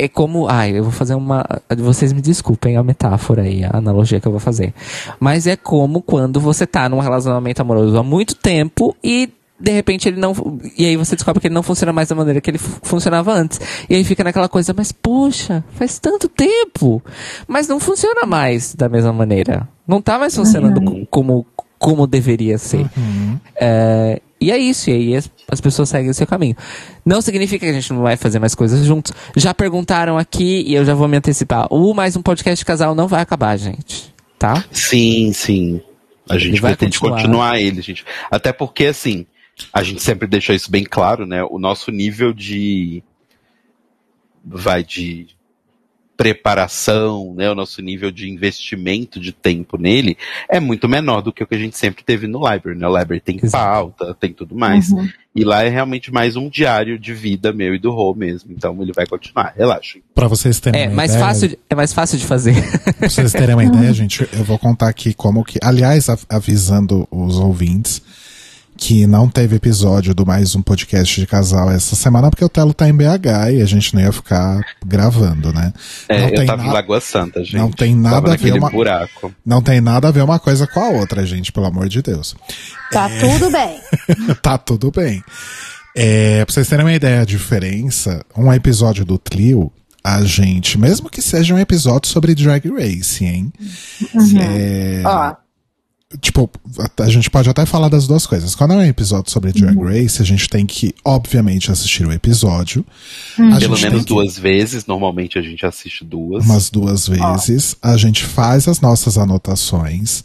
é, 0.00 0.04
é 0.04 0.08
como. 0.08 0.46
Ai, 0.48 0.78
eu 0.78 0.82
vou 0.84 0.92
fazer 0.92 1.14
uma. 1.14 1.44
Vocês 1.78 2.12
me 2.12 2.20
desculpem 2.20 2.76
a 2.76 2.82
metáfora 2.82 3.42
aí, 3.42 3.64
a 3.64 3.76
analogia 3.76 4.20
que 4.20 4.28
eu 4.28 4.32
vou 4.32 4.40
fazer. 4.40 4.74
Mas 5.18 5.46
é 5.46 5.56
como 5.56 6.02
quando 6.02 6.38
você 6.38 6.66
tá 6.66 6.88
num 6.88 6.98
relacionamento 7.00 7.60
amoroso 7.62 7.96
há 7.98 8.02
muito 8.02 8.34
tempo 8.36 8.94
e. 9.02 9.30
De 9.60 9.72
repente 9.72 10.08
ele 10.08 10.20
não. 10.20 10.32
E 10.76 10.86
aí 10.86 10.96
você 10.96 11.16
descobre 11.16 11.40
que 11.40 11.48
ele 11.48 11.54
não 11.54 11.64
funciona 11.64 11.92
mais 11.92 12.08
da 12.08 12.14
maneira 12.14 12.40
que 12.40 12.48
ele 12.48 12.58
fu- 12.58 12.78
funcionava 12.80 13.32
antes. 13.32 13.58
E 13.90 13.94
aí 13.96 14.04
fica 14.04 14.22
naquela 14.22 14.48
coisa, 14.48 14.72
mas 14.76 14.92
poxa, 14.92 15.64
faz 15.72 15.98
tanto 15.98 16.28
tempo. 16.28 17.02
Mas 17.48 17.66
não 17.66 17.80
funciona 17.80 18.24
mais 18.24 18.72
da 18.72 18.88
mesma 18.88 19.12
maneira. 19.12 19.68
Não 19.84 20.00
tá 20.00 20.16
mais 20.16 20.36
funcionando 20.36 20.80
co- 20.80 21.06
como, 21.10 21.44
como 21.78 22.06
deveria 22.06 22.58
ser. 22.58 22.86
É, 23.56 24.20
e 24.40 24.50
é 24.50 24.58
isso, 24.58 24.90
e 24.90 24.92
aí 24.92 25.16
as, 25.16 25.30
as 25.50 25.60
pessoas 25.60 25.88
seguem 25.88 26.10
o 26.10 26.14
seu 26.14 26.26
caminho. 26.26 26.56
Não 27.04 27.20
significa 27.20 27.66
que 27.66 27.70
a 27.70 27.74
gente 27.74 27.92
não 27.92 28.02
vai 28.02 28.16
fazer 28.16 28.38
mais 28.38 28.54
coisas 28.54 28.84
juntos. 28.84 29.12
Já 29.36 29.52
perguntaram 29.54 30.16
aqui, 30.18 30.62
e 30.66 30.74
eu 30.74 30.84
já 30.84 30.94
vou 30.94 31.08
me 31.08 31.16
antecipar. 31.16 31.66
O 31.70 31.94
mais 31.94 32.16
um 32.16 32.22
podcast 32.22 32.60
de 32.60 32.64
casal 32.66 32.94
não 32.94 33.08
vai 33.08 33.20
acabar, 33.20 33.56
gente. 33.56 34.14
Tá? 34.38 34.64
Sim, 34.70 35.32
sim. 35.32 35.80
A 36.28 36.34
Ele 36.34 36.44
gente 36.44 36.60
vai 36.60 36.72
pretende 36.76 36.98
continuar. 36.98 37.22
continuar. 37.22 37.60
ele, 37.60 37.80
gente. 37.82 38.04
Até 38.30 38.52
porque, 38.52 38.86
assim, 38.86 39.26
a 39.72 39.82
gente 39.82 40.02
sempre 40.02 40.28
deixa 40.28 40.54
isso 40.54 40.70
bem 40.70 40.84
claro, 40.84 41.26
né? 41.26 41.42
O 41.42 41.58
nosso 41.58 41.90
nível 41.90 42.32
de. 42.32 43.02
Vai 44.44 44.84
de 44.84 45.26
preparação, 46.18 47.32
né? 47.34 47.48
O 47.50 47.54
nosso 47.54 47.80
nível 47.80 48.10
de 48.10 48.28
investimento 48.28 49.20
de 49.20 49.32
tempo 49.32 49.78
nele 49.78 50.16
é 50.48 50.58
muito 50.58 50.88
menor 50.88 51.20
do 51.22 51.32
que 51.32 51.42
o 51.42 51.46
que 51.46 51.54
a 51.54 51.58
gente 51.58 51.78
sempre 51.78 52.02
teve 52.04 52.26
no 52.26 52.38
Library, 52.38 52.76
né? 52.78 52.86
O 52.88 52.98
Library 52.98 53.20
tem 53.20 53.38
pauta, 53.38 54.14
tem 54.18 54.32
tudo 54.32 54.54
mais. 54.56 54.90
E 55.34 55.44
lá 55.44 55.62
é 55.62 55.68
realmente 55.68 56.12
mais 56.12 56.34
um 56.36 56.48
diário 56.48 56.98
de 56.98 57.14
vida 57.14 57.52
meu 57.52 57.74
e 57.74 57.78
do 57.78 57.90
Rô 57.92 58.14
mesmo. 58.14 58.50
Então 58.52 58.76
ele 58.82 58.92
vai 58.92 59.06
continuar, 59.06 59.54
relaxa. 59.56 59.98
Pra 60.14 60.26
vocês 60.26 60.58
terem 60.58 60.82
É 60.82 60.86
uma 60.88 60.96
mais, 60.96 61.10
ideia, 61.12 61.24
fácil, 61.26 61.48
de- 61.48 61.58
é 61.70 61.74
mais 61.74 61.92
fácil 61.92 62.18
de 62.18 62.26
fazer. 62.26 62.54
Pra 62.98 63.08
vocês 63.08 63.32
terem 63.32 63.54
uma 63.54 63.64
ideia, 63.64 63.92
gente, 63.92 64.28
eu 64.32 64.42
vou 64.44 64.58
contar 64.58 64.88
aqui 64.88 65.14
como 65.14 65.44
que. 65.44 65.58
Aliás, 65.62 66.08
av- 66.08 66.24
avisando 66.28 67.06
os 67.10 67.38
ouvintes 67.38 68.02
que 68.78 69.06
não 69.08 69.28
teve 69.28 69.56
episódio 69.56 70.14
do 70.14 70.24
mais 70.24 70.54
um 70.54 70.62
podcast 70.62 71.20
de 71.20 71.26
casal 71.26 71.68
essa 71.70 71.96
semana, 71.96 72.30
porque 72.30 72.44
o 72.44 72.48
Telo 72.48 72.72
tá 72.72 72.88
em 72.88 72.92
BH 72.94 73.50
e 73.54 73.60
a 73.60 73.64
gente 73.66 73.92
não 73.92 74.00
ia 74.00 74.12
ficar 74.12 74.60
gravando, 74.86 75.52
né? 75.52 75.72
É, 76.08 76.20
não, 76.20 76.28
eu 76.28 76.34
tem 76.36 76.46
tava 76.46 76.62
em 76.62 76.66
na- 76.68 76.72
Lagoa 76.74 77.00
Santa, 77.00 77.42
gente. 77.42 77.56
não 77.56 77.70
tem 77.72 77.94
nada 77.96 78.20
Tava 78.22 78.34
a 78.34 78.36
ver 78.36 78.52
uma- 78.54 78.70
buraco. 78.70 79.34
não 79.44 79.60
tem 79.60 79.80
nada 79.80 80.06
a 80.08 80.10
ver 80.12 80.22
uma 80.22 80.38
coisa 80.38 80.64
com 80.66 80.78
a 80.80 80.88
outra, 80.90 81.26
gente, 81.26 81.50
pelo 81.50 81.66
amor 81.66 81.88
de 81.88 82.00
Deus. 82.00 82.36
Tá 82.92 83.08
tudo 83.10 83.50
bem. 83.50 83.80
tá 84.40 84.56
tudo 84.56 84.90
bem. 84.92 85.22
É, 85.96 86.44
pra 86.44 86.54
vocês 86.54 86.68
terem 86.68 86.84
uma 86.84 86.92
ideia 86.94 87.18
da 87.18 87.24
diferença, 87.24 88.24
um 88.36 88.52
episódio 88.52 89.04
do 89.04 89.18
Clio, 89.18 89.72
a 90.04 90.22
gente, 90.22 90.78
mesmo 90.78 91.10
que 91.10 91.20
seja 91.20 91.52
um 91.52 91.58
episódio 91.58 92.08
sobre 92.08 92.32
Drag 92.34 92.62
Race, 92.70 93.24
hein? 93.24 93.52
É, 94.40 95.02
Ó, 95.04 95.34
tipo, 96.20 96.48
a, 96.98 97.08
gente 97.10 97.28
pode 97.28 97.50
até 97.50 97.66
falar 97.66 97.88
das 97.88 98.06
duas 98.06 98.26
coisas. 98.26 98.54
Quando 98.54 98.72
é 98.72 98.76
um 98.76 98.82
episódio 98.82 99.30
sobre 99.30 99.52
Drag 99.52 99.76
Race, 99.78 100.22
a 100.22 100.24
gente 100.24 100.48
tem 100.48 100.64
que, 100.64 100.94
obviamente, 101.04 101.70
assistir 101.70 102.06
o 102.06 102.12
episódio. 102.12 102.84
A 103.34 103.58
Pelo 103.58 103.76
gente 103.76 103.82
menos 103.82 103.82
tem 103.82 103.98
que- 104.00 104.04
duas 104.14 104.38
vezes, 104.38 104.86
normalmente 104.86 105.38
a 105.38 105.42
gente 105.42 105.66
assiste 105.66 106.04
duas. 106.04 106.44
umas 106.46 106.70
duas 106.70 107.06
vezes. 107.06 107.76
A 107.82 107.96
gente 107.96 108.24
faz 108.24 108.66
as 108.66 108.80
nossas 108.80 109.18
anotações. 109.18 110.24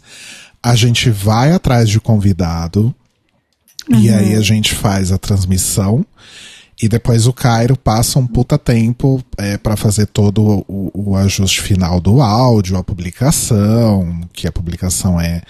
A 0.61 0.75
gente 0.75 1.09
vai 1.09 1.51
atrás 1.51 1.89
de 1.89 1.99
convidado. 1.99 2.95
E 3.89 4.09
aí 4.09 4.35
a 4.35 4.41
gente 4.41 4.73
faz 4.73 5.11
a 5.11 5.17
transmissão. 5.17 6.05
E 6.81 6.89
depois 6.89 7.27
o 7.27 7.33
Cairo 7.33 7.77
passa 7.77 8.19
um 8.19 8.27
puta 8.27 8.57
tempo 8.57 9.23
é, 9.37 9.57
para 9.57 9.75
fazer 9.77 10.07
todo 10.07 10.65
o, 10.67 10.91
o 11.11 11.15
ajuste 11.15 11.61
final 11.61 11.99
do 12.01 12.21
áudio, 12.21 12.77
a 12.77 12.83
publicação, 12.83 14.21
que 14.33 14.47
a 14.47 14.51
publicação 14.51 15.19
é, 15.21 15.41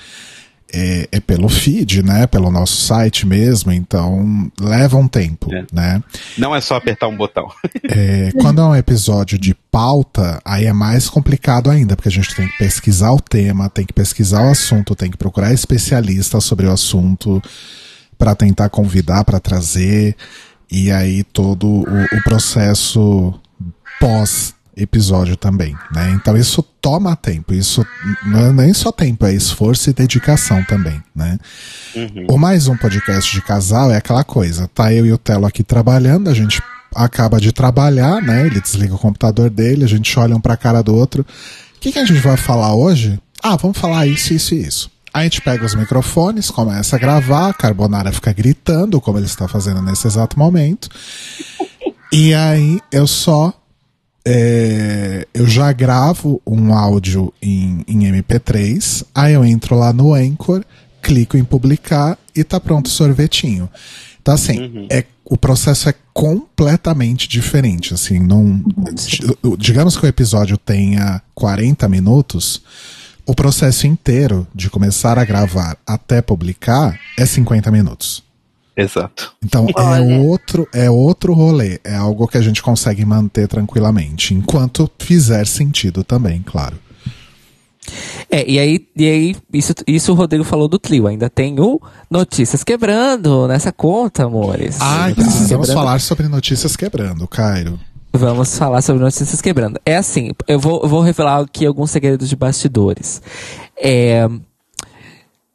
é, 0.72 1.08
é 1.12 1.20
pelo 1.20 1.48
feed, 1.50 2.04
né? 2.04 2.28
Pelo 2.28 2.52
nosso 2.52 2.76
site 2.76 3.26
mesmo. 3.26 3.72
Então 3.72 4.52
leva 4.60 4.98
um 4.98 5.08
tempo, 5.08 5.54
É. 5.54 5.66
né? 5.72 6.04
Não 6.38 6.54
é 6.56 6.60
só 6.60 6.76
apertar 6.76 7.08
um 7.08 7.16
botão. 7.18 7.48
É, 7.96 8.32
quando 8.40 8.60
é 8.62 8.66
um 8.66 8.76
episódio 8.76 9.38
de 9.38 9.54
pauta, 9.54 10.42
aí 10.44 10.66
é 10.66 10.74
mais 10.74 11.10
complicado 11.10 11.70
ainda, 11.70 11.96
porque 11.96 12.08
a 12.10 12.12
gente 12.12 12.34
tem 12.34 12.48
que 12.48 12.58
pesquisar 12.58 13.12
o 13.12 13.20
tema, 13.20 13.70
tem 13.70 13.86
que 13.86 13.94
pesquisar 13.94 14.42
o 14.48 14.52
assunto, 14.52 14.96
tem 14.96 15.12
que 15.12 15.18
procurar 15.18 15.54
especialistas 15.54 16.44
sobre 16.44 16.66
o 16.66 16.72
assunto 16.72 17.42
para 18.18 18.34
tentar 18.34 18.70
convidar, 18.70 19.24
para 19.26 19.40
trazer, 19.40 20.16
e 20.74 20.92
aí 20.92 21.24
todo 21.24 21.68
o, 21.68 21.84
o 21.84 22.24
processo 22.24 23.32
pós 24.00 24.56
episódio 24.76 25.38
também, 25.38 25.78
né? 25.94 26.10
Então 26.16 26.36
isso 26.36 26.64
toma 26.82 27.16
tempo, 27.16 27.54
isso 27.54 27.86
não 28.26 28.48
é 28.48 28.52
nem 28.52 28.74
só 28.74 28.92
tempo, 28.92 29.24
é 29.24 29.32
esforço 29.32 29.92
e 29.92 29.94
dedicação 29.94 30.64
também, 30.64 31.00
né? 31.16 31.38
O 32.28 32.40
mais 32.40 32.68
um 32.68 32.76
podcast 32.76 33.32
de 33.32 33.40
casal 33.44 33.92
é 33.92 33.98
aquela 33.98 34.24
coisa, 34.24 34.68
tá 34.68 34.92
eu 34.92 35.06
e 35.06 35.14
o 35.14 35.18
Telo 35.18 35.46
aqui 35.46 35.64
trabalhando, 35.64 36.28
a 36.28 36.34
gente 36.34 36.60
acaba 36.96 37.40
de 37.40 37.52
trabalhar, 37.52 38.20
né? 38.20 38.48
Ele 38.48 38.60
desliga 38.60 38.96
o 38.96 39.00
computador 39.00 39.52
dele, 39.52 39.84
a 39.84 39.88
gente 39.88 40.18
olha 40.18 40.36
um 40.36 40.42
pra 40.42 40.58
cara 40.58 40.82
do 40.82 40.96
outro. 40.96 41.22
O 41.76 41.80
que, 41.80 41.92
que 41.92 42.00
a 42.00 42.06
gente 42.06 42.20
vai 42.20 42.36
falar 42.36 42.74
hoje? 42.74 43.20
Ah, 43.44 43.56
vamos 43.58 43.78
falar 43.78 44.08
isso, 44.08 44.34
isso 44.34 44.56
e 44.56 44.66
isso. 44.66 44.93
Aí 45.14 45.22
a 45.22 45.24
gente 45.26 45.42
pega 45.42 45.64
os 45.66 45.76
microfones, 45.76 46.50
começa 46.50 46.96
a 46.96 47.00
gravar, 47.00 47.50
a 47.50 47.54
Carbonara 47.54 48.12
fica 48.12 48.34
gritando, 48.34 49.00
como 49.00 49.20
ele 49.20 49.28
está 49.28 49.48
fazendo 49.48 49.82
nesse 49.82 50.08
exato 50.08 50.40
momento. 50.40 50.90
E 52.12 52.34
aí 52.34 52.80
eu 52.92 53.06
só 53.06 53.54
é, 54.26 55.28
eu 55.34 55.46
já 55.48 55.72
gravo 55.72 56.42
um 56.48 56.74
áudio 56.74 57.34
em, 57.42 57.84
em 57.88 58.00
MP3, 58.12 59.06
aí 59.14 59.34
eu 59.34 59.44
entro 59.46 59.76
lá 59.78 59.92
no 59.92 60.14
Anchor, 60.14 60.64
clico 61.02 61.36
em 61.38 61.44
publicar 61.44 62.18
e 62.36 62.44
tá 62.44 62.60
pronto 62.60 62.88
o 62.88 62.90
sorvetinho. 62.90 63.70
Então, 64.22 64.34
assim, 64.34 64.88
é, 64.90 65.04
o 65.26 65.36
processo 65.38 65.90
é 65.90 65.94
completamente 66.14 67.28
diferente. 67.28 67.94
Assim, 67.94 68.18
não, 68.20 68.64
di- 68.94 69.36
digamos 69.58 69.98
que 69.98 70.06
o 70.06 70.08
episódio 70.10 70.58
tenha 70.58 71.22
40 71.36 71.90
minutos, 71.90 72.62
o 73.26 73.34
processo 73.34 73.88
inteiro 73.88 74.48
de 74.54 74.70
começar 74.70 75.18
a 75.18 75.26
gravar 75.26 75.78
até 75.86 76.22
publicar 76.22 77.00
é 77.18 77.26
50 77.26 77.72
minutos. 77.72 78.24
Exato. 78.76 79.34
Então 79.44 79.68
Olha. 79.76 80.04
é 80.04 80.20
outro, 80.20 80.68
é 80.74 80.90
outro 80.90 81.34
rolê, 81.34 81.80
é 81.84 81.96
algo 81.96 82.28
que 82.28 82.38
a 82.38 82.42
gente 82.42 82.62
consegue 82.62 83.06
manter 83.06 83.48
tranquilamente, 83.48 84.34
enquanto 84.34 84.90
fizer 84.98 85.46
sentido 85.46 86.04
também, 86.04 86.42
claro. 86.42 86.78
É, 88.32 88.50
e 88.50 88.58
aí, 88.58 88.88
e 88.96 89.06
aí 89.06 89.36
isso, 89.52 89.74
isso 89.86 90.12
o 90.12 90.16
Rodrigo 90.16 90.44
falou 90.44 90.68
do 90.68 90.80
Clio. 90.80 91.06
Ainda 91.06 91.30
tem 91.30 91.60
o 91.60 91.80
Notícias 92.10 92.64
Quebrando 92.64 93.48
nessa 93.48 93.72
conta, 93.72 94.26
amores. 94.26 94.78
Ai, 94.80 95.10
Notícias 95.10 95.34
precisamos 95.34 95.68
Quebrando. 95.68 95.86
falar 95.86 96.00
sobre 96.00 96.28
notícias 96.28 96.76
quebrando, 96.76 97.28
Cairo. 97.28 97.80
Vamos 98.16 98.58
falar 98.58 98.82
sobre 98.82 99.02
Notícias 99.04 99.42
Quebrando. 99.42 99.80
É 99.86 99.98
assim, 99.98 100.32
eu 100.48 100.60
vou, 100.60 100.82
eu 100.84 100.88
vou 100.88 101.02
revelar 101.02 101.40
aqui 101.42 101.66
alguns 101.66 101.90
segredos 101.90 102.30
de 102.30 102.36
bastidores. 102.36 103.20
É, 103.76 104.30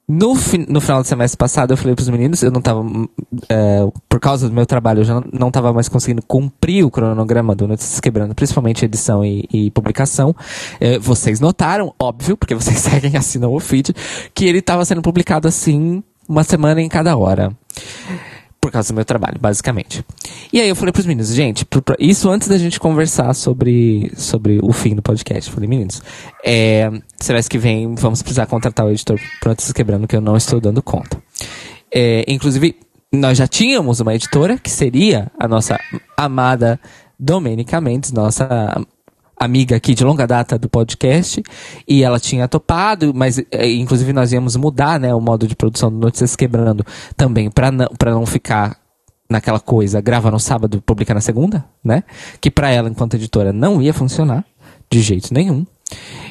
no, 0.09 0.35
fi- 0.35 0.67
no 0.69 0.81
final 0.81 1.01
do 1.01 1.07
semestre 1.07 1.37
passado, 1.39 1.73
eu 1.73 1.77
falei 1.77 1.95
pros 1.95 2.09
meninos, 2.09 2.43
eu 2.43 2.51
não 2.51 2.61
tava. 2.61 2.85
é, 3.49 3.87
por 4.09 4.19
causa 4.19 4.49
do 4.49 4.55
meu 4.55 4.67
trabalho, 4.67 5.01
eu 5.01 5.05
já 5.05 5.15
não, 5.15 5.25
não 5.33 5.51
tava 5.53 5.73
mais 5.73 5.89
conseguindo 5.89 6.21
cumprir 6.23 6.85
o 6.85 6.91
cronograma 6.91 7.55
do 7.55 7.69
Notícias 7.69 8.01
Quebrando, 8.01 8.35
principalmente 8.35 8.85
edição 8.85 9.25
e, 9.25 9.47
e 9.53 9.71
publicação. 9.71 10.35
É, 10.81 10.99
vocês 10.99 11.39
notaram, 11.39 11.95
óbvio, 11.99 12.37
porque 12.37 12.57
vocês 12.57 12.79
seguem 12.81 13.17
assinam 13.17 13.53
o 13.53 13.61
feed, 13.61 13.95
que 14.35 14.47
ele 14.47 14.61
tava 14.61 14.85
sendo 14.85 15.01
publicado 15.01 15.47
assim, 15.47 16.03
uma 16.29 16.43
semana 16.43 16.81
em 16.83 16.89
cada 16.89 17.17
hora. 17.17 17.53
Por 18.61 18.73
causa 18.73 18.93
do 18.93 18.97
meu 18.97 19.05
trabalho, 19.05 19.39
basicamente. 19.41 20.05
E 20.53 20.61
aí 20.61 20.69
eu 20.69 20.75
falei 20.77 20.93
pros 20.93 21.07
meninos, 21.07 21.33
gente, 21.33 21.67
isso 21.99 22.29
antes 22.29 22.49
da 22.49 22.59
gente 22.59 22.81
conversar 22.81 23.33
sobre, 23.35 24.11
sobre 24.17 24.59
o 24.63 24.73
fim 24.73 24.95
do 24.95 25.03
podcast. 25.03 25.49
Eu 25.49 25.55
falei, 25.55 25.69
meninos, 25.69 26.03
é, 26.45 26.91
semestre 27.21 27.51
que 27.51 27.59
vem 27.59 27.95
vamos 27.95 28.21
precisar 28.21 28.47
contratar 28.47 28.85
o 28.85 28.91
editor 28.91 29.19
pro 29.41 29.51
Notícias 29.51 29.73
Quebrando, 29.73 30.09
que 30.09 30.17
eu 30.17 30.21
não 30.21 30.37
estou 30.37 30.61
dando 30.61 30.83
conta. 30.83 31.23
É, 31.95 32.25
inclusive, 32.27 32.77
nós 33.13 33.39
já 33.39 33.47
tínhamos 33.47 34.01
uma 34.01 34.15
editora, 34.15 34.59
que 34.59 34.71
seria 34.71 35.31
a 35.39 35.49
nossa 35.49 35.79
amada 36.17 36.79
Domênica 37.19 37.81
Mendes, 37.81 38.13
nossa 38.13 38.85
amiga 39.39 39.77
aqui 39.77 39.95
de 39.95 40.05
longa 40.05 40.27
data 40.27 40.59
do 40.59 40.69
podcast, 40.69 41.43
e 41.87 42.03
ela 42.03 42.19
tinha 42.19 42.49
topado, 42.49 43.13
mas 43.15 43.39
eh, 43.39 43.71
inclusive 43.73 44.13
nós 44.13 44.33
íamos 44.33 44.57
mudar, 44.57 44.99
né, 44.99 45.15
o 45.15 45.21
modo 45.21 45.47
de 45.47 45.55
produção 45.55 45.91
do 45.91 45.99
Notícias 45.99 46.35
Quebrando 46.35 46.85
também 47.17 47.51
para 47.51 47.71
não, 47.71 47.87
não 48.07 48.27
ficar 48.27 48.77
naquela 49.29 49.61
coisa, 49.61 50.01
grava 50.01 50.31
no 50.31 50.41
sábado, 50.41 50.83
publica 50.83 51.13
na 51.13 51.21
segunda, 51.21 51.65
né? 51.85 52.03
Que 52.41 52.51
para 52.51 52.71
ela, 52.71 52.89
enquanto 52.89 53.15
editora, 53.15 53.53
não 53.53 53.83
ia 53.83 53.93
funcionar 53.93 54.45
de 54.91 55.03
jeito 55.03 55.35
nenhum. 55.35 55.67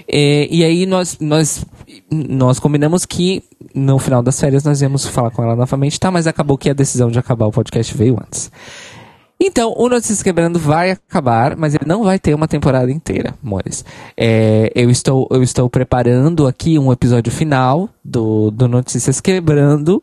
Eh, 0.08 0.48
e 0.50 0.64
aí 0.64 0.86
nós, 0.86 1.18
nós, 1.20 1.64
nós 2.10 2.60
combinamos 2.60 3.06
que 3.06 3.44
no 3.76 4.00
final 4.00 4.24
das 4.24 4.40
férias 4.40 4.64
nós 4.64 4.82
íamos 4.82 5.06
falar 5.06 5.30
com 5.32 5.44
ela 5.44 5.56
novamente, 5.56 6.00
tá? 6.00 6.10
Mas 6.10 6.26
acabou 6.26 6.58
que 6.58 6.70
a 6.70 6.74
decisão 6.74 7.12
de 7.12 7.20
acabar 7.20 7.46
o 7.46 7.52
podcast 7.52 7.96
veio 7.96 8.18
antes. 8.20 8.52
Então, 9.40 9.74
o 9.78 9.88
Notícias 9.88 10.24
Quebrando 10.24 10.58
vai 10.58 10.92
acabar, 10.92 11.56
mas 11.56 11.76
ele 11.76 11.86
não 11.86 12.04
vai 12.04 12.18
ter 12.18 12.34
uma 12.34 12.48
temporada 12.48 12.92
inteira, 12.92 13.36
amores. 13.44 13.86
É, 14.16 14.72
eu, 14.74 14.90
estou, 14.90 15.28
eu 15.30 15.44
estou 15.44 15.70
preparando 15.70 16.48
aqui 16.48 16.80
um 16.80 16.92
episódio 16.92 17.32
final 17.32 17.88
do, 18.04 18.50
do 18.50 18.68
Notícias 18.68 19.22
Quebrando, 19.22 20.02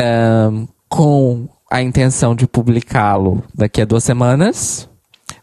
ahn, 0.00 0.66
com 0.88 1.48
a 1.70 1.82
intenção 1.82 2.36
de 2.36 2.46
publicá-lo 2.46 3.42
daqui 3.52 3.82
a 3.82 3.84
duas 3.84 4.04
semanas. 4.04 4.88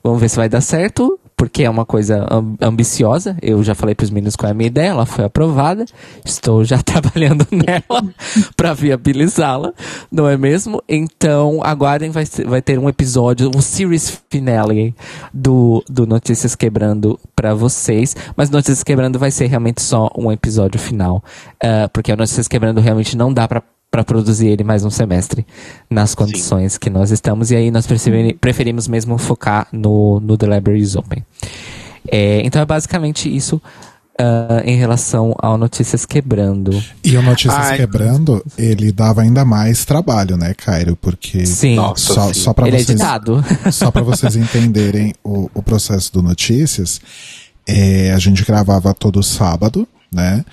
Vamos 0.02 0.22
ver 0.22 0.30
se 0.30 0.38
vai 0.38 0.48
dar 0.48 0.62
certo, 0.62 1.20
porque 1.36 1.64
é 1.64 1.70
uma 1.70 1.86
coisa 1.86 2.26
am- 2.30 2.56
ambiciosa. 2.62 3.38
Eu 3.42 3.64
já 3.64 3.76
falei 3.76 3.96
para 3.96 4.04
os 4.04 4.10
meninos 4.10 4.36
qual 4.36 4.50
é 4.50 4.52
a 4.52 4.56
minha 4.56 4.68
ideia, 4.68 4.90
ela 4.90 5.06
foi 5.06 5.26
aprovada. 5.26 5.86
Estou 6.26 6.64
já 6.64 6.78
trabalhando 6.84 7.46
nela 7.52 8.04
para 8.56 8.74
viabilizá-la, 8.74 9.74
não 10.12 10.28
é 10.28 10.38
mesmo? 10.38 10.82
Então, 10.88 11.62
aguardem, 11.64 12.12
vai, 12.12 12.26
vai 12.46 12.62
ter 12.62 12.78
um 12.80 12.88
episódio, 12.90 13.52
um 13.56 13.62
series 13.62 14.22
finale 14.30 14.96
do, 15.34 15.84
do 15.90 16.06
Notícias 16.06 16.56
Quebrando 16.56 17.20
para 17.36 17.54
vocês. 17.54 18.16
Mas 18.36 18.50
Notícias 18.50 18.84
Quebrando 18.84 19.20
vai 19.20 19.32
ser 19.32 19.48
realmente 19.48 19.82
só 19.82 20.10
um 20.18 20.32
episódio 20.32 20.80
final, 20.80 21.24
ah, 21.62 21.90
porque 21.92 22.12
o 22.12 22.16
Notícias 22.18 22.48
Quebrando 22.48 22.80
realmente 22.82 23.18
não 23.18 23.34
dá 23.34 23.48
para 23.48 23.62
para 23.94 24.04
produzir 24.04 24.48
ele 24.48 24.64
mais 24.64 24.84
um 24.84 24.90
semestre 24.90 25.46
nas 25.88 26.16
condições 26.16 26.80
que 26.80 26.90
nós 26.90 27.12
estamos 27.12 27.52
e 27.52 27.56
aí 27.56 27.70
nós 27.70 27.86
preferi- 27.86 28.34
preferimos 28.34 28.88
mesmo 28.88 29.20
focar 29.20 29.68
no, 29.72 30.20
no 30.20 30.36
The 30.36 30.48
Libraries 30.48 30.96
Open. 30.96 31.24
É, 32.12 32.42
então 32.44 32.60
é 32.60 32.66
basicamente 32.66 33.30
isso 33.34 33.62
ah, 34.18 34.64
em 34.66 34.76
relação 34.78 35.36
ao 35.38 35.60
Notícias 35.60 36.08
Quebrando. 36.08 36.84
E 37.04 37.16
o 37.16 37.22
Notícias 37.22 37.54
Ai. 37.68 37.78
Quebrando, 37.78 38.44
ele 38.58 38.92
dava 38.92 39.22
ainda 39.22 39.46
mais 39.46 39.86
trabalho, 39.86 40.38
né, 40.38 40.56
Cairo? 40.56 40.96
Porque 40.96 41.46
Sim, 41.46 41.76
Nossa, 41.76 42.16
só, 42.16 42.28
sim. 42.34 42.34
só 42.34 42.52
para 42.52 42.68
ele 42.70 42.78
é 42.78 42.80
vocês, 42.80 43.00
editado. 43.00 43.46
só 43.72 43.92
para 43.92 44.02
vocês 44.02 44.36
entenderem 44.36 45.14
o, 45.24 45.52
o 45.54 45.62
processo 45.62 46.12
do 46.12 46.24
Notícias, 46.24 47.00
é, 47.68 48.12
a 48.12 48.18
gente 48.18 48.44
gravava 48.44 48.92
todo 48.92 49.22
sábado, 49.22 49.88
né? 50.12 50.44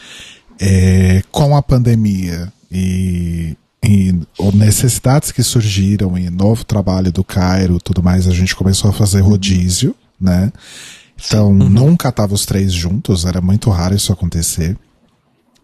É, 0.61 1.23
com 1.33 1.57
a 1.57 1.63
pandemia 1.63 2.53
e, 2.71 3.57
e 3.85 4.15
necessidades 4.55 5.33
que 5.33 5.43
surgiram 5.43 6.17
e 6.17 6.29
novo 6.31 6.65
trabalho 6.65 7.11
do 7.11 7.25
Cairo 7.25 7.79
tudo 7.79 8.03
mais, 8.03 8.27
a 8.29 8.33
gente 8.33 8.55
começou 8.55 8.91
a 8.91 8.93
fazer 8.93 9.21
rodízio, 9.21 9.95
né? 10.21 10.53
Então, 11.27 11.53
nunca 11.53 12.11
tava 12.11 12.33
os 12.35 12.47
três 12.47 12.73
juntos, 12.73 13.25
era 13.27 13.41
muito 13.41 13.69
raro 13.71 13.95
isso 13.95 14.13
acontecer. 14.13 14.77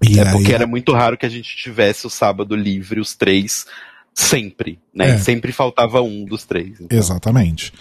E 0.03 0.19
É 0.19 0.27
aí- 0.27 0.33
porque 0.33 0.53
era 0.53 0.67
muito 0.67 0.93
raro 0.93 1.17
que 1.17 1.25
a 1.25 1.31
gente 1.31 1.57
tivesse 1.57 2.07
o 2.07 2.11
sábado 2.11 2.55
livre, 2.55 3.01
os 3.01 3.15
três, 3.15 3.65
sempre, 4.13 4.79
né? 4.95 5.11
É. 5.13 5.19
Sempre 5.19 5.53
faltava 5.53 6.03
um 6.03 6.25
dos 6.27 6.45
três. 6.45 6.79
então. 6.81 6.99
Exatamente. 6.99 7.73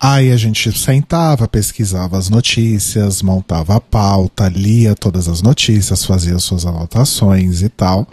Aí 0.00 0.30
a 0.30 0.36
gente 0.36 0.70
sentava, 0.78 1.48
pesquisava 1.48 2.18
as 2.18 2.28
notícias, 2.28 3.22
montava 3.22 3.76
a 3.76 3.80
pauta, 3.80 4.48
lia 4.48 4.94
todas 4.94 5.26
as 5.26 5.40
notícias, 5.40 6.04
fazia 6.04 6.38
suas 6.38 6.66
anotações 6.66 7.62
e 7.62 7.68
tal. 7.68 8.06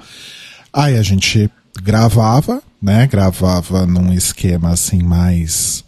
Aí 0.72 0.98
a 0.98 1.04
gente 1.04 1.52
gravava, 1.82 2.62
né? 2.82 3.06
Gravava 3.08 3.86
num 3.86 4.14
esquema 4.14 4.72
assim 4.72 5.04
mais. 5.04 5.84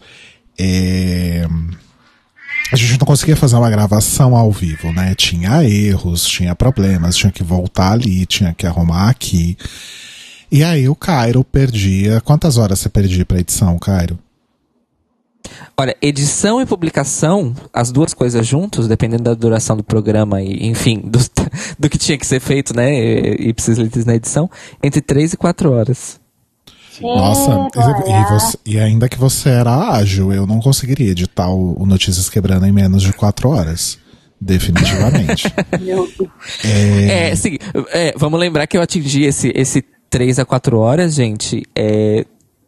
é, 0.60 1.48
A 2.74 2.76
gente 2.76 3.00
não 3.00 3.08
conseguia 3.08 3.36
fazer 3.38 3.56
uma 3.56 3.70
gravação 3.70 4.36
ao 4.36 4.52
vivo, 4.52 4.92
né? 4.92 5.16
Tinha 5.16 5.64
erros, 5.64 6.26
tinha 6.26 6.54
problemas, 6.56 7.16
tinha 7.16 7.32
que 7.32 7.44
voltar 7.44 7.94
ali, 7.94 8.26
tinha 8.26 8.54
que 8.54 8.68
arrumar 8.68 9.10
aqui. 9.10 9.58
E 10.52 10.64
aí 10.64 10.90
o 10.90 10.96
Cairo 10.96 11.44
perdia. 11.44 12.20
Quantas 12.22 12.58
horas 12.58 12.80
você 12.80 12.90
perdia 12.90 13.26
pra 13.26 13.40
edição, 13.40 13.80
Cairo? 13.80 14.20
Olha, 15.78 15.96
edição 16.02 16.62
e 16.62 16.66
publicação, 16.66 17.54
as 17.74 17.92
duas 17.92 18.14
coisas 18.14 18.46
juntos, 18.46 18.88
dependendo 18.88 19.24
da 19.24 19.34
duração 19.34 19.76
do 19.76 19.84
programa 19.84 20.42
e, 20.42 20.68
enfim, 20.68 21.02
do, 21.04 21.20
do 21.78 21.90
que 21.90 21.98
tinha 21.98 22.18
que 22.18 22.26
ser 22.26 22.40
feito, 22.40 22.76
né? 22.76 22.94
E, 22.94 23.50
e 23.50 23.54
precisa 23.54 23.88
na 24.06 24.16
edição, 24.16 24.50
entre 24.84 25.02
3 25.02 25.34
e 25.34 25.38
4 25.38 25.72
horas. 25.72 26.20
Nossa, 27.02 27.68
e, 27.76 28.10
e 28.12 28.24
você- 28.30 28.58
e 28.66 28.80
ainda 28.80 29.10
que 29.10 29.18
você 29.18 29.50
era 29.50 29.90
ágil, 29.92 30.32
eu 30.32 30.48
não 30.48 30.60
conseguiria 30.62 31.12
editar 31.12 31.50
o, 31.50 31.82
o 31.82 31.86
Notícias 31.86 32.30
Quebrando 32.30 32.66
em 32.66 32.72
menos 32.72 33.04
de 33.04 33.12
quatro 33.12 33.50
horas. 33.50 33.98
Definitivamente. 34.40 35.52
Deus. 35.80 36.12
É, 36.64 37.36
sim, 37.36 37.58
é, 37.92 38.14
vamos 38.18 38.40
lembrar 38.40 38.68
que 38.68 38.78
eu 38.78 38.82
atingi 38.82 39.24
esse, 39.24 39.52
esse 39.56 39.84
3 40.10 40.40
a 40.40 40.46
4 40.46 40.78
horas, 40.78 41.16
gente, 41.16 41.64
é, 41.76 42.26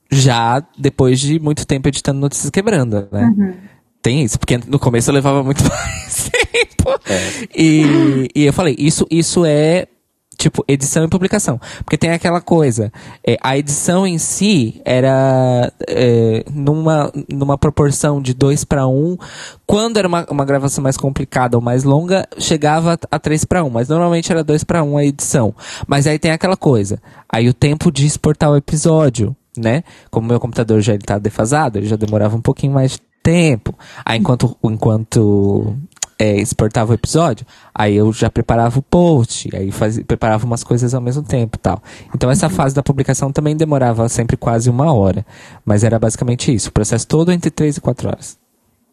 já 0.10 0.64
depois 0.78 1.20
de 1.20 1.40
muito 1.40 1.66
tempo 1.66 1.88
editando 1.88 2.20
Notícias 2.20 2.50
Quebrando, 2.50 3.08
né? 3.12 3.58
Tem 4.02 4.24
isso, 4.24 4.40
porque 4.40 4.58
no 4.58 4.80
começo 4.80 5.10
eu 5.10 5.14
levava 5.14 5.44
muito 5.44 5.64
mais 5.68 6.30
tempo. 6.30 7.00
E, 7.56 8.30
e 8.34 8.46
eu 8.46 8.54
falei, 8.54 8.76
isso, 8.78 9.06
isso 9.10 9.44
é 9.46 9.88
tipo 10.38 10.64
edição 10.68 11.04
e 11.04 11.10
publicação. 11.10 11.60
Porque 11.80 11.98
tem 11.98 12.12
aquela 12.12 12.40
coisa, 12.40 12.92
é, 13.26 13.38
a 13.42 13.58
edição 13.58 14.06
em 14.06 14.18
si 14.18 14.80
era 14.86 15.72
é, 15.88 16.46
numa, 16.50 17.12
numa 17.28 17.58
proporção 17.58 18.22
de 18.22 18.34
2 18.34 18.64
para 18.64 18.88
1. 18.88 19.18
Quando 19.66 19.98
era 19.98 20.08
uma, 20.08 20.26
uma 20.30 20.46
gravação 20.46 20.84
mais 20.84 20.96
complicada 20.96 21.58
ou 21.58 21.62
mais 21.62 21.84
longa, 21.84 22.28
chegava 22.38 22.98
a 23.12 23.20
3 23.20 23.44
para 23.46 23.64
1. 23.64 23.70
Mas 23.70 23.90
normalmente 23.90 24.32
era 24.32 24.44
2 24.44 24.64
para 24.64 24.84
1 24.84 24.98
a 24.98 25.06
edição. 25.06 25.54
Mas 25.88 26.08
aí 26.08 26.20
tem 26.20 26.32
aquela 26.32 26.56
coisa, 26.56 27.02
aí 27.28 27.50
o 27.50 27.54
tempo 27.54 27.92
de 27.92 28.06
exportar 28.06 28.52
o 28.52 28.56
episódio, 28.56 29.36
né? 29.60 29.84
Como 30.10 30.28
meu 30.28 30.40
computador 30.40 30.82
já 30.82 30.94
ele 30.94 31.04
tá 31.04 31.18
defasado, 31.18 31.78
ele 31.78 31.88
já 31.88 31.96
demorava 31.96 32.36
um 32.36 32.42
pouquinho 32.42 32.74
mais 32.74 32.92
de 32.94 33.00
tempo. 33.24 33.78
Aí 34.06 34.18
enquanto, 34.20 34.56
enquanto 34.64 35.76
é, 36.20 36.38
exportava 36.38 36.92
o 36.92 36.96
episódio, 36.96 37.46
aí 37.76 37.96
eu 37.96 38.12
já 38.14 38.30
preparava 38.30 38.80
o 38.80 38.82
post, 38.82 39.50
aí 39.56 39.72
fazia, 39.72 40.04
preparava 40.04 40.46
umas 40.46 40.64
coisas 40.64 40.94
ao 40.94 41.02
mesmo 41.02 41.22
tempo 41.24 41.58
e 41.58 41.60
tal. 41.60 41.82
Então 42.16 42.32
essa 42.32 42.50
fase 42.50 42.74
da 42.74 42.82
publicação 42.82 43.32
também 43.32 43.56
demorava 43.56 44.08
sempre 44.10 44.36
quase 44.38 44.70
uma 44.70 44.92
hora. 44.94 45.26
Mas 45.66 45.84
era 45.84 46.00
basicamente 46.00 46.54
isso, 46.54 46.70
o 46.70 46.72
processo 46.72 47.06
todo 47.08 47.32
entre 47.32 47.52
3 47.52 47.78
e 47.78 47.82
4 47.82 48.08
horas. 48.08 48.38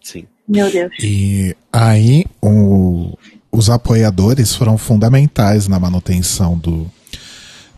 Sim. 0.02 0.26
Meu 0.46 0.70
Deus. 0.70 0.92
E 1.02 1.56
aí 1.72 2.26
o- 2.42 3.16
os 3.50 3.70
apoiadores 3.70 4.54
foram 4.54 4.76
fundamentais 4.76 5.66
na 5.68 5.78
manutenção 5.80 6.58
do, 6.58 6.86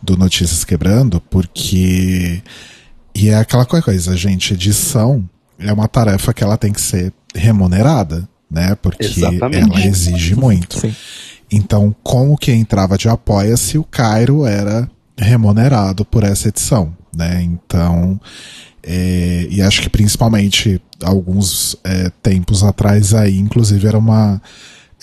do 0.01 0.17
Notícias 0.17 0.65
Quebrando, 0.65 1.21
porque. 1.21 2.41
E 3.19 3.29
é 3.29 3.35
aquela 3.35 3.65
coisa, 3.65 4.15
gente, 4.15 4.53
edição 4.53 5.27
é 5.57 5.73
uma 5.73 5.87
tarefa 5.87 6.31
que 6.35 6.43
ela 6.43 6.55
tem 6.55 6.71
que 6.71 6.79
ser 6.79 7.11
remunerada, 7.33 8.29
né? 8.49 8.75
Porque 8.75 9.05
Exatamente. 9.05 9.71
ela 9.71 9.85
exige 9.87 10.35
muito. 10.35 10.79
Sim. 10.79 10.95
Então, 11.51 11.95
com 12.03 12.31
o 12.31 12.37
que 12.37 12.51
entrava 12.51 12.95
de 12.95 13.09
apoia-se, 13.09 13.75
o 13.75 13.83
Cairo 13.83 14.45
era 14.45 14.87
remunerado 15.17 16.05
por 16.05 16.23
essa 16.23 16.49
edição, 16.49 16.95
né? 17.15 17.41
Então, 17.41 18.21
é, 18.83 19.47
e 19.49 19.63
acho 19.63 19.81
que 19.81 19.89
principalmente 19.89 20.79
alguns 21.03 21.75
é, 21.83 22.11
tempos 22.21 22.63
atrás 22.63 23.15
aí, 23.15 23.39
inclusive, 23.39 23.87
era 23.87 23.97
uma, 23.97 24.39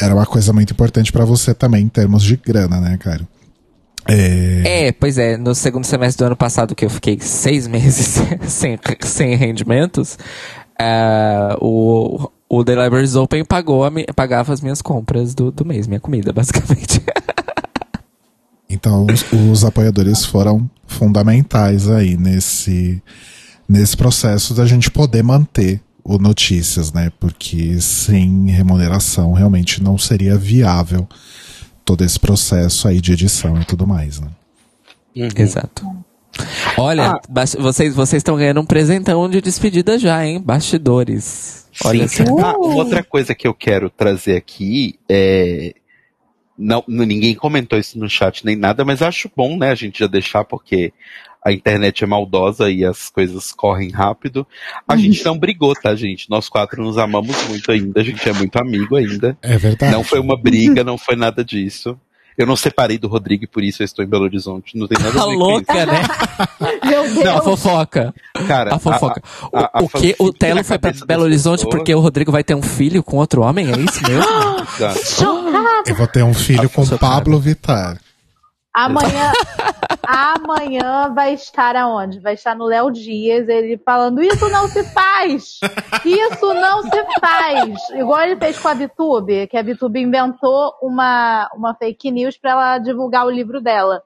era 0.00 0.14
uma 0.14 0.24
coisa 0.24 0.52
muito 0.52 0.72
importante 0.72 1.10
para 1.10 1.24
você 1.24 1.52
também 1.52 1.82
em 1.82 1.88
termos 1.88 2.22
de 2.22 2.36
grana, 2.36 2.80
né, 2.80 2.96
Cairo? 2.96 3.26
É... 4.08 4.88
é, 4.88 4.92
pois 4.92 5.16
é, 5.16 5.36
no 5.36 5.54
segundo 5.54 5.84
semestre 5.84 6.24
do 6.24 6.26
ano 6.26 6.36
passado, 6.36 6.74
que 6.74 6.84
eu 6.84 6.90
fiquei 6.90 7.18
seis 7.20 7.66
meses 7.68 8.20
sem, 8.46 8.78
sem 9.00 9.34
rendimentos, 9.34 10.18
uh, 10.80 11.56
o, 11.60 12.30
o 12.48 12.64
The 12.64 12.84
Libraries 12.84 13.14
Open 13.14 13.44
pagou 13.44 13.84
a, 13.84 13.90
pagava 14.14 14.52
as 14.52 14.60
minhas 14.60 14.82
compras 14.82 15.34
do, 15.34 15.50
do 15.50 15.64
mês, 15.64 15.86
minha 15.86 16.00
comida, 16.00 16.32
basicamente. 16.34 17.02
então, 18.68 19.06
os, 19.06 19.24
os 19.50 19.64
apoiadores 19.64 20.24
foram 20.24 20.68
fundamentais 20.86 21.88
aí 21.88 22.16
nesse, 22.16 23.02
nesse 23.68 23.96
processo 23.96 24.54
da 24.54 24.66
gente 24.66 24.90
poder 24.90 25.22
manter 25.22 25.80
o 26.04 26.18
Notícias, 26.18 26.92
né? 26.92 27.10
Porque 27.18 27.80
sem 27.80 28.50
remuneração 28.50 29.32
realmente 29.32 29.82
não 29.82 29.96
seria 29.96 30.36
viável 30.36 31.08
todo 31.84 32.04
esse 32.04 32.18
processo 32.18 32.88
aí 32.88 33.00
de 33.00 33.12
edição 33.12 33.60
e 33.60 33.64
tudo 33.64 33.86
mais, 33.86 34.20
né? 34.20 34.28
Uhum. 35.16 35.28
Exato. 35.36 35.86
Olha, 36.76 37.12
ah. 37.12 37.20
vocês 37.58 37.94
vocês 37.94 38.20
estão 38.20 38.36
ganhando 38.36 38.60
um 38.60 38.66
presentão 38.66 39.28
de 39.28 39.40
despedida 39.40 39.98
já, 39.98 40.26
hein? 40.26 40.40
Bastidores. 40.40 41.66
Olha 41.84 42.08
Sim. 42.08 42.24
Ah, 42.40 42.56
outra 42.56 43.02
coisa 43.02 43.34
que 43.34 43.46
eu 43.46 43.54
quero 43.54 43.90
trazer 43.90 44.36
aqui 44.36 44.98
é 45.08 45.74
não, 46.56 46.84
ninguém 46.86 47.34
comentou 47.34 47.78
isso 47.78 47.98
no 47.98 48.08
chat 48.08 48.44
nem 48.44 48.56
nada, 48.56 48.84
mas 48.84 49.02
acho 49.02 49.30
bom, 49.34 49.56
né, 49.56 49.70
a 49.70 49.74
gente 49.74 49.98
já 49.98 50.06
deixar, 50.06 50.44
porque 50.44 50.92
a 51.44 51.52
internet 51.52 52.02
é 52.02 52.06
maldosa 52.06 52.70
e 52.70 52.84
as 52.84 53.10
coisas 53.10 53.52
correm 53.52 53.90
rápido. 53.90 54.46
A 54.88 54.96
gente 54.96 55.22
não 55.24 55.38
brigou, 55.38 55.74
tá, 55.74 55.94
gente? 55.94 56.30
Nós 56.30 56.48
quatro 56.48 56.82
nos 56.82 56.96
amamos 56.96 57.36
muito 57.48 57.70
ainda, 57.70 58.00
a 58.00 58.04
gente 58.04 58.26
é 58.26 58.32
muito 58.32 58.56
amigo 58.56 58.96
ainda. 58.96 59.36
É 59.42 59.58
verdade. 59.58 59.92
Não 59.92 60.02
foi 60.02 60.20
uma 60.20 60.40
briga, 60.40 60.82
não 60.82 60.96
foi 60.96 61.16
nada 61.16 61.44
disso. 61.44 61.98
Eu 62.36 62.46
não 62.46 62.56
separei 62.56 62.98
do 62.98 63.06
Rodrigo 63.06 63.44
e 63.44 63.46
por 63.46 63.62
isso 63.62 63.82
eu 63.82 63.84
estou 63.84 64.04
em 64.04 64.08
Belo 64.08 64.24
Horizonte. 64.24 64.76
Não 64.76 64.88
tem 64.88 64.98
nada 64.98 65.10
a 65.10 65.12
ver 65.12 65.20
a 65.20 65.24
louca, 65.24 65.86
né? 65.86 66.02
Meu 66.84 67.02
Deus. 67.04 67.24
Não, 67.24 67.38
a 67.38 67.42
fofoca. 67.42 68.14
Cara, 68.48 68.74
a 68.74 68.78
fofoca. 68.78 69.22
A, 69.52 69.60
a, 69.60 69.70
a, 69.74 69.82
o, 69.82 69.84
o 69.84 69.88
que? 69.88 70.16
O 70.18 70.32
Telo 70.32 70.64
foi 70.64 70.78
pra 70.78 70.92
Belo 71.06 71.22
Horizonte 71.24 71.58
pessoas. 71.58 71.74
porque 71.74 71.94
o 71.94 72.00
Rodrigo 72.00 72.32
vai 72.32 72.42
ter 72.42 72.56
um 72.56 72.62
filho 72.62 73.04
com 73.04 73.18
outro 73.18 73.42
homem? 73.42 73.68
É 73.68 73.78
isso 73.78 74.02
mesmo? 74.02 74.24
eu 75.86 75.94
vou 75.94 76.08
ter 76.08 76.24
um 76.24 76.34
filho 76.34 76.68
com 76.68 76.84
Pablo 76.98 77.38
Vittar. 77.38 78.00
Amanhã, 78.74 79.30
amanhã 80.04 81.14
vai 81.14 81.34
estar 81.34 81.76
aonde? 81.76 82.18
Vai 82.18 82.34
estar 82.34 82.56
no 82.56 82.64
Léo 82.64 82.90
Dias, 82.90 83.48
ele 83.48 83.78
falando: 83.78 84.20
Isso 84.20 84.48
não 84.48 84.66
se 84.66 84.82
faz! 84.92 85.60
Isso 86.04 86.54
não 86.54 86.82
se 86.82 87.20
faz! 87.20 87.90
Igual 87.90 88.22
ele 88.22 88.36
fez 88.36 88.58
com 88.58 88.66
a 88.66 88.74
Vitube, 88.74 89.46
que 89.46 89.56
a 89.56 89.62
Vitube 89.62 90.00
inventou 90.00 90.74
uma, 90.82 91.48
uma 91.54 91.72
fake 91.76 92.10
news 92.10 92.36
para 92.36 92.50
ela 92.50 92.78
divulgar 92.78 93.24
o 93.24 93.30
livro 93.30 93.60
dela. 93.60 94.02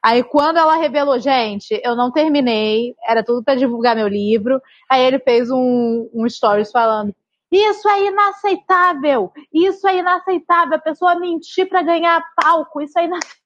Aí 0.00 0.22
quando 0.22 0.58
ela 0.58 0.76
revelou, 0.76 1.18
gente, 1.18 1.80
eu 1.84 1.96
não 1.96 2.12
terminei, 2.12 2.94
era 3.04 3.24
tudo 3.24 3.42
para 3.42 3.56
divulgar 3.56 3.96
meu 3.96 4.06
livro. 4.06 4.62
Aí 4.88 5.04
ele 5.04 5.18
fez 5.18 5.50
um, 5.50 6.08
um 6.14 6.28
stories 6.28 6.70
falando: 6.70 7.12
isso 7.50 7.88
é 7.88 8.06
inaceitável! 8.06 9.32
Isso 9.52 9.88
é 9.88 9.98
inaceitável! 9.98 10.76
A 10.76 10.80
pessoa 10.80 11.18
mentir 11.18 11.68
para 11.68 11.82
ganhar 11.82 12.22
palco, 12.36 12.80
isso 12.80 12.96
é 13.00 13.06
inaceitável. 13.06 13.45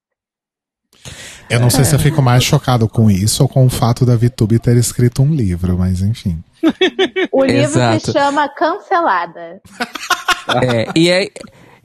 Eu 1.49 1.59
não 1.59 1.71
sei 1.71 1.85
se 1.85 1.95
eu 1.95 1.99
fico 1.99 2.23
mais 2.23 2.45
chocado 2.45 2.89
com 2.89 3.11
isso 3.11 3.43
ou 3.43 3.49
com 3.49 3.67
o 3.67 3.71
fato 3.71 4.07
da 4.07 4.17
VTube 4.17 4.59
ter 4.59 4.77
escrito 4.77 5.23
um 5.23 5.35
livro, 5.35 5.77
mas 5.77 6.01
enfim. 6.01 6.43
O 7.33 7.45
livro 7.45 7.63
Exato. 7.63 8.07
se 8.07 8.13
chama 8.13 8.49
Cancelada. 8.49 9.61
É, 10.49 10.87
e 10.97 11.09
é, 11.09 11.29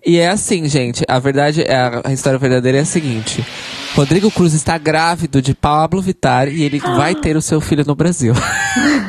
e 0.03 0.17
é 0.17 0.29
assim, 0.29 0.67
gente. 0.67 1.03
A 1.07 1.19
verdade, 1.19 1.63
a 2.03 2.11
história 2.11 2.39
verdadeira 2.39 2.79
é 2.79 2.81
a 2.81 2.85
seguinte: 2.85 3.45
Rodrigo 3.93 4.31
Cruz 4.31 4.53
está 4.53 4.77
grávido 4.77 5.41
de 5.41 5.53
Pablo 5.53 6.01
Vittar 6.01 6.47
e 6.47 6.63
ele 6.63 6.79
vai 6.79 7.13
ter 7.19 7.35
o 7.35 7.41
seu 7.41 7.59
filho 7.59 7.83
no 7.85 7.93
Brasil. 7.93 8.33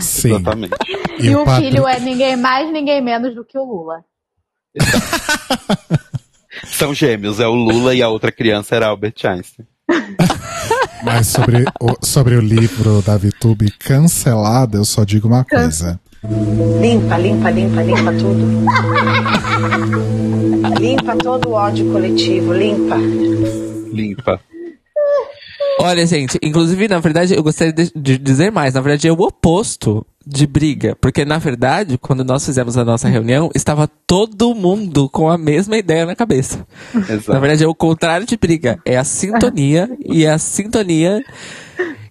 Sim. 0.01 0.31
Exatamente. 0.31 0.75
E, 1.19 1.27
e 1.27 1.37
o, 1.37 1.43
o 1.43 1.57
filho 1.57 1.87
é 1.87 2.01
ninguém 2.01 2.37
mais, 2.37 2.71
ninguém 2.71 3.01
menos 3.01 3.35
do 3.35 3.45
que 3.45 3.57
o 3.57 3.65
Lula. 3.65 4.05
São 6.65 6.93
gêmeos, 6.93 7.41
é 7.41 7.47
o 7.47 7.55
Lula 7.55 7.95
e 7.95 8.03
a 8.03 8.09
outra 8.09 8.33
criança 8.33 8.75
era 8.75 8.89
Albert 8.89 9.15
Einstein. 9.25 9.67
Mas 11.03 11.29
sobre 11.29 11.65
o, 11.81 11.97
sobre 12.05 12.37
o 12.37 12.41
livro 12.41 13.03
da 13.03 13.17
VTube 13.17 13.71
cancelado, 13.79 14.79
eu 14.79 14.85
só 14.85 15.05
digo 15.05 15.29
uma 15.29 15.45
coisa. 15.45 16.01
Limpa, 16.81 17.17
limpa, 17.19 17.51
limpa, 17.51 17.83
limpa 17.83 18.13
tudo. 18.13 18.65
limpa 20.81 21.17
todo 21.17 21.51
o 21.51 21.53
ódio 21.53 21.93
coletivo, 21.93 22.53
limpa. 22.53 22.97
Limpa. 23.93 24.41
Olha, 25.79 26.07
gente, 26.07 26.39
inclusive, 26.43 26.89
na 26.89 26.99
verdade, 26.99 27.35
eu 27.35 27.43
gostaria 27.43 27.73
de, 27.73 27.93
de, 27.95 28.19
dizer 28.19 28.51
mais. 28.51 28.75
Na 28.75 28.81
verdade, 28.81 29.07
é 29.07 29.13
o 29.13 29.21
oposto 29.21 30.05
de 30.27 30.47
briga. 30.47 30.97
Porque, 31.01 31.25
na 31.25 31.39
verdade, 31.39 31.97
quando 31.97 32.25
nós 32.25 32.45
fizemos 32.45 32.77
a 32.77 32.85
nossa 32.85 33.09
reunião, 33.09 33.49
estava 33.55 33.89
todo 34.07 34.55
mundo 34.55 35.09
com 35.09 35.29
a 35.29 35.39
mesma 35.39 35.77
ideia 35.77 36.05
na 36.05 36.17
cabeça. 36.17 36.67
Exato. 36.93 37.33
Na 37.33 37.39
verdade, 37.39 37.63
é 37.63 37.69
o 37.69 37.75
contrário 37.75 38.27
de 38.27 38.37
briga. 38.37 38.81
É 38.85 38.97
a 38.97 39.05
sintonia. 39.05 39.89
e 40.05 40.25
é 40.25 40.31
a 40.31 40.39
sintonia 40.39 41.25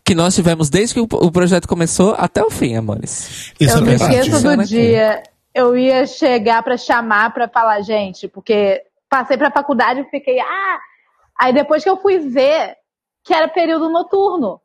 que 0.05 0.15
nós 0.15 0.33
tivemos 0.35 0.69
desde 0.69 0.93
que 0.93 0.99
o, 1.01 1.31
projeto 1.31 1.67
começou 1.67 2.15
até 2.17 2.41
o 2.41 2.49
fim, 2.49 2.75
amores. 2.75 3.53
Isso 3.59 3.77
eu 3.77 3.81
é 3.81 3.85
me 3.85 3.95
esqueço 3.95 4.43
do 4.43 4.63
dia. 4.63 5.23
Eu 5.53 5.75
ia 5.75 6.05
chegar 6.05 6.61
para 6.63 6.77
chamar 6.77 7.33
para 7.33 7.49
falar, 7.49 7.81
gente, 7.81 8.27
porque 8.27 8.81
passei 9.09 9.37
para 9.37 9.51
faculdade 9.51 10.01
e 10.01 10.09
fiquei, 10.09 10.39
ah, 10.39 10.79
aí 11.39 11.53
depois 11.53 11.83
que 11.83 11.89
eu 11.89 11.97
fui 11.97 12.19
ver 12.19 12.75
que 13.23 13.33
era 13.33 13.47
período 13.47 13.89
noturno. 13.89 14.61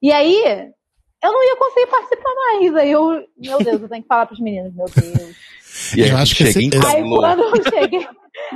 E 0.00 0.12
aí, 0.12 0.70
eu 1.24 1.32
não 1.32 1.42
ia 1.42 1.56
conseguir 1.56 1.86
participar 1.86 2.34
mais. 2.34 2.76
Aí 2.76 2.90
eu, 2.90 3.02
meu 3.38 3.58
Deus, 3.58 3.82
eu 3.82 3.88
tenho 3.88 4.02
que 4.02 4.08
falar 4.08 4.26
pros 4.26 4.40
meninos, 4.40 4.74
meu 4.74 4.86
Deus. 4.86 5.36
E 5.96 6.02
aí, 6.02 6.10
eu 6.10 6.16
acho 6.18 6.34
que 6.36 6.44
esse... 6.44 6.58
aí, 6.58 7.02
quando 7.02 7.42
eu 7.42 7.62
cheguei, 7.62 8.08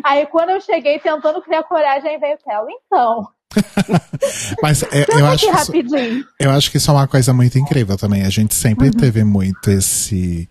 aí 0.05 0.27
quando 0.27 0.51
eu 0.51 0.61
cheguei 0.61 0.99
tentando 0.99 1.43
criar 1.43 1.63
coragem, 1.65 2.11
aí 2.11 2.19
veio 2.19 2.35
o 2.35 2.39
Theo. 2.39 2.67
Então. 2.87 3.29
Mas 4.63 4.83
é, 4.83 5.07
eu, 5.09 5.27
acho 5.27 5.73
que 5.73 5.79
isso, 5.79 5.97
eu 6.39 6.51
acho 6.51 6.71
que 6.71 6.77
isso 6.77 6.91
é 6.91 6.95
uma 6.95 7.09
coisa 7.09 7.33
muito 7.33 7.59
incrível 7.59 7.97
também. 7.97 8.25
A 8.25 8.31
gente 8.31 8.55
sempre 8.55 8.89
uhum. 8.89 8.93
teve 8.93 9.25
muito 9.25 9.71
esse 9.71 10.49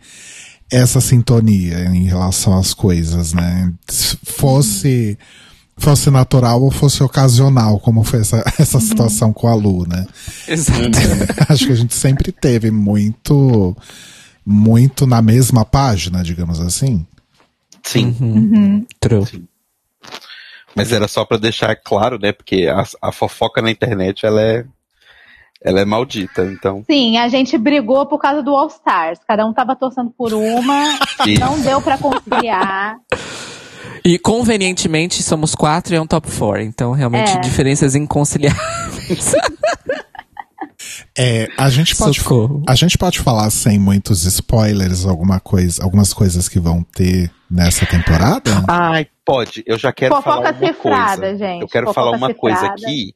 essa 0.69 0.99
sintonia 0.99 1.85
em 1.85 2.05
relação 2.05 2.57
às 2.57 2.73
coisas, 2.73 3.33
né? 3.33 3.71
Se 3.87 4.17
fosse 4.25 5.17
uhum 5.19 5.46
fosse 5.77 6.09
natural 6.09 6.61
ou 6.61 6.71
fosse 6.71 7.03
ocasional, 7.03 7.79
como 7.79 8.03
foi 8.03 8.21
essa, 8.21 8.43
essa 8.59 8.79
situação 8.79 9.31
com 9.31 9.47
a 9.47 9.55
Lu, 9.55 9.87
né? 9.87 10.05
Exato. 10.47 10.97
Acho 11.47 11.67
que 11.67 11.71
a 11.71 11.75
gente 11.75 11.93
sempre 11.93 12.31
teve 12.31 12.71
muito, 12.71 13.75
muito 14.45 15.05
na 15.05 15.21
mesma 15.21 15.63
página, 15.63 16.23
digamos 16.23 16.59
assim. 16.59 17.05
Sim. 17.83 18.15
Uhum. 18.19 18.33
Uhum. 18.33 18.85
True. 18.99 19.25
Sim. 19.25 19.47
Mas 20.75 20.91
era 20.91 21.07
só 21.07 21.25
para 21.25 21.37
deixar 21.37 21.75
claro, 21.75 22.19
né? 22.19 22.31
Porque 22.31 22.67
a, 22.67 22.83
a 23.01 23.11
fofoca 23.11 23.61
na 23.61 23.71
internet, 23.71 24.25
ela 24.25 24.41
é 24.41 24.65
ela 25.61 25.81
é 25.81 25.85
maldita, 25.85 26.43
então. 26.45 26.83
Sim, 26.85 27.17
a 27.17 27.27
gente 27.29 27.57
brigou 27.57 28.05
por 28.05 28.19
causa 28.19 28.43
do 28.43 28.55
All 28.55 28.67
Stars. 28.67 29.19
Cada 29.27 29.45
um 29.45 29.53
tava 29.53 29.75
torcendo 29.75 30.11
por 30.11 30.33
uma, 30.33 30.99
não 31.39 31.59
deu 31.59 31.81
para 31.81 31.97
conciliar. 31.97 32.97
E 34.07 34.17
convenientemente 34.17 35.21
somos 35.21 35.53
quatro 35.53 35.93
e 35.93 35.97
é 35.97 36.01
um 36.01 36.07
top 36.07 36.31
four. 36.31 36.61
Então, 36.61 36.93
realmente, 36.93 37.31
é. 37.31 37.39
diferenças 37.41 37.93
inconciliáveis. 37.93 39.35
É, 41.19 41.47
a 41.57 41.69
gente 41.69 41.95
pode 41.95 42.21
a 42.67 42.75
gente 42.75 42.97
pode 42.97 43.19
falar 43.19 43.49
sem 43.49 43.79
muitos 43.79 44.23
spoilers 44.23 45.05
alguma 45.05 45.39
coisa, 45.39 45.83
algumas 45.83 46.13
coisas 46.13 46.47
que 46.47 46.59
vão 46.59 46.83
ter 46.83 47.31
nessa 47.49 47.85
temporada? 47.87 48.63
Ai, 48.67 49.07
pode. 49.25 49.63
Eu 49.65 49.79
já 49.79 49.91
quero 49.91 50.15
Fofoca 50.15 50.35
falar 50.35 50.51
uma 50.51 50.67
cifrada, 50.67 51.21
coisa. 51.21 51.37
Gente. 51.37 51.61
Eu 51.61 51.67
quero 51.67 51.87
Fofoca 51.87 52.05
falar 52.05 52.17
uma 52.17 52.27
cifrada. 52.27 52.39
coisa 52.39 52.67
aqui, 52.67 53.15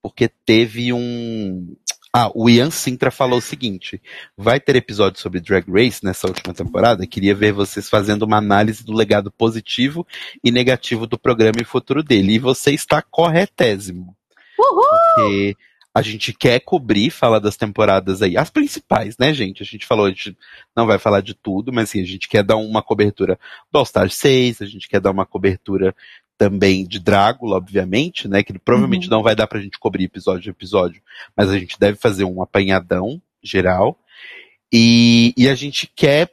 porque 0.00 0.30
teve 0.46 0.92
um 0.92 1.74
ah, 2.14 2.30
o 2.34 2.50
Ian 2.50 2.70
Sintra 2.70 3.10
falou 3.10 3.38
o 3.38 3.42
seguinte: 3.42 4.00
vai 4.36 4.60
ter 4.60 4.76
episódio 4.76 5.18
sobre 5.18 5.40
Drag 5.40 5.64
Race 5.70 6.04
nessa 6.04 6.26
última 6.26 6.52
temporada. 6.52 7.06
Queria 7.06 7.34
ver 7.34 7.52
vocês 7.52 7.88
fazendo 7.88 8.24
uma 8.24 8.36
análise 8.36 8.84
do 8.84 8.92
legado 8.92 9.30
positivo 9.32 10.06
e 10.44 10.50
negativo 10.50 11.06
do 11.06 11.18
programa 11.18 11.62
e 11.62 11.64
futuro 11.64 12.02
dele. 12.02 12.34
E 12.34 12.38
você 12.38 12.72
está 12.72 13.00
corretésimo. 13.00 14.14
Uhul! 14.58 14.82
Porque 15.14 15.56
a 15.94 16.00
gente 16.00 16.32
quer 16.32 16.60
cobrir, 16.60 17.10
falar 17.10 17.38
das 17.38 17.56
temporadas 17.56 18.22
aí, 18.22 18.36
as 18.36 18.48
principais, 18.48 19.16
né, 19.18 19.32
gente? 19.32 19.62
A 19.62 19.66
gente 19.66 19.86
falou, 19.86 20.06
a 20.06 20.08
gente 20.08 20.36
não 20.74 20.86
vai 20.86 20.98
falar 20.98 21.20
de 21.20 21.34
tudo, 21.34 21.72
mas 21.72 21.90
assim, 21.90 22.00
a 22.00 22.06
gente 22.06 22.28
quer 22.28 22.42
dar 22.42 22.56
uma 22.56 22.82
cobertura 22.82 23.38
do 23.70 23.78
All 23.78 23.84
Star 23.84 24.08
6, 24.08 24.62
a 24.62 24.66
gente 24.66 24.88
quer 24.88 25.00
dar 25.00 25.10
uma 25.10 25.26
cobertura 25.26 25.94
também 26.36 26.84
de 26.84 26.98
Drácula, 26.98 27.56
obviamente, 27.56 28.26
né? 28.28 28.42
Que 28.42 28.58
provavelmente 28.58 29.08
não 29.08 29.22
vai 29.22 29.34
dar 29.34 29.46
pra 29.46 29.60
gente 29.60 29.78
cobrir 29.78 30.04
episódio 30.04 30.50
a 30.50 30.52
episódio, 30.52 31.02
mas 31.36 31.48
a 31.50 31.58
gente 31.58 31.78
deve 31.78 31.98
fazer 31.98 32.24
um 32.24 32.42
apanhadão 32.42 33.20
geral. 33.42 33.98
E, 34.72 35.34
e 35.36 35.48
a 35.48 35.54
gente 35.54 35.86
quer. 35.86 36.30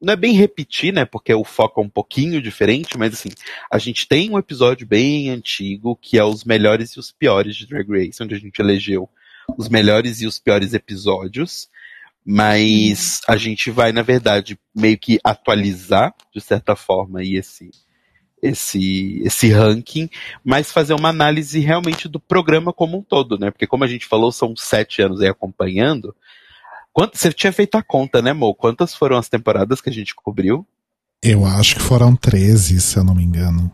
Não 0.00 0.12
é 0.12 0.16
bem 0.16 0.34
repetir, 0.34 0.92
né? 0.92 1.04
Porque 1.04 1.32
o 1.34 1.44
foco 1.44 1.80
é 1.80 1.84
um 1.84 1.88
pouquinho 1.88 2.40
diferente, 2.40 2.96
mas 2.96 3.14
assim, 3.14 3.30
a 3.70 3.78
gente 3.78 4.06
tem 4.06 4.30
um 4.30 4.38
episódio 4.38 4.86
bem 4.86 5.30
antigo 5.30 5.96
que 5.96 6.16
é 6.18 6.24
os 6.24 6.44
melhores 6.44 6.90
e 6.92 7.00
os 7.00 7.10
piores 7.10 7.56
de 7.56 7.66
Drag 7.66 7.88
Race, 7.88 8.22
onde 8.22 8.34
a 8.34 8.38
gente 8.38 8.60
elegeu 8.60 9.08
os 9.56 9.68
melhores 9.68 10.20
e 10.20 10.26
os 10.26 10.38
piores 10.38 10.74
episódios. 10.74 11.68
Mas 12.24 13.20
a 13.26 13.36
gente 13.36 13.70
vai, 13.70 13.92
na 13.92 14.02
verdade, 14.02 14.58
meio 14.74 14.96
que 14.96 15.18
atualizar, 15.24 16.14
de 16.32 16.40
certa 16.40 16.76
forma, 16.76 17.18
aí 17.18 17.34
esse, 17.34 17.70
esse, 18.42 19.22
esse 19.24 19.50
ranking, 19.50 20.10
mas 20.44 20.72
fazer 20.72 20.94
uma 20.94 21.08
análise 21.08 21.60
realmente 21.60 22.08
do 22.08 22.18
programa 22.18 22.72
como 22.72 22.98
um 22.98 23.02
todo, 23.02 23.38
né? 23.38 23.50
Porque 23.50 23.66
como 23.66 23.84
a 23.84 23.86
gente 23.86 24.04
falou, 24.04 24.32
são 24.32 24.56
sete 24.56 25.00
anos 25.00 25.20
aí 25.20 25.28
acompanhando. 25.28 26.14
Quanto, 26.92 27.16
você 27.16 27.32
tinha 27.32 27.52
feito 27.52 27.76
a 27.76 27.82
conta, 27.82 28.20
né, 28.20 28.32
Mo? 28.32 28.54
Quantas 28.54 28.94
foram 28.94 29.16
as 29.16 29.28
temporadas 29.28 29.80
que 29.80 29.88
a 29.88 29.92
gente 29.92 30.14
cobriu? 30.14 30.66
Eu 31.22 31.46
acho 31.46 31.76
que 31.76 31.82
foram 31.82 32.16
13, 32.16 32.80
se 32.80 32.98
eu 32.98 33.04
não 33.04 33.14
me 33.14 33.22
engano. 33.22 33.72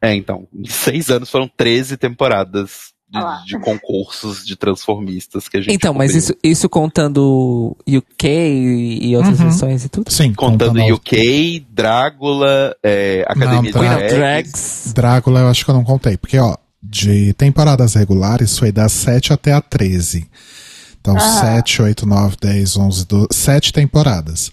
É, 0.00 0.14
então, 0.14 0.46
em 0.54 0.68
seis 0.68 1.10
anos 1.10 1.30
foram 1.30 1.48
13 1.48 1.96
temporadas. 1.96 2.92
De, 3.10 3.46
de 3.46 3.58
concursos 3.60 4.44
de 4.44 4.54
transformistas 4.56 5.48
que 5.48 5.56
a 5.56 5.60
gente 5.60 5.74
Então, 5.74 5.94
mas 5.94 6.08
cobriu. 6.12 6.18
isso, 6.18 6.34
isso 6.44 6.68
contando 6.68 7.76
UK 7.88 8.26
e, 8.28 9.08
e 9.10 9.16
outras 9.16 9.40
Uhum. 9.40 9.46
edições 9.46 9.84
e 9.84 9.88
tudo? 9.88 10.12
Sim, 10.12 10.32
Contando 10.34 10.78
UK, 10.94 11.66
Drácula, 11.70 12.76
é, 12.82 13.24
Academia 13.26 13.54
Não, 13.56 13.62
de 13.62 13.72
Drag- 13.72 14.04
of 14.04 14.14
Drags. 14.14 14.92
Drácula 14.94 15.40
eu 15.40 15.48
acho 15.48 15.64
que 15.64 15.70
eu 15.70 15.74
não 15.74 15.84
contei, 15.84 16.16
porque 16.16 16.38
ó, 16.38 16.56
de 16.82 17.32
temporadas 17.34 17.94
regulares 17.94 18.58
foi 18.58 18.70
da 18.70 18.88
7 18.88 19.32
até 19.32 19.52
a 19.52 19.60
13. 19.60 20.28
Então, 21.00 21.18
7, 21.18 21.80
8, 21.80 22.04
9, 22.06 22.36
10, 22.40 22.76
11, 22.76 23.06
12, 23.06 23.28
7 23.32 23.72
temporadas. 23.72 24.50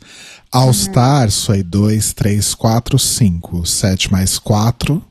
All 0.52 0.72
Stars 0.72 1.44
foi 1.46 1.62
2, 1.62 2.14
3, 2.14 2.54
4, 2.56 2.98
5. 2.98 3.66
7 3.66 4.10
mais 4.12 4.40
4, 4.40 5.04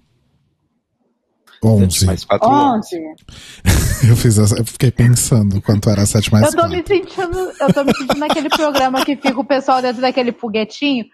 11. 1.64 2.06
Mais 2.06 2.24
quatro 2.24 2.48
anos. 2.50 2.86
11. 2.92 4.10
Eu, 4.10 4.16
fiz 4.16 4.38
essa- 4.38 4.56
eu 4.58 4.64
fiquei 4.64 4.90
pensando 4.90 5.60
quanto 5.62 5.88
era 5.88 6.04
7 6.04 6.30
mais 6.32 6.46
Eu 6.46 6.50
tô 6.52 6.58
4. 6.68 6.76
me 6.76 6.84
sentindo, 6.86 7.38
eu 7.60 7.72
tô 7.72 7.84
me 7.84 7.94
sentindo 7.96 8.18
naquele 8.18 8.48
programa 8.48 9.04
que 9.04 9.16
fica 9.16 9.40
o 9.40 9.44
pessoal 9.44 9.80
dentro 9.80 10.00
daquele 10.02 10.32
foguetinho. 10.32 11.04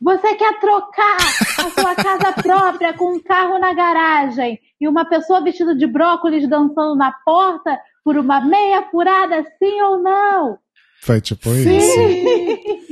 Você 0.00 0.34
quer 0.36 0.60
trocar 0.60 1.16
a 1.58 1.70
sua 1.70 1.94
casa 1.94 2.32
própria 2.40 2.92
com 2.94 3.16
um 3.16 3.20
carro 3.22 3.58
na 3.58 3.74
garagem 3.74 4.58
e 4.80 4.86
uma 4.88 5.04
pessoa 5.04 5.42
vestida 5.42 5.74
de 5.74 5.86
brócolis 5.86 6.48
dançando 6.48 6.94
na 6.96 7.12
porta 7.24 7.76
por 8.04 8.16
uma 8.16 8.40
meia 8.40 8.82
furada, 8.90 9.42
sim 9.58 9.80
ou 9.82 10.00
não? 10.00 10.58
Foi 11.02 11.20
tipo 11.20 11.50
isso. 11.50 11.98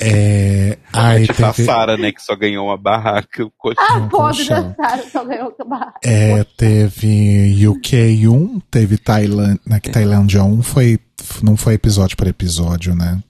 É, 0.00 0.78
aí 0.92 1.26
Tipo 1.26 1.44
a 1.44 1.52
teve, 1.52 1.66
Sarah, 1.66 1.96
né, 1.96 2.10
que 2.10 2.22
só 2.22 2.34
ganhou 2.34 2.66
uma 2.66 2.76
barraca. 2.76 3.46
Ah, 3.78 4.08
pobre 4.10 4.44
da 4.48 4.74
Sarah 4.74 5.02
só 5.10 5.24
ganhou 5.24 5.52
que 5.52 5.62
barra. 5.64 5.94
é, 6.02 6.42
teve 6.56 7.68
UK 7.68 8.26
1, 8.26 8.60
teve 8.70 8.96
Tailândia, 8.96 9.60
na 9.66 9.78
que 9.78 9.90
Tailândia 9.90 10.42
1 10.42 10.62
foi, 10.62 10.98
não 11.42 11.56
foi 11.56 11.74
episódio 11.74 12.16
por 12.16 12.26
episódio, 12.26 12.94
né? 12.94 13.22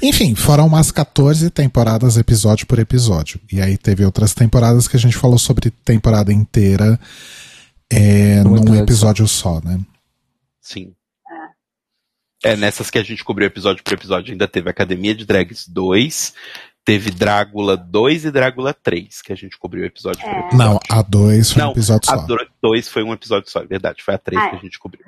Enfim, 0.00 0.34
foram 0.34 0.66
umas 0.66 0.92
14 0.92 1.50
temporadas 1.50 2.16
episódio 2.16 2.66
por 2.66 2.78
episódio. 2.78 3.40
E 3.52 3.60
aí 3.60 3.76
teve 3.76 4.04
outras 4.04 4.34
temporadas 4.34 4.86
que 4.86 4.96
a 4.96 5.00
gente 5.00 5.16
falou 5.16 5.38
sobre 5.38 5.70
temporada 5.70 6.32
inteira 6.32 6.98
é, 7.90 8.42
Num 8.42 8.56
num 8.56 8.76
episódio 8.76 9.26
só, 9.28 9.60
né? 9.64 9.78
Sim. 10.60 10.92
É, 12.44 12.54
nessas 12.56 12.90
que 12.90 12.98
a 12.98 13.02
gente 13.02 13.24
cobriu 13.24 13.46
episódio 13.46 13.82
por 13.82 13.92
episódio, 13.94 14.30
ainda 14.32 14.46
teve 14.46 14.68
Academia 14.70 15.14
de 15.14 15.24
Drags 15.24 15.66
2, 15.66 16.34
teve 16.84 17.10
Drácula 17.10 17.76
2 17.76 18.26
e 18.26 18.30
Drácula 18.30 18.74
3, 18.74 19.22
que 19.22 19.32
a 19.32 19.36
gente 19.36 19.56
cobriu 19.58 19.84
episódio 19.84 20.20
por 20.20 20.30
episódio. 20.30 20.58
Não, 20.58 20.78
a 20.90 21.00
2 21.02 21.52
foi 21.52 21.62
um 21.62 21.64
Não, 21.66 21.72
episódio 21.72 22.12
a 22.12 22.18
só. 22.18 22.26
2 22.62 22.88
foi 22.88 23.02
um 23.02 23.12
episódio 23.12 23.50
só, 23.50 23.60
é 23.62 23.66
verdade. 23.66 24.02
Foi 24.04 24.14
a 24.14 24.18
3 24.18 24.42
Ah, 24.42 24.48
que 24.50 24.56
é. 24.56 24.58
a 24.58 24.62
gente 24.62 24.78
cobriu. 24.78 25.02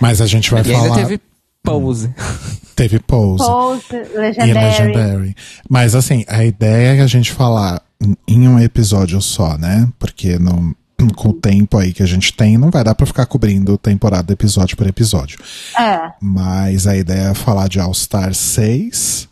Mas 0.00 0.20
a 0.20 0.26
gente 0.26 0.50
vai 0.50 0.62
E 0.62 0.74
ainda 0.74 0.88
falar. 0.88 0.96
teve 0.96 1.20
Pose. 1.62 2.12
Teve 2.76 2.98
Pose. 3.00 3.44
Pose, 3.44 3.86
E 3.94 4.18
Legendary. 4.18 4.52
Legendary. 4.54 5.36
Mas 5.70 5.94
assim, 5.94 6.24
a 6.28 6.44
ideia 6.44 6.96
é 6.96 7.00
a 7.00 7.06
gente 7.06 7.32
falar 7.32 7.80
em- 8.00 8.16
em 8.28 8.48
um 8.48 8.58
episódio 8.58 9.20
só, 9.22 9.56
né? 9.56 9.88
Porque 9.98 10.38
no, 10.38 10.76
com 11.14 11.28
o 11.28 11.32
tempo 11.32 11.78
aí 11.78 11.92
que 11.92 12.02
a 12.02 12.06
gente 12.06 12.32
tem, 12.32 12.56
não 12.58 12.70
vai 12.70 12.82
dar 12.84 12.94
pra 12.94 13.06
ficar 13.06 13.26
cobrindo 13.26 13.76
temporada 13.78 14.32
episódio 14.32 14.76
por 14.76 14.86
episódio. 14.86 15.38
É. 15.78 16.10
Mas 16.20 16.86
a 16.86 16.96
ideia 16.96 17.30
é 17.30 17.34
falar 17.34 17.68
de 17.68 17.78
All 17.80 17.94
Star 17.94 18.34
6, 18.34 19.28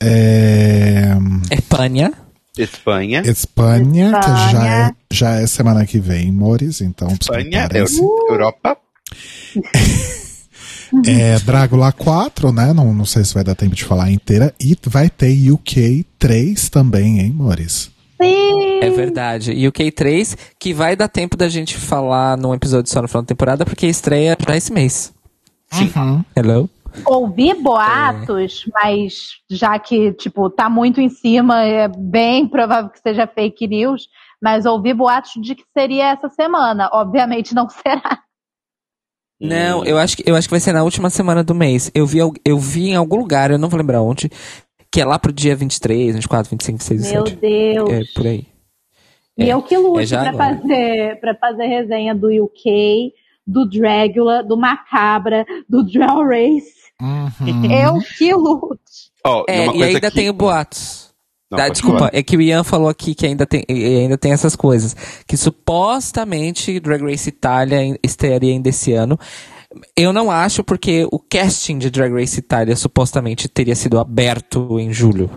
é, 0.00 1.16
É 1.50 1.60
Pânia. 1.62 2.12
Espanha. 2.56 3.22
Espanha, 3.24 4.12
que 4.20 4.26
já 4.26 4.66
é, 4.66 4.80
Espanha. 4.82 4.96
já 5.10 5.30
é 5.40 5.46
semana 5.46 5.84
que 5.86 5.98
vem, 5.98 6.30
Mores, 6.30 6.80
então 6.80 7.08
Espanha, 7.08 7.68
preparem-se. 7.68 8.00
Europa. 8.00 8.76
É 11.06 11.40
Drácula 11.40 11.90
4, 11.90 12.52
né? 12.52 12.72
Não, 12.72 12.94
não 12.94 13.04
sei 13.04 13.24
se 13.24 13.34
vai 13.34 13.42
dar 13.42 13.56
tempo 13.56 13.74
de 13.74 13.82
falar 13.84 14.12
inteira. 14.12 14.54
E 14.60 14.78
vai 14.86 15.10
ter 15.10 15.50
UK 15.50 16.06
3 16.20 16.68
também, 16.68 17.18
hein, 17.18 17.32
Mores? 17.32 17.90
Sim. 18.24 18.80
É 18.80 18.90
verdade. 18.90 19.52
E 19.52 19.66
o 19.66 19.72
K3, 19.72 20.36
que 20.58 20.72
vai 20.72 20.96
dar 20.96 21.08
tempo 21.08 21.36
da 21.36 21.48
gente 21.48 21.76
falar 21.76 22.36
num 22.36 22.54
episódio 22.54 22.90
só 22.90 23.00
no 23.02 23.08
final 23.08 23.22
da 23.22 23.28
temporada, 23.28 23.64
porque 23.64 23.86
estreia 23.86 24.36
já 24.36 24.56
esse 24.56 24.72
mês. 24.72 25.12
Sim. 25.70 25.90
Hello? 26.36 26.68
Ouvi 27.04 27.52
boatos, 27.54 28.64
mas 28.72 29.30
já 29.50 29.78
que, 29.78 30.12
tipo, 30.12 30.48
tá 30.48 30.70
muito 30.70 31.00
em 31.00 31.08
cima, 31.08 31.64
é 31.64 31.88
bem 31.88 32.46
provável 32.46 32.90
que 32.90 33.00
seja 33.00 33.26
fake 33.26 33.66
news, 33.66 34.06
mas 34.40 34.64
ouvi 34.64 34.94
boatos 34.94 35.32
de 35.42 35.54
que 35.56 35.64
seria 35.76 36.12
essa 36.12 36.28
semana. 36.28 36.88
Obviamente 36.92 37.54
não 37.54 37.68
será. 37.68 38.22
Não, 39.40 39.84
eu 39.84 39.98
acho, 39.98 40.16
que, 40.16 40.22
eu 40.24 40.36
acho 40.36 40.46
que 40.46 40.52
vai 40.52 40.60
ser 40.60 40.72
na 40.72 40.84
última 40.84 41.10
semana 41.10 41.42
do 41.42 41.54
mês. 41.54 41.90
Eu 41.94 42.06
vi, 42.06 42.18
eu 42.44 42.58
vi 42.58 42.90
em 42.90 42.94
algum 42.94 43.16
lugar, 43.16 43.50
eu 43.50 43.58
não 43.58 43.68
vou 43.68 43.78
lembrar 43.78 44.00
onde, 44.00 44.30
que 44.94 45.00
é 45.00 45.04
lá 45.04 45.18
pro 45.18 45.32
dia 45.32 45.56
23, 45.56 46.14
24, 46.14 46.48
25, 46.50 46.78
26, 46.78 47.12
Meu 47.12 47.24
27. 47.24 47.40
Deus. 47.40 47.90
É, 47.90 48.02
por 48.14 48.26
aí. 48.28 48.46
E 49.36 49.42
É, 49.50 49.52
eu 49.52 49.60
que 49.60 49.76
lute 49.76 50.02
é 50.02 50.06
já 50.06 50.20
pra 50.20 50.28
agora. 50.30 50.60
fazer, 50.60 51.20
pra 51.20 51.34
fazer 51.34 51.66
resenha 51.66 52.14
do 52.14 52.28
UK, 52.28 53.12
do 53.44 53.68
Dragula, 53.68 54.44
do 54.44 54.56
Macabra, 54.56 55.44
do 55.68 55.82
Draw 55.84 56.24
Race. 56.24 56.72
Uhum. 57.02 57.72
Eu 57.72 57.98
que 58.16 58.32
lute. 58.32 59.10
Ó, 59.26 59.44
É, 59.48 59.66
e 59.76 59.82
ainda 59.82 60.08
que- 60.10 60.14
tem 60.16 60.30
o 60.30 60.32
boatos. 60.32 61.12
Não, 61.50 61.58
Ah, 61.58 61.62
pode 61.62 61.72
desculpa, 61.72 61.98
falar. 61.98 62.10
é 62.14 62.22
que 62.22 62.36
o 62.36 62.40
Ian 62.40 62.62
falou 62.62 62.88
aqui 62.88 63.14
que 63.16 63.26
ainda 63.26 63.44
tem, 63.44 63.64
ainda 63.68 64.16
tem 64.16 64.30
essas 64.32 64.54
coisas. 64.54 64.94
Que 65.26 65.36
supostamente 65.36 66.78
Drag 66.78 67.02
Race 67.02 67.28
Itália 67.28 67.82
em- 67.82 67.98
estrearia 68.02 68.52
ainda 68.52 68.68
esse 68.68 68.92
ano. 68.92 69.18
Eu 69.96 70.12
não 70.12 70.30
acho, 70.30 70.62
porque 70.62 71.06
o 71.10 71.18
casting 71.18 71.78
de 71.78 71.90
Drag 71.90 72.12
Race 72.12 72.38
Itália 72.38 72.76
supostamente 72.76 73.48
teria 73.48 73.74
sido 73.74 73.98
aberto 73.98 74.78
em 74.78 74.92
julho. 74.92 75.30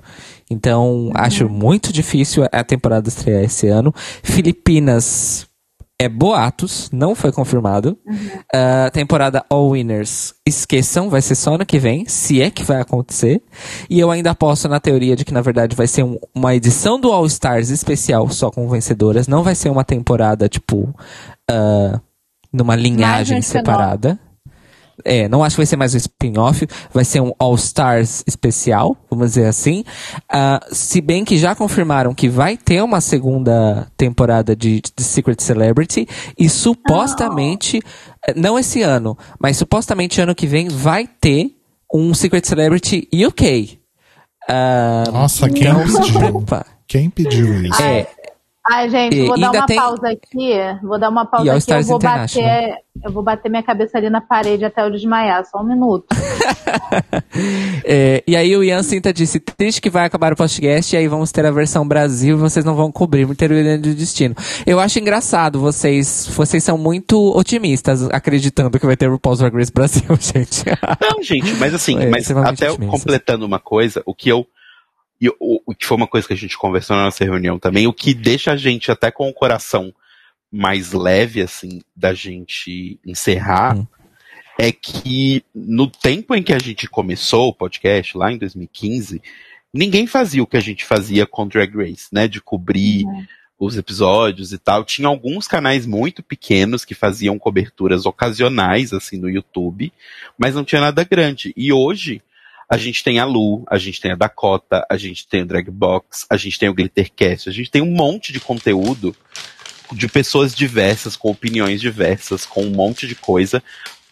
Então, 0.49 1.11
acho 1.15 1.49
muito 1.49 1.91
difícil 1.91 2.45
a 2.51 2.63
temporada 2.63 3.09
estrear 3.09 3.43
esse 3.43 3.67
ano. 3.67 3.93
Filipinas 4.23 5.47
é 5.99 6.07
boatos, 6.07 6.89
não 6.93 7.15
foi 7.15 7.31
confirmado. 7.31 7.97
Ah, 8.53 8.89
temporada 8.93 9.43
All 9.49 9.71
Winners, 9.71 10.33
esqueçam, 10.47 11.09
vai 11.09 11.21
ser 11.23 11.33
só 11.35 11.55
ano 11.55 11.65
que 11.65 11.79
vem, 11.79 12.05
se 12.07 12.39
é 12.41 12.51
que 12.51 12.63
vai 12.63 12.79
acontecer. 12.79 13.41
E 13.89 13.99
eu 13.99 14.11
ainda 14.11 14.31
aposto 14.31 14.67
na 14.69 14.79
teoria 14.79 15.15
de 15.15 15.25
que, 15.25 15.33
na 15.33 15.41
verdade, 15.41 15.75
vai 15.75 15.87
ser 15.87 16.03
um- 16.03 16.19
uma 16.35 16.53
edição 16.55 16.99
do 16.99 17.11
All 17.11 17.25
Stars 17.25 17.69
especial 17.69 18.29
só 18.29 18.51
com 18.51 18.69
vencedoras. 18.69 19.27
Não 19.27 19.41
vai 19.41 19.55
ser 19.55 19.69
uma 19.69 19.83
temporada, 19.83 20.47
tipo, 20.47 20.93
ah, 21.49 21.99
numa 22.53 22.75
linhagem 22.75 23.41
separada. 23.41 24.19
É, 25.05 25.27
não 25.27 25.43
acho 25.43 25.55
que 25.55 25.59
vai 25.59 25.65
ser 25.65 25.75
mais 25.75 25.93
um 25.93 25.97
spin-off, 25.97 26.67
vai 26.91 27.05
ser 27.05 27.21
um 27.21 27.31
All 27.37 27.55
Stars 27.55 28.23
especial, 28.25 28.97
vamos 29.09 29.27
dizer 29.29 29.45
assim. 29.45 29.83
Ah, 30.31 30.59
se 30.71 31.01
bem 31.01 31.23
que 31.23 31.37
já 31.37 31.53
confirmaram 31.53 32.13
que 32.13 32.27
vai 32.27 32.57
ter 32.57 32.81
uma 32.81 32.99
segunda 32.99 33.87
temporada 33.95 34.55
de, 34.55 34.81
de 34.81 35.03
Secret 35.03 35.41
Celebrity 35.41 36.07
e 36.37 36.49
supostamente, 36.49 37.79
eh, 38.27 38.33
não 38.35 38.57
esse 38.57 38.81
ano, 38.81 39.17
mas 39.39 39.57
supostamente 39.57 40.19
ano 40.19 40.33
que 40.33 40.47
vem 40.47 40.67
vai 40.67 41.07
ter 41.07 41.55
um 41.93 42.13
Secret 42.13 42.45
Celebrity 42.45 43.07
UK. 43.13 43.79
Ah, 44.49 45.03
Nossa, 45.11 45.49
quem 45.49 45.67
então 45.67 45.83
pediu? 45.83 46.45
Quem 46.87 47.09
pediu 47.09 47.63
isso? 47.65 47.81
É, 47.81 48.07
Ai, 48.71 48.89
gente, 48.89 49.15
E 49.17 49.27
vou 49.27 49.39
dar 49.39 49.47
ainda 49.47 49.59
uma 49.59 49.65
tem- 49.65 49.77
pausa 49.77 50.07
aqui. 50.09 50.53
Vou 50.83 50.99
dar 50.99 51.09
uma 51.09 51.23
E 51.23 51.27
pausa 51.27 51.43
aqui. 51.43 51.49
Eu 51.55 51.57
Stars 51.57 51.87
vou 51.87 51.97
International. 51.97 52.49
bater. 52.49 52.75
Eu 53.05 53.11
vou 53.11 53.23
bater 53.23 53.49
minha 53.49 53.63
cabeça 53.63 53.97
ali 53.97 54.09
na 54.09 54.19
parede 54.21 54.65
até 54.65 54.83
eu 54.83 54.91
desmaiar. 54.91 55.45
Só 55.45 55.59
um 55.59 55.63
minuto. 55.67 56.07
É, 57.83 58.23
e 58.27 58.35
aí 58.35 58.55
o 58.55 58.63
Ian 58.63 58.83
Cinta 58.83 59.13
disse, 59.13 59.39
triste 59.39 59.79
que 59.81 59.89
vai 59.89 60.05
acabar 60.05 60.33
o 60.33 60.35
podcast 60.35 60.93
e 60.93 60.97
aí 60.97 61.07
vamos 61.07 61.31
ter 61.31 61.45
a 61.45 61.51
versão 61.51 61.87
Brasil 61.87 62.35
e 62.35 62.39
vocês 62.39 62.65
não 62.65 62.75
vão 62.75 62.91
cobrir 62.91 63.25
muito 63.25 63.41
Ironia 63.43 63.77
do 63.77 63.93
Destino. 63.93 64.35
Eu 64.65 64.79
acho 64.79 64.99
engraçado, 64.99 65.59
vocês 65.59 66.27
vocês 66.35 66.63
são 66.63 66.77
muito 66.77 67.17
otimistas 67.37 68.03
acreditando 68.09 68.79
que 68.79 68.85
vai 68.85 68.97
ter 68.97 69.07
o 69.07 69.13
RuPaul's 69.13 69.39
Drag 69.39 69.53
Race 69.55 69.71
Brasil, 69.71 70.03
gente. 70.19 70.63
Não, 71.01 71.21
gente, 71.23 71.53
mas 71.55 71.73
assim, 71.73 71.97
É, 71.99 72.07
mas 72.09 72.29
até 72.31 72.69
otimista. 72.71 72.97
completando 72.97 73.45
uma 73.45 73.59
coisa, 73.59 74.01
o 74.05 74.13
que 74.13 74.29
eu. 74.29 74.45
E 75.19 75.29
o, 75.29 75.61
o 75.65 75.75
que 75.75 75.85
foi 75.85 75.97
uma 75.97 76.07
coisa 76.07 76.27
que 76.27 76.33
a 76.33 76.37
gente 76.37 76.57
conversou 76.57 76.95
na 76.95 77.05
nossa 77.05 77.23
reunião 77.23 77.57
também, 77.57 77.87
o 77.87 77.93
que 77.93 78.13
deixa 78.13 78.51
a 78.51 78.57
gente 78.57 78.91
até 78.91 79.09
com 79.11 79.29
o 79.29 79.33
coração 79.33 79.93
mais 80.51 80.93
leve, 80.93 81.41
assim, 81.41 81.81
da 81.95 82.13
gente 82.13 82.99
encerrar, 83.05 83.77
Hum. 83.77 83.87
é 84.59 84.71
que 84.71 85.43
no 85.53 85.87
tempo 85.87 86.33
em 86.35 86.41
que 86.43 86.53
a 86.53 86.59
gente 86.59 86.87
começou 86.87 87.49
o 87.49 87.53
podcast, 87.53 88.17
lá 88.17 88.31
em 88.31 88.37
2015, 88.37 89.21
ninguém 89.73 90.07
fazia 90.07 90.41
o 90.41 90.47
que 90.47 90.57
a 90.57 90.61
gente 90.61 90.85
fazia 90.85 91.25
com 91.25 91.47
Drag 91.47 91.75
Race, 91.75 92.07
né? 92.11 92.27
De 92.27 92.41
cobrir 92.41 93.05
os 93.59 93.75
episódios 93.75 94.53
e 94.53 94.57
tal. 94.57 94.85
Tinha 94.85 95.07
alguns 95.07 95.47
canais 95.47 95.85
muito 95.85 96.21
pequenos 96.21 96.85
que 96.85 96.93
faziam 96.93 97.39
coberturas 97.39 98.05
ocasionais, 98.05 98.93
assim, 98.93 99.17
no 99.17 99.29
YouTube, 99.29 99.91
mas 100.37 100.55
não 100.55 100.63
tinha 100.63 100.81
nada 100.81 101.03
grande. 101.03 101.53
E 101.57 101.73
hoje, 101.73 102.21
a 102.69 102.77
gente 102.77 103.03
tem 103.03 103.19
a 103.19 103.25
Lu, 103.25 103.63
a 103.69 103.77
gente 103.77 104.01
tem 104.01 104.11
a 104.11 104.15
Dakota, 104.15 104.85
a 104.89 104.97
gente 104.97 105.27
tem 105.27 105.41
o 105.41 105.45
Dragbox, 105.45 106.25
a 106.29 106.35
gente 106.35 106.59
tem 106.59 106.67
o 106.67 106.73
Glittercast, 106.73 107.49
a 107.49 107.51
gente 107.51 107.71
tem 107.71 107.81
um 107.81 107.91
monte 107.91 108.33
de 108.33 108.39
conteúdo 108.39 109.15
de 109.93 110.07
pessoas 110.09 110.53
diversas, 110.53 111.15
com 111.15 111.31
opiniões 111.31 111.79
diversas, 111.79 112.45
com 112.45 112.63
um 112.63 112.71
monte 112.71 113.07
de 113.07 113.15
coisa 113.15 113.63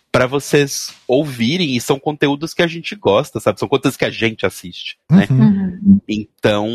para 0.10 0.27
vocês 0.27 0.94
ouvirem 1.06 1.76
e 1.76 1.82
são 1.82 1.99
conteúdos 1.99 2.53
que 2.53 2.61
a 2.61 2.68
gente 2.68 2.95
gosta, 2.95 3.41
sabe? 3.41 3.60
São 3.60 3.68
conteúdos 3.68 3.98
que 3.98 4.06
a 4.06 4.10
gente 4.10 4.45
assiste, 4.45 4.98
né? 5.11 5.27
Uhum. 5.30 5.99
Então, 6.07 6.69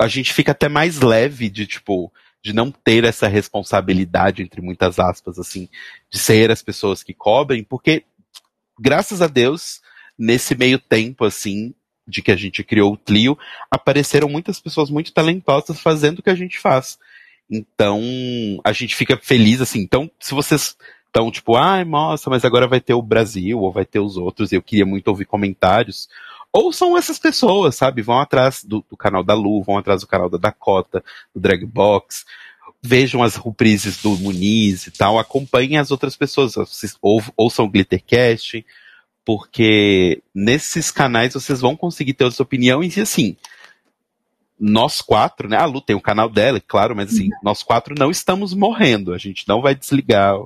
a 0.00 0.08
gente 0.08 0.32
fica 0.32 0.52
até 0.52 0.66
mais 0.66 1.00
leve 1.00 1.50
de, 1.50 1.66
tipo, 1.66 2.10
de 2.42 2.54
não 2.54 2.70
ter 2.70 3.04
essa 3.04 3.28
responsabilidade, 3.28 4.42
entre 4.42 4.62
muitas 4.62 4.98
aspas, 4.98 5.38
assim, 5.38 5.68
de 6.10 6.18
ser 6.18 6.50
as 6.50 6.62
pessoas 6.62 7.02
que 7.02 7.12
cobrem, 7.12 7.62
porque, 7.62 8.04
graças 8.80 9.20
a 9.20 9.26
Deus, 9.26 9.82
nesse 10.18 10.54
meio 10.54 10.78
tempo, 10.78 11.24
assim, 11.24 11.74
de 12.06 12.22
que 12.22 12.30
a 12.30 12.36
gente 12.36 12.62
criou 12.62 12.92
o 12.92 12.98
Clio, 12.98 13.36
apareceram 13.70 14.28
muitas 14.28 14.60
pessoas 14.60 14.90
muito 14.90 15.12
talentosas 15.12 15.80
fazendo 15.80 16.20
o 16.20 16.22
que 16.22 16.30
a 16.30 16.34
gente 16.34 16.58
faz. 16.58 16.98
Então, 17.50 18.00
a 18.64 18.72
gente 18.72 18.94
fica 18.94 19.16
feliz, 19.16 19.60
assim. 19.60 19.80
Então, 19.80 20.10
se 20.20 20.34
vocês 20.34 20.76
estão 21.06 21.30
tipo, 21.30 21.56
ai, 21.56 21.84
nossa, 21.84 22.28
mas 22.28 22.44
agora 22.44 22.68
vai 22.68 22.80
ter 22.80 22.94
o 22.94 23.02
Brasil, 23.02 23.58
ou 23.58 23.72
vai 23.72 23.84
ter 23.84 24.00
os 24.00 24.16
outros, 24.16 24.52
eu 24.52 24.62
queria 24.62 24.86
muito 24.86 25.08
ouvir 25.08 25.24
comentários. 25.24 26.08
Ou 26.52 26.72
são 26.72 26.96
essas 26.96 27.18
pessoas, 27.18 27.76
sabe? 27.76 28.02
Vão 28.02 28.18
atrás 28.18 28.64
do, 28.64 28.84
do 28.88 28.96
canal 28.96 29.22
da 29.22 29.34
Lu, 29.34 29.62
vão 29.62 29.78
atrás 29.78 30.00
do 30.00 30.06
canal 30.06 30.28
da 30.28 30.38
Dakota, 30.38 31.04
do 31.34 31.40
Dragbox, 31.40 32.24
vejam 32.82 33.22
as 33.22 33.36
reprises 33.36 34.00
do 34.02 34.16
Muniz 34.16 34.86
e 34.86 34.90
tal, 34.90 35.18
acompanhem 35.18 35.78
as 35.78 35.90
outras 35.90 36.16
pessoas, 36.16 36.54
ou, 37.02 37.22
ouçam 37.36 37.64
o 37.64 37.68
Glittercast, 37.68 38.64
porque 39.26 40.22
nesses 40.32 40.92
canais 40.92 41.34
vocês 41.34 41.60
vão 41.60 41.74
conseguir 41.76 42.14
ter 42.14 42.24
outra 42.24 42.44
opinião 42.44 42.82
e 42.82 42.86
assim, 43.00 43.36
nós 44.58 45.02
quatro, 45.02 45.48
né? 45.48 45.56
A 45.56 45.64
Lu 45.66 45.80
tem 45.80 45.96
o 45.96 46.00
canal 46.00 46.30
dela, 46.30 46.58
é 46.58 46.62
claro, 46.64 46.94
mas 46.94 47.12
assim, 47.12 47.28
nós 47.42 47.62
quatro 47.64 47.94
não 47.98 48.08
estamos 48.10 48.54
morrendo. 48.54 49.12
A 49.12 49.18
gente 49.18 49.46
não 49.48 49.60
vai 49.60 49.74
desligar 49.74 50.36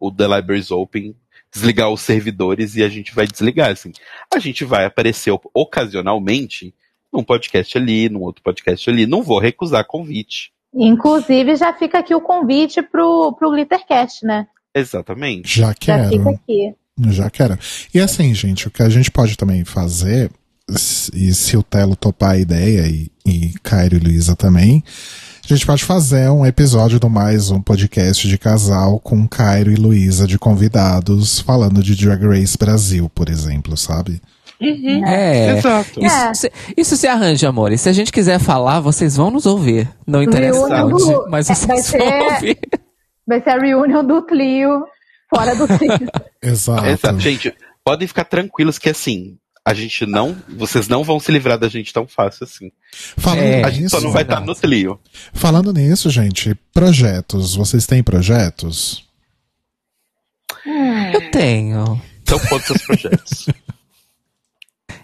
o- 0.00 0.10
The 0.10 0.26
Libraries 0.26 0.70
Open, 0.70 1.14
desligar 1.52 1.90
os 1.90 2.00
servidores 2.00 2.74
e 2.74 2.82
a 2.82 2.88
gente 2.88 3.14
vai 3.14 3.26
desligar, 3.26 3.70
assim. 3.70 3.92
A 4.34 4.38
gente 4.38 4.64
vai 4.64 4.86
aparecer 4.86 5.32
ocasionalmente 5.54 6.74
num 7.12 7.22
podcast 7.22 7.76
ali, 7.76 8.08
num 8.08 8.22
outro 8.22 8.42
podcast 8.42 8.88
ali. 8.88 9.06
Não 9.06 9.22
vou 9.22 9.38
recusar 9.38 9.84
convite. 9.86 10.52
Inclusive, 10.74 11.54
já 11.54 11.72
fica 11.74 11.98
aqui 11.98 12.14
o 12.14 12.20
convite 12.22 12.80
pro, 12.80 13.34
pro 13.38 13.50
Glittercast, 13.50 14.24
né? 14.24 14.48
Exatamente. 14.74 15.58
Já 15.60 15.66
Já 15.68 15.74
quero. 15.74 16.08
fica 16.08 16.30
aqui. 16.30 16.74
Já 17.08 17.30
quero. 17.30 17.58
E 17.94 18.00
assim, 18.00 18.34
gente, 18.34 18.68
o 18.68 18.70
que 18.70 18.82
a 18.82 18.88
gente 18.88 19.10
pode 19.10 19.36
também 19.36 19.64
fazer, 19.64 20.30
e 21.14 21.32
se 21.32 21.56
o 21.56 21.62
Telo 21.62 21.96
topar 21.96 22.32
a 22.32 22.38
ideia, 22.38 22.86
e, 22.86 23.10
e 23.26 23.54
Cairo 23.62 23.96
e 23.96 23.98
Luísa 23.98 24.36
também, 24.36 24.84
a 25.44 25.48
gente 25.48 25.66
pode 25.66 25.84
fazer 25.84 26.30
um 26.30 26.44
episódio 26.46 27.00
do 27.00 27.08
mais 27.10 27.50
um 27.50 27.60
podcast 27.60 28.28
de 28.28 28.38
casal 28.38 29.00
com 29.00 29.26
Cairo 29.26 29.72
e 29.72 29.74
Luísa 29.74 30.26
de 30.26 30.38
convidados 30.38 31.40
falando 31.40 31.82
de 31.82 31.94
Drag 31.96 32.24
Race 32.26 32.56
Brasil, 32.56 33.08
por 33.14 33.28
exemplo, 33.28 33.76
sabe? 33.76 34.20
É. 34.60 35.58
Exato. 35.58 35.98
Isso, 36.04 36.14
É. 36.14 36.34
se, 36.34 36.52
isso 36.76 36.96
se 36.96 37.08
arranja, 37.08 37.48
amor. 37.48 37.72
E 37.72 37.78
se 37.78 37.88
a 37.88 37.92
gente 37.92 38.12
quiser 38.12 38.38
falar, 38.38 38.78
vocês 38.78 39.16
vão 39.16 39.28
nos 39.30 39.44
ouvir. 39.44 39.88
Não 40.06 40.22
interessa 40.22 40.60
Reunião 40.68 40.86
onde, 40.88 41.04
do- 41.04 41.26
mas 41.28 41.50
é, 41.50 41.54
vocês 41.54 41.66
vai 41.66 41.76
vão 41.76 41.84
ser- 41.84 42.22
ouvir. 42.34 42.58
Vai 43.26 43.42
ser 43.42 43.50
a 43.50 43.58
reunião 43.58 44.06
do 44.06 44.22
Clio, 44.24 44.84
fora 45.34 45.56
do 45.56 45.66
Clio. 45.78 46.08
Exato. 46.42 46.86
Exato. 46.86 47.20
Gente, 47.20 47.54
podem 47.84 48.08
ficar 48.08 48.24
tranquilos 48.24 48.78
que 48.78 48.88
assim, 48.90 49.38
a 49.64 49.72
gente 49.74 50.04
não. 50.06 50.36
Vocês 50.48 50.88
não 50.88 51.04
vão 51.04 51.20
se 51.20 51.30
livrar 51.30 51.58
da 51.58 51.68
gente 51.68 51.92
tão 51.92 52.06
fácil 52.06 52.44
assim. 52.44 52.72
Falando 53.16 53.40
É, 53.40 53.64
A 53.64 53.70
gente 53.70 53.84
nisso, 53.84 53.96
só 53.96 54.02
não 54.02 54.10
vai 54.12 54.22
estar 54.22 54.40
no 54.40 54.54
Tlio. 54.54 54.98
falando 55.32 55.72
nisso, 55.72 56.10
gente, 56.10 56.54
projetos. 56.74 57.54
Vocês 57.54 57.86
têm 57.86 58.02
projetos? 58.02 59.04
Eu 61.12 61.30
tenho. 61.30 62.00
Então, 62.22 62.38
quantos 62.48 62.66
seus 62.66 62.82
projetos? 62.82 63.46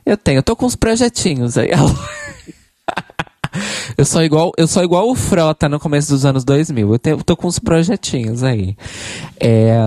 Eu 0.05 0.17
tenho. 0.17 0.39
Eu 0.39 0.43
tô 0.43 0.57
com 0.57 0.67
uns 0.67 0.77
projetinhos 0.77 1.57
aí. 1.59 1.71
Eu 3.97 4.05
sou 4.05 4.23
igual, 4.23 4.53
eu 4.57 4.69
sou 4.69 4.85
igual 4.85 5.09
o 5.11 5.15
Frota 5.17 5.69
no 5.69 5.81
começo 5.81 6.11
dos 6.11 6.25
anos 6.25 6.45
2000. 6.45 6.93
Eu, 6.93 6.99
tenho, 6.99 7.17
eu 7.17 7.25
tô 7.25 7.37
com 7.37 7.49
uns 7.49 7.59
projetinhos 7.59 8.43
aí. 8.45 8.77
É... 9.41 9.79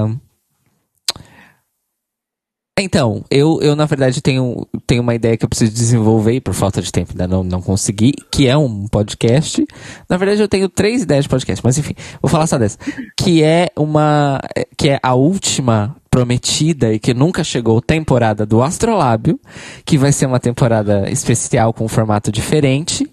Então, 2.82 3.24
eu, 3.30 3.60
eu 3.62 3.76
na 3.76 3.86
verdade 3.86 4.22
tenho, 4.22 4.68
tenho 4.88 5.02
uma 5.02 5.16
ideia 5.16 5.38
que 5.38 5.46
eu 5.46 5.50
preciso 5.50 5.72
desenvolver 5.72 6.42
por 6.42 6.54
falta 6.54 6.82
de 6.82 6.92
tempo 6.92 7.12
ainda 7.12 7.28
não, 7.28 7.44
não 7.44 7.62
consegui, 7.62 8.14
que 8.32 8.48
é 8.48 8.58
um 8.58 8.88
podcast. 8.88 9.66
Na 10.10 10.18
verdade, 10.18 10.42
eu 10.42 10.48
tenho 10.48 10.68
três 10.68 11.04
ideias 11.04 11.26
de 11.26 11.30
podcast, 11.30 11.64
mas 11.64 11.78
enfim, 11.78 11.94
vou 12.22 12.30
falar 12.30 12.48
só 12.48 12.58
dessa. 12.58 12.78
Que 13.18 13.44
é 13.44 13.70
uma. 13.78 14.40
que 14.78 14.90
é 14.90 15.00
a 15.02 15.14
última 15.14 15.96
prometida 16.10 16.94
e 16.94 17.00
que 17.00 17.14
nunca 17.14 17.44
chegou 17.44 17.82
temporada 17.82 18.46
do 18.46 18.62
Astrolábio, 18.62 19.40
que 19.86 19.98
vai 19.98 20.12
ser 20.12 20.26
uma 20.26 20.42
temporada 20.42 21.10
especial 21.10 21.72
com 21.72 21.86
um 21.86 21.88
formato 21.88 22.32
diferente. 22.32 23.10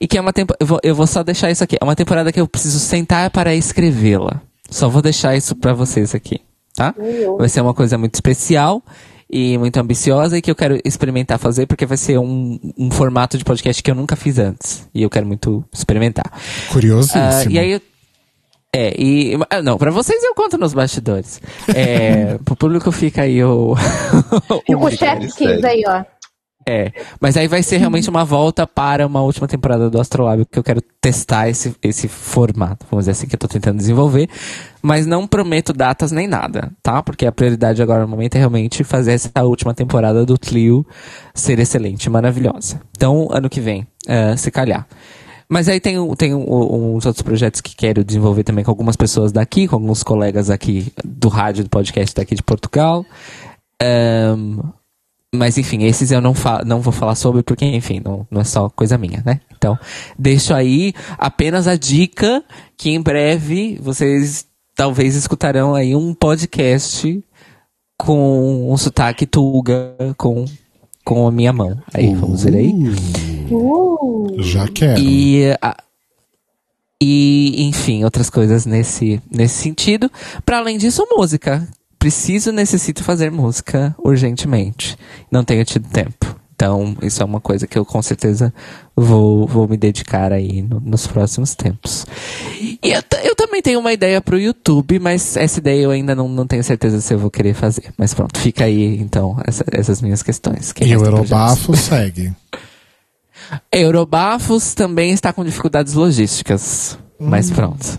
E 0.00 0.08
que 0.08 0.16
é 0.16 0.20
uma 0.20 0.32
temporada. 0.32 0.64
Eu, 0.64 0.78
eu 0.82 0.94
vou 0.94 1.06
só 1.06 1.22
deixar 1.22 1.50
isso 1.50 1.62
aqui. 1.62 1.76
É 1.80 1.84
uma 1.84 1.96
temporada 1.96 2.32
que 2.32 2.40
eu 2.40 2.48
preciso 2.48 2.78
sentar 2.78 3.30
para 3.30 3.54
escrevê-la. 3.54 4.40
Só 4.70 4.88
vou 4.88 5.02
deixar 5.02 5.36
isso 5.36 5.54
pra 5.56 5.74
vocês 5.74 6.14
aqui, 6.14 6.40
tá? 6.74 6.94
Vai 7.38 7.48
ser 7.48 7.60
uma 7.60 7.74
coisa 7.74 7.96
muito 7.98 8.14
especial 8.14 8.82
e 9.32 9.56
muito 9.58 9.76
ambiciosa 9.78 10.36
e 10.36 10.42
que 10.42 10.50
eu 10.50 10.56
quero 10.56 10.78
experimentar 10.84 11.38
fazer 11.38 11.66
porque 11.66 11.86
vai 11.86 11.96
ser 11.96 12.18
um, 12.18 12.58
um 12.76 12.90
formato 12.90 13.38
de 13.38 13.44
podcast 13.44 13.82
que 13.82 13.90
eu 13.90 13.94
nunca 13.94 14.16
fiz 14.16 14.38
antes. 14.38 14.88
E 14.94 15.02
eu 15.02 15.10
quero 15.10 15.26
muito 15.26 15.64
experimentar. 15.72 16.24
Curiosíssimo. 16.72 17.22
Ah, 17.22 17.44
e 17.48 17.58
aí 17.58 17.72
eu- 17.72 17.80
É, 18.72 18.94
e. 19.00 19.36
ah, 19.50 19.60
Não, 19.62 19.76
pra 19.78 19.90
vocês 19.90 20.22
eu 20.22 20.34
conto 20.34 20.56
nos 20.58 20.72
bastidores. 20.74 21.40
É, 21.74 22.38
pro 22.44 22.54
público 22.56 22.90
fica 22.92 23.22
aí 23.22 23.42
o. 23.42 23.74
Fica 23.76 24.76
o 24.78 24.84
o- 24.86 24.90
chefe. 24.90 25.26
Kids 25.36 25.64
aí, 25.64 25.82
ó. 25.86 26.04
É, 26.72 26.92
mas 27.20 27.36
aí 27.36 27.48
vai 27.48 27.64
ser 27.64 27.78
realmente 27.78 28.08
uma 28.08 28.24
volta 28.24 28.64
para 28.64 29.04
uma 29.04 29.20
última 29.20 29.48
temporada 29.48 29.90
do 29.90 30.00
Astrolábio, 30.00 30.46
que 30.46 30.56
eu 30.56 30.62
quero 30.62 30.80
testar 31.00 31.48
esse, 31.48 31.74
esse 31.82 32.06
formato, 32.06 32.86
vamos 32.88 33.06
dizer 33.06 33.10
assim, 33.10 33.26
que 33.26 33.34
eu 33.34 33.38
tô 33.40 33.48
tentando 33.48 33.76
desenvolver. 33.76 34.30
Mas 34.80 35.04
não 35.04 35.26
prometo 35.26 35.72
datas 35.72 36.12
nem 36.12 36.28
nada, 36.28 36.70
tá? 36.80 37.02
Porque 37.02 37.26
a 37.26 37.32
prioridade 37.32 37.82
agora 37.82 38.02
no 38.02 38.08
momento 38.08 38.36
é 38.36 38.38
realmente 38.38 38.84
fazer 38.84 39.14
essa 39.14 39.42
última 39.42 39.74
temporada 39.74 40.24
do 40.24 40.38
Tlio 40.38 40.86
ser 41.34 41.58
excelente, 41.58 42.08
maravilhosa. 42.08 42.80
Então, 42.96 43.26
ano 43.32 43.50
que 43.50 43.60
vem, 43.60 43.84
eh, 44.06 44.36
se 44.36 44.52
calhar. 44.52 44.86
Mas 45.48 45.68
aí 45.68 45.80
tem, 45.80 45.96
tem 46.14 46.32
uns 46.32 47.04
outros 47.04 47.22
projetos 47.22 47.60
que 47.60 47.74
quero 47.74 48.04
desenvolver 48.04 48.44
também 48.44 48.64
com 48.64 48.70
algumas 48.70 48.94
pessoas 48.94 49.32
daqui, 49.32 49.66
com 49.66 49.74
alguns 49.74 50.04
colegas 50.04 50.50
aqui 50.50 50.92
do 51.04 51.28
rádio, 51.28 51.64
do 51.64 51.70
podcast 51.70 52.14
daqui 52.14 52.36
de 52.36 52.44
Portugal. 52.44 53.04
Ahn, 53.82 54.60
mas 55.34 55.56
enfim, 55.58 55.84
esses 55.84 56.10
eu 56.10 56.20
não, 56.20 56.34
fa 56.34 56.62
não 56.64 56.80
vou 56.80 56.92
falar 56.92 57.14
sobre 57.14 57.42
porque, 57.42 57.64
enfim, 57.64 58.00
não, 58.04 58.26
não 58.30 58.40
é 58.40 58.44
só 58.44 58.68
coisa 58.68 58.98
minha, 58.98 59.22
né? 59.24 59.40
Então, 59.56 59.78
deixo 60.18 60.52
aí 60.54 60.92
apenas 61.18 61.66
a 61.68 61.76
dica 61.76 62.42
que 62.76 62.90
em 62.90 63.00
breve 63.00 63.78
vocês 63.80 64.46
talvez 64.74 65.14
escutarão 65.14 65.74
aí 65.74 65.94
um 65.94 66.12
podcast 66.14 67.22
com 67.98 68.72
um 68.72 68.76
sotaque 68.76 69.26
tuga 69.26 69.94
com, 70.16 70.44
com 71.04 71.26
a 71.28 71.30
minha 71.30 71.52
mão. 71.52 71.80
Aí, 71.92 72.14
vamos 72.14 72.44
ver 72.44 72.56
aí. 72.56 72.72
Uh, 73.50 74.36
Já 74.42 74.66
quero. 74.68 74.98
E 75.00 75.52
a- 75.60 75.76
E, 77.02 77.62
enfim, 77.68 78.04
outras 78.04 78.28
coisas 78.30 78.66
nesse, 78.66 79.20
nesse 79.30 79.54
sentido. 79.62 80.10
Para 80.44 80.58
além 80.58 80.76
disso, 80.78 81.06
música. 81.10 81.66
Preciso, 82.00 82.50
necessito 82.50 83.04
fazer 83.04 83.30
música 83.30 83.94
urgentemente. 84.02 84.96
Não 85.30 85.44
tenho 85.44 85.64
tido 85.64 85.86
tempo. 85.88 86.34
Então, 86.54 86.96
isso 87.00 87.22
é 87.22 87.24
uma 87.24 87.40
coisa 87.40 87.66
que 87.66 87.78
eu 87.78 87.84
com 87.86 88.02
certeza 88.02 88.52
vou, 88.96 89.46
vou 89.46 89.66
me 89.68 89.76
dedicar 89.78 90.30
aí 90.32 90.60
no- 90.60 90.80
nos 90.80 91.06
próximos 91.06 91.54
tempos. 91.54 92.04
E 92.60 92.78
eu, 92.90 93.02
eu 93.22 93.34
também 93.36 93.62
tenho 93.62 93.78
uma 93.80 93.92
ideia 93.94 94.20
pro 94.20 94.38
YouTube, 94.38 94.98
mas 94.98 95.36
essa 95.38 95.58
ideia 95.58 95.82
eu 95.82 95.90
ainda 95.90 96.14
não, 96.14 96.28
não 96.28 96.46
tenho 96.46 96.62
certeza 96.64 97.00
se 97.00 97.14
eu 97.14 97.18
vou 97.18 97.30
querer 97.30 97.54
fazer. 97.54 97.92
Mas 97.96 98.12
pronto, 98.12 98.38
fica 98.38 98.64
aí, 98.64 98.98
então, 99.00 99.38
essa- 99.46 99.64
essas 99.72 100.02
minhas 100.02 100.22
questões. 100.22 100.74
E 100.80 100.96
o? 100.96 101.04
Eurobafo 101.04 101.74
segue. 101.76 102.32
Eurobafos 103.72 104.74
também 104.74 105.12
está 105.12 105.32
com 105.32 105.44
dificuldades 105.44 105.94
logísticas. 105.94 106.98
Mas 107.18 107.50
pronto. 107.50 107.98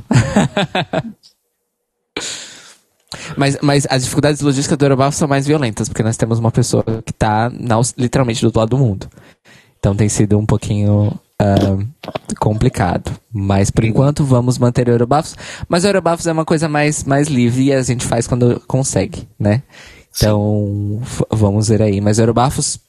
Mas, 3.38 3.58
mas 3.62 3.88
as 3.90 4.04
dificuldades 4.04 4.42
logísticas 4.42 4.78
do 4.78 4.86
Eurobafos 4.86 5.18
são 5.18 5.28
mais 5.28 5.46
violentas, 5.46 5.90
porque 5.90 6.04
nós 6.04 6.18
temos 6.18 6.40
uma 6.40 6.52
pessoa 6.52 6.84
que 7.06 7.12
está 7.12 7.52
literalmente 7.98 8.42
do 8.42 8.46
outro 8.48 8.60
lado 8.60 8.70
do 8.70 8.78
mundo. 8.78 9.08
Então 9.80 9.96
tem 9.96 10.08
sido 10.08 10.38
um 10.38 10.46
pouquinho 10.46 11.12
ah, 11.40 11.78
complicado. 12.40 13.12
Mas 13.34 13.72
por 13.72 13.84
enquanto 13.84 14.24
vamos 14.24 14.60
manter 14.60 14.88
o 14.88 14.92
Eurobafos. 14.92 15.36
Mas 15.68 15.84
o 15.84 15.88
Eurobafos 15.88 16.28
é 16.28 16.32
uma 16.32 16.46
coisa 16.46 16.70
mais, 16.70 17.04
mais 17.04 17.28
livre 17.28 17.64
e 17.64 17.74
a 17.74 17.82
gente 17.82 18.06
faz 18.06 18.28
quando 18.28 18.62
consegue, 18.68 19.28
né? 19.40 19.64
Então 20.16 21.02
vamos 21.32 21.70
ver 21.70 21.82
aí. 21.82 22.00
Mas 22.00 22.20
o 22.20 22.22
Eurobafos 22.22 22.80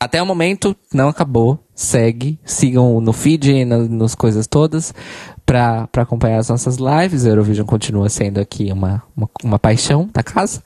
até 0.00 0.22
o 0.22 0.26
momento 0.26 0.74
não 0.92 1.08
acabou. 1.08 1.58
Segue, 1.74 2.38
sigam 2.44 3.00
no 3.00 3.12
feed 3.12 3.50
e 3.50 3.64
na- 3.64 3.78
nas 3.78 4.14
coisas 4.14 4.46
todas 4.46 4.94
pra 5.48 5.86
pra 5.86 6.02
acompanhar 6.02 6.36
as 6.36 6.50
nossas 6.50 6.76
lives. 6.76 7.24
A 7.24 7.30
Eurovision 7.30 7.66
continua 7.66 8.10
sendo 8.10 8.38
aqui 8.38 8.70
uma, 8.70 9.02
uma, 9.16 9.30
uma 9.42 9.58
paixão 9.58 10.06
da 10.12 10.22
casa. 10.22 10.62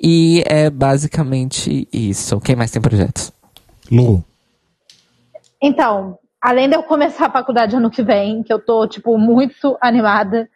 E 0.00 0.44
é 0.46 0.68
basicamente 0.68 1.88
isso. 1.90 2.38
Quem 2.40 2.54
mais 2.54 2.70
tem 2.70 2.82
projetos? 2.82 3.32
Lu, 3.90 4.22
Então, 5.62 6.18
além 6.40 6.68
de 6.68 6.76
eu 6.76 6.82
começar 6.82 7.26
a 7.26 7.32
faculdade 7.32 7.74
ano 7.74 7.90
que 7.90 8.02
vem, 8.02 8.42
que 8.42 8.52
eu 8.52 8.58
tô, 8.58 8.86
tipo, 8.86 9.16
muito 9.16 9.78
animada, 9.80 10.48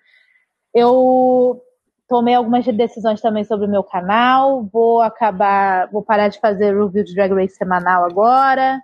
eu 0.74 1.60
tomei 2.08 2.34
algumas 2.34 2.66
decisões 2.66 3.20
também 3.22 3.44
sobre 3.44 3.66
o 3.66 3.70
meu 3.70 3.82
canal. 3.82 4.68
Vou 4.70 5.00
acabar, 5.00 5.88
vou 5.90 6.02
parar 6.02 6.28
de 6.28 6.38
fazer 6.40 6.76
review 6.76 7.04
de 7.04 7.14
Drag 7.14 7.32
Race 7.32 7.56
semanal 7.56 8.04
agora. 8.04 8.80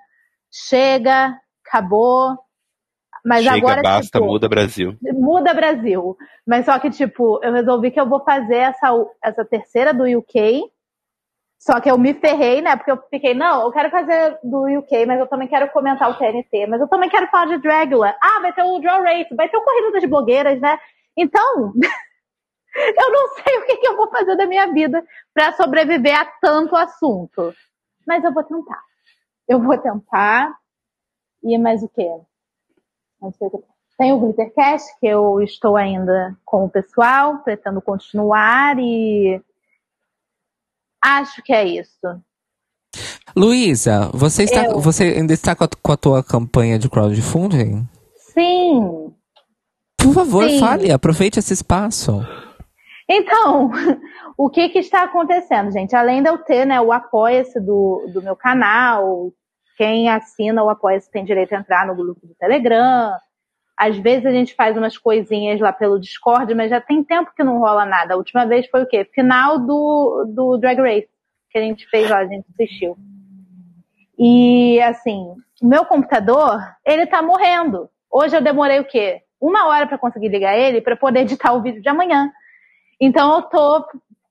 Chega, 0.50 1.36
acabou. 1.66 2.38
Mas 3.24 3.44
Chega, 3.44 3.56
agora, 3.56 3.82
basta, 3.82 4.18
tipo, 4.18 4.26
muda 4.26 4.48
Brasil. 4.48 4.96
muda 5.00 5.54
Brasil. 5.54 6.16
Mas 6.46 6.64
só 6.64 6.78
que, 6.78 6.90
tipo, 6.90 7.38
eu 7.42 7.52
resolvi 7.52 7.90
que 7.90 8.00
eu 8.00 8.08
vou 8.08 8.24
fazer 8.24 8.56
essa, 8.56 8.88
essa 9.22 9.44
terceira 9.44 9.94
do 9.94 10.04
UK. 10.04 10.64
Só 11.58 11.80
que 11.80 11.88
eu 11.88 11.96
me 11.96 12.12
ferrei, 12.14 12.60
né? 12.60 12.74
Porque 12.74 12.90
eu 12.90 13.00
fiquei, 13.08 13.34
não, 13.34 13.62
eu 13.62 13.70
quero 13.70 13.88
fazer 13.88 14.36
do 14.42 14.66
UK, 14.80 15.06
mas 15.06 15.20
eu 15.20 15.28
também 15.28 15.46
quero 15.46 15.70
comentar 15.70 16.10
o 16.10 16.18
TNT, 16.18 16.66
mas 16.66 16.80
eu 16.80 16.88
também 16.88 17.08
quero 17.08 17.28
falar 17.28 17.46
de 17.46 17.58
Dragula. 17.58 18.16
Ah, 18.20 18.40
vai 18.40 18.52
ter 18.52 18.64
o 18.64 18.80
Draw 18.80 19.00
Race, 19.00 19.32
vai 19.36 19.48
ter 19.48 19.56
o 19.56 19.62
Corrida 19.62 19.92
das 19.92 20.04
Blogueiras, 20.04 20.60
né? 20.60 20.76
Então, 21.16 21.72
eu 22.74 23.12
não 23.12 23.28
sei 23.36 23.58
o 23.58 23.66
que, 23.66 23.76
que 23.76 23.86
eu 23.86 23.96
vou 23.96 24.10
fazer 24.10 24.34
da 24.36 24.44
minha 24.44 24.72
vida 24.72 25.04
pra 25.32 25.52
sobreviver 25.52 26.18
a 26.18 26.24
tanto 26.40 26.74
assunto. 26.74 27.54
Mas 28.04 28.24
eu 28.24 28.32
vou 28.32 28.42
tentar. 28.42 28.82
Eu 29.46 29.60
vou 29.60 29.78
tentar. 29.78 30.52
E 31.44 31.56
mais 31.58 31.80
o 31.80 31.88
quê? 31.88 32.08
Não 32.08 32.16
sei 32.16 32.16
o 32.16 32.18
que. 32.18 32.26
Tem 33.98 34.12
o 34.12 34.18
Glittercast, 34.18 34.88
que 34.98 35.06
eu 35.06 35.40
estou 35.40 35.76
ainda 35.76 36.36
com 36.44 36.64
o 36.64 36.70
pessoal, 36.70 37.38
pretendo 37.38 37.80
continuar 37.80 38.78
e 38.78 39.40
acho 41.02 41.42
que 41.42 41.52
é 41.52 41.64
isso. 41.64 42.20
Luísa, 43.34 44.10
você, 44.12 44.44
está, 44.44 44.66
Eu. 44.66 44.80
você 44.80 45.04
ainda 45.04 45.32
está 45.32 45.54
com 45.54 45.64
a, 45.64 45.68
com 45.68 45.92
a 45.92 45.96
tua 45.96 46.22
campanha 46.22 46.78
de 46.78 46.88
crowdfunding? 46.88 47.88
Sim. 48.16 49.12
Por 49.96 50.12
favor, 50.12 50.48
Sim. 50.48 50.58
fale, 50.58 50.92
aproveite 50.92 51.38
esse 51.38 51.52
espaço. 51.52 52.26
Então, 53.08 53.70
o 54.36 54.50
que 54.50 54.68
que 54.68 54.78
está 54.78 55.04
acontecendo, 55.04 55.70
gente? 55.70 55.94
Além 55.94 56.22
de 56.22 56.28
eu 56.28 56.38
ter 56.38 56.66
né, 56.66 56.80
o 56.80 56.92
apoia-se 56.92 57.60
do, 57.60 58.10
do 58.12 58.22
meu 58.22 58.36
canal, 58.36 59.32
quem 59.82 60.08
assina 60.08 60.62
o 60.62 60.70
apoia-se 60.70 61.10
tem 61.10 61.24
direito 61.24 61.52
a 61.52 61.58
entrar 61.58 61.84
no 61.88 61.96
grupo 61.96 62.24
do 62.24 62.36
Telegram. 62.36 63.10
Às 63.76 63.98
vezes 63.98 64.24
a 64.24 64.30
gente 64.30 64.54
faz 64.54 64.76
umas 64.76 64.96
coisinhas 64.96 65.58
lá 65.58 65.72
pelo 65.72 65.98
Discord, 65.98 66.54
mas 66.54 66.70
já 66.70 66.80
tem 66.80 67.02
tempo 67.02 67.32
que 67.34 67.42
não 67.42 67.58
rola 67.58 67.84
nada. 67.84 68.14
A 68.14 68.16
última 68.16 68.46
vez 68.46 68.68
foi 68.68 68.84
o 68.84 68.86
quê? 68.86 69.04
Final 69.12 69.58
do, 69.58 70.24
do 70.32 70.56
Drag 70.56 70.80
Race, 70.80 71.08
que 71.50 71.58
a 71.58 71.60
gente 71.60 71.84
fez 71.88 72.08
lá, 72.08 72.18
a 72.18 72.26
gente 72.26 72.46
assistiu. 72.52 72.96
E, 74.16 74.80
assim, 74.82 75.34
o 75.60 75.66
meu 75.66 75.84
computador, 75.84 76.60
ele 76.86 77.04
tá 77.04 77.20
morrendo. 77.20 77.90
Hoje 78.08 78.36
eu 78.36 78.40
demorei 78.40 78.78
o 78.78 78.84
quê? 78.84 79.22
Uma 79.40 79.66
hora 79.66 79.88
para 79.88 79.98
conseguir 79.98 80.28
ligar 80.28 80.56
ele 80.56 80.80
para 80.80 80.94
poder 80.94 81.22
editar 81.22 81.54
o 81.54 81.60
vídeo 81.60 81.82
de 81.82 81.88
amanhã. 81.88 82.30
Então 83.00 83.34
eu 83.34 83.42
tô 83.42 83.84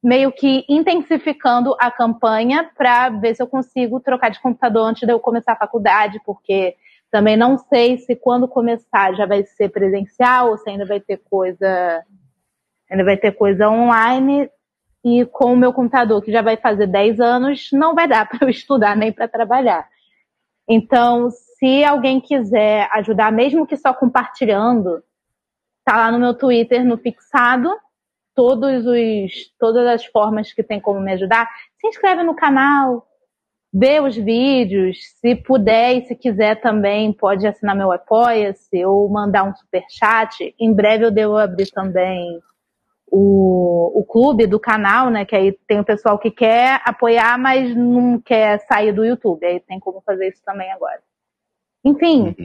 meio 0.03 0.32
que 0.32 0.65
intensificando 0.68 1.76
a 1.80 1.91
campanha 1.91 2.69
para 2.76 3.10
ver 3.10 3.36
se 3.36 3.44
eu 3.44 3.48
consigo 3.48 3.99
trocar 3.99 4.30
de 4.30 4.41
computador 4.41 4.88
antes 4.88 5.06
de 5.06 5.14
eu 5.14 5.19
começar 5.19 5.53
a 5.53 5.57
faculdade, 5.57 6.19
porque 6.26 6.76
também 7.11 7.38
não 7.38 7.57
sei 7.57 7.98
se 7.98 8.15
quando 8.15 8.48
começar 8.48 9.14
já 9.14 9.26
vai 9.26 9.44
ser 9.44 9.69
presencial 9.69 10.49
ou 10.49 10.57
se 10.57 10.69
ainda 10.69 10.86
vai 10.86 10.99
ter 10.99 11.18
coisa 11.30 12.03
ainda 12.90 13.03
vai 13.03 13.15
ter 13.15 13.32
coisa 13.34 13.69
online 13.69 14.49
e 15.03 15.26
com 15.26 15.53
o 15.53 15.57
meu 15.57 15.73
computador 15.73 16.22
que 16.22 16.32
já 16.32 16.41
vai 16.41 16.57
fazer 16.57 16.88
10 16.88 17.19
anos, 17.19 17.69
não 17.72 17.95
vai 17.95 18.07
dar 18.07 18.28
para 18.30 18.45
eu 18.45 18.49
estudar 18.49 18.95
nem 18.95 19.11
para 19.11 19.28
trabalhar. 19.28 19.88
Então, 20.68 21.30
se 21.32 21.84
alguém 21.84 22.19
quiser 22.19 22.88
ajudar, 22.94 23.32
mesmo 23.32 23.65
que 23.65 23.76
só 23.76 23.94
compartilhando, 23.94 25.03
tá 25.84 25.98
lá 25.98 26.11
no 26.11 26.19
meu 26.19 26.34
Twitter, 26.34 26.86
no 26.86 26.98
fixado, 26.98 27.69
todos 28.35 28.85
os, 28.85 29.31
todas 29.59 29.87
as 29.87 30.05
formas 30.05 30.53
que 30.53 30.63
tem 30.63 30.79
como 30.79 30.99
me 30.99 31.13
ajudar. 31.13 31.47
Se 31.79 31.87
inscreve 31.87 32.23
no 32.23 32.35
canal, 32.35 33.07
vê 33.73 33.99
os 33.99 34.15
vídeos, 34.15 34.97
se 35.19 35.35
puder 35.35 35.97
e 35.97 36.05
se 36.05 36.15
quiser 36.15 36.61
também, 36.61 37.13
pode 37.13 37.47
assinar 37.47 37.75
meu 37.75 37.91
Apoia-se 37.91 38.83
ou 38.85 39.09
mandar 39.09 39.43
um 39.43 39.55
super 39.55 39.83
chat. 39.89 40.53
Em 40.59 40.73
breve 40.73 41.05
eu 41.05 41.11
devo 41.11 41.37
abrir 41.37 41.69
também 41.71 42.39
o, 43.11 43.99
o 43.99 44.05
clube 44.05 44.47
do 44.47 44.59
canal, 44.59 45.09
né? 45.09 45.25
Que 45.25 45.35
aí 45.35 45.51
tem 45.67 45.79
o 45.79 45.85
pessoal 45.85 46.17
que 46.17 46.31
quer 46.31 46.81
apoiar, 46.85 47.37
mas 47.37 47.75
não 47.75 48.19
quer 48.19 48.59
sair 48.61 48.93
do 48.93 49.05
YouTube. 49.05 49.45
Aí 49.45 49.59
tem 49.59 49.79
como 49.79 50.01
fazer 50.01 50.29
isso 50.29 50.41
também 50.45 50.71
agora. 50.71 51.01
Enfim, 51.83 52.35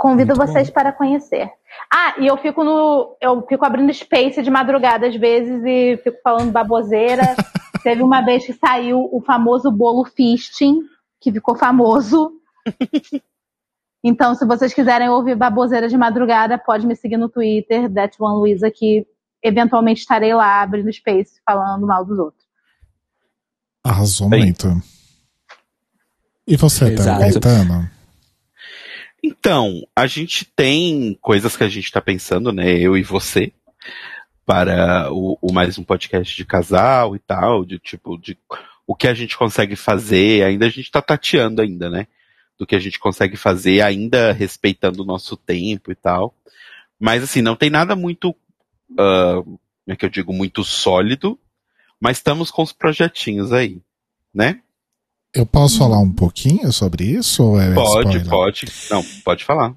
convido 0.00 0.34
Muito 0.34 0.46
vocês 0.46 0.70
para 0.70 0.92
conhecer. 0.92 1.52
Ah, 1.92 2.14
e 2.18 2.26
eu 2.26 2.38
fico 2.38 2.64
no. 2.64 3.18
Eu 3.20 3.46
fico 3.46 3.66
abrindo 3.66 3.92
space 3.92 4.42
de 4.42 4.50
madrugada 4.50 5.06
às 5.06 5.14
vezes 5.14 5.62
e 5.62 5.98
fico 6.02 6.16
falando 6.24 6.50
baboseira. 6.50 7.22
Teve 7.84 8.02
uma 8.02 8.22
vez 8.22 8.46
que 8.46 8.54
saiu 8.54 9.10
o 9.12 9.20
famoso 9.20 9.70
bolo 9.70 10.06
fisting, 10.06 10.78
que 11.20 11.30
ficou 11.30 11.54
famoso. 11.54 12.32
Então, 14.02 14.34
se 14.34 14.46
vocês 14.46 14.72
quiserem 14.72 15.10
ouvir 15.10 15.36
baboseira 15.36 15.86
de 15.86 15.94
madrugada, 15.94 16.56
pode 16.56 16.86
me 16.86 16.96
seguir 16.96 17.18
no 17.18 17.28
Twitter, 17.28 17.92
That 17.92 18.16
One 18.18 18.38
Luiza, 18.38 18.70
que 18.70 19.06
eventualmente 19.42 20.00
estarei 20.00 20.32
lá 20.32 20.62
abrindo 20.62 20.90
space 20.90 21.38
falando 21.44 21.86
mal 21.86 22.02
dos 22.02 22.18
outros. 22.18 22.42
arrasou 23.84 24.30
muito. 24.30 24.68
E 26.46 26.56
você, 26.56 26.94
tá 26.94 27.02
Exato. 27.02 27.20
Caetano? 27.20 27.99
Então, 29.22 29.86
a 29.94 30.06
gente 30.06 30.44
tem 30.44 31.16
coisas 31.20 31.56
que 31.56 31.64
a 31.64 31.68
gente 31.68 31.92
tá 31.92 32.00
pensando, 32.00 32.52
né? 32.52 32.78
Eu 32.78 32.96
e 32.96 33.02
você, 33.02 33.52
para 34.46 35.12
o, 35.12 35.38
o 35.40 35.52
mais 35.52 35.78
um 35.78 35.84
podcast 35.84 36.34
de 36.34 36.44
casal 36.44 37.14
e 37.14 37.18
tal, 37.18 37.64
de 37.64 37.78
tipo, 37.78 38.18
de 38.18 38.36
o 38.86 38.94
que 38.94 39.06
a 39.06 39.14
gente 39.14 39.36
consegue 39.36 39.76
fazer, 39.76 40.42
ainda 40.42 40.66
a 40.66 40.70
gente 40.70 40.90
tá 40.90 41.00
tateando 41.00 41.62
ainda, 41.62 41.88
né? 41.88 42.06
Do 42.58 42.66
que 42.66 42.74
a 42.74 42.78
gente 42.78 42.98
consegue 42.98 43.36
fazer, 43.36 43.82
ainda 43.82 44.32
respeitando 44.32 45.02
o 45.02 45.06
nosso 45.06 45.36
tempo 45.36 45.92
e 45.92 45.94
tal. 45.94 46.34
Mas 46.98 47.22
assim, 47.22 47.42
não 47.42 47.54
tem 47.54 47.70
nada 47.70 47.94
muito, 47.94 48.34
ah, 48.98 49.42
como 49.44 49.60
é 49.86 49.96
que 49.96 50.04
eu 50.04 50.10
digo, 50.10 50.32
muito 50.32 50.64
sólido, 50.64 51.38
mas 52.00 52.16
estamos 52.16 52.50
com 52.50 52.62
os 52.62 52.72
projetinhos 52.72 53.52
aí, 53.52 53.80
né? 54.34 54.60
Eu 55.34 55.46
posso 55.46 55.78
falar 55.78 55.98
um 55.98 56.10
pouquinho 56.10 56.72
sobre 56.72 57.04
isso? 57.04 57.42
Ou 57.44 57.60
é 57.60 57.72
Pode, 57.72 58.18
spoiler? 58.18 58.28
pode. 58.28 58.66
Não, 58.90 59.04
pode 59.24 59.44
falar. 59.44 59.74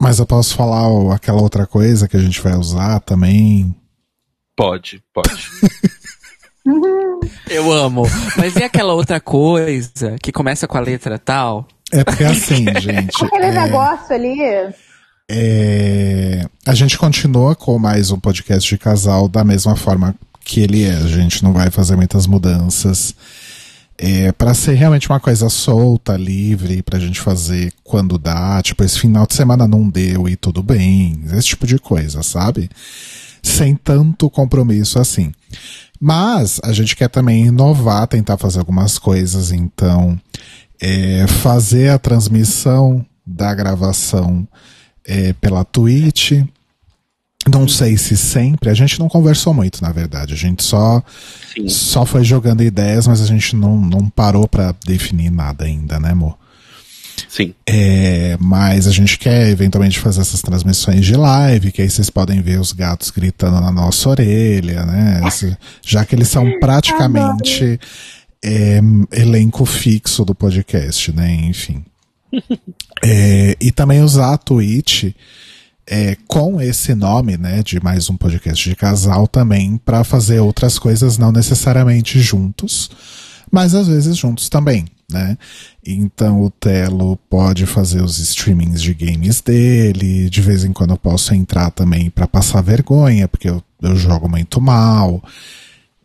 Mas 0.00 0.18
eu 0.18 0.26
posso 0.26 0.54
falar 0.54 1.14
aquela 1.14 1.40
outra 1.40 1.66
coisa 1.66 2.08
que 2.08 2.16
a 2.16 2.20
gente 2.20 2.40
vai 2.40 2.54
usar 2.54 3.00
também. 3.00 3.74
Pode, 4.56 5.02
pode. 5.12 5.48
Eu 7.50 7.72
amo. 7.72 8.04
Mas 8.36 8.56
e 8.56 8.62
aquela 8.62 8.94
outra 8.94 9.20
coisa 9.20 10.16
que 10.22 10.32
começa 10.32 10.66
com 10.66 10.78
a 10.78 10.80
letra 10.80 11.18
tal? 11.18 11.66
É 11.92 12.04
porque 12.04 12.24
assim, 12.24 12.64
gente. 12.80 13.24
Aquele 13.24 13.46
é, 13.46 13.52
negócio 13.52 14.14
ali. 14.14 14.38
É, 15.30 16.46
a 16.66 16.74
gente 16.74 16.96
continua 16.96 17.54
com 17.54 17.78
mais 17.78 18.10
um 18.10 18.18
podcast 18.18 18.68
de 18.68 18.78
casal 18.78 19.28
da 19.28 19.44
mesma 19.44 19.76
forma 19.76 20.14
que 20.44 20.60
ele 20.60 20.84
é. 20.84 20.94
A 20.94 21.06
gente 21.06 21.42
não 21.42 21.52
vai 21.52 21.70
fazer 21.70 21.96
muitas 21.96 22.26
mudanças. 22.26 23.14
É, 24.04 24.32
para 24.32 24.52
ser 24.52 24.72
realmente 24.74 25.08
uma 25.08 25.20
coisa 25.20 25.48
solta, 25.48 26.16
livre, 26.16 26.82
pra 26.82 26.98
gente 26.98 27.20
fazer 27.20 27.72
quando 27.84 28.18
dá. 28.18 28.60
Tipo, 28.60 28.82
esse 28.82 28.98
final 28.98 29.24
de 29.28 29.34
semana 29.34 29.68
não 29.68 29.88
deu 29.88 30.28
e 30.28 30.34
tudo 30.34 30.60
bem. 30.60 31.22
Esse 31.32 31.48
tipo 31.48 31.64
de 31.68 31.78
coisa, 31.78 32.20
sabe? 32.20 32.68
Sem 33.40 33.76
tanto 33.76 34.28
compromisso 34.28 34.98
assim. 34.98 35.32
Mas 36.00 36.60
a 36.64 36.72
gente 36.72 36.96
quer 36.96 37.08
também 37.08 37.46
inovar, 37.46 38.08
tentar 38.08 38.36
fazer 38.36 38.58
algumas 38.58 38.98
coisas. 38.98 39.52
Então, 39.52 40.20
é, 40.80 41.24
fazer 41.28 41.90
a 41.90 41.98
transmissão 41.98 43.06
da 43.24 43.54
gravação 43.54 44.48
é, 45.06 45.32
pela 45.34 45.64
Twitch. 45.64 46.32
Não 47.50 47.66
sei 47.66 47.96
se 47.96 48.16
sempre, 48.16 48.70
a 48.70 48.74
gente 48.74 48.98
não 49.00 49.08
conversou 49.08 49.52
muito, 49.52 49.82
na 49.82 49.90
verdade. 49.90 50.32
A 50.32 50.36
gente 50.36 50.62
só, 50.62 51.02
Sim. 51.54 51.68
só 51.68 52.06
foi 52.06 52.22
jogando 52.22 52.62
ideias, 52.62 53.06
mas 53.06 53.20
a 53.20 53.26
gente 53.26 53.56
não, 53.56 53.76
não 53.80 54.08
parou 54.08 54.46
pra 54.46 54.74
definir 54.86 55.30
nada 55.30 55.64
ainda, 55.64 55.98
né, 55.98 56.10
amor? 56.10 56.38
Sim. 57.28 57.52
É, 57.66 58.36
mas 58.40 58.86
a 58.86 58.92
gente 58.92 59.18
quer 59.18 59.48
eventualmente 59.48 59.98
fazer 59.98 60.20
essas 60.20 60.40
transmissões 60.40 61.04
de 61.04 61.16
live, 61.16 61.72
que 61.72 61.82
aí 61.82 61.90
vocês 61.90 62.08
podem 62.10 62.40
ver 62.40 62.60
os 62.60 62.72
gatos 62.72 63.10
gritando 63.10 63.60
na 63.60 63.72
nossa 63.72 64.08
orelha, 64.08 64.84
né? 64.86 65.20
Esse- 65.26 65.56
já 65.82 66.04
que 66.04 66.14
eles 66.14 66.28
são 66.28 66.58
praticamente 66.60 67.78
é, 68.44 68.80
elenco 69.12 69.64
fixo 69.64 70.24
do 70.24 70.34
podcast, 70.34 71.12
né? 71.12 71.34
Enfim. 71.34 71.84
É, 73.04 73.56
e 73.60 73.72
também 73.72 74.00
usar 74.00 74.32
a 74.32 74.38
Twitch 74.38 75.06
é, 75.86 76.16
com 76.26 76.60
esse 76.60 76.94
nome, 76.94 77.36
né, 77.36 77.62
de 77.62 77.82
mais 77.82 78.08
um 78.08 78.16
podcast 78.16 78.68
de 78.68 78.76
casal 78.76 79.26
também, 79.26 79.76
para 79.76 80.04
fazer 80.04 80.40
outras 80.40 80.78
coisas, 80.78 81.18
não 81.18 81.32
necessariamente 81.32 82.20
juntos, 82.20 82.90
mas 83.50 83.74
às 83.74 83.88
vezes 83.88 84.16
juntos 84.16 84.48
também, 84.48 84.86
né? 85.10 85.36
Então 85.84 86.42
o 86.42 86.50
Telo 86.50 87.18
pode 87.28 87.66
fazer 87.66 88.02
os 88.02 88.18
streamings 88.18 88.80
de 88.80 88.94
games 88.94 89.40
dele, 89.40 90.30
de 90.30 90.40
vez 90.40 90.64
em 90.64 90.72
quando 90.72 90.92
eu 90.92 90.98
posso 90.98 91.34
entrar 91.34 91.70
também 91.70 92.08
para 92.08 92.26
passar 92.26 92.62
vergonha, 92.62 93.28
porque 93.28 93.50
eu, 93.50 93.62
eu 93.82 93.96
jogo 93.96 94.28
muito 94.28 94.60
mal. 94.60 95.22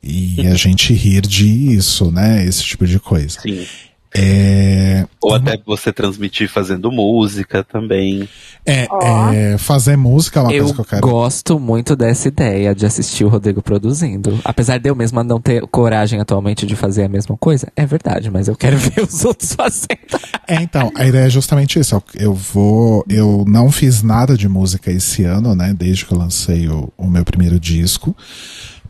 E 0.04 0.46
a 0.48 0.56
gente 0.56 0.94
rir 0.94 1.22
disso, 1.22 2.12
né? 2.12 2.44
Esse 2.46 2.64
tipo 2.64 2.86
de 2.86 3.00
coisa. 3.00 3.40
Sim. 3.40 3.66
É, 4.16 5.06
Ou 5.22 5.34
até 5.36 5.60
você 5.66 5.92
transmitir 5.94 6.50
fazendo 6.50 6.92
música 6.92 7.64
também. 7.64 8.28
é, 8.66 8.88
Ó. 8.90 9.32
é, 9.32 9.58
fazer 9.58 9.96
música 9.98 10.40
é 10.40 10.44
uma 10.44 10.54
Eu 10.54 10.60
coisa 10.64 10.74
que 10.76 10.82
eu 10.82 10.86
quero. 10.86 11.02
gosto 11.08 11.60
muito 11.60 11.96
dessa 11.96 12.28
ideia 12.28 12.74
de 12.74 12.86
assistir 12.86 13.26
o 13.26 13.28
Rodrigo 13.30 13.62
produzindo. 13.62 14.40
Apesar 14.44 14.78
de 14.80 14.90
eu 14.90 14.96
mesma 14.96 15.24
não 15.24 15.40
ter 15.40 15.62
coragem 15.68 16.20
atualmente 16.20 16.66
de 16.66 16.76
fazer 16.76 17.04
a 17.04 17.10
mesma 17.10 17.38
coisa, 17.38 17.68
é 17.76 17.86
verdade, 17.86 18.32
mas 18.32 18.48
eu 18.48 18.56
quero 18.56 18.78
ver 18.80 19.02
os 19.02 19.24
outros 19.26 19.54
fazendo. 19.54 19.88
É, 20.48 20.56
então, 20.56 20.92
a 20.96 21.06
ideia 21.06 21.26
é 21.26 21.30
justamente 21.30 21.80
isso. 21.80 21.96
Eu- 21.96 22.04
Eu 22.28 22.34
vou. 22.34 23.06
Eu 23.10 23.46
não 23.48 23.72
fiz 23.72 24.02
nada 24.04 24.36
de 24.38 24.48
música 24.50 24.92
esse 24.92 25.24
ano, 25.24 25.56
né? 25.56 25.74
Desde 25.78 26.06
que 26.06 26.14
eu 26.14 26.18
lancei 26.18 26.68
o, 26.68 26.92
o 26.98 27.08
meu 27.08 27.24
primeiro 27.24 27.60
disco. 27.60 28.16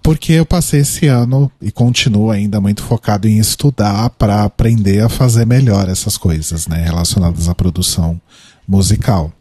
Porque 0.07 0.31
eu 0.31 0.45
passei 0.45 0.79
esse 0.79 1.07
ano 1.07 1.51
e 1.61 1.69
continuo 1.69 2.31
ainda 2.31 2.61
muito 2.61 2.81
focado 2.81 3.27
em 3.27 3.39
estudar 3.39 4.09
para 4.11 4.45
aprender 4.45 5.03
a 5.03 5.09
fazer 5.09 5.45
melhor 5.45 5.89
essas 5.89 6.15
coisas, 6.15 6.65
né? 6.65 6.81
Relacionadas 6.81 7.49
à 7.49 7.53
produção 7.53 8.17
musical. 8.65 9.33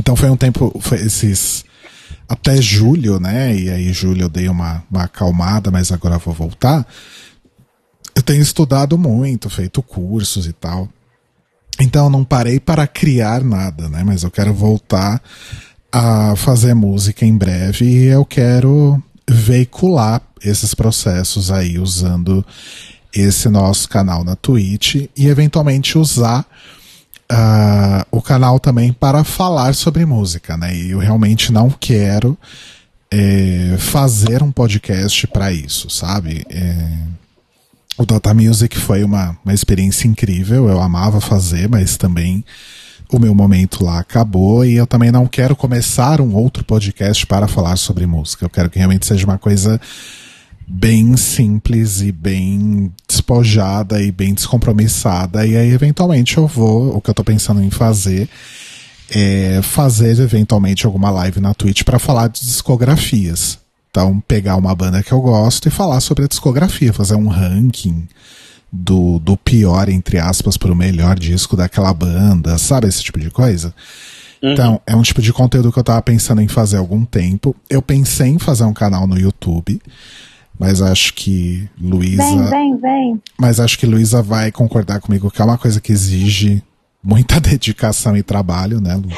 Então 0.00 0.16
foi 0.16 0.30
um 0.30 0.36
tempo. 0.36 0.74
Foi 0.80 0.98
esses. 0.98 1.66
Até 2.26 2.56
julho, 2.56 3.20
né? 3.20 3.54
E 3.54 3.68
aí, 3.68 3.92
julho 3.92 4.22
eu 4.22 4.28
dei 4.30 4.48
uma, 4.48 4.82
uma 4.90 5.02
acalmada, 5.02 5.70
mas 5.70 5.92
agora 5.92 6.16
vou 6.16 6.32
voltar. 6.32 6.86
Eu 8.16 8.22
tenho 8.22 8.40
estudado 8.40 8.96
muito, 8.96 9.50
feito 9.50 9.82
cursos 9.82 10.46
e 10.46 10.54
tal. 10.54 10.88
Então 11.78 12.08
não 12.08 12.24
parei 12.24 12.58
para 12.58 12.86
criar 12.86 13.44
nada, 13.44 13.90
né? 13.90 14.02
Mas 14.02 14.22
eu 14.22 14.30
quero 14.30 14.54
voltar 14.54 15.20
a 15.92 16.34
fazer 16.34 16.72
música 16.72 17.26
em 17.26 17.36
breve 17.36 17.84
e 17.84 18.04
eu 18.04 18.24
quero 18.24 18.98
veicular 19.32 20.22
esses 20.44 20.74
processos 20.74 21.50
aí 21.50 21.78
usando 21.78 22.44
esse 23.12 23.48
nosso 23.48 23.88
canal 23.88 24.24
na 24.24 24.36
Twitch 24.36 25.06
e 25.16 25.26
eventualmente 25.26 25.98
usar 25.98 26.46
ah, 27.28 28.06
o 28.10 28.20
canal 28.20 28.58
também 28.60 28.92
para 28.92 29.24
falar 29.24 29.74
sobre 29.74 30.04
música, 30.04 30.56
né? 30.56 30.74
E 30.76 30.90
eu 30.90 30.98
realmente 30.98 31.52
não 31.52 31.70
quero 31.70 32.36
eh, 33.10 33.76
fazer 33.78 34.42
um 34.42 34.50
podcast 34.50 35.26
para 35.26 35.52
isso, 35.52 35.90
sabe? 35.90 36.44
É, 36.48 36.88
o 37.98 38.06
Dota 38.06 38.32
Music 38.32 38.78
foi 38.78 39.04
uma, 39.04 39.36
uma 39.44 39.52
experiência 39.52 40.08
incrível, 40.08 40.68
eu 40.68 40.80
amava 40.80 41.20
fazer, 41.20 41.68
mas 41.68 41.98
também 41.98 42.42
o 43.12 43.18
meu 43.18 43.34
momento 43.34 43.84
lá 43.84 43.98
acabou 43.98 44.64
e 44.64 44.74
eu 44.74 44.86
também 44.86 45.12
não 45.12 45.26
quero 45.26 45.54
começar 45.54 46.20
um 46.20 46.34
outro 46.34 46.64
podcast 46.64 47.26
para 47.26 47.46
falar 47.46 47.76
sobre 47.76 48.06
música. 48.06 48.44
Eu 48.46 48.50
quero 48.50 48.70
que 48.70 48.78
realmente 48.78 49.04
seja 49.04 49.26
uma 49.26 49.38
coisa 49.38 49.78
bem 50.66 51.14
simples 51.18 52.00
e 52.00 52.10
bem 52.10 52.90
despojada 53.06 54.00
e 54.00 54.10
bem 54.10 54.32
descompromissada. 54.32 55.46
E 55.46 55.54
aí, 55.54 55.70
eventualmente, 55.70 56.38
eu 56.38 56.46
vou, 56.46 56.96
o 56.96 57.00
que 57.02 57.10
eu 57.10 57.14
tô 57.14 57.22
pensando 57.22 57.62
em 57.62 57.70
fazer 57.70 58.28
é 59.10 59.60
fazer 59.62 60.18
eventualmente 60.18 60.86
alguma 60.86 61.10
live 61.10 61.38
na 61.38 61.52
Twitch 61.52 61.82
para 61.82 61.98
falar 61.98 62.28
de 62.28 62.40
discografias. 62.40 63.58
Então, 63.90 64.22
pegar 64.26 64.56
uma 64.56 64.74
banda 64.74 65.02
que 65.02 65.12
eu 65.12 65.20
gosto 65.20 65.68
e 65.68 65.70
falar 65.70 66.00
sobre 66.00 66.24
a 66.24 66.28
discografia, 66.28 66.94
fazer 66.94 67.14
um 67.14 67.28
ranking 67.28 68.08
do, 68.72 69.18
do 69.18 69.36
pior, 69.36 69.88
entre 69.88 70.18
aspas, 70.18 70.56
pro 70.56 70.74
melhor 70.74 71.18
disco 71.18 71.56
daquela 71.56 71.92
banda, 71.92 72.56
sabe? 72.56 72.88
Esse 72.88 73.02
tipo 73.02 73.20
de 73.20 73.30
coisa. 73.30 73.74
Então, 74.42 74.80
é 74.84 74.96
um 74.96 75.02
tipo 75.02 75.22
de 75.22 75.32
conteúdo 75.32 75.70
que 75.70 75.78
eu 75.78 75.84
tava 75.84 76.02
pensando 76.02 76.40
em 76.40 76.48
fazer 76.48 76.76
há 76.76 76.80
algum 76.80 77.04
tempo. 77.04 77.54
Eu 77.70 77.80
pensei 77.80 78.28
em 78.28 78.38
fazer 78.40 78.64
um 78.64 78.72
canal 78.72 79.06
no 79.06 79.16
YouTube, 79.16 79.80
mas 80.58 80.82
acho 80.82 81.14
que 81.14 81.68
Luísa. 81.80 82.22
Vem, 82.22 82.50
vem, 82.50 82.76
vem. 82.76 83.22
Mas 83.38 83.60
acho 83.60 83.78
que 83.78 83.86
Luísa 83.86 84.20
vai 84.20 84.50
concordar 84.50 85.00
comigo 85.00 85.30
que 85.30 85.40
é 85.40 85.44
uma 85.44 85.58
coisa 85.58 85.80
que 85.80 85.92
exige 85.92 86.60
muita 87.02 87.38
dedicação 87.40 88.16
e 88.16 88.22
trabalho, 88.22 88.80
né, 88.80 88.96
Lu? 88.96 89.08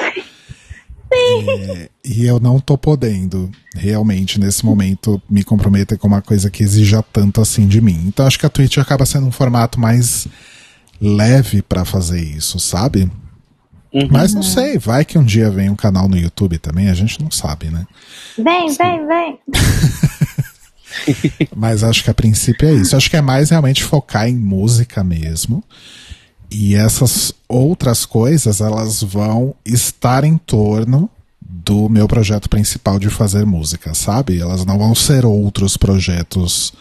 É, 1.14 1.88
e 2.04 2.26
eu 2.26 2.40
não 2.40 2.58
tô 2.58 2.76
podendo, 2.76 3.50
realmente, 3.74 4.40
nesse 4.40 4.64
momento, 4.64 5.20
me 5.28 5.44
comprometer 5.44 5.98
com 5.98 6.08
uma 6.08 6.22
coisa 6.22 6.50
que 6.50 6.62
exija 6.62 7.02
tanto 7.02 7.40
assim 7.40 7.66
de 7.66 7.80
mim. 7.80 8.04
Então 8.06 8.26
acho 8.26 8.38
que 8.38 8.46
a 8.46 8.50
Twitch 8.50 8.78
acaba 8.78 9.06
sendo 9.06 9.26
um 9.26 9.32
formato 9.32 9.80
mais 9.80 10.26
leve 11.00 11.62
pra 11.62 11.84
fazer 11.84 12.20
isso, 12.20 12.58
sabe? 12.58 13.10
Mas 14.10 14.34
não 14.34 14.42
sei, 14.42 14.76
vai 14.76 15.04
que 15.04 15.16
um 15.16 15.24
dia 15.24 15.50
vem 15.50 15.70
um 15.70 15.76
canal 15.76 16.08
no 16.08 16.16
YouTube 16.16 16.58
também, 16.58 16.90
a 16.90 16.94
gente 16.94 17.22
não 17.22 17.30
sabe, 17.30 17.70
né? 17.70 17.86
Vem, 18.36 18.72
vem, 18.72 19.06
vem. 19.06 19.38
Mas 21.54 21.84
acho 21.84 22.02
que 22.02 22.10
a 22.10 22.14
princípio 22.14 22.68
é 22.68 22.72
isso. 22.72 22.96
Acho 22.96 23.08
que 23.08 23.16
é 23.16 23.22
mais 23.22 23.50
realmente 23.50 23.84
focar 23.84 24.28
em 24.28 24.36
música 24.36 25.04
mesmo. 25.04 25.62
E 26.56 26.76
essas 26.76 27.34
outras 27.48 28.06
coisas, 28.06 28.60
elas 28.60 29.02
vão 29.02 29.56
estar 29.64 30.22
em 30.22 30.36
torno 30.36 31.10
do 31.40 31.88
meu 31.88 32.06
projeto 32.06 32.48
principal 32.48 32.96
de 32.96 33.10
fazer 33.10 33.44
música, 33.44 33.92
sabe? 33.92 34.40
Elas 34.40 34.64
não 34.64 34.78
vão 34.78 34.94
ser 34.94 35.26
outros 35.26 35.76
projetos 35.76 36.72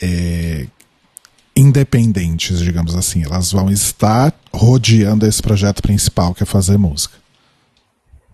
é, 0.00 0.66
independentes, 1.54 2.60
digamos 2.60 2.94
assim. 2.94 3.22
Elas 3.22 3.52
vão 3.52 3.70
estar 3.70 4.32
rodeando 4.50 5.26
esse 5.26 5.42
projeto 5.42 5.82
principal, 5.82 6.32
que 6.32 6.42
é 6.42 6.46
fazer 6.46 6.78
música. 6.78 7.18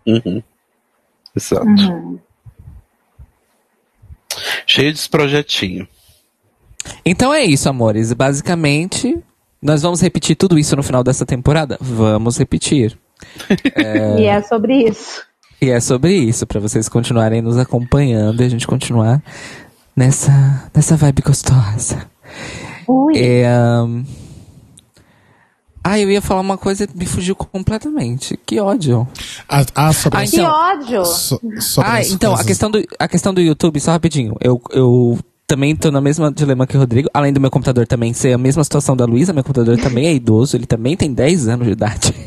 Uhum. 0.07 0.41
Exato. 1.35 1.67
Uhum. 1.67 2.21
Cheio 4.65 4.93
desse 4.93 5.09
projetinho. 5.09 5.89
Então 7.05 7.35
é 7.35 7.43
isso, 7.43 7.69
amores. 7.69 8.13
Basicamente, 8.13 9.21
nós 9.67 9.83
vamos 9.83 10.01
repetir 10.01 10.37
tudo 10.37 10.59
isso 10.59 10.75
no 10.77 10.83
final 10.83 11.03
dessa 11.05 11.27
temporada? 11.27 11.77
Vamos 11.81 12.39
repetir. 12.39 12.97
E 14.19 14.25
é 14.27 14.43
sobre 14.43 14.89
isso. 14.89 15.23
E 15.61 15.71
é 15.71 15.81
sobre 15.81 16.15
isso, 16.15 16.47
pra 16.47 16.61
vocês 16.61 16.89
continuarem 16.89 17.41
nos 17.43 17.57
acompanhando 17.57 18.43
e 18.43 18.45
a 18.45 18.49
gente 18.49 18.67
continuar 18.67 19.23
nessa, 19.97 20.71
nessa 20.75 20.97
vibe 20.97 21.23
gostosa. 21.23 22.07
Ui. 22.87 23.17
É, 23.19 23.47
ahn, 23.49 24.05
Ah, 25.83 25.99
eu 25.99 26.11
ia 26.11 26.21
falar 26.21 26.41
uma 26.41 26.59
coisa 26.59 26.85
e 26.85 26.99
me 26.99 27.07
fugiu 27.07 27.35
completamente. 27.35 28.37
Que 28.45 28.61
ódio. 28.61 29.07
Ah, 29.49 29.65
ah, 29.75 29.93
sobre 29.93 30.19
Ah, 30.19 30.23
essa- 30.25 30.33
Que 30.37 30.43
então- 30.43 30.53
ódio. 30.53 31.05
so- 31.07 31.41
sobre 31.61 31.91
ah, 31.91 32.03
então, 32.03 32.35
a 32.35 32.45
questão, 32.45 32.71
do, 32.71 32.85
a 32.99 33.09
questão 33.09 33.33
do 33.33 33.41
YouTube, 33.41 33.81
só 33.81 33.93
rapidinho. 33.93 34.35
Eu, 34.41 34.61
eu 34.73 35.19
também 35.47 35.77
tô 35.77 35.91
na 35.91 36.01
mesma 36.01 36.33
dilema 36.33 36.67
que 36.67 36.77
o 36.77 36.81
Rodrigo. 36.81 37.09
Além 37.15 37.33
do 37.33 37.41
meu 37.41 37.51
computador 37.51 37.87
também 37.87 38.13
ser 38.13 38.33
a 38.33 38.39
mesma 38.39 38.65
situação 38.65 38.97
da 38.97 39.05
Luísa, 39.05 39.33
meu 39.33 39.45
computador 39.45 39.79
também 39.79 40.07
é 40.07 40.13
idoso, 40.15 40.57
ele 40.57 40.67
também 40.67 40.97
tem 40.97 41.13
10 41.13 41.49
anos 41.49 41.67
de 41.67 41.73
idade. 41.73 42.13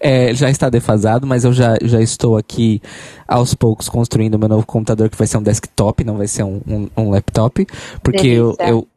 É, 0.00 0.34
já 0.34 0.50
está 0.50 0.68
defasado, 0.68 1.24
mas 1.24 1.44
eu 1.44 1.52
já, 1.52 1.78
já 1.80 2.00
estou 2.02 2.36
aqui 2.36 2.82
aos 3.28 3.54
poucos 3.54 3.88
construindo 3.88 4.36
meu 4.38 4.48
novo 4.48 4.66
computador, 4.66 5.08
que 5.08 5.16
vai 5.16 5.26
ser 5.26 5.38
um 5.38 5.42
desktop, 5.42 6.02
não 6.04 6.16
vai 6.16 6.26
ser 6.26 6.42
um, 6.42 6.60
um, 6.66 6.88
um 6.96 7.10
laptop. 7.10 7.64
Porque 8.02 8.26
eu, 8.26 8.56
Delícia. 8.56 8.68
eu. 8.68 8.88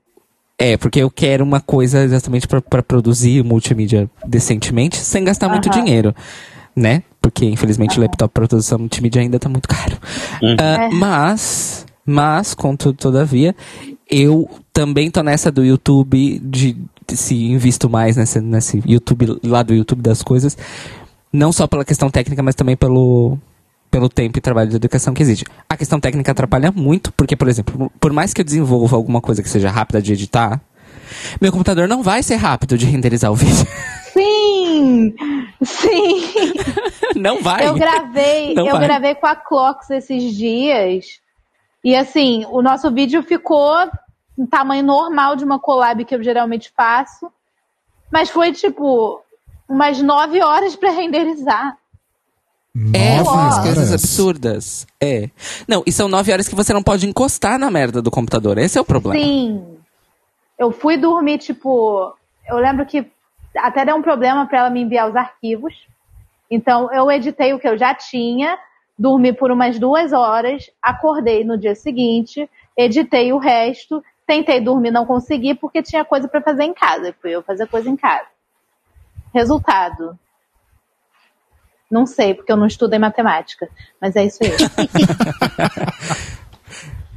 É, 0.58 0.76
porque 0.76 1.00
eu 1.00 1.10
quero 1.12 1.44
uma 1.44 1.62
coisa 1.62 2.04
exatamente 2.04 2.48
para 2.48 2.82
produzir 2.82 3.44
multimídia 3.44 4.10
decentemente, 4.26 4.98
sem 4.98 5.24
gastar 5.24 5.48
muito 5.50 5.70
Aham. 5.70 5.84
dinheiro. 5.84 6.16
Né? 6.76 7.04
Porque, 7.22 7.46
infelizmente, 7.46 7.98
o 7.98 8.02
laptop 8.02 8.34
para 8.34 8.48
produção 8.48 8.80
multimídia 8.80 9.22
ainda 9.22 9.38
tá 9.40 9.48
muito 9.48 9.70
caro. 9.70 9.98
Ah, 10.60 10.86
É. 10.86 10.90
Mas, 10.90 11.86
mas, 12.10 12.56
contudo, 12.56 12.98
todavia, 12.98 13.56
eu 14.10 14.50
também 14.74 15.12
tô 15.12 15.22
nessa 15.22 15.52
do 15.52 15.64
YouTube, 15.64 16.40
de, 16.44 16.76
de 17.08 17.16
se 17.16 17.36
invisto 17.36 17.88
mais 17.88 18.18
nesse, 18.18 18.42
nesse 18.42 18.82
YouTube, 18.84 19.40
lá 19.44 19.62
do 19.62 19.76
YouTube 19.76 20.02
das 20.02 20.24
coisas. 20.24 20.58
Não 21.32 21.52
só 21.52 21.68
pela 21.68 21.86
questão 21.86 22.10
técnica, 22.10 22.42
mas 22.42 22.56
também 22.56 22.76
pelo, 22.76 23.38
pelo 23.92 24.10
tempo 24.10 24.40
e 24.40 24.42
trabalho 24.42 24.72
de 24.72 24.76
educação 24.76 25.14
que 25.14 25.22
exige. 25.22 25.44
A 25.70 25.78
questão 25.78 26.00
técnica 26.00 26.32
atrapalha 26.32 26.72
muito, 26.72 27.14
porque, 27.14 27.36
por 27.36 27.48
exemplo, 27.48 27.92
por 28.00 28.12
mais 28.12 28.34
que 28.34 28.42
eu 28.42 28.46
desenvolva 28.46 28.96
alguma 28.96 29.22
coisa 29.22 29.44
que 29.44 29.50
seja 29.50 29.70
rápida 29.70 30.02
de 30.02 30.14
editar, 30.14 30.60
meu 31.40 31.52
computador 31.52 31.88
não 31.88 32.02
vai 32.02 32.24
ser 32.24 32.38
rápido 32.38 32.76
de 32.76 32.88
renderizar 32.88 33.32
o 33.32 33.36
vídeo. 33.36 33.68
Sim! 34.14 35.14
Sim! 35.64 36.24
não 37.16 37.44
vai. 37.44 37.68
Eu 37.68 37.76
gravei, 37.76 38.56
Não 38.56 38.66
eu 38.66 38.76
vai. 38.78 38.88
gravei 38.88 39.14
com 39.14 39.28
a 39.28 39.36
Clocks 39.36 39.92
esses 39.92 40.34
dias. 40.34 41.20
E 41.84 41.96
assim, 41.96 42.46
o 42.50 42.62
nosso 42.62 42.92
vídeo 42.92 43.24
ficou 43.24 43.76
no 44.38 44.48
tamanho 44.48 44.84
normal 44.84 45.36
de 45.36 45.44
uma 45.44 45.60
collab 45.60 46.04
que 46.06 46.14
eu 46.16 46.24
geralmente 46.24 46.72
faço. 46.76 47.32
Mas 48.12 48.30
foi 48.30 48.52
tipo 48.52 49.22
umas 49.68 50.02
nove 50.02 50.42
horas 50.42 50.76
pra 50.76 50.92
renderizar. 50.92 51.78
É, 52.94 53.18
Nove 53.18 53.30
umas 53.30 53.58
coisas 53.60 53.90
horas. 53.90 53.94
absurdas. 53.94 54.88
É. 55.02 55.30
Não, 55.68 55.84
e 55.86 55.92
são 55.92 56.08
nove 56.08 56.32
horas 56.32 56.48
que 56.48 56.56
você 56.56 56.72
não 56.74 56.84
pode 56.84 57.08
encostar 57.08 57.58
na 57.60 57.70
merda 57.70 58.02
do 58.02 58.12
computador. 58.12 58.58
Esse 58.58 58.78
é 58.78 58.82
o 58.82 58.86
problema. 58.86 59.20
Sim. 59.20 59.78
Eu 60.58 60.72
fui 60.72 60.98
dormir, 60.98 61.40
tipo. 61.40 62.14
Eu 62.48 62.58
lembro 62.58 62.86
que 62.86 63.06
até 63.58 63.86
deu 63.86 63.96
um 63.96 64.02
problema 64.02 64.46
pra 64.46 64.60
ela 64.60 64.70
me 64.70 64.82
enviar 64.82 65.10
os 65.10 65.16
arquivos. 65.16 65.74
Então 66.50 66.92
eu 66.94 67.12
editei 67.12 67.54
o 67.54 67.60
que 67.60 67.68
eu 67.68 67.78
já 67.78 67.94
tinha, 67.94 68.58
dormi 69.00 69.32
por 69.32 69.50
umas 69.50 69.80
duas 69.80 70.12
horas, 70.12 70.70
acordei 70.82 71.46
no 71.46 71.58
dia 71.58 71.74
seguinte, 71.74 72.50
editei 72.76 73.32
o 73.32 73.38
resto, 73.38 74.04
tentei 74.28 74.60
dormir, 74.60 74.92
não 74.92 75.06
consegui 75.06 75.56
porque 75.56 75.82
tinha 75.82 76.04
coisa 76.04 76.28
pra 76.28 76.42
fazer 76.42 76.64
em 76.64 76.74
casa. 76.74 77.16
Fui 77.22 77.32
eu 77.32 77.42
fazer 77.42 77.66
coisa 77.68 77.90
em 77.90 77.96
casa. 77.96 78.28
Resultado. 79.34 80.20
Não 81.90 82.06
sei, 82.06 82.34
porque 82.34 82.52
eu 82.52 82.58
não 82.58 82.68
estudei 82.68 83.00
matemática. 83.00 83.70
Mas 84.02 84.16
é 84.16 84.26
isso 84.26 84.40
aí. 84.44 84.52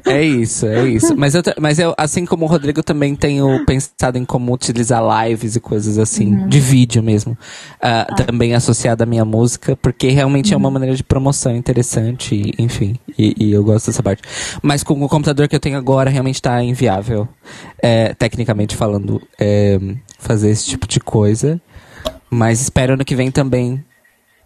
É 0.04 0.22
isso, 0.22 0.66
é 0.66 0.88
isso. 0.88 1.16
Mas 1.16 1.34
eu, 1.34 1.42
mas 1.60 1.78
eu, 1.78 1.94
assim 1.96 2.24
como 2.24 2.44
o 2.44 2.48
Rodrigo, 2.48 2.82
também 2.82 3.14
tenho 3.14 3.64
pensado 3.64 4.18
em 4.18 4.24
como 4.24 4.52
utilizar 4.52 5.02
lives 5.24 5.56
e 5.56 5.60
coisas 5.60 5.98
assim, 5.98 6.48
de 6.48 6.60
vídeo 6.60 7.02
mesmo, 7.02 7.36
ah, 7.80 8.06
também 8.16 8.54
associado 8.54 9.02
à 9.02 9.06
minha 9.06 9.24
música, 9.24 9.76
porque 9.76 10.08
realmente 10.08 10.52
é 10.52 10.56
uma 10.56 10.70
maneira 10.70 10.96
de 10.96 11.04
promoção 11.04 11.54
interessante, 11.54 12.34
e, 12.34 12.54
enfim, 12.62 12.98
e, 13.16 13.34
e 13.38 13.52
eu 13.52 13.62
gosto 13.62 13.86
dessa 13.86 14.02
parte. 14.02 14.22
Mas 14.60 14.82
com 14.82 15.00
o 15.02 15.08
computador 15.08 15.48
que 15.48 15.54
eu 15.54 15.60
tenho 15.60 15.78
agora, 15.78 16.10
realmente 16.10 16.36
está 16.36 16.62
inviável, 16.62 17.28
é, 17.80 18.14
tecnicamente 18.14 18.74
falando, 18.76 19.22
é, 19.38 19.78
fazer 20.18 20.50
esse 20.50 20.66
tipo 20.66 20.86
de 20.86 20.98
coisa. 21.00 21.60
Mas 22.30 22.60
espero 22.62 22.94
ano 22.94 23.04
que 23.04 23.14
vem 23.14 23.30
também 23.30 23.84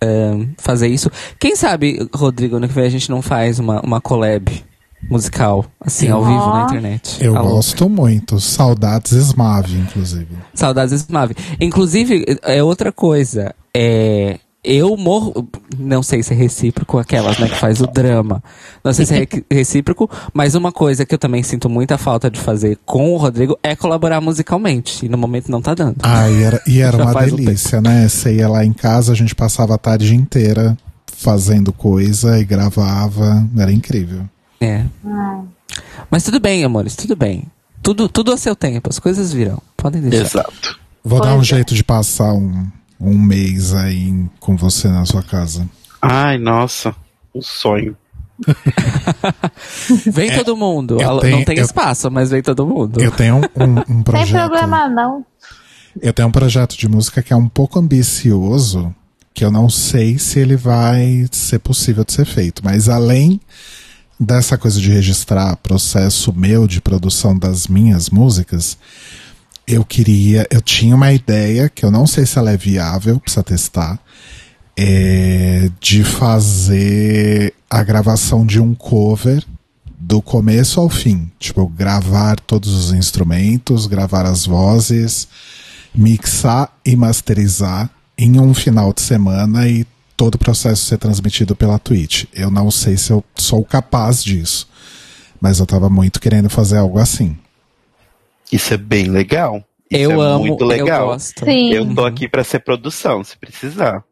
ahn, 0.03 0.49
fazer 0.59 0.89
isso. 0.89 1.11
Quem 1.39 1.55
sabe, 1.55 2.09
Rodrigo, 2.15 2.57
ano 2.57 2.69
que 2.69 2.75
vem 2.75 2.85
a 2.85 2.91
gente 2.91 3.09
não 3.11 3.23
faz 3.23 3.59
uma, 3.59 3.81
uma 3.81 4.01
collab 4.01 4.65
musical, 5.11 5.65
assim, 5.81 6.09
ao 6.09 6.25
vivo 6.25 6.51
na 6.51 6.65
internet. 6.65 7.19
Eu 7.25 7.37
Alô? 7.37 7.51
gosto 7.51 7.89
muito. 7.89 8.41
Saudades 8.41 9.13
Smave, 9.13 9.79
inclusive. 9.79 10.29
Saudades 10.55 10.93
Smave. 11.03 11.35
Inclusive, 11.61 12.25
é 12.43 12.63
outra 12.63 12.91
coisa. 12.93 13.55
É, 13.75 14.39
eu 14.65 14.97
morro. 14.97 15.49
Não 15.79 16.03
sei 16.03 16.23
se 16.23 16.33
é 16.33 16.37
recíproco, 16.37 16.99
aquelas, 16.99 17.39
né, 17.39 17.49
que 17.49 17.55
faz 17.55 17.81
o 17.81 17.87
drama. 17.87 18.43
Não 18.83 18.93
sei 18.93 19.07
se 19.07 19.15
é 19.15 19.19
re- 19.19 19.45
recíproco, 19.51 20.11
mas 20.35 20.55
uma 20.57 20.73
coisa 20.73 21.07
que 21.07 21.15
eu 21.15 21.19
também 21.19 21.43
sinto 21.43 21.69
muita 21.71 21.97
falta 21.97 22.29
de 22.31 22.41
fazer 22.41 22.79
com 22.85 23.13
o 23.13 23.17
Rodrigo 23.17 23.57
é 23.63 23.77
colaborar 23.77 24.21
musicalmente. 24.21 25.07
E 25.07 25.09
no 25.09 25.17
momento 25.17 25.51
não 25.51 25.63
tá 25.63 25.73
dando. 25.75 25.97
Ah, 26.03 26.29
e 26.29 26.43
era, 26.43 26.63
e 26.67 26.81
era 26.83 26.97
uma 26.97 27.11
um 27.23 27.25
delícia, 27.27 27.81
né? 27.81 28.09
Você 28.09 28.35
ia 28.37 28.49
lá 28.49 28.65
em 28.65 28.73
casa, 28.73 29.13
a 29.13 29.17
gente 29.17 29.35
passava 29.35 29.75
a 29.77 29.79
tarde 29.79 30.15
inteira 30.15 30.77
fazendo 31.17 31.73
coisa 31.73 32.39
e 32.39 32.45
gravava. 32.45 33.47
Era 33.57 33.73
incrível. 33.73 34.23
É. 34.61 34.85
Mas 36.11 36.23
tudo 36.25 36.41
bem, 36.41 36.65
amores, 36.65 36.97
tudo 36.97 37.15
bem. 37.17 37.45
Tudo, 37.83 38.09
tudo 38.09 38.33
a 38.33 38.37
seu 38.37 38.57
tempo, 38.57 38.89
as 38.89 38.99
coisas 38.99 39.33
virão. 39.33 39.61
Podem 39.77 40.01
deixar. 40.03 40.41
Exato. 40.41 40.79
Vou 41.05 41.21
dar 41.21 41.35
um 41.35 41.41
é. 41.41 41.45
jeito 41.45 41.75
de 41.75 41.85
passar 41.85 42.33
um, 42.33 42.67
um 43.01 43.17
mês 43.19 43.75
aí 43.75 44.27
com 44.41 44.57
você 44.57 44.89
na 44.89 45.05
sua 45.05 45.23
casa. 45.23 45.69
Ai, 46.03 46.37
nossa. 46.39 46.95
Um 47.35 47.43
sonho. 47.43 47.97
Vem 50.07 50.35
todo 50.37 50.57
mundo. 50.57 51.01
É, 51.01 51.05
eu 51.05 51.11
Alô, 51.11 51.21
tenho- 51.21 51.37
não 51.39 51.45
tem 51.45 51.59
eu- 51.59 51.65
espaço, 51.65 52.11
mas 52.11 52.31
vem 52.31 52.43
todo 52.43 52.67
mundo. 52.67 53.01
Eu 53.01 53.11
tenho 53.11 53.37
um, 53.37 53.41
um, 53.65 53.73
um 53.81 53.85
Sem 53.87 54.03
projeto. 54.03 54.49
problema, 54.51 54.89
não. 54.89 55.25
Eu 56.01 56.13
tenho 56.13 56.29
um 56.29 56.33
projeto 56.33 56.77
de 56.77 56.89
música 56.89 57.23
que 57.23 57.33
é 57.33 57.37
um 57.37 57.49
pouco 57.49 57.79
ambicioso, 57.79 58.95
que 59.33 59.45
eu 59.45 59.51
não 59.51 59.69
sei 59.71 60.19
se 60.19 60.39
ele 60.39 60.57
vai 60.57 61.27
ser 61.31 61.59
possível 61.61 62.05
de 62.05 62.13
ser 62.13 62.27
feito. 62.27 62.63
Mas 62.65 62.89
além 62.89 63.41
dessa 64.19 64.57
coisa 64.57 64.81
de 64.81 64.91
registrar 64.91 65.57
processo 65.57 66.33
meu 66.33 66.67
de 66.67 66.81
produção 66.81 67.39
das 67.39 67.67
minhas 67.67 68.11
músicas, 68.11 68.79
eu 69.67 69.85
queria, 69.85 70.47
eu 70.51 70.63
tinha 70.63 70.95
uma 70.95 71.13
ideia 71.13 71.69
que 71.69 71.85
eu 71.85 71.91
não 71.91 72.07
sei 72.07 72.25
se 72.25 72.39
ela 72.39 72.53
é 72.53 72.57
viável, 72.57 73.19
precisa 73.19 73.43
testar, 73.43 73.99
é 74.77 75.71
de 75.81 76.05
fazer 76.05 77.53
a 77.69 77.83
gravação 77.83 78.47
de 78.47 78.61
um 78.61 78.75
cover 78.75 79.45
do 79.99 80.23
começo 80.23 80.79
ao 80.79 80.89
fim. 80.89 81.31
Tipo, 81.39 81.67
gravar 81.67 82.39
todos 82.41 82.73
os 82.73 82.93
instrumentos, 82.93 83.87
gravar 83.87 84.25
as 84.25 84.47
vozes, 84.47 85.27
mixar 85.95 86.71
e 86.85 86.95
masterizar 86.95 87.91
em 88.17 88.39
um 88.39 88.55
final 88.55 88.93
de 88.93 89.01
semana 89.01 89.69
e 89.69 89.87
todo 90.17 90.37
o 90.37 90.39
processo 90.39 90.85
ser 90.85 90.99
transmitido 90.99 91.55
pela 91.55 91.79
Twitch. 91.79 92.25
Eu 92.33 92.51
não 92.51 92.71
sei 92.71 92.97
se 92.97 93.11
eu 93.13 93.23
sou 93.37 93.65
capaz 93.65 94.23
disso, 94.25 94.69
mas 95.41 95.61
eu 95.61 95.67
tava 95.67 95.89
muito 95.91 96.21
querendo 96.21 96.49
fazer 96.49 96.79
algo 96.79 96.99
assim. 96.99 97.37
Isso 98.51 98.73
é 98.73 98.77
bem 98.77 99.07
legal. 99.09 99.63
Isso 99.91 100.01
eu 100.11 100.23
é 100.23 100.27
amo, 100.27 100.41
muito 100.47 100.63
eu 100.65 100.69
legal. 100.69 101.07
gosto. 101.09 101.45
Sim. 101.45 101.73
Eu 101.73 101.95
tô 101.95 102.05
aqui 102.05 102.29
pra 102.29 102.43
ser 102.45 102.61
produção, 102.61 103.23
se 103.23 103.37
precisar. 103.37 104.03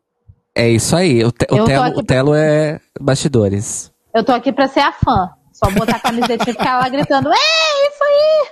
É 0.55 0.69
isso 0.69 0.95
aí. 0.95 1.25
O, 1.25 1.33
te- 1.33 1.47
o 1.51 1.57
Eu 1.57 1.65
telo, 1.65 1.85
aqui 1.85 1.99
o 1.99 2.03
telo 2.03 2.35
é 2.35 2.81
bastidores. 3.01 3.91
Eu 4.15 4.23
tô 4.23 4.33
aqui 4.33 4.53
pra 4.53 4.69
ser 4.69 4.81
a 4.81 4.93
fã. 4.93 5.31
Só 5.53 5.71
botar 5.71 5.97
a 5.97 6.01
camisetinha 6.01 6.51
e 6.51 6.53
ficar 6.53 6.79
lá 6.81 6.89
gritando, 6.89 7.29
é 7.29 7.33
isso 7.89 8.05
aí! 8.05 8.49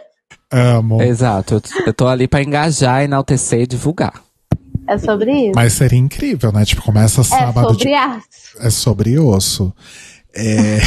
Amo. 0.52 1.02
Exato. 1.02 1.54
Eu, 1.54 1.62
eu 1.86 1.94
tô 1.94 2.06
ali 2.06 2.28
pra 2.28 2.42
engajar, 2.42 3.02
enaltecer 3.02 3.60
e 3.62 3.66
divulgar. 3.66 4.14
É 4.92 4.98
sobre 4.98 5.32
isso. 5.32 5.52
Mas 5.54 5.72
seria 5.72 5.98
incrível, 5.98 6.52
né? 6.52 6.64
Tipo, 6.64 6.82
começa 6.82 7.20
é 7.20 7.24
sábado 7.24 7.68
sobre 7.68 7.84
de 7.84 7.94
aço. 7.94 8.28
é 8.60 8.70
sobre 8.70 9.18
osso. 9.18 9.72
É... 10.34 10.78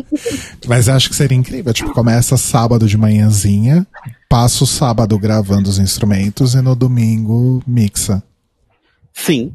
Mas 0.68 0.88
eu 0.88 0.94
acho 0.94 1.08
que 1.08 1.16
seria 1.16 1.36
incrível. 1.36 1.72
Tipo, 1.72 1.92
começa 1.92 2.36
sábado 2.36 2.86
de 2.86 2.96
manhãzinha, 2.96 3.86
passa 4.28 4.64
o 4.64 4.66
sábado 4.66 5.18
gravando 5.18 5.68
os 5.68 5.78
instrumentos 5.78 6.54
e 6.54 6.60
no 6.60 6.74
domingo 6.74 7.62
mixa. 7.66 8.22
Sim. 9.12 9.54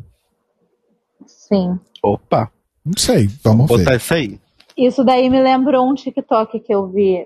Sim. 1.26 1.80
Opa. 2.04 2.52
Não 2.86 2.94
sei, 2.96 3.30
vamos 3.44 3.68
Botar 3.68 3.92
ver. 3.92 3.98
isso 3.98 4.14
aí. 4.14 4.40
Isso 4.78 5.04
daí 5.04 5.30
me 5.30 5.42
lembrou 5.42 5.90
um 5.90 5.96
TikTok 5.96 6.60
que 6.60 6.74
eu 6.74 6.88
vi. 6.88 7.26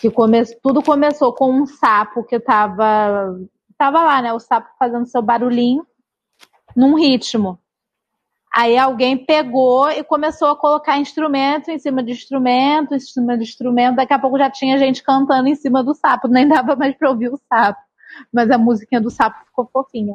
Que 0.00 0.10
come... 0.10 0.44
tudo 0.62 0.82
começou 0.82 1.32
com 1.32 1.62
um 1.62 1.66
sapo 1.66 2.24
que 2.24 2.38
tava. 2.40 3.38
Tava 3.78 4.02
lá, 4.02 4.22
né? 4.22 4.32
O 4.32 4.40
sapo 4.40 4.68
fazendo 4.78 5.06
seu 5.06 5.22
barulhinho 5.22 5.86
num 6.74 6.94
ritmo. 6.94 7.58
Aí 8.54 8.78
alguém 8.78 9.18
pegou 9.18 9.90
e 9.90 10.02
começou 10.02 10.48
a 10.48 10.56
colocar 10.56 10.98
instrumento 10.98 11.70
em 11.70 11.78
cima 11.78 12.02
de 12.02 12.12
instrumento, 12.12 12.94
em 12.94 12.98
cima 12.98 13.36
de 13.36 13.44
instrumento. 13.44 13.96
Daqui 13.96 14.14
a 14.14 14.18
pouco 14.18 14.38
já 14.38 14.50
tinha 14.50 14.78
gente 14.78 15.02
cantando 15.02 15.46
em 15.46 15.54
cima 15.54 15.84
do 15.84 15.94
sapo. 15.94 16.26
Nem 16.26 16.48
dava 16.48 16.74
mais 16.74 16.96
pra 16.96 17.10
ouvir 17.10 17.28
o 17.28 17.38
sapo. 17.52 17.80
Mas 18.32 18.50
a 18.50 18.56
musiquinha 18.56 19.00
do 19.00 19.10
sapo 19.10 19.44
ficou 19.44 19.68
fofinha. 19.70 20.14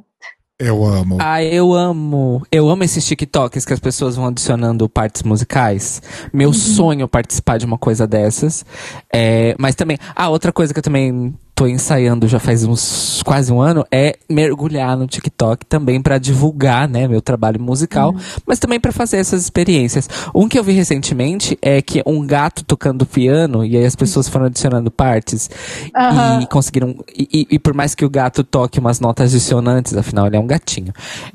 Eu 0.57 0.83
amo. 0.83 1.17
Ah, 1.19 1.43
eu 1.43 1.73
amo. 1.73 2.43
Eu 2.51 2.69
amo 2.69 2.83
esses 2.83 3.05
TikToks 3.05 3.65
que 3.65 3.73
as 3.73 3.79
pessoas 3.79 4.15
vão 4.15 4.27
adicionando 4.27 4.87
partes 4.87 5.23
musicais. 5.23 6.01
Meu 6.31 6.53
sonho 6.53 7.03
é 7.03 7.07
participar 7.07 7.57
de 7.57 7.65
uma 7.65 7.79
coisa 7.79 8.07
dessas. 8.07 8.63
É, 9.11 9.55
mas 9.59 9.75
também. 9.75 9.97
Ah, 10.15 10.29
outra 10.29 10.51
coisa 10.51 10.71
que 10.73 10.79
eu 10.79 10.83
também 10.83 11.35
tô 11.61 11.67
ensaiando 11.67 12.27
já 12.27 12.39
faz 12.39 12.63
uns 12.63 13.21
quase 13.23 13.53
um 13.53 13.61
ano 13.61 13.85
é 13.91 14.17
mergulhar 14.27 14.97
no 14.97 15.05
TikTok 15.05 15.63
também 15.67 16.01
pra 16.01 16.17
divulgar, 16.17 16.89
né, 16.89 17.07
meu 17.07 17.21
trabalho 17.21 17.61
musical, 17.61 18.15
mas 18.47 18.57
também 18.57 18.79
pra 18.79 18.91
fazer 18.91 19.17
essas 19.17 19.43
experiências. 19.43 20.09
Um 20.33 20.47
que 20.47 20.57
eu 20.57 20.63
vi 20.63 20.71
recentemente 20.71 21.55
é 21.61 21.79
que 21.79 22.01
um 22.03 22.25
gato 22.25 22.63
tocando 22.65 23.05
piano 23.05 23.63
e 23.63 23.77
aí 23.77 23.85
as 23.85 23.95
pessoas 23.95 24.27
foram 24.27 24.47
adicionando 24.47 24.89
partes 24.89 25.51
Aham. 25.95 26.41
e 26.41 26.47
conseguiram 26.47 26.95
e, 27.15 27.27
e- 27.31 27.47
e 27.55 27.59
por 27.59 27.75
mais 27.75 27.93
que 27.93 28.03
o 28.03 28.09
gato 28.09 28.43
toque 28.43 28.79
umas 28.79 28.99
notas 28.99 29.29
dissonantes, 29.29 29.95
afinal 29.95 30.25
ele 30.25 30.37
é 30.37 30.39
um 30.39 30.47
gatinho, 30.47 30.91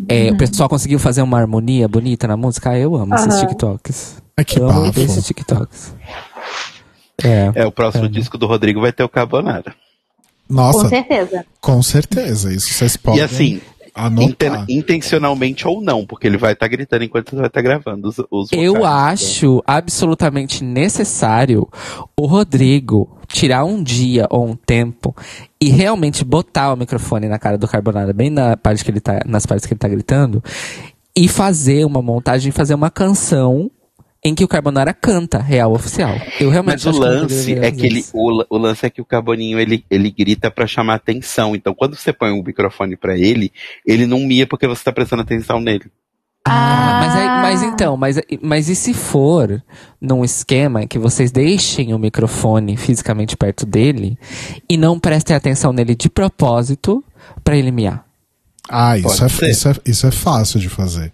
é, 0.08 0.32
o 0.32 0.36
pessoal 0.36 0.68
conseguiu 0.68 0.98
fazer 0.98 1.22
uma 1.22 1.38
harmonia 1.38 1.86
bonita 1.86 2.26
na 2.26 2.36
música. 2.36 2.70
Ah, 2.70 2.78
eu 2.78 2.96
amo 2.96 3.14
esses. 3.14 3.38
TikToks. 3.42 4.22
Ai, 4.36 4.44
que 4.44 4.58
eu 4.58 4.68
amo 4.68 4.86
bafo. 4.86 5.00
esses 5.00 5.24
TikToks. 5.24 5.94
É. 7.22 7.52
É, 7.54 7.66
o 7.66 7.70
próximo 7.70 8.08
disco 8.08 8.36
do 8.36 8.46
Rodrigo 8.46 8.80
vai 8.80 8.92
ter 8.92 9.04
o 9.04 9.08
Carbonara. 9.08 9.72
Nossa, 10.48 10.80
Com 10.84 10.88
certeza. 10.88 11.46
com 11.60 11.82
certeza. 11.82 12.52
Isso 12.54 12.72
vocês 12.72 12.96
podem 12.96 13.20
E 13.20 13.22
assim, 13.24 13.60
anotar. 13.94 14.62
inten- 14.62 14.78
intencionalmente 14.78 15.66
ou 15.66 15.80
não, 15.80 16.04
porque 16.06 16.26
ele 16.26 16.36
vai 16.36 16.52
estar 16.52 16.68
gritando 16.68 17.02
enquanto 17.04 17.30
você 17.30 17.36
vai 17.36 17.46
estar 17.46 17.62
gravando 17.62 18.08
os, 18.08 18.16
os 18.30 18.52
Eu 18.52 18.74
vocais. 18.74 19.22
acho 19.22 19.62
absolutamente 19.66 20.62
necessário 20.62 21.68
o 22.16 22.26
Rodrigo 22.26 23.16
tirar 23.26 23.64
um 23.64 23.82
dia 23.82 24.26
ou 24.30 24.46
um 24.46 24.54
tempo 24.54 25.14
e 25.60 25.68
realmente 25.70 26.24
botar 26.24 26.72
o 26.72 26.76
microfone 26.76 27.26
na 27.28 27.38
cara 27.38 27.58
do 27.58 27.66
Carbonara, 27.66 28.12
bem 28.12 28.30
na 28.30 28.56
parte 28.56 28.84
que 28.84 28.90
ele 28.90 29.00
tá, 29.00 29.20
nas 29.26 29.44
partes 29.46 29.66
que 29.66 29.72
ele 29.72 29.78
tá 29.80 29.88
gritando, 29.88 30.42
e 31.16 31.26
fazer 31.26 31.84
uma 31.84 32.00
montagem, 32.02 32.52
fazer 32.52 32.74
uma 32.74 32.90
canção 32.90 33.70
em 34.26 34.34
que 34.34 34.42
o 34.44 34.48
Carbonara 34.48 34.92
canta, 34.92 35.38
real 35.38 35.72
oficial. 35.72 36.14
Eu 36.40 36.50
realmente 36.50 36.84
Mas 36.84 36.96
o 36.96 36.98
lance 36.98 37.54
é 37.54 37.70
que 37.70 37.86
ele, 37.86 38.04
o, 38.12 38.44
o 38.50 38.58
lance 38.58 38.84
é 38.84 38.90
que 38.90 39.00
o 39.00 39.04
Carboninho 39.04 39.58
ele, 39.60 39.84
ele 39.88 40.10
grita 40.10 40.50
pra 40.50 40.66
chamar 40.66 40.94
atenção. 40.94 41.54
Então, 41.54 41.72
quando 41.72 41.94
você 41.94 42.12
põe 42.12 42.32
um 42.32 42.42
microfone 42.42 42.96
pra 42.96 43.16
ele, 43.16 43.52
ele 43.86 44.04
não 44.04 44.18
mia 44.20 44.46
porque 44.46 44.66
você 44.66 44.82
tá 44.82 44.92
prestando 44.92 45.22
atenção 45.22 45.60
nele. 45.60 45.84
Ah, 46.48 47.00
mas, 47.02 47.14
aí- 47.14 47.26
mas 47.42 47.62
então, 47.62 47.96
mas, 47.96 48.20
mas 48.42 48.68
e 48.68 48.74
se 48.76 48.94
for 48.94 49.62
num 50.00 50.24
esquema 50.24 50.82
em 50.82 50.86
que 50.88 50.98
vocês 50.98 51.30
deixem 51.30 51.92
o 51.94 51.98
microfone 51.98 52.76
fisicamente 52.76 53.36
perto 53.36 53.64
dele 53.66 54.18
e 54.68 54.76
não 54.76 54.98
prestem 54.98 55.36
atenção 55.36 55.72
nele 55.72 55.94
de 55.94 56.08
propósito 56.08 57.02
pra 57.44 57.56
ele 57.56 57.70
miar? 57.70 58.04
Ah, 58.68 58.98
isso 58.98 59.24
é, 59.24 59.50
isso, 59.50 59.68
é, 59.68 59.74
isso 59.86 60.06
é 60.06 60.10
fácil 60.10 60.58
de 60.58 60.68
fazer. 60.68 61.12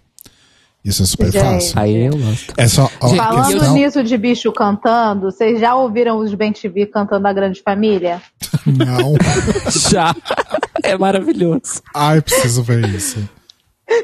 Isso 0.83 1.03
é 1.03 1.05
super 1.05 1.31
Gente. 1.31 1.43
fácil. 1.43 1.79
Aí 1.79 2.05
eu 2.05 2.17
gosto. 2.17 2.53
É 2.57 2.67
só. 2.67 2.89
Gente, 3.03 3.15
Falando 3.15 3.47
questão, 3.53 3.73
nisso 3.73 4.03
de 4.03 4.17
bicho 4.17 4.51
cantando, 4.51 5.31
vocês 5.31 5.59
já 5.59 5.75
ouviram 5.75 6.19
os 6.19 6.33
Ben 6.33 6.51
TV 6.51 6.85
cantando 6.87 7.25
a 7.25 7.31
Grande 7.33 7.61
Família? 7.61 8.21
Não. 8.65 9.15
Já. 9.89 10.13
É 10.83 10.97
maravilhoso. 10.97 11.81
Ai, 11.95 12.21
preciso 12.21 12.61
ver 12.63 12.85
isso. 12.89 13.17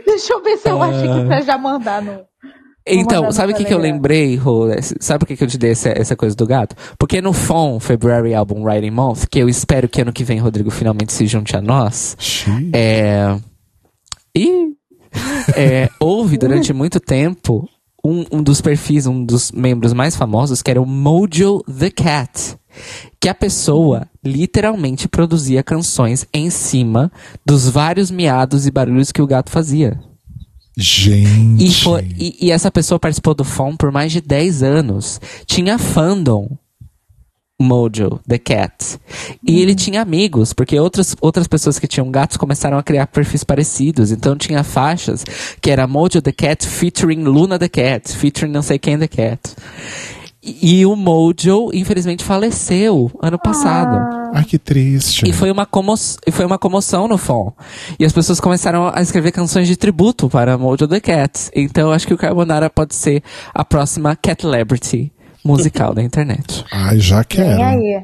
Deixa 0.06 0.34
eu 0.34 0.41
ver 0.41 0.57
se 0.57 0.69
eu 0.69 0.81
acho 0.81 0.99
aqui 0.99 1.26
pra 1.26 1.41
já 1.41 1.57
mandar 1.57 2.01
no. 2.01 2.22
Então, 2.88 3.31
sabe 3.31 3.53
o 3.53 3.56
que, 3.56 3.65
que 3.65 3.73
eu 3.73 3.77
lembrei, 3.77 4.35
Rô? 4.35 4.68
Sabe 4.99 5.19
por 5.19 5.27
que, 5.27 5.38
que 5.38 5.43
eu 5.43 5.47
te 5.47 5.57
dei 5.57 5.72
essa, 5.72 5.89
essa 5.89 6.15
coisa 6.15 6.35
do 6.35 6.47
gato? 6.47 6.76
Porque 6.97 7.22
no 7.22 7.34
FON, 7.34 7.80
February 7.80 8.34
Album 8.34 8.64
Writing 8.64 8.89
Month, 8.89 9.26
que 9.30 9.39
eu 9.39 9.47
espero 9.47 9.88
que 9.88 10.01
ano 10.01 10.14
que 10.14 10.23
vem 10.23 10.39
Rodrigo 10.39 10.72
finalmente 10.72 11.14
se 11.14 11.27
junte 11.27 11.56
a 11.56 11.61
nós, 11.61 12.15
Xiii. 12.19 12.72
É. 12.73 13.38
E. 14.35 14.78
é, 15.56 15.90
houve 15.99 16.38
durante 16.38 16.73
muito 16.73 16.99
tempo 16.99 17.68
um, 18.03 18.26
um 18.31 18.44
dos 18.44 18.61
perfis, 18.61 19.06
um 19.06 19.23
dos 19.23 19.52
membros 19.52 19.94
mais 19.94 20.15
famosos, 20.15 20.61
que 20.61 20.72
era 20.72 20.81
o 20.81 20.86
Mojo 20.86 21.61
the 21.64 21.90
Cat. 21.90 22.57
Que 23.19 23.27
a 23.27 23.34
pessoa 23.34 24.07
literalmente 24.23 25.07
produzia 25.07 25.64
canções 25.64 26.26
em 26.34 26.49
cima 26.49 27.11
dos 27.45 27.68
vários 27.68 28.10
miados 28.10 28.65
e 28.65 28.72
barulhos 28.72 29.11
que 29.11 29.22
o 29.22 29.27
gato 29.27 29.49
fazia. 29.49 29.99
Gente. 30.77 31.65
E, 31.65 31.73
foi, 31.73 32.07
e, 32.18 32.48
e 32.48 32.52
essa 32.52 32.72
pessoa 32.72 32.99
participou 32.99 33.34
do 33.34 33.44
FOM 33.44 33.76
por 33.76 33.91
mais 33.91 34.11
de 34.11 34.22
10 34.22 34.64
anos. 34.64 35.19
Tinha 35.45 35.77
fandom. 35.77 36.57
Mojo, 37.60 38.19
The 38.27 38.38
Cat. 38.38 38.99
E 39.45 39.61
ele 39.61 39.76
tinha 39.76 40.02
amigos, 40.02 40.53
porque 40.53 40.80
outras, 40.80 41.15
outras 41.19 41.48
pessoas 41.48 41.77
que 41.77 41.88
tinham 41.88 42.10
gatos 42.10 42.38
começaram 42.38 42.77
a 42.77 42.84
criar 42.84 43.07
perfis 43.07 43.44
parecidos. 43.44 44.11
Então 44.11 44.38
tinha 44.38 44.64
faixas 44.64 45.26
que 45.61 45.69
era 45.69 45.86
Mojo 45.86 46.22
The 46.22 46.31
Cat 46.31 46.65
featuring 46.65 47.23
Luna 47.23 47.60
The 47.60 47.69
Cat, 47.69 48.15
featuring 48.15 48.52
não 48.52 48.61
sei 48.61 48.80
quem 48.80 48.98
The 48.98 49.07
Cat. 49.07 49.56
E, 50.41 50.80
e 50.80 50.86
o 50.86 50.95
Mojo, 50.95 51.69
infelizmente, 51.73 52.23
faleceu 52.23 53.11
ano 53.22 53.38
passado. 53.38 54.31
Ai, 54.34 54.45
que 54.45 54.57
triste. 54.57 55.27
E 55.27 55.34
foi 55.34 55.52
uma, 55.52 55.65
como 55.65 55.94
e 56.26 56.31
foi 56.31 56.45
uma 56.45 56.57
comoção 56.57 57.07
no 57.07 57.18
FON. 57.18 57.52
E 57.99 58.06
as 58.06 58.14
pessoas 58.14 58.40
começaram 58.40 58.90
a 58.94 59.02
escrever 59.02 59.34
canções 59.34 59.68
de 59.68 59.76
tributo 59.76 60.30
para 60.30 60.57
Mojo 60.57 60.88
the 60.88 61.02
Cat. 61.02 61.52
Então 61.53 61.91
acho 61.91 62.07
que 62.07 62.14
o 62.14 62.18
Carbonara 62.18 62.69
pode 62.69 62.95
ser 62.95 63.22
a 63.53 63.65
próxima 63.65 64.15
Cat 64.15 64.44
Celebrity 64.44 65.11
musical 65.44 65.94
da 65.94 66.02
internet. 66.03 66.64
Ai, 66.72 66.99
já 66.99 67.18
Vem 67.18 67.26
quero. 67.28 67.61
aí. 67.64 68.03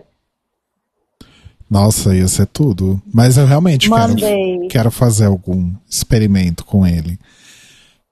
Nossa, 1.70 2.16
ia 2.16 2.28
ser 2.28 2.45
tudo. 2.48 3.02
Mas 3.12 3.38
eu 3.38 3.45
realmente 3.45 3.90
quero, 3.90 4.68
quero 4.70 4.91
fazer 4.91 5.26
algum 5.26 5.74
experimento 5.90 6.64
com 6.64 6.86
ele. 6.86 7.20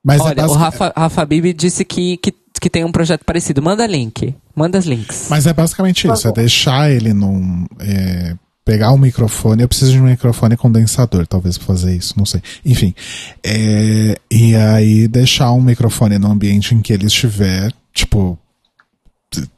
Mas 0.03 0.19
é 0.19 0.23
Olha, 0.23 0.33
o 0.33 0.35
basic- 0.35 0.57
Rafa, 0.59 0.93
Rafa 0.97 1.25
Bibi 1.25 1.53
disse 1.53 1.85
que, 1.85 2.17
que, 2.17 2.33
que 2.59 2.69
tem 2.69 2.83
um 2.83 2.91
projeto 2.91 3.23
parecido. 3.23 3.61
Manda 3.61 3.85
link. 3.85 4.35
Manda 4.55 4.79
os 4.79 4.85
links. 4.85 5.27
Mas 5.29 5.45
é 5.47 5.53
basicamente 5.53 6.07
isso, 6.07 6.27
é 6.27 6.31
deixar 6.31 6.91
ele 6.91 7.13
num. 7.13 7.65
é, 7.79 8.35
pegar 8.65 8.91
um 8.91 8.97
microfone, 8.97 9.61
eu 9.61 9.67
preciso 9.67 9.91
de 9.93 9.99
um 9.99 10.05
microfone 10.05 10.55
condensador, 10.57 11.25
talvez, 11.27 11.57
pra 11.57 11.67
fazer 11.67 11.95
isso, 11.95 12.13
não 12.17 12.25
sei. 12.25 12.41
Enfim. 12.65 12.93
é, 13.43 14.17
e 14.31 14.55
aí 14.55 15.07
deixar 15.07 15.51
um 15.53 15.61
microfone 15.61 16.17
no 16.17 16.31
ambiente 16.31 16.73
em 16.75 16.81
que 16.81 16.91
ele 16.91 17.05
estiver, 17.05 17.71
tipo. 17.93 18.37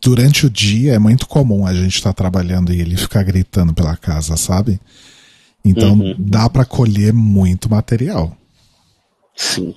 Durante 0.01 0.45
o 0.45 0.49
dia 0.49 0.93
é 0.93 0.99
muito 0.99 1.27
comum 1.27 1.65
a 1.65 1.73
gente 1.73 1.95
estar 1.95 2.13
trabalhando 2.13 2.73
e 2.73 2.79
ele 2.79 2.95
ficar 2.97 3.23
gritando 3.23 3.73
pela 3.73 3.95
casa, 3.97 4.37
sabe? 4.37 4.79
Então 5.63 5.93
Uhum. 5.93 6.15
dá 6.17 6.49
pra 6.49 6.63
colher 6.65 7.11
muito 7.13 7.69
material. 7.69 8.35
Sim. 9.35 9.75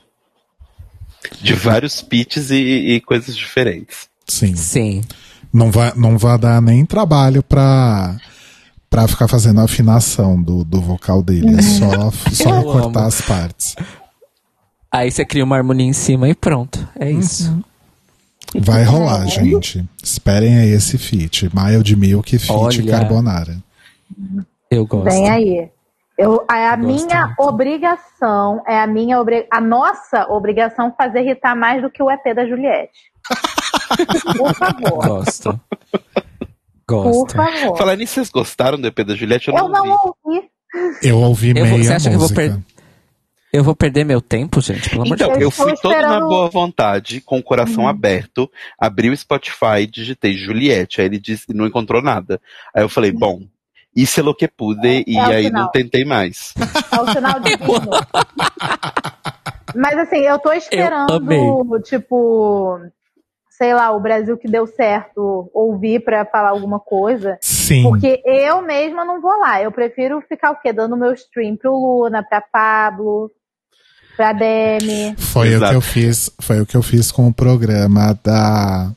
De 1.43 1.53
vários 1.55 2.01
pitches 2.01 2.51
e, 2.51 2.55
e 2.95 3.01
coisas 3.01 3.37
diferentes. 3.37 4.09
Sim. 4.27 4.55
Sim. 4.55 5.03
Não 5.53 5.71
vai, 5.71 5.93
não 5.97 6.17
vai 6.19 6.39
dar 6.39 6.61
nem 6.63 6.85
trabalho 6.85 7.43
pra, 7.43 8.17
pra 8.91 9.09
ficar 9.09 9.27
fazendo 9.29 9.61
a 9.61 9.65
afinação 9.65 10.41
do, 10.41 10.63
do 10.65 10.81
vocal 10.81 11.23
dele. 11.23 11.55
É 11.59 11.63
só, 11.63 12.11
só 12.33 12.57
Eu 12.57 12.63
cortar 12.65 13.01
amo. 13.01 13.09
as 13.09 13.21
partes. 13.23 13.75
Aí 14.93 15.11
você 15.11 15.25
cria 15.25 15.45
uma 15.45 15.57
harmonia 15.57 15.87
em 15.87 15.93
cima 15.93 16.29
e 16.29 16.35
pronto. 16.35 16.87
É 16.99 17.11
isso. 17.11 17.59
Vai 18.57 18.83
rolar, 18.83 19.27
gente. 19.27 19.85
Esperem 20.03 20.57
aí 20.59 20.71
esse 20.71 20.97
feat. 20.97 21.51
Mild 21.55 21.97
Milk 21.97 22.39
feat 22.39 22.53
Olha. 22.83 22.91
Carbonara. 22.91 23.57
Eu 24.71 24.87
gosto. 24.87 25.05
Vem 25.11 25.29
aí. 25.29 25.69
Eu, 26.17 26.45
a 26.49 26.73
a 26.73 26.77
minha 26.77 27.33
obrigação, 27.39 28.61
é 28.67 28.81
a 28.81 28.87
minha 28.89 29.19
a 29.53 29.61
nossa 29.61 30.27
obrigação 30.33 30.93
fazer 30.97 31.21
irritar 31.23 31.55
mais 31.55 31.81
do 31.81 31.89
que 31.91 32.03
o 32.03 32.11
EP 32.11 32.35
da 32.35 32.45
Juliette. 32.47 32.91
Por 34.37 34.55
favor. 34.55 35.07
Gosto. 35.07 35.61
Por 36.87 37.05
Gosto. 37.05 37.37
favor. 37.37 37.77
Falar 37.79 37.97
nisso, 37.97 38.15
vocês 38.15 38.31
gostaram 38.31 38.81
do 38.81 38.87
EP 38.89 38.99
da 39.07 39.15
Juliette? 39.15 39.49
Eu 39.49 39.57
Eu 39.57 39.69
não, 39.69 39.85
não 39.85 39.93
ouvi. 39.93 40.11
ouvi. 40.25 40.49
Eu 41.03 41.19
ouvi 41.21 41.49
Eu 41.51 41.55
meia 41.67 41.85
você 41.85 41.93
acha 41.93 42.09
que 42.09 42.15
eu 42.17 42.19
vou 42.19 42.29
música. 42.29 42.41
per- 42.41 42.59
Eu 43.53 43.65
vou 43.65 43.75
perder 43.75 44.05
meu 44.05 44.21
tempo, 44.21 44.61
gente? 44.61 44.91
Pelo 44.91 45.03
amor 45.03 45.17
de 45.17 45.23
Então, 45.23 45.39
Deus. 45.39 45.43
eu 45.45 45.51
fui 45.51 45.75
todo 45.81 45.95
na 45.97 46.21
boa 46.21 46.51
vontade, 46.51 47.21
com 47.21 47.39
o 47.39 47.43
coração 47.43 47.85
Uhum. 47.85 47.89
aberto, 47.89 48.51
abri 48.79 49.09
o 49.09 49.17
Spotify, 49.17 49.87
digitei 49.91 50.35
Juliette, 50.35 51.01
aí 51.01 51.07
ele 51.07 51.19
disse 51.19 51.47
não 51.55 51.67
encontrou 51.67 52.03
nada. 52.03 52.41
Aí 52.75 52.83
eu 52.83 52.89
falei, 52.91 53.11
bom, 53.11 53.41
isso 53.97 54.21
é 54.21 54.23
lo 54.23 54.35
que 54.35 54.47
pude, 54.47 55.03
e 55.07 55.17
é 55.17 55.21
o 55.23 55.27
aí 55.31 55.45
final. 55.47 55.63
não 55.63 55.71
tentei 55.71 56.05
mais. 56.05 56.53
É 56.93 57.01
o 57.01 57.11
sinal 57.11 57.41
divino. 57.41 57.91
Mas 59.75 59.99
assim, 59.99 60.19
eu 60.19 60.39
tô 60.39 60.53
esperando, 60.53 61.13
amei. 61.15 61.41
tipo, 61.85 62.79
sei 63.51 63.75
lá, 63.75 63.91
o 63.93 64.01
Brasil 64.01 64.37
que 64.39 64.49
deu 64.49 64.67
certo 64.67 65.51
ouvir 65.53 66.01
pra 66.05 66.25
falar 66.25 66.51
alguma 66.51 66.81
coisa. 66.81 67.39
Sim. 67.41 67.83
Porque 67.83 68.23
eu 68.25 68.63
mesma 68.63 69.05
não 69.05 69.21
vou 69.21 69.37
lá. 69.39 69.63
Eu 69.63 69.71
prefiro 69.71 70.23
ficar 70.29 70.53
o 70.53 70.57
quê? 70.61 70.73
Dando 70.73 70.97
meu 70.97 71.13
stream 71.13 71.57
pro 71.57 71.73
Luna, 71.73 72.23
pra 72.23 72.41
Pablo, 72.41 73.31
pra 74.19 74.33
Demi. 74.33 75.15
Foi 75.17 75.51
o 75.51 75.53
Exato. 75.57 75.71
que 75.71 75.77
eu 75.77 75.81
fiz. 75.81 76.31
Foi 76.41 76.61
o 76.61 76.67
que 76.67 76.77
eu 76.77 76.83
fiz 76.83 77.13
com 77.13 77.29
o 77.29 77.33
programa 77.33 78.19
da. 78.23 78.91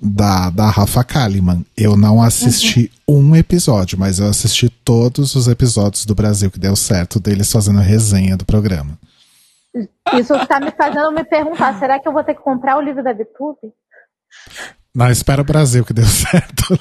Da, 0.00 0.50
da 0.50 0.68
Rafa 0.68 1.02
Kalimann. 1.02 1.64
Eu 1.74 1.96
não 1.96 2.22
assisti 2.22 2.92
Uhum. 3.08 3.30
um 3.30 3.36
episódio, 3.36 3.98
mas 3.98 4.18
eu 4.18 4.28
assisti 4.28 4.68
todos 4.68 5.34
os 5.34 5.48
episódios 5.48 6.04
do 6.04 6.14
Brasil 6.14 6.50
que 6.50 6.58
deu 6.60 6.76
certo 6.76 7.18
deles 7.18 7.50
fazendo 7.50 7.80
resenha 7.80 8.36
do 8.36 8.44
programa. 8.44 8.98
Isso 10.14 10.34
tá 10.46 10.60
me 10.60 10.70
fazendo 10.70 11.10
me 11.12 11.24
perguntar: 11.24 11.78
será 11.78 11.98
que 11.98 12.06
eu 12.06 12.12
vou 12.12 12.22
ter 12.22 12.34
que 12.34 12.42
comprar 12.42 12.76
o 12.76 12.80
livro 12.82 13.02
da 13.02 13.12
VTube? 13.14 13.72
Não, 14.96 15.10
espera 15.10 15.42
o 15.42 15.44
Brasil 15.44 15.84
que 15.84 15.92
deu 15.92 16.06
certo. 16.08 16.80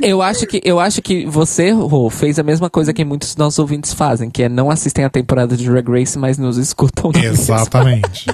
Eu 0.00 0.22
acho 0.22 0.46
que, 0.46 0.60
eu 0.64 0.78
acho 0.78 1.02
que 1.02 1.26
você, 1.26 1.72
Rô, 1.72 2.08
fez 2.08 2.38
a 2.38 2.44
mesma 2.44 2.70
coisa 2.70 2.94
que 2.94 3.04
muitos 3.04 3.30
dos 3.30 3.36
nossos 3.36 3.58
ouvintes 3.58 3.92
fazem, 3.92 4.30
que 4.30 4.44
é 4.44 4.48
não 4.48 4.70
assistem 4.70 5.04
a 5.04 5.10
temporada 5.10 5.56
de 5.56 5.68
Drag 5.68 5.88
Race, 5.90 6.16
mas 6.16 6.38
nos 6.38 6.56
escutam. 6.56 7.10
Exatamente. 7.20 8.26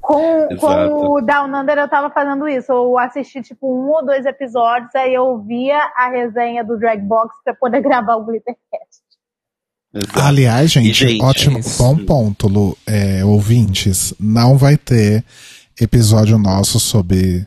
Com, 0.00 0.48
com 0.58 1.12
o 1.12 1.20
Down 1.20 1.54
Under 1.54 1.78
eu 1.78 1.88
tava 1.88 2.10
fazendo 2.10 2.48
isso. 2.48 2.72
Eu 2.72 2.98
assisti 2.98 3.40
tipo 3.42 3.72
um 3.72 3.90
ou 3.92 4.04
dois 4.04 4.26
episódios, 4.26 4.92
aí 4.96 5.14
eu 5.14 5.38
via 5.38 5.78
a 5.96 6.10
resenha 6.10 6.64
do 6.64 6.76
Drag 6.76 7.00
Box 7.00 7.32
pra 7.44 7.54
poder 7.54 7.80
gravar 7.82 8.16
o 8.16 8.24
Glittercast. 8.24 9.04
Exato. 9.94 10.20
Aliás, 10.20 10.72
gente, 10.72 10.92
gente, 10.92 11.22
ótimo, 11.22 11.60
é 11.60 11.62
bom 11.78 11.96
ponto, 12.04 12.48
Lu. 12.48 12.76
É, 12.84 13.24
ouvintes, 13.24 14.12
não 14.18 14.58
vai 14.58 14.76
ter 14.76 15.24
episódio 15.80 16.38
nosso 16.38 16.78
sobre 16.80 17.46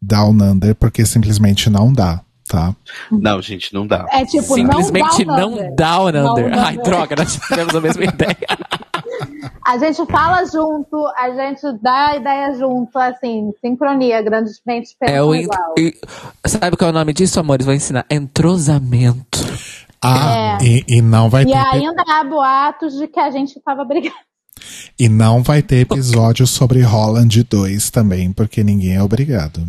Down 0.00 0.30
Under, 0.42 0.74
porque 0.74 1.04
simplesmente 1.06 1.68
não 1.70 1.92
dá, 1.92 2.20
tá? 2.48 2.74
Não, 3.10 3.40
gente, 3.42 3.72
não 3.74 3.86
dá. 3.86 4.06
É 4.10 4.24
tipo, 4.24 4.54
Simplesmente 4.54 5.24
não 5.24 5.36
não 5.36 5.36
Down 5.36 5.52
Under. 5.52 5.74
down 5.74 6.06
under. 6.30 6.50
Down 6.50 6.60
Ai, 6.64 6.76
droga, 6.78 7.16
nós 7.16 7.36
tivemos 7.36 7.74
a 7.74 7.80
mesma 7.80 8.04
ideia. 8.04 8.36
A 9.66 9.78
gente 9.78 10.04
fala 10.06 10.44
junto, 10.44 10.96
a 11.16 11.30
gente 11.30 11.60
dá 11.82 12.08
a 12.10 12.16
ideia 12.16 12.54
junto, 12.54 12.96
assim, 12.98 13.50
sincronia, 13.60 14.22
grandes 14.22 14.60
mentes 14.66 14.94
É 15.00 15.20
o. 15.22 15.34
ent- 15.34 15.44
igual. 15.44 15.74
e- 15.78 15.98
Sabe 16.46 16.76
qual 16.76 16.88
é 16.88 16.92
o 16.92 16.94
nome 16.94 17.12
disso, 17.12 17.40
amores? 17.40 17.66
Vou 17.66 17.74
ensinar. 17.74 18.04
Entrosamento. 18.10 19.38
Ah, 20.02 20.58
É. 20.60 20.64
e, 20.64 20.84
e 20.88 21.02
não 21.02 21.28
vai 21.28 21.42
E 21.42 21.46
ter 21.46 21.54
ainda 21.56 22.02
há 22.08 22.22
boatos 22.22 22.94
de 22.96 23.08
que 23.08 23.18
a 23.18 23.30
gente 23.30 23.58
tava 23.60 23.84
brigando. 23.84 24.14
E 24.98 25.08
não 25.08 25.42
vai 25.42 25.62
ter 25.62 25.80
episódio 25.80 26.46
sobre 26.46 26.80
Holland 26.82 27.42
2 27.44 27.90
também, 27.90 28.32
porque 28.32 28.62
ninguém 28.64 28.94
é 28.96 29.02
obrigado. 29.02 29.62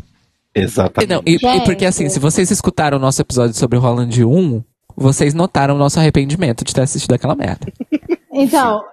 Exatamente. 0.56 1.10
Não, 1.14 1.22
e, 1.26 1.36
e 1.36 1.62
porque 1.66 1.86
assim, 1.86 2.10
se 2.10 2.20
vocês 2.20 2.50
escutaram 2.52 2.98
o 2.98 3.02
nosso 3.02 3.22
episódio 3.22 3.54
sobre 3.56 3.78
Holland 3.78 4.24
1, 4.26 4.64
vocês 4.96 5.34
notaram 5.34 5.76
o 5.76 5.78
nosso 5.78 6.00
arrependimento 6.00 6.64
de 6.64 6.74
ter 6.74 6.82
assistido 6.82 7.14
aquela 7.14 7.36
merda. 7.36 7.68
Então, 8.40 8.84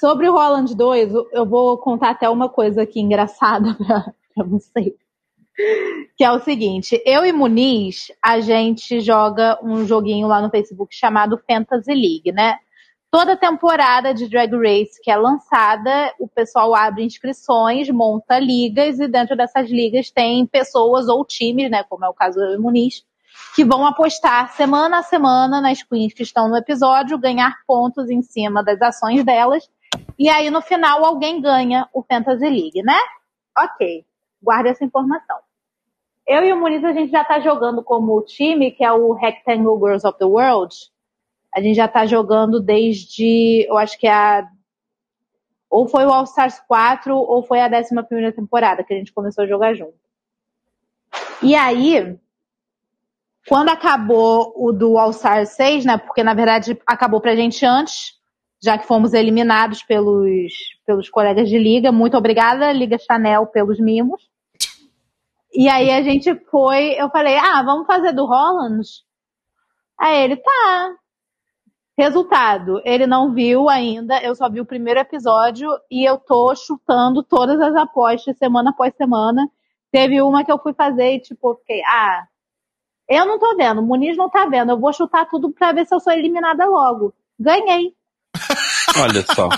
sobre 0.00 0.26
o 0.26 0.32
Roland 0.32 0.74
2, 0.74 1.12
eu- 1.12 1.28
eu 1.30 1.44
vou 1.46 1.76
contar 1.76 2.10
até 2.12 2.26
uma 2.30 2.48
coisa 2.48 2.82
aqui 2.82 3.00
engraçada 3.00 3.74
pra, 3.76 4.00
pra 4.34 4.44
vocês. 4.46 4.94
Que 6.16 6.24
é 6.24 6.32
o 6.32 6.40
seguinte, 6.40 6.98
eu 7.04 7.22
e 7.26 7.32
Muniz, 7.32 8.06
a 8.24 8.40
gente 8.40 8.98
joga 9.00 9.58
um 9.62 9.86
joguinho 9.86 10.26
lá 10.26 10.40
no 10.40 10.48
Facebook 10.48 10.96
chamado 10.96 11.38
Fantasy 11.46 11.92
League, 11.92 12.32
né? 12.32 12.54
Toda 13.14 13.36
temporada 13.36 14.12
de 14.12 14.28
Drag 14.28 14.50
Race 14.56 15.00
que 15.00 15.08
é 15.08 15.16
lançada, 15.16 16.12
o 16.18 16.26
pessoal 16.26 16.74
abre 16.74 17.04
inscrições, 17.04 17.88
monta 17.88 18.40
ligas 18.40 18.98
e 18.98 19.06
dentro 19.06 19.36
dessas 19.36 19.70
ligas 19.70 20.10
tem 20.10 20.44
pessoas 20.44 21.06
ou 21.06 21.24
times, 21.24 21.70
né, 21.70 21.84
como 21.84 22.04
é 22.04 22.08
o 22.08 22.12
caso 22.12 22.40
do 22.40 22.60
Muniz, 22.60 23.06
que 23.54 23.64
vão 23.64 23.86
apostar 23.86 24.50
semana 24.56 24.98
a 24.98 25.02
semana 25.04 25.60
nas 25.60 25.80
queens 25.80 26.12
que 26.12 26.24
estão 26.24 26.48
no 26.48 26.56
episódio, 26.56 27.16
ganhar 27.16 27.54
pontos 27.68 28.10
em 28.10 28.20
cima 28.20 28.64
das 28.64 28.82
ações 28.82 29.24
delas, 29.24 29.70
e 30.18 30.28
aí 30.28 30.50
no 30.50 30.60
final 30.60 31.04
alguém 31.04 31.40
ganha 31.40 31.88
o 31.94 32.02
Fantasy 32.02 32.50
League, 32.50 32.82
né? 32.82 32.98
Ok, 33.56 34.04
guarde 34.42 34.70
essa 34.70 34.84
informação. 34.84 35.38
Eu 36.26 36.42
e 36.42 36.52
o 36.52 36.56
Muniz, 36.56 36.82
a 36.82 36.92
gente 36.92 37.12
já 37.12 37.22
tá 37.22 37.38
jogando 37.38 37.80
como 37.80 38.20
time, 38.22 38.72
que 38.72 38.82
é 38.82 38.90
o 38.90 39.12
Rectangle 39.12 39.78
Girls 39.78 40.04
of 40.04 40.18
the 40.18 40.24
World. 40.24 40.74
A 41.54 41.60
gente 41.60 41.76
já 41.76 41.86
tá 41.86 42.04
jogando 42.04 42.60
desde, 42.60 43.66
eu 43.68 43.76
acho 43.76 43.98
que 43.98 44.06
é 44.06 44.12
a. 44.12 44.48
Ou 45.70 45.88
foi 45.88 46.04
o 46.04 46.12
All 46.12 46.24
Stars 46.24 46.60
4, 46.66 47.16
ou 47.16 47.42
foi 47.42 47.60
a 47.60 47.68
11 47.68 48.02
primeira 48.08 48.32
temporada 48.32 48.84
que 48.84 48.92
a 48.92 48.96
gente 48.96 49.12
começou 49.12 49.44
a 49.44 49.46
jogar 49.46 49.74
junto. 49.74 49.94
E 51.42 51.54
aí, 51.54 52.16
quando 53.48 53.68
acabou 53.68 54.52
o 54.56 54.72
do 54.72 54.96
All 54.98 55.12
Star 55.12 55.46
6, 55.46 55.84
né? 55.84 55.98
Porque 55.98 56.22
na 56.22 56.34
verdade 56.34 56.78
acabou 56.86 57.20
pra 57.20 57.36
gente 57.36 57.64
antes, 57.64 58.14
já 58.62 58.78
que 58.78 58.86
fomos 58.86 59.12
eliminados 59.12 59.82
pelos, 59.82 60.52
pelos 60.86 61.10
colegas 61.10 61.48
de 61.48 61.58
liga. 61.58 61.92
Muito 61.92 62.16
obrigada, 62.16 62.72
Liga 62.72 62.98
Chanel, 62.98 63.46
pelos 63.46 63.78
mimos. 63.78 64.22
E 65.52 65.68
aí 65.68 65.90
a 65.90 66.02
gente 66.02 66.34
foi, 66.50 67.00
eu 67.00 67.08
falei, 67.10 67.36
ah, 67.36 67.62
vamos 67.62 67.86
fazer 67.86 68.12
do 68.12 68.24
Holland? 68.24 68.82
Aí 69.98 70.24
ele, 70.24 70.36
tá. 70.36 70.94
Resultado, 71.96 72.82
ele 72.84 73.06
não 73.06 73.32
viu 73.32 73.68
ainda, 73.68 74.20
eu 74.20 74.34
só 74.34 74.48
vi 74.50 74.60
o 74.60 74.66
primeiro 74.66 74.98
episódio 74.98 75.68
e 75.88 76.04
eu 76.08 76.18
tô 76.18 76.52
chutando 76.56 77.22
todas 77.22 77.60
as 77.60 77.74
apostas 77.76 78.36
semana 78.36 78.70
após 78.70 78.92
semana. 78.96 79.48
Teve 79.92 80.20
uma 80.20 80.44
que 80.44 80.50
eu 80.50 80.58
fui 80.58 80.74
fazer 80.74 81.14
e 81.14 81.20
tipo, 81.20 81.54
fiquei, 81.54 81.80
ah, 81.84 82.26
eu 83.08 83.24
não 83.24 83.38
tô 83.38 83.56
vendo, 83.56 83.80
o 83.80 83.84
Muniz 83.84 84.16
não 84.16 84.28
tá 84.28 84.44
vendo, 84.46 84.72
eu 84.72 84.80
vou 84.80 84.92
chutar 84.92 85.28
tudo 85.28 85.52
pra 85.52 85.70
ver 85.70 85.86
se 85.86 85.94
eu 85.94 86.00
sou 86.00 86.12
eliminada 86.12 86.66
logo. 86.66 87.14
Ganhei. 87.38 87.94
Olha 89.00 89.22
só. 89.32 89.48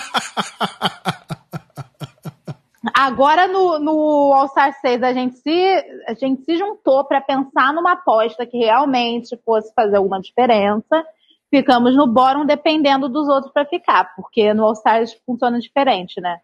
Agora 2.93 3.47
no, 3.47 3.79
no 3.79 4.33
All 4.33 4.47
Star 4.49 4.73
6 4.79 5.01
a 5.01 5.13
gente 5.13 5.37
se, 5.37 6.03
a 6.07 6.13
gente 6.13 6.43
se 6.43 6.55
juntou 6.57 7.03
pra 7.05 7.19
pensar 7.19 7.73
numa 7.73 7.93
aposta 7.93 8.45
que 8.45 8.57
realmente 8.57 9.35
fosse 9.43 9.73
fazer 9.73 9.97
alguma 9.97 10.21
diferença. 10.21 11.03
Ficamos 11.49 11.95
no 11.95 12.07
bottom 12.07 12.45
dependendo 12.45 13.07
dos 13.07 13.27
outros 13.27 13.53
pra 13.53 13.65
ficar, 13.65 14.13
porque 14.15 14.53
no 14.53 14.65
All 14.65 14.73
Stars 14.73 15.13
funciona 15.25 15.59
diferente, 15.59 16.19
né? 16.19 16.39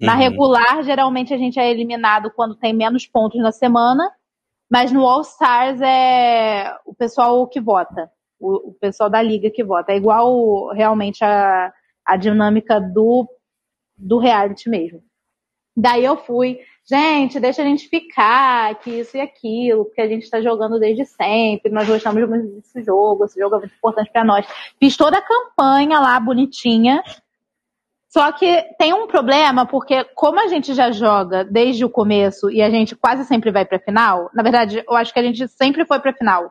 Na 0.00 0.12
Uhum. 0.12 0.18
regular, 0.18 0.82
geralmente 0.82 1.32
a 1.32 1.38
gente 1.38 1.58
é 1.58 1.70
eliminado 1.70 2.30
quando 2.30 2.54
tem 2.54 2.74
menos 2.74 3.06
pontos 3.06 3.40
na 3.40 3.50
semana, 3.50 4.10
mas 4.70 4.92
no 4.92 5.06
All 5.06 5.22
Stars 5.22 5.80
é 5.80 6.76
o 6.84 6.94
pessoal 6.94 7.46
que 7.48 7.60
vota, 7.60 8.10
o, 8.38 8.70
o 8.70 8.74
pessoal 8.74 9.08
da 9.08 9.22
liga 9.22 9.50
que 9.50 9.64
vota. 9.64 9.92
É 9.92 9.96
igual 9.96 10.68
realmente 10.74 11.24
a, 11.24 11.72
a 12.04 12.16
dinâmica 12.16 12.78
do, 12.78 13.26
do 13.96 14.18
reality 14.18 14.68
mesmo. 14.68 15.02
Daí 15.74 16.04
eu 16.04 16.16
fui, 16.16 16.58
gente, 16.88 17.40
deixa 17.40 17.62
a 17.62 17.64
gente 17.64 17.88
ficar, 17.88 18.76
que 18.76 18.90
isso 18.90 19.16
e 19.16 19.20
aquilo, 19.20 19.84
porque 19.86 20.00
a 20.00 20.08
gente 20.08 20.22
está 20.22 20.40
jogando 20.40 20.78
desde 20.78 21.04
sempre, 21.04 21.72
nós 21.72 21.88
gostamos 21.88 22.28
muito 22.28 22.46
desse 22.54 22.82
jogo, 22.82 23.24
esse 23.24 23.38
jogo 23.40 23.56
é 23.56 23.58
muito 23.60 23.74
importante 23.74 24.10
para 24.12 24.24
nós. 24.24 24.46
Fiz 24.78 24.96
toda 24.96 25.18
a 25.18 25.22
campanha 25.22 25.98
lá, 25.98 26.18
bonitinha. 26.20 27.02
Só 28.08 28.30
que 28.32 28.62
tem 28.78 28.94
um 28.94 29.06
problema, 29.06 29.66
porque 29.66 30.04
como 30.14 30.40
a 30.40 30.46
gente 30.46 30.72
já 30.72 30.90
joga 30.90 31.44
desde 31.44 31.84
o 31.84 31.90
começo 31.90 32.48
e 32.50 32.62
a 32.62 32.70
gente 32.70 32.94
quase 32.94 33.24
sempre 33.24 33.50
vai 33.50 33.66
pra 33.66 33.80
final, 33.80 34.30
na 34.32 34.42
verdade, 34.42 34.82
eu 34.88 34.96
acho 34.96 35.12
que 35.12 35.18
a 35.18 35.22
gente 35.22 35.46
sempre 35.48 35.84
foi 35.84 35.98
pra 35.98 36.14
final. 36.14 36.50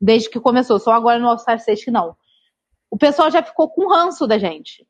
Desde 0.00 0.28
que 0.28 0.40
começou, 0.40 0.80
só 0.80 0.92
agora 0.92 1.20
no 1.20 1.28
All-Star 1.28 1.60
6 1.60 1.84
que 1.84 1.90
não. 1.90 2.16
O 2.90 2.98
pessoal 2.98 3.30
já 3.30 3.42
ficou 3.42 3.70
com 3.70 3.88
ranço 3.88 4.26
da 4.26 4.36
gente. 4.36 4.86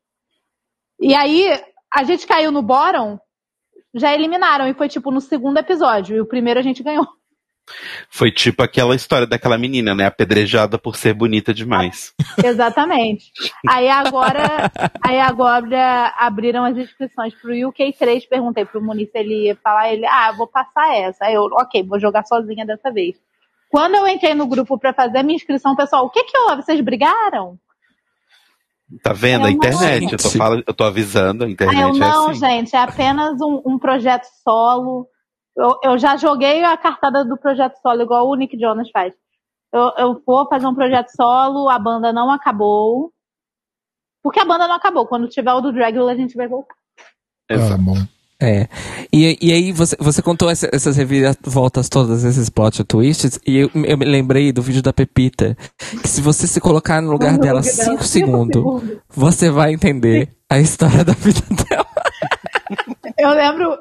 E 0.99 1.13
aí, 1.13 1.47
a 1.93 2.03
gente 2.03 2.25
caiu 2.25 2.51
no 2.51 2.63
bottom, 2.63 3.19
já 3.93 4.13
eliminaram, 4.13 4.67
e 4.67 4.73
foi 4.73 4.87
tipo 4.87 5.11
no 5.11 5.21
segundo 5.21 5.57
episódio, 5.57 6.15
e 6.15 6.21
o 6.21 6.25
primeiro 6.25 6.59
a 6.59 6.63
gente 6.63 6.83
ganhou. 6.83 7.07
Foi 8.09 8.31
tipo 8.31 8.61
aquela 8.61 8.95
história 8.95 9.25
daquela 9.25 9.57
menina, 9.57 9.95
né? 9.95 10.05
Apedrejada 10.05 10.77
por 10.77 10.95
ser 10.95 11.13
bonita 11.13 11.53
demais. 11.53 12.13
Exatamente. 12.43 13.31
Aí 13.67 13.89
agora, 13.89 14.71
aí 15.01 15.19
agora 15.19 16.13
abriram 16.17 16.65
as 16.65 16.77
inscrições 16.77 17.33
pro 17.35 17.51
UK3, 17.51 18.27
perguntei 18.29 18.65
pro 18.65 18.81
Muniz 18.81 19.09
se 19.11 19.17
ele 19.17 19.47
ia 19.47 19.55
falar, 19.55 19.93
ele, 19.93 20.05
ah, 20.05 20.33
vou 20.33 20.47
passar 20.47 20.93
essa. 20.95 21.25
Aí 21.25 21.33
eu, 21.33 21.43
ok, 21.43 21.83
vou 21.83 21.99
jogar 21.99 22.23
sozinha 22.25 22.65
dessa 22.65 22.91
vez. 22.91 23.15
Quando 23.69 23.95
eu 23.95 24.07
entrei 24.07 24.35
no 24.35 24.45
grupo 24.45 24.77
pra 24.77 24.93
fazer 24.93 25.19
a 25.19 25.23
minha 25.23 25.35
inscrição, 25.35 25.75
pessoal, 25.75 26.05
o 26.05 26.09
que 26.09 26.23
que 26.25 26.37
houve? 26.37 26.61
Vocês 26.61 26.79
brigaram? 26.81 27.57
Tá 29.01 29.13
vendo? 29.13 29.41
É 29.41 29.45
A 29.45 29.49
uma- 29.49 29.51
internet. 29.51 30.11
Eu 30.11 30.17
tô, 30.19 30.29
fala- 30.29 30.63
eu 30.67 30.73
tô 30.73 30.83
avisando, 30.83 31.43
a 31.45 31.49
internet 31.49 31.77
Aí 31.77 31.81
eu, 31.83 31.93
não, 31.93 32.27
é 32.27 32.31
assim. 32.31 32.39
gente, 32.39 32.75
é 32.75 32.79
apenas 32.79 33.39
um, 33.41 33.61
um 33.65 33.79
projeto 33.79 34.25
solo. 34.43 35.07
Eu, 35.55 35.79
eu 35.83 35.97
já 35.97 36.15
joguei 36.17 36.63
a 36.63 36.75
cartada 36.77 37.23
do 37.23 37.37
projeto 37.37 37.75
solo, 37.81 38.01
igual 38.01 38.27
o 38.27 38.35
Nick 38.35 38.57
Jonas 38.59 38.89
faz. 38.91 39.13
Eu, 39.71 39.91
eu 39.97 40.21
vou 40.25 40.47
fazer 40.47 40.67
um 40.67 40.75
projeto 40.75 41.09
solo, 41.09 41.69
a 41.69 41.79
banda 41.79 42.11
não 42.13 42.29
acabou. 42.29 43.11
Porque 44.21 44.39
a 44.39 44.45
banda 44.45 44.67
não 44.67 44.75
acabou. 44.75 45.05
Quando 45.07 45.27
tiver 45.27 45.51
o 45.53 45.61
do 45.61 45.71
Dragula, 45.73 46.11
a 46.11 46.15
gente 46.15 46.35
vai 46.35 46.47
voltar. 46.47 46.75
Exato. 47.49 47.73
Amo. 47.73 47.95
É. 48.45 48.67
E, 49.11 49.37
e 49.41 49.53
aí 49.53 49.71
você, 49.71 49.95
você 49.99 50.21
contou 50.21 50.49
essa- 50.49 50.69
essas 50.73 50.97
reviravoltas 50.97 51.87
todas, 51.87 52.23
esses 52.25 52.49
plot 52.49 52.83
twists, 52.83 53.39
e 53.47 53.57
eu, 53.57 53.71
eu 53.73 53.97
me 53.97 54.05
lembrei 54.05 54.51
do 54.51 54.61
vídeo 54.61 54.81
da 54.81 54.91
Pepita, 54.91 55.55
que 56.01 56.07
se 56.09 56.21
você 56.21 56.45
se 56.45 56.59
colocar 56.59 57.01
no 57.01 57.09
lugar 57.11 57.37
dela 57.37 57.63
cinco 57.63 58.03
segundos, 58.03 58.61
você 59.09 59.49
vai 59.49 59.73
entender 59.73 60.29
a 60.49 60.59
história 60.59 61.03
da 61.05 61.13
vida 61.13 61.39
dela. 61.69 61.87
Eu 63.17 63.29
lembro, 63.29 63.77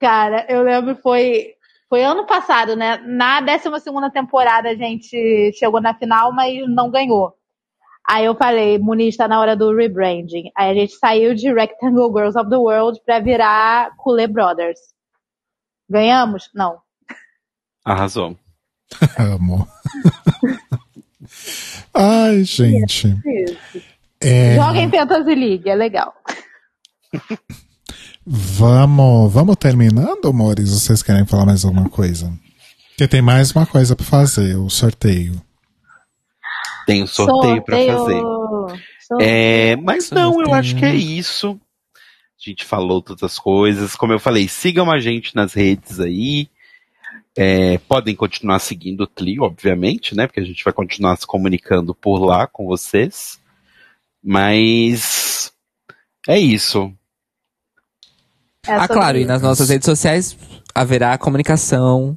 cara, 0.00 0.46
eu 0.48 0.62
lembro 0.62 0.96
foi 1.02 1.48
foi 1.90 2.02
ano 2.04 2.26
passado, 2.26 2.76
né? 2.76 2.98
Na 3.06 3.40
12 3.40 3.80
segunda 3.82 4.10
temporada 4.10 4.68
a 4.68 4.74
gente 4.74 5.52
chegou 5.54 5.80
na 5.80 5.94
final, 5.94 6.32
mas 6.34 6.54
não 6.68 6.90
ganhou. 6.90 7.32
Aí 8.08 8.24
eu 8.24 8.34
falei, 8.34 8.78
Muniz, 8.78 9.18
tá 9.18 9.28
na 9.28 9.38
hora 9.38 9.54
do 9.54 9.74
rebranding. 9.76 10.50
Aí 10.56 10.70
a 10.70 10.74
gente 10.74 10.94
saiu 10.94 11.34
de 11.34 11.52
Rectangle 11.52 12.10
Girls 12.10 12.38
of 12.38 12.48
the 12.48 12.56
World 12.56 12.98
pra 13.04 13.20
virar 13.20 13.94
Cooley 13.98 14.26
Brothers. 14.26 14.78
Ganhamos? 15.90 16.48
Não. 16.54 16.78
Arrasou. 17.84 18.34
Amo. 19.18 19.68
Ai, 21.92 22.44
gente. 22.44 23.08
Isso. 23.26 23.82
É, 24.20 24.56
Joga 24.56 24.80
em 24.80 24.90
Fantasy 24.90 25.34
League, 25.34 25.68
é 25.68 25.74
legal. 25.74 26.14
vamos, 28.26 29.32
vamos 29.32 29.56
terminando, 29.56 30.28
amores? 30.28 30.70
Vocês 30.70 31.02
querem 31.02 31.26
falar 31.26 31.44
mais 31.44 31.62
alguma 31.62 31.90
coisa? 31.90 32.32
Porque 32.88 33.06
tem 33.06 33.20
mais 33.20 33.52
uma 33.52 33.66
coisa 33.66 33.94
pra 33.94 34.04
fazer, 34.04 34.56
o 34.56 34.70
sorteio. 34.70 35.40
Tem 36.88 37.02
um 37.02 37.06
sorteio 37.06 37.62
pra 37.62 37.76
fazer. 37.76 38.18
Sorteio. 38.18 38.80
É, 39.20 39.76
mas 39.76 40.10
não, 40.10 40.28
eu 40.28 40.46
Sorteio. 40.46 40.54
acho 40.54 40.74
que 40.74 40.86
é 40.86 40.94
isso. 40.94 41.60
A 41.94 42.50
gente 42.50 42.64
falou 42.64 43.02
todas 43.02 43.22
as 43.22 43.38
coisas. 43.38 43.94
Como 43.94 44.14
eu 44.14 44.18
falei, 44.18 44.48
sigam 44.48 44.90
a 44.90 44.98
gente 44.98 45.36
nas 45.36 45.52
redes 45.52 46.00
aí. 46.00 46.48
É, 47.36 47.76
podem 47.76 48.16
continuar 48.16 48.58
seguindo 48.58 49.02
o 49.02 49.06
Clio, 49.06 49.42
obviamente, 49.42 50.16
né? 50.16 50.26
Porque 50.26 50.40
a 50.40 50.44
gente 50.44 50.64
vai 50.64 50.72
continuar 50.72 51.14
se 51.16 51.26
comunicando 51.26 51.94
por 51.94 52.24
lá 52.24 52.46
com 52.46 52.64
vocês. 52.64 53.38
Mas 54.24 55.52
é 56.26 56.38
isso. 56.38 56.90
É 58.66 58.72
ah, 58.76 58.88
claro, 58.88 59.18
e 59.18 59.26
nas 59.26 59.42
nossas 59.42 59.68
redes 59.68 59.84
sociais 59.84 60.38
haverá 60.74 61.18
comunicação 61.18 62.16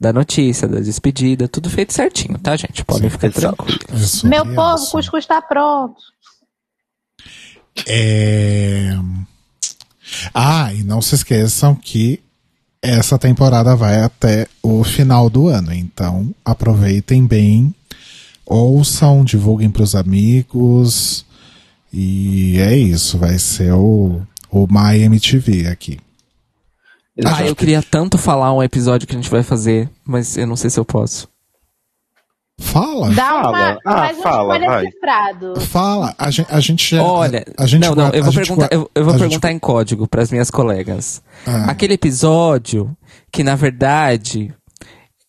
da 0.00 0.12
notícia, 0.14 0.66
da 0.66 0.80
despedida, 0.80 1.46
tudo 1.46 1.68
feito 1.68 1.92
certinho, 1.92 2.38
tá, 2.38 2.56
gente? 2.56 2.82
Podem 2.84 3.10
Sim, 3.10 3.18
ficar 3.18 3.32
tranquilos. 3.32 4.22
Meu 4.22 4.46
povo, 4.46 4.82
isso. 4.82 4.92
cuscuz 4.92 5.26
tá 5.26 5.42
pronto. 5.42 6.00
É... 7.86 8.96
Ah, 10.34 10.72
e 10.72 10.82
não 10.82 11.02
se 11.02 11.14
esqueçam 11.14 11.74
que 11.74 12.20
essa 12.80 13.18
temporada 13.18 13.76
vai 13.76 14.00
até 14.00 14.48
o 14.62 14.82
final 14.82 15.28
do 15.28 15.48
ano, 15.48 15.72
então 15.72 16.34
aproveitem 16.42 17.26
bem, 17.26 17.74
ouçam, 18.46 19.22
divulguem 19.22 19.70
pros 19.70 19.94
amigos 19.94 21.26
e 21.92 22.58
é 22.58 22.74
isso, 22.74 23.18
vai 23.18 23.38
ser 23.38 23.72
o, 23.74 24.22
o 24.50 24.66
My 24.66 25.02
MTV 25.02 25.66
aqui. 25.68 25.98
Ah, 27.24 27.44
eu 27.46 27.54
queria 27.56 27.82
tanto 27.82 28.16
falar 28.18 28.52
um 28.52 28.62
episódio 28.62 29.06
que 29.06 29.14
a 29.14 29.18
gente 29.18 29.30
vai 29.30 29.42
fazer, 29.42 29.88
mas 30.04 30.36
eu 30.36 30.46
não 30.46 30.56
sei 30.56 30.70
se 30.70 30.78
eu 30.78 30.84
posso. 30.84 31.28
Fala, 32.62 33.10
Dá 33.14 33.34
uma, 33.36 33.42
Fala. 33.42 33.78
Ah, 33.86 33.92
faz 33.96 34.18
um 34.18 34.22
fala, 34.22 34.58
vai. 34.58 34.84
cifrado. 34.86 35.60
fala, 35.62 36.14
a 36.18 36.30
gente, 36.30 36.52
a 36.52 36.60
gente 36.60 36.94
já- 36.96 37.02
Olha, 37.02 37.42
a, 37.56 37.64
a 37.64 37.66
gente 37.66 37.80
não, 37.80 37.88
não, 37.88 37.94
guarda- 37.96 38.18
eu 38.18 38.22
vou 38.22 38.30
a 38.30 38.34
perguntar, 38.34 38.54
guarda- 38.68 38.74
eu, 38.76 38.90
eu 38.94 39.04
vou 39.04 39.14
a 39.14 39.16
gente- 39.16 39.28
perguntar 39.28 39.52
em 39.52 39.58
código 39.58 40.06
para 40.06 40.20
as 40.22 40.30
minhas 40.30 40.50
colegas. 40.50 41.22
Ah. 41.46 41.70
Aquele 41.70 41.94
episódio 41.94 42.94
que, 43.32 43.42
na 43.42 43.56
verdade, 43.56 44.54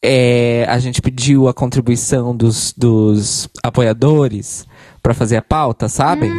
é, 0.03 0.65
a 0.67 0.77
gente 0.77 1.01
pediu 1.01 1.47
a 1.47 1.53
contribuição 1.53 2.35
dos, 2.35 2.73
dos 2.77 3.47
apoiadores 3.63 4.67
para 5.01 5.13
fazer 5.13 5.37
a 5.37 5.41
pauta, 5.41 5.87
sabem? 5.87 6.29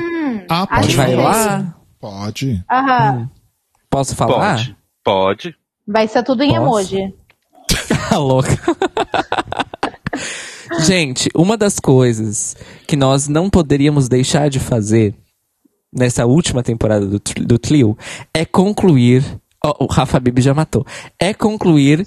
Ah, 0.50 0.62
a 0.64 0.66
pode 0.66 0.82
gente 0.88 0.96
vai 0.96 1.16
falar. 1.16 1.32
lá? 1.58 1.74
Pode. 1.98 2.64
Aham. 2.70 3.30
Posso 3.88 4.14
falar? 4.14 4.56
Pode. 4.56 4.76
Pode. 5.04 5.54
Vai 5.86 6.08
ser 6.08 6.22
tudo 6.22 6.42
em 6.42 6.50
Posso? 6.50 6.62
emoji. 6.62 7.14
Tá 8.08 8.18
louca. 8.18 8.50
Gente, 10.86 11.28
uma 11.34 11.56
das 11.56 11.78
coisas 11.78 12.56
que 12.86 12.96
nós 12.96 13.28
não 13.28 13.50
poderíamos 13.50 14.08
deixar 14.08 14.48
de 14.48 14.58
fazer 14.58 15.14
nessa 15.92 16.24
última 16.24 16.62
temporada 16.62 17.06
do, 17.06 17.18
do 17.18 17.58
Tlio 17.58 17.96
é 18.32 18.44
concluir. 18.44 19.22
ó, 19.64 19.84
o 19.84 19.86
Rafa 19.86 20.18
Bibi 20.18 20.40
já 20.40 20.54
matou. 20.54 20.86
É 21.18 21.34
concluir 21.34 22.06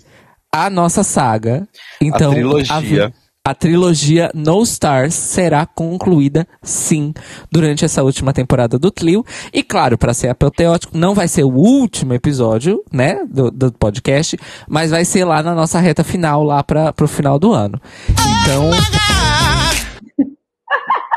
a 0.52 0.70
nossa 0.70 1.04
saga. 1.04 1.68
Então, 2.02 2.32
trilogia. 2.32 3.08
A, 3.08 3.25
a 3.46 3.54
trilogia 3.54 4.32
No 4.34 4.64
Stars 4.64 5.14
será 5.14 5.68
concluída, 5.68 6.48
sim, 6.64 7.14
durante 7.52 7.86
essa 7.86 8.02
última 8.02 8.34
temporada 8.34 8.80
do 8.80 8.90
Tlio. 8.90 9.24
E 9.54 9.62
claro, 9.62 10.00
para 10.00 10.16
ser 10.16 10.30
apoteótico, 10.30 10.98
não 10.98 11.14
vai 11.14 11.28
ser 11.28 11.44
o 11.44 11.54
último 11.54 12.16
episódio, 12.16 12.84
né, 12.92 13.24
do, 13.30 13.52
do 13.52 13.72
podcast, 13.74 14.36
mas 14.68 14.90
vai 14.90 15.06
ser 15.06 15.26
lá 15.26 15.44
na 15.44 15.54
nossa 15.54 15.80
reta 15.80 16.04
final, 16.04 16.44
lá 16.44 16.64
para 16.64 16.92
pro 16.92 17.08
final 17.08 17.38
do 17.38 17.54
ano. 17.54 17.80
Então. 18.10 18.72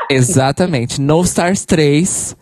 Exatamente. 0.07 1.01
No 1.01 1.21
Stars 1.23 1.65
3, 1.65 2.35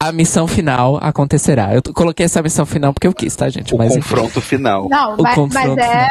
a 0.00 0.12
missão 0.12 0.46
final 0.46 0.96
acontecerá. 1.02 1.74
Eu 1.74 1.82
coloquei 1.92 2.24
essa 2.26 2.40
missão 2.40 2.64
final 2.64 2.92
porque 2.94 3.06
eu 3.08 3.12
quis, 3.14 3.34
tá, 3.34 3.48
gente? 3.48 3.74
O 3.74 3.78
Mas 3.78 3.90
enfim. 3.96 4.00
confronto 4.00 4.40
final. 4.40 4.88
Não, 4.88 5.16
O 5.16 5.22
mas, 5.22 5.34
confronto, 5.34 5.74
mas 5.74 5.76
é, 5.78 6.06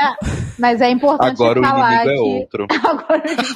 mas 0.59 0.81
é 0.81 0.89
importante 0.89 1.31
Agora 1.41 1.59
o 1.59 1.63
falar 1.63 2.05
inimigo 2.05 2.09
é 2.09 2.13
que... 2.13 2.19
outro. 2.41 2.67
Agora 2.85 3.23
o 3.23 3.27
inimigo- 3.27 3.53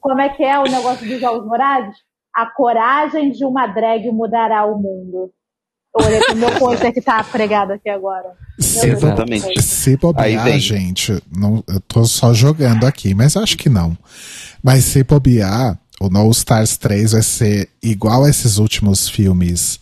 Como 0.00 0.20
é 0.20 0.28
que 0.30 0.42
é 0.42 0.58
o 0.58 0.64
negócio 0.64 1.06
dos 1.06 1.20
Jogos 1.20 1.46
Vorazes? 1.46 1.94
A 2.34 2.46
coragem 2.46 3.30
de 3.30 3.44
uma 3.44 3.66
drag 3.68 4.10
mudará 4.10 4.66
o 4.66 4.76
mundo. 4.76 5.30
Eu 5.98 6.04
olhei 6.04 6.20
pro 6.20 6.36
meu 6.36 6.50
pôster 6.58 6.92
que 6.92 7.00
tá 7.00 7.24
pregado 7.24 7.72
aqui 7.72 7.88
agora. 7.88 8.28
Se. 8.60 8.88
Exatamente. 8.90 9.62
se 9.62 9.96
bobear, 9.96 10.58
gente, 10.58 11.22
não, 11.34 11.64
eu 11.66 11.80
tô 11.88 12.04
só 12.04 12.34
jogando 12.34 12.84
aqui, 12.84 13.14
mas 13.14 13.34
acho 13.36 13.56
que 13.56 13.70
não. 13.70 13.96
Mas 14.62 14.84
se 14.84 15.02
bobear, 15.04 15.78
o 16.00 16.08
No 16.08 16.30
Stars 16.30 16.76
3 16.76 17.12
vai 17.12 17.22
ser 17.22 17.68
igual 17.82 18.24
a 18.24 18.30
esses 18.30 18.58
últimos 18.58 19.08
filmes 19.08 19.80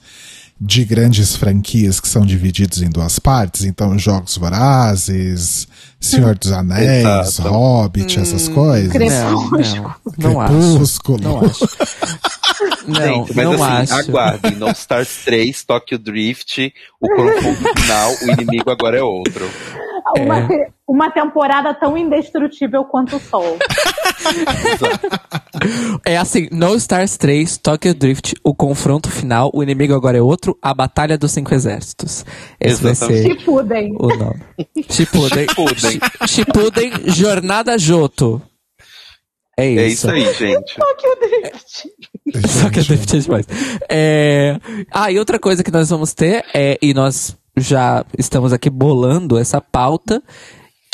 de 0.61 0.85
grandes 0.85 1.35
franquias 1.37 1.99
que 2.01 2.09
são 2.09 2.25
divididos 2.25 2.81
em 2.81 2.89
duas 2.89 3.19
partes. 3.19 3.65
Então, 3.65 3.99
Jogos 3.99 4.37
Vorazes, 4.39 5.67
Senhor 6.01 6.39
dos 6.39 6.53
Anéis, 6.53 7.29
Exato. 7.29 7.49
Hobbit, 7.49 8.21
essas 8.21 8.49
coisas. 8.49 8.95
Não, 8.95 9.51
não, 9.51 9.51
não 10.19 10.41
acho. 10.41 10.53
Crepúsculo. 10.53 11.19
Não 11.23 11.41
acho. 11.45 11.69
Não, 12.87 12.95
Gente, 13.27 13.35
mas 13.35 13.45
não 13.47 13.65
assim, 13.65 13.93
acho. 13.95 14.11
aguardem. 14.11 14.57
No 14.57 14.71
Stars 14.71 15.25
3, 15.25 15.65
Tokyo 15.65 15.99
Drift, 15.99 16.73
o 17.01 17.09
confronto 17.09 17.81
final, 17.81 18.13
o 18.23 18.31
inimigo 18.31 18.71
agora 18.71 18.99
é 18.99 19.03
outro. 19.03 19.49
Uma, 20.19 20.39
É. 20.41 20.69
uma 20.87 21.11
temporada 21.11 21.73
tão 21.75 21.97
indestrutível 21.97 22.85
quanto 22.85 23.17
o 23.17 23.21
Sol. 23.21 23.57
É 26.05 26.17
assim, 26.17 26.49
No 26.51 26.75
Stars 26.77 27.17
3, 27.17 27.57
Tokyo 27.59 27.95
Drift, 27.95 28.35
o 28.45 28.55
confronto 28.55 29.11
final, 29.11 29.51
o 29.55 29.63
inimigo 29.63 29.95
agora 29.95 30.19
é 30.19 30.23
outro, 30.23 30.57
a 30.61 30.73
Batalha 30.75 31.17
dos 31.19 31.33
Cinco 31.33 31.55
Exércitos. 31.55 32.25
Esse 32.61 32.83
vai 32.83 32.93
Exatamente. 32.93 33.23
ser 33.29 33.39
Se 33.39 33.45
pudem. 33.45 33.97
o 33.99 34.09
nome. 34.09 34.41
Shippuden. 34.91 35.47
Shippuden. 35.49 35.77
Shi- 35.77 36.29
Shippuden 36.29 36.93
Jornada 37.07 37.79
Joto. 37.79 38.41
É 39.57 39.69
isso. 39.71 40.11
É 40.11 40.19
isso 40.19 40.29
aí, 40.29 40.35
gente. 40.35 40.75
Tokyo 40.77 41.17
Drift. 41.21 42.49
Só 42.49 42.71
que 42.71 42.81
é 42.81 42.83
Drift 42.83 43.17
é 43.17 43.21
demais. 43.21 43.47
É... 43.89 44.59
Ah, 44.91 45.13
e 45.13 45.19
outra 45.19 45.39
coisa 45.39 45.63
que 45.63 45.71
nós 45.71 45.89
vamos 45.91 46.13
ter 46.13 46.45
é, 46.53 46.77
e 46.83 46.93
nós 46.93 47.37
já 47.57 48.05
estamos 48.19 48.53
aqui 48.53 48.69
bolando 48.69 49.39
essa 49.39 49.61
pauta, 49.61 50.21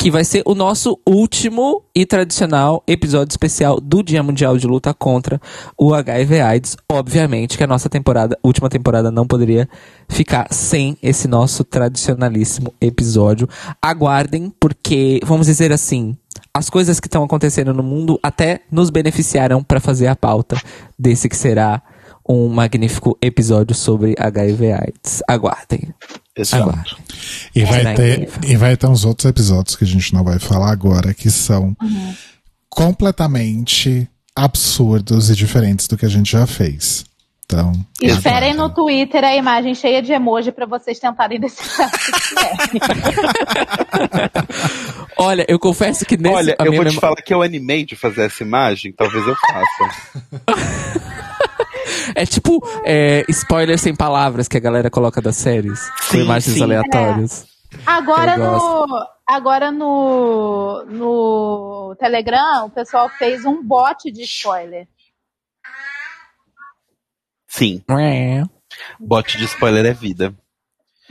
que 0.01 0.09
vai 0.09 0.23
ser 0.23 0.41
o 0.47 0.55
nosso 0.55 0.97
último 1.07 1.83
e 1.93 2.07
tradicional 2.07 2.83
episódio 2.87 3.31
especial 3.31 3.79
do 3.79 4.01
Dia 4.01 4.23
Mundial 4.23 4.57
de 4.57 4.65
Luta 4.65 4.95
contra 4.95 5.39
o 5.77 5.93
HIV 5.93 6.41
AIDS. 6.41 6.75
Obviamente 6.91 7.55
que 7.55 7.63
a 7.63 7.67
nossa 7.67 7.87
temporada, 7.87 8.35
última 8.43 8.67
temporada 8.67 9.11
não 9.11 9.27
poderia 9.27 9.69
ficar 10.09 10.47
sem 10.49 10.97
esse 11.03 11.27
nosso 11.27 11.63
tradicionalíssimo 11.63 12.73
episódio. 12.81 13.47
Aguardem, 13.79 14.51
porque, 14.59 15.19
vamos 15.23 15.45
dizer 15.45 15.71
assim, 15.71 16.17
as 16.51 16.67
coisas 16.67 16.99
que 16.99 17.05
estão 17.05 17.23
acontecendo 17.23 17.71
no 17.71 17.83
mundo 17.83 18.19
até 18.23 18.61
nos 18.71 18.89
beneficiaram 18.89 19.63
para 19.63 19.79
fazer 19.79 20.07
a 20.07 20.15
pauta 20.15 20.59
desse 20.97 21.29
que 21.29 21.37
será 21.37 21.79
um 22.27 22.47
magnífico 22.47 23.15
episódio 23.21 23.75
sobre 23.75 24.15
HIV 24.17 24.71
AIDS. 24.71 25.21
Aguardem. 25.27 25.93
Exato. 26.35 26.63
Aguardem. 26.69 26.95
E 27.55 27.63
vai, 27.65 27.93
ter, 27.95 28.19
incrível. 28.21 28.49
e 28.49 28.55
vai 28.57 28.77
ter 28.77 28.87
uns 28.87 29.03
outros 29.05 29.25
episódios 29.29 29.75
que 29.75 29.83
a 29.83 29.87
gente 29.87 30.13
não 30.13 30.23
vai 30.23 30.39
falar 30.39 30.71
agora, 30.71 31.13
que 31.13 31.29
são 31.29 31.75
Uhum. 31.81 32.15
completamente 32.69 34.07
absurdos 34.35 35.29
e 35.29 35.35
diferentes 35.35 35.87
do 35.87 35.97
que 35.97 36.05
a 36.05 36.09
gente 36.09 36.31
já 36.31 36.47
fez. 36.47 37.03
Então, 37.45 37.73
Esperem 38.01 38.51
aguardem. 38.51 38.53
no 38.53 38.69
Twitter 38.69 39.21
a 39.25 39.35
imagem 39.35 39.75
cheia 39.75 40.01
de 40.01 40.13
emoji 40.13 40.53
pra 40.53 40.65
vocês 40.65 40.97
tentarem 40.99 41.37
decifrar 41.37 41.89
o 41.89 42.69
que 42.69 42.77
é. 42.77 44.31
Olha, 45.17 45.45
eu 45.49 45.59
confesso 45.59 46.05
que 46.05 46.15
nesse. 46.15 46.33
Olha, 46.33 46.55
eu 46.63 46.71
vou 46.73 46.85
te 46.85 46.95
falar 46.95 47.17
que 47.17 47.33
eu 47.33 47.41
animei 47.41 47.83
de 47.85 47.97
fazer 47.97 48.21
essa 48.27 48.41
imagem, 48.41 48.93
talvez 48.93 49.27
eu 49.27 49.35
faça. 49.35 49.91
É 52.15 52.25
tipo 52.25 52.61
é, 52.85 53.25
spoiler 53.29 53.77
sem 53.77 53.95
palavras 53.95 54.47
que 54.47 54.57
a 54.57 54.59
galera 54.59 54.89
coloca 54.89 55.21
das 55.21 55.37
séries. 55.37 55.79
com 56.07 56.17
Sim, 56.17 56.23
imagens 56.23 56.55
sim. 56.55 56.63
aleatórias. 56.63 57.45
Agora 57.85 58.37
Eu 58.37 58.51
no, 58.51 59.07
agora 59.27 59.71
no, 59.71 60.85
no 60.85 61.95
Telegram, 61.99 62.65
o 62.65 62.69
pessoal 62.69 63.09
fez 63.09 63.45
um 63.45 63.63
bot 63.63 64.11
de 64.11 64.23
spoiler. 64.23 64.87
Sim, 67.47 67.83
bot 68.99 69.37
de 69.37 69.43
spoiler 69.45 69.85
é 69.85 69.93
vida. 69.93 70.33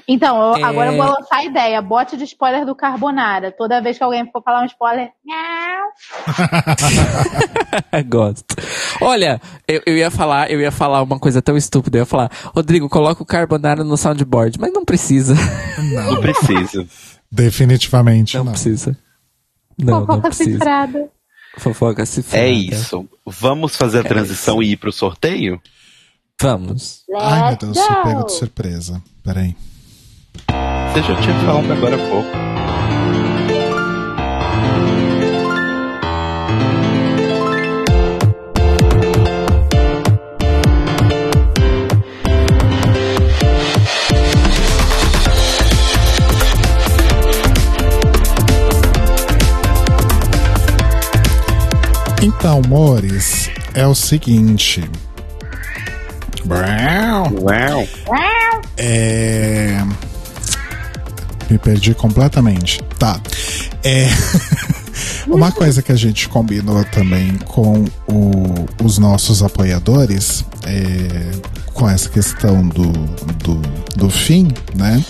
Então, 0.08 0.52
eu- 0.52 0.56
É. 0.56 0.62
agora 0.62 0.92
eu 0.92 0.96
vou 0.96 1.06
lançar 1.06 1.36
a 1.36 1.44
ideia. 1.44 1.80
Bote 1.82 2.16
de 2.16 2.24
spoiler 2.24 2.64
do 2.66 2.74
Carbonara. 2.74 3.52
Toda 3.52 3.80
vez 3.80 3.96
que 3.98 4.04
alguém 4.04 4.28
for 4.30 4.42
falar 4.42 4.62
um 4.62 4.66
spoiler. 4.66 5.10
Gosto. 8.08 8.56
Olha, 9.00 9.40
eu, 9.66 9.82
eu 9.86 9.96
ia 9.96 10.10
falar, 10.10 10.50
eu 10.50 10.60
ia 10.60 10.70
falar 10.72 11.02
uma 11.02 11.18
coisa 11.18 11.40
tão 11.42 11.56
estúpida. 11.56 11.98
Eu 11.98 12.02
ia 12.02 12.06
falar, 12.06 12.30
Rodrigo, 12.54 12.88
coloca 12.88 13.22
o 13.22 13.26
carbonara 13.26 13.84
no 13.84 13.96
soundboard, 13.96 14.58
mas 14.60 14.72
não 14.72 14.84
precisa. 14.84 15.34
Não 15.94 16.20
precisa. 16.20 16.86
Definitivamente 17.30 18.36
Não 18.36 18.44
não. 18.44 18.52
precisa. 18.52 18.96
Não, 19.78 20.00
não 20.00 20.06
Fofoca 20.06 20.28
precisa. 20.28 20.50
cifrada. 20.52 21.08
Fofoca 21.58 22.06
cifrada. 22.06 22.44
É 22.44 22.50
isso. 22.50 23.08
Vamos 23.26 23.76
fazer 23.76 24.00
a 24.00 24.04
transição 24.04 24.62
e 24.62 24.72
ir 24.72 24.76
pro 24.76 24.92
sorteio? 24.92 25.60
Vamos. 26.40 27.02
Ai, 27.18 27.40
meu 27.40 27.50
Let's 27.50 27.58
Deus, 27.64 27.78
sou 27.78 28.02
pego 28.02 28.20
go. 28.20 28.26
de 28.26 28.32
surpresa. 28.32 29.02
Peraí. 29.22 29.54
Você 30.92 31.02
já 31.02 31.14
tinha 31.20 31.34
falado 31.44 31.72
agora 31.72 31.94
há 31.94 32.10
pouco. 32.10 32.28
Então, 52.20 52.60
Mores, 52.66 53.48
é 53.74 53.86
o 53.86 53.94
seguinte. 53.94 54.82
Brau. 56.44 57.28
Uau! 57.40 57.86
É. 58.76 59.84
Me 61.50 61.58
perdi 61.58 61.94
completamente. 61.94 62.80
Tá. 62.98 63.20
É. 63.82 64.06
Uma 65.26 65.50
coisa 65.52 65.82
que 65.82 65.92
a 65.92 65.96
gente 65.96 66.28
combinou 66.28 66.84
também 66.84 67.34
com 67.46 67.84
o- 68.08 68.66
os 68.84 68.98
nossos 68.98 69.42
apoiadores, 69.42 70.44
é, 70.64 71.30
com 71.72 71.88
essa 71.88 72.08
questão 72.08 72.66
do, 72.68 72.90
do, 73.42 73.54
do 73.96 74.10
fim, 74.10 74.48
né? 74.74 75.02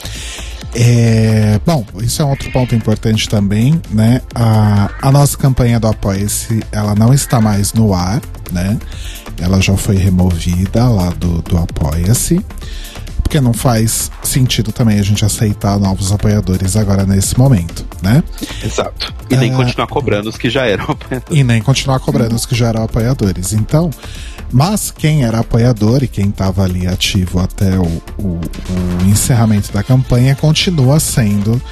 É, 0.74 1.60
bom, 1.66 1.84
isso 2.00 2.22
é 2.22 2.24
um 2.24 2.30
outro 2.30 2.50
ponto 2.52 2.74
importante 2.74 3.28
também, 3.28 3.80
né? 3.90 4.20
A, 4.34 4.88
a 5.02 5.10
nossa 5.10 5.36
campanha 5.36 5.80
do 5.80 5.88
Apoia-se, 5.88 6.62
ela 6.70 6.94
não 6.94 7.12
está 7.12 7.40
mais 7.40 7.72
no 7.72 7.92
ar, 7.92 8.20
né? 8.52 8.78
Ela 9.38 9.60
já 9.60 9.76
foi 9.76 9.96
removida 9.96 10.88
lá 10.88 11.10
do, 11.10 11.42
do 11.42 11.56
Apoia-se, 11.58 12.44
porque 13.31 13.40
não 13.40 13.52
faz 13.52 14.11
sentido 14.24 14.73
também 14.73 14.98
a 14.98 15.02
gente 15.05 15.24
aceitar 15.24 15.78
novos 15.78 16.11
apoiadores 16.11 16.74
agora 16.74 17.07
nesse 17.07 17.39
momento, 17.39 17.86
né? 18.02 18.24
Exato. 18.61 19.15
E 19.31 19.36
nem 19.36 19.52
É. 19.52 19.55
continuar 19.55 19.86
cobrando 19.86 20.28
os 20.28 20.36
que 20.36 20.51
já 20.51 20.66
eram 20.66 20.82
apoiadores. 20.86 21.39
E 21.39 21.44
nem 21.44 21.62
continuar 21.62 22.01
cobrando 22.01 22.35
os 22.35 22.44
que 22.44 22.57
já 22.57 22.66
eram 22.70 22.82
apoiadores. 22.82 23.52
Então, 23.52 23.89
mas 24.51 24.90
quem 24.90 25.23
era 25.23 25.39
apoiador 25.39 26.02
e 26.02 26.09
quem 26.09 26.28
estava 26.31 26.65
ali 26.65 26.89
ativo 26.89 27.39
até 27.39 27.78
o, 27.78 28.02
o- 28.19 28.40
o 28.40 29.09
encerramento 29.09 29.73
da 29.73 29.85
campanha 29.85 30.35
continua 30.35 30.98
sendo 30.98 31.62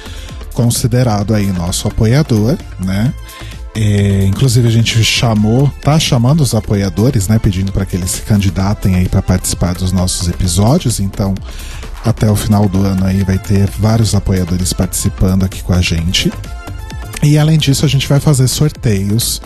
considerado 0.53 1.33
aí 1.35 1.47
nosso 1.47 1.89
apoiador, 1.89 2.57
né? 2.79 3.13
É, 3.75 4.25
inclusive 4.25 4.67
a 4.67 4.71
gente 4.71 5.03
chamou, 5.03 5.71
tá 5.81 5.99
chamando 5.99 6.41
os 6.41 6.55
apoiadores, 6.55 7.27
né? 7.27 7.39
Pedindo 7.39 7.71
para 7.71 7.85
que 7.85 7.95
eles 7.95 8.11
se 8.11 8.21
candidatem 8.23 8.95
aí 8.95 9.07
para 9.07 9.21
participar 9.21 9.75
dos 9.75 9.91
nossos 9.91 10.27
episódios. 10.27 10.99
Então, 10.99 11.35
até 12.03 12.29
o 12.29 12.35
final 12.35 12.67
do 12.67 12.83
ano 12.83 13.05
aí 13.05 13.23
vai 13.23 13.37
ter 13.37 13.69
vários 13.77 14.15
apoiadores 14.15 14.73
participando 14.73 15.43
aqui 15.43 15.61
com 15.63 15.73
a 15.73 15.81
gente. 15.81 16.31
E 17.21 17.37
além 17.37 17.57
disso, 17.57 17.85
a 17.85 17.89
gente 17.89 18.07
vai 18.07 18.19
fazer 18.19 18.47
sorteios. 18.47 19.41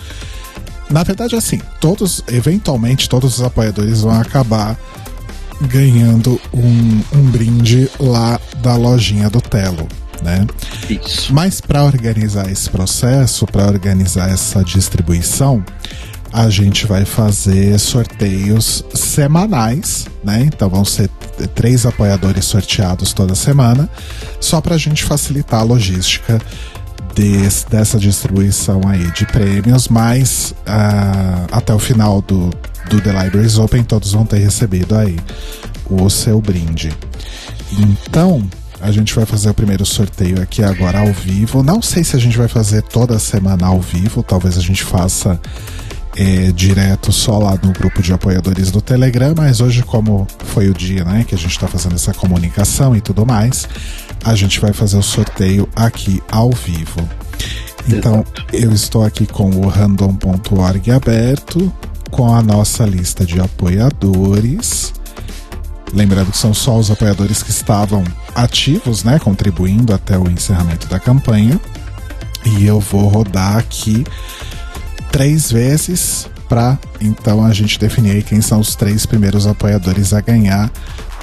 Na 0.90 1.04
verdade, 1.04 1.36
assim, 1.36 1.60
todos, 1.80 2.24
eventualmente, 2.28 3.10
todos 3.10 3.40
os 3.40 3.44
apoiadores 3.44 4.02
vão 4.02 4.14
acabar 4.14 4.78
ganhando 5.62 6.40
um, 6.54 7.02
um 7.18 7.32
brinde 7.32 7.90
lá 8.00 8.40
da 8.62 8.76
lojinha 8.76 9.30
do 9.30 9.42
Telo, 9.42 9.88
né? 10.24 10.48
Isso. 10.90 11.34
Mas 11.34 11.60
para 11.62 11.84
organizar 11.84 12.50
esse 12.50 12.70
processo, 12.70 13.46
para 13.46 13.66
organizar 13.68 14.30
essa 14.30 14.64
distribuição, 14.64 15.64
a 16.32 16.50
gente 16.50 16.88
vai 16.88 17.06
fazer 17.06 17.78
sorteios 17.80 18.84
semanais, 18.96 20.08
né? 20.24 20.42
Então 20.52 20.68
vão 20.70 20.84
ser 20.84 21.08
três 21.54 21.86
apoiadores 21.86 22.46
sorteados 22.46 23.14
toda 23.14 23.36
semana, 23.36 23.88
só 24.40 24.60
para 24.60 24.74
a 24.74 24.78
gente 24.80 25.04
facilitar 25.04 25.60
a 25.60 25.64
logística 25.64 26.42
des- 27.14 27.66
dessa 27.70 28.00
distribuição 28.00 28.82
aí 28.88 29.12
de 29.12 29.26
prêmios, 29.28 29.88
mas 29.88 30.56
ah, 30.66 31.46
até 31.52 31.72
o 31.74 31.78
final 31.80 32.20
do, 32.22 32.50
do 32.90 33.00
The 33.00 33.12
Libraries 33.26 33.60
Open 33.60 33.84
todos 33.84 34.12
vão 34.14 34.26
ter 34.26 34.40
recebido 34.40 34.96
aí 34.96 35.20
o 35.88 36.10
seu 36.10 36.42
brinde. 36.42 36.92
Então, 37.78 38.44
a 38.84 38.92
gente 38.92 39.16
vai 39.16 39.26
fazer 39.26 39.50
o 39.50 39.54
primeiro 39.54 39.86
sorteio 39.86 40.42
aqui 40.42 40.62
agora 40.62 41.00
ao 41.00 41.14
vivo. 41.14 41.64
Não 41.64 41.82
sei 41.82 42.04
se 42.04 42.18
a 42.18 42.20
gente 42.20 42.38
vai 42.38 42.50
fazer 42.50 42.82
toda 42.82 43.18
semana 43.18 43.68
ao 43.68 43.80
vivo, 43.80 44.22
talvez 44.22 44.58
a 44.58 44.62
gente 44.62 44.84
faça 44.84 45.40
é, 46.18 46.52
direto 46.52 47.10
só 47.10 47.40
lá 47.40 47.58
no 47.64 47.72
grupo 47.72 48.02
de 48.02 48.12
apoiadores 48.12 48.72
do 48.72 48.82
Telegram, 48.82 49.34
mas 49.38 49.62
hoje, 49.62 49.84
como 49.84 50.28
foi 50.40 50.70
o 50.70 50.74
dia 50.74 51.06
né, 51.06 51.24
que 51.26 51.34
a 51.34 51.38
gente 51.38 51.52
está 51.52 51.66
fazendo 51.66 51.96
essa 51.96 52.14
comunicação 52.14 52.94
e 52.94 53.00
tudo 53.00 53.26
mais, 53.26 53.70
a 54.22 54.36
gente 54.36 54.60
vai 54.60 54.74
fazer 54.74 54.98
o 54.98 55.04
sorteio 55.04 55.68
aqui 55.74 56.22
ao 56.30 56.52
vivo. 56.52 57.08
Então, 57.88 58.16
Exato. 58.16 58.46
eu 58.52 58.72
estou 58.74 59.06
aqui 59.06 59.26
com 59.26 59.50
o 59.50 59.68
random.org 59.68 60.92
aberto, 60.92 61.74
com 62.12 62.36
a 62.36 62.42
nossa 62.42 62.86
lista 62.86 63.26
de 63.26 63.40
apoiadores. 63.40 64.94
Lembrando 65.94 66.32
que 66.32 66.38
são 66.38 66.54
só 66.54 66.78
os 66.78 66.92
apoiadores 66.92 67.42
que 67.42 67.50
estavam 67.50 68.04
ativos, 68.36 69.04
né, 69.04 69.20
contribuindo 69.20 69.94
até 69.94 70.18
o 70.18 70.30
encerramento 70.30 70.88
da 70.88 71.00
campanha. 71.00 71.60
E 72.46 72.66
eu 72.66 72.80
vou 72.80 73.08
rodar 73.08 73.58
aqui 73.58 74.04
três 75.12 75.52
vezes 75.52 76.30
para 76.50 76.78
então 77.00 77.44
a 77.44 77.54
gente 77.54 77.80
definir 77.80 78.24
quem 78.24 78.42
são 78.42 78.60
os 78.60 78.76
três 78.76 79.06
primeiros 79.06 79.48
apoiadores 79.48 80.14
a 80.14 80.22
ganhar 80.22 80.72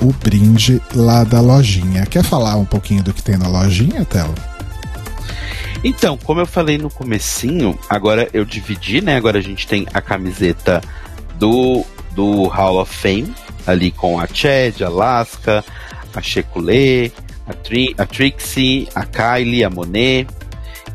o 0.00 0.12
brinde 0.12 0.80
lá 0.94 1.24
da 1.24 1.40
lojinha. 1.40 2.06
Quer 2.06 2.24
falar 2.24 2.56
um 2.56 2.64
pouquinho 2.64 3.02
do 3.02 3.12
que 3.12 3.22
tem 3.22 3.36
na 3.36 3.48
lojinha, 3.48 4.04
Telo? 4.04 4.34
Então, 5.82 6.16
como 6.18 6.40
eu 6.40 6.46
falei 6.46 6.76
no 6.78 6.90
comecinho, 6.90 7.78
agora 7.88 8.28
eu 8.32 8.44
dividi, 8.44 9.00
né? 9.00 9.16
Agora 9.16 9.38
a 9.38 9.42
gente 9.42 9.66
tem 9.66 9.86
a 9.94 10.00
camiseta 10.00 10.80
do, 11.38 11.84
do 12.12 12.46
Hall 12.48 12.80
of 12.80 12.94
Fame, 12.94 13.34
ali 13.66 13.90
com 13.90 14.20
a 14.20 14.26
Chad, 14.26 14.82
Alaska, 14.82 15.64
a 16.14 16.20
Shekulé, 16.20 17.10
a, 17.46 17.52
Tri, 17.52 17.94
a 17.98 18.06
Trixie, 18.06 18.88
a 18.94 19.04
Kylie, 19.04 19.64
a 19.64 19.70
Monet. 19.70 20.26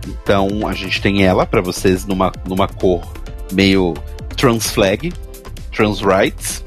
Então 0.08 0.68
a 0.68 0.74
gente 0.74 1.02
tem 1.02 1.24
ela 1.24 1.46
para 1.46 1.62
vocês 1.62 2.06
numa, 2.06 2.32
numa 2.48 2.68
cor 2.68 3.02
meio 3.52 3.94
trans 4.36 4.70
flag, 4.70 5.14
trans 5.72 6.02
rights. 6.02 6.64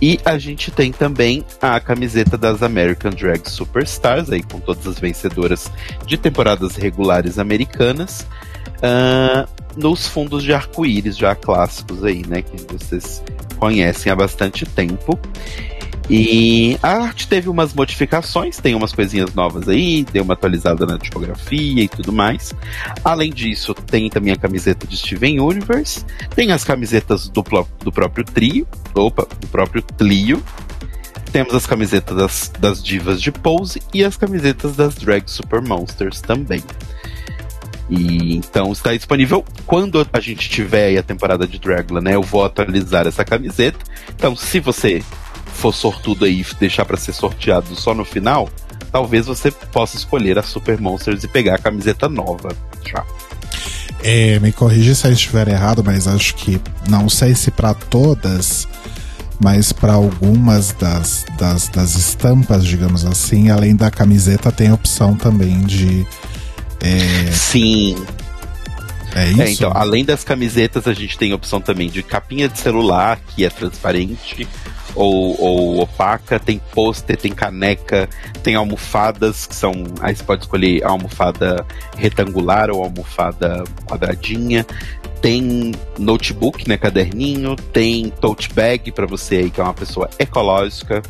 E 0.00 0.18
a 0.24 0.36
gente 0.36 0.72
tem 0.72 0.90
também 0.90 1.44
a 1.60 1.78
camiseta 1.78 2.36
das 2.36 2.60
American 2.60 3.12
Drag 3.12 3.48
Superstars, 3.48 4.30
aí 4.30 4.42
com 4.42 4.58
todas 4.58 4.84
as 4.84 4.98
vencedoras 4.98 5.70
de 6.04 6.16
temporadas 6.16 6.74
regulares 6.74 7.38
americanas, 7.38 8.26
ah, 8.82 9.46
nos 9.76 10.08
fundos 10.08 10.42
de 10.42 10.52
arco-íris 10.52 11.16
já 11.16 11.36
clássicos 11.36 12.02
aí, 12.02 12.26
né, 12.26 12.42
que 12.42 12.56
vocês 12.72 13.22
conhecem 13.58 14.10
há 14.10 14.16
bastante 14.16 14.66
tempo. 14.66 15.16
E 16.10 16.76
a 16.82 17.04
arte 17.04 17.28
teve 17.28 17.48
umas 17.48 17.72
modificações, 17.72 18.58
tem 18.58 18.74
umas 18.74 18.92
coisinhas 18.92 19.32
novas 19.34 19.68
aí, 19.68 20.04
deu 20.04 20.24
uma 20.24 20.34
atualizada 20.34 20.84
na 20.84 20.98
tipografia 20.98 21.84
e 21.84 21.88
tudo 21.88 22.12
mais. 22.12 22.52
Além 23.04 23.30
disso, 23.30 23.72
tem 23.74 24.10
também 24.10 24.32
a 24.32 24.36
camiseta 24.36 24.86
de 24.86 24.96
Steven 24.96 25.40
Universe, 25.40 26.04
tem 26.34 26.52
as 26.52 26.64
camisetas 26.64 27.28
do, 27.28 27.44
do 27.84 27.92
próprio 27.92 28.24
trio, 28.24 28.66
opa, 28.94 29.26
do 29.40 29.46
próprio 29.46 29.82
Tlio. 29.96 30.42
Temos 31.32 31.54
as 31.54 31.66
camisetas 31.66 32.14
das, 32.14 32.52
das 32.58 32.84
divas 32.84 33.22
de 33.22 33.32
pose 33.32 33.80
e 33.94 34.04
as 34.04 34.18
camisetas 34.18 34.76
das 34.76 34.94
drag 34.96 35.30
super 35.30 35.62
monsters 35.62 36.20
também. 36.20 36.62
E 37.88 38.36
então 38.36 38.72
está 38.72 38.94
disponível 38.94 39.44
quando 39.66 40.06
a 40.12 40.20
gente 40.20 40.48
tiver 40.48 40.96
a 40.98 41.02
temporada 41.02 41.46
de 41.46 41.58
Dragula, 41.58 42.00
né? 42.00 42.14
Eu 42.14 42.22
vou 42.22 42.44
atualizar 42.44 43.06
essa 43.06 43.24
camiseta. 43.24 43.78
Então, 44.14 44.36
se 44.36 44.60
você 44.60 45.02
for 45.52 45.72
sortudo 45.72 46.24
aí 46.24 46.40
e 46.40 46.54
deixar 46.58 46.84
para 46.84 46.96
ser 46.96 47.12
sorteado 47.12 47.74
só 47.74 47.94
no 47.94 48.04
final, 48.04 48.48
talvez 48.90 49.26
você 49.26 49.50
possa 49.50 49.96
escolher 49.96 50.38
a 50.38 50.42
Super 50.42 50.80
Monsters 50.80 51.24
e 51.24 51.28
pegar 51.28 51.56
a 51.56 51.58
camiseta 51.58 52.08
nova. 52.08 52.54
Já. 52.84 53.04
É, 54.02 54.38
me 54.40 54.50
corrija 54.50 54.94
se 54.94 55.06
eu 55.06 55.12
estiver 55.12 55.48
errado, 55.48 55.82
mas 55.84 56.08
acho 56.08 56.34
que 56.34 56.60
não 56.88 57.08
sei 57.08 57.34
se 57.34 57.50
para 57.50 57.72
todas 57.72 58.66
mas 59.42 59.72
para 59.72 59.94
algumas 59.94 60.72
das, 60.72 61.24
das, 61.36 61.68
das 61.68 61.96
estampas, 61.96 62.64
digamos 62.64 63.04
assim, 63.04 63.50
além 63.50 63.74
da 63.74 63.90
camiseta, 63.90 64.52
tem 64.52 64.68
a 64.68 64.74
opção 64.74 65.16
também 65.16 65.60
de. 65.62 66.06
Sim. 67.32 67.96
É 69.14 69.28
isso? 69.28 69.42
É, 69.42 69.50
então, 69.50 69.72
além 69.74 70.04
das 70.04 70.24
camisetas, 70.24 70.86
a 70.88 70.94
gente 70.94 71.18
tem 71.18 71.32
a 71.32 71.34
opção 71.34 71.60
também 71.60 71.88
de 71.88 72.02
capinha 72.02 72.48
de 72.48 72.58
celular, 72.58 73.18
que 73.34 73.44
é 73.44 73.50
transparente 73.50 74.46
ou, 74.94 75.40
ou 75.40 75.80
opaca, 75.80 76.38
tem 76.38 76.60
pôster, 76.72 77.16
tem 77.16 77.32
caneca, 77.32 78.08
tem 78.42 78.54
almofadas, 78.54 79.46
que 79.46 79.54
são. 79.54 79.72
Aí 80.00 80.14
você 80.14 80.22
pode 80.22 80.42
escolher 80.42 80.84
a 80.84 80.90
almofada 80.90 81.66
retangular 81.96 82.70
ou 82.70 82.82
almofada 82.82 83.64
quadradinha. 83.86 84.66
Tem 85.20 85.72
notebook, 85.98 86.68
né, 86.68 86.76
caderninho, 86.76 87.54
tem 87.54 88.08
tote 88.08 88.52
bag 88.52 88.90
para 88.90 89.06
você 89.06 89.36
aí 89.36 89.50
que 89.50 89.60
é 89.60 89.64
uma 89.64 89.72
pessoa 89.72 90.10
ecológica 90.18 91.00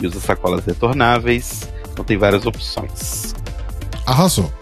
e 0.00 0.06
usa 0.06 0.20
sacolas 0.20 0.64
retornáveis. 0.64 1.68
Então 1.90 2.04
tem 2.04 2.18
várias 2.18 2.44
opções. 2.44 3.34
Arrasou. 4.06 4.52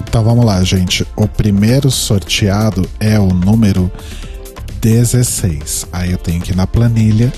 Então 0.00 0.22
vamos 0.22 0.44
lá, 0.44 0.62
gente. 0.62 1.06
O 1.16 1.28
primeiro 1.28 1.90
sorteado 1.90 2.88
é 2.98 3.18
o 3.18 3.28
número 3.28 3.90
16. 4.80 5.86
Aí 5.92 6.12
eu 6.12 6.18
tenho 6.18 6.40
que 6.40 6.52
ir 6.52 6.56
na 6.56 6.66
planilha 6.66 7.32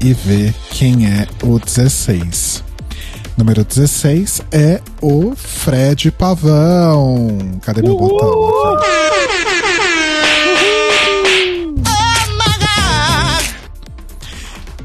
e 0.00 0.12
ver 0.12 0.54
quem 0.70 1.06
é 1.06 1.26
o 1.42 1.58
16. 1.58 2.64
Número 3.36 3.64
16 3.64 4.42
é 4.50 4.80
o 5.00 5.32
Fred 5.36 6.10
Pavão. 6.10 7.38
Cadê 7.62 7.82
meu 7.82 7.96
botão? 7.96 8.74
Aqui? 8.74 9.37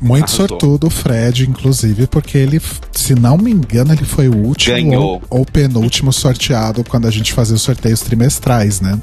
Muito 0.03 0.25
Arrasou. 0.25 0.47
sortudo 0.49 0.87
o 0.87 0.89
Fred, 0.89 1.49
inclusive, 1.49 2.07
porque 2.07 2.37
ele, 2.37 2.61
se 2.91 3.15
não 3.15 3.37
me 3.37 3.51
engano, 3.51 3.93
ele 3.93 4.03
foi 4.03 4.27
o 4.27 4.35
último 4.35 4.99
ou, 4.99 5.21
ou 5.29 5.45
penúltimo 5.45 6.11
sorteado 6.11 6.83
quando 6.83 7.07
a 7.07 7.11
gente 7.11 7.31
fazia 7.31 7.55
os 7.55 7.61
sorteios 7.61 8.01
trimestrais, 8.01 8.81
né? 8.81 8.99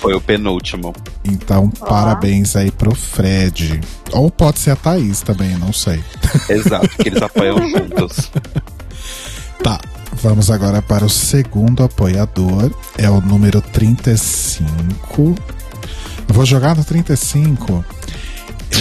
Foi 0.00 0.14
o 0.14 0.20
penúltimo. 0.20 0.94
Então, 1.24 1.68
parabéns 1.70 2.54
aí 2.54 2.70
pro 2.70 2.94
Fred. 2.94 3.80
Ou 4.12 4.30
pode 4.30 4.60
ser 4.60 4.70
a 4.70 4.76
Thaís 4.76 5.22
também, 5.22 5.56
não 5.58 5.72
sei. 5.72 6.02
Exato, 6.48 6.88
que 6.88 7.08
eles 7.08 7.20
apoiam 7.20 7.56
juntos. 7.68 8.30
Tá, 9.62 9.80
vamos 10.22 10.50
agora 10.52 10.80
para 10.80 11.04
o 11.04 11.10
segundo 11.10 11.82
apoiador. 11.82 12.70
É 12.96 13.10
o 13.10 13.20
número 13.20 13.60
35. 13.60 15.34
Eu 16.28 16.34
vou 16.34 16.46
jogar 16.46 16.76
no 16.76 16.84
35. 16.84 17.84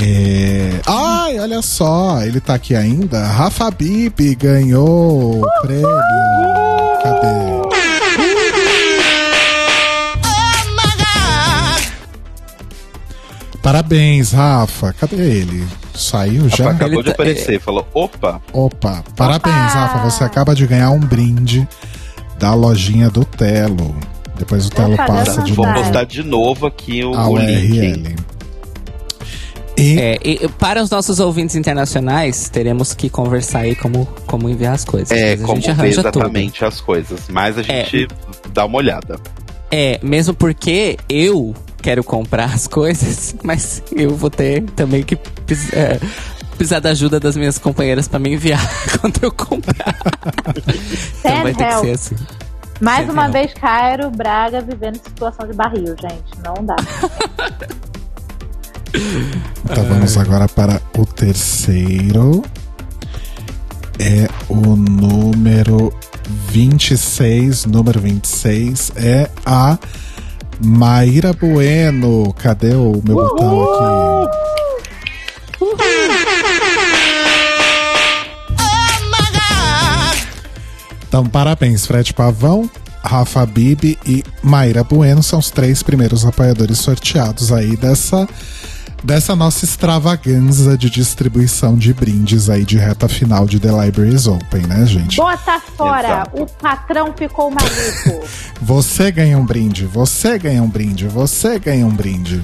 É... 0.01 0.81
Ai, 0.87 1.39
olha 1.39 1.61
só, 1.61 2.21
ele 2.23 2.39
tá 2.39 2.55
aqui 2.55 2.75
ainda. 2.75 3.25
Rafa 3.27 3.69
Bibi 3.69 4.35
ganhou 4.35 5.41
o 5.41 5.61
prêmio. 5.61 5.87
Cadê? 7.03 7.53
Parabéns, 13.61 14.31
Rafa. 14.31 14.93
Cadê 14.93 15.15
ele? 15.15 15.65
Saiu 15.95 16.49
já? 16.49 16.71
Acabou 16.71 16.95
Ele 16.95 17.03
de 17.03 17.09
tá- 17.09 17.11
aparecer, 17.11 17.59
falou: 17.61 17.87
opa, 17.93 18.41
Opa, 18.51 19.03
parabéns, 19.15 19.73
Rafa. 19.73 19.99
Você 20.09 20.23
acaba 20.23 20.53
de 20.55 20.65
ganhar 20.67 20.89
um 20.89 20.99
brinde 20.99 21.67
da 22.37 22.53
lojinha 22.53 23.09
do 23.09 23.23
Telo. 23.23 23.95
Depois 24.37 24.65
o 24.65 24.69
Telo 24.69 24.97
passa 24.97 25.41
de 25.43 25.53
vou 25.53 25.65
novo 25.65 25.79
postar 25.79 26.03
de 26.05 26.23
novo 26.23 26.65
aqui 26.65 27.03
o, 27.05 27.11
o 27.11 27.37
link. 27.37 28.15
E 29.77 29.99
É, 29.99 30.19
e 30.23 30.47
para 30.59 30.81
os 30.81 30.89
nossos 30.89 31.19
ouvintes 31.19 31.55
internacionais, 31.55 32.49
teremos 32.49 32.93
que 32.93 33.09
conversar 33.09 33.59
aí 33.59 33.75
como, 33.75 34.05
como 34.27 34.49
enviar 34.49 34.73
as 34.73 34.85
coisas. 34.85 35.11
É, 35.11 35.35
como 35.37 35.55
gente 35.55 35.65
ver 35.65 35.71
arranja 35.71 36.03
tudo. 36.03 36.19
exatamente 36.19 36.65
as 36.65 36.79
coisas. 36.79 37.21
Mas 37.29 37.57
a 37.57 37.61
gente 37.63 38.07
dá 38.53 38.65
uma 38.65 38.77
olhada. 38.77 39.19
É, 39.71 39.99
mesmo 40.03 40.35
porque 40.35 40.97
eu 41.09 41.55
quero 41.81 42.03
comprar 42.03 42.45
as 42.45 42.67
coisas, 42.67 43.35
mas 43.43 43.81
eu 43.91 44.15
vou 44.15 44.29
ter 44.29 44.63
também 44.75 45.01
que 45.03 45.15
é, 45.73 45.99
precisar 46.55 46.79
da 46.79 46.89
ajuda 46.89 47.19
das 47.19 47.35
minhas 47.35 47.57
companheiras 47.57 48.07
pra 48.07 48.19
me 48.19 48.33
enviar 48.33 48.61
quando 49.01 49.23
eu 49.23 49.31
comprar. 49.31 49.95
então 51.19 51.41
vai 51.41 51.53
ter 51.53 51.67
que 51.67 51.79
ser 51.79 51.91
assim. 51.91 52.15
Mais 52.79 53.09
uma 53.09 53.29
vez, 53.29 53.53
Cairo 53.53 54.11
Braga 54.11 54.61
vivendo 54.61 54.95
situação 54.95 55.47
de 55.47 55.53
barril, 55.53 55.95
gente. 55.99 56.37
Não 56.43 56.65
dá. 56.65 56.75
Então 59.65 59.83
vamos 59.85 60.17
agora 60.17 60.47
para 60.47 60.81
o 60.97 61.05
terceiro. 61.05 62.43
É 63.99 64.27
o 64.49 64.75
número 64.75 65.93
26. 66.49 67.65
Número 67.65 67.99
26 67.99 68.91
é 68.95 69.29
a 69.45 69.77
Maíra 70.63 71.33
Bueno. 71.33 72.33
Cadê 72.33 72.73
o 72.73 73.01
meu 73.05 73.15
botão 73.15 74.23
aqui? 74.23 74.43
Então, 81.07 81.25
parabéns, 81.27 81.85
Fred 81.85 82.11
Pavão, 82.13 82.67
Rafa 83.03 83.45
Bibi 83.45 83.99
e 84.03 84.23
Mayra 84.41 84.83
Bueno 84.83 85.21
são 85.21 85.37
os 85.37 85.51
três 85.51 85.83
primeiros 85.83 86.25
apoiadores 86.25 86.79
sorteados 86.79 87.51
aí 87.51 87.75
dessa, 87.77 88.27
dessa 89.03 89.35
nossa 89.35 89.65
extravaganza 89.65 90.77
de 90.77 90.89
distribuição 90.89 91.75
de 91.75 91.93
brindes 91.93 92.49
aí 92.49 92.63
de 92.63 92.77
reta 92.77 93.07
final 93.09 93.45
de 93.45 93.59
The 93.59 93.69
Libraries 93.69 94.27
Open, 94.27 94.61
né, 94.61 94.85
gente? 94.85 95.17
Bota 95.17 95.59
fora! 95.75 96.07
Exato. 96.07 96.41
O 96.41 96.45
patrão 96.45 97.13
ficou 97.15 97.51
maluco. 97.51 98.27
Você 98.61 99.11
ganha 99.11 99.37
um 99.37 99.45
brinde, 99.45 99.85
você 99.85 100.39
ganha 100.39 100.63
um 100.63 100.69
brinde, 100.69 101.07
você 101.07 101.59
ganha 101.59 101.85
um 101.85 101.93
brinde. 101.93 102.41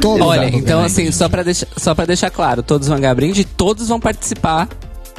Todo 0.00 0.24
Olha, 0.24 0.44
mundo 0.44 0.56
então 0.56 0.80
um 0.80 0.84
assim, 0.84 1.02
brinde. 1.02 1.16
só 1.16 1.28
pra, 1.28 1.42
deixar, 1.42 1.66
só 1.76 1.94
pra 1.94 2.06
deixar 2.06 2.30
claro, 2.30 2.62
todos 2.62 2.88
vão 2.88 2.98
ganhar 2.98 3.14
brinde 3.14 3.42
e 3.42 3.44
todos 3.44 3.88
vão 3.88 4.00
participar 4.00 4.66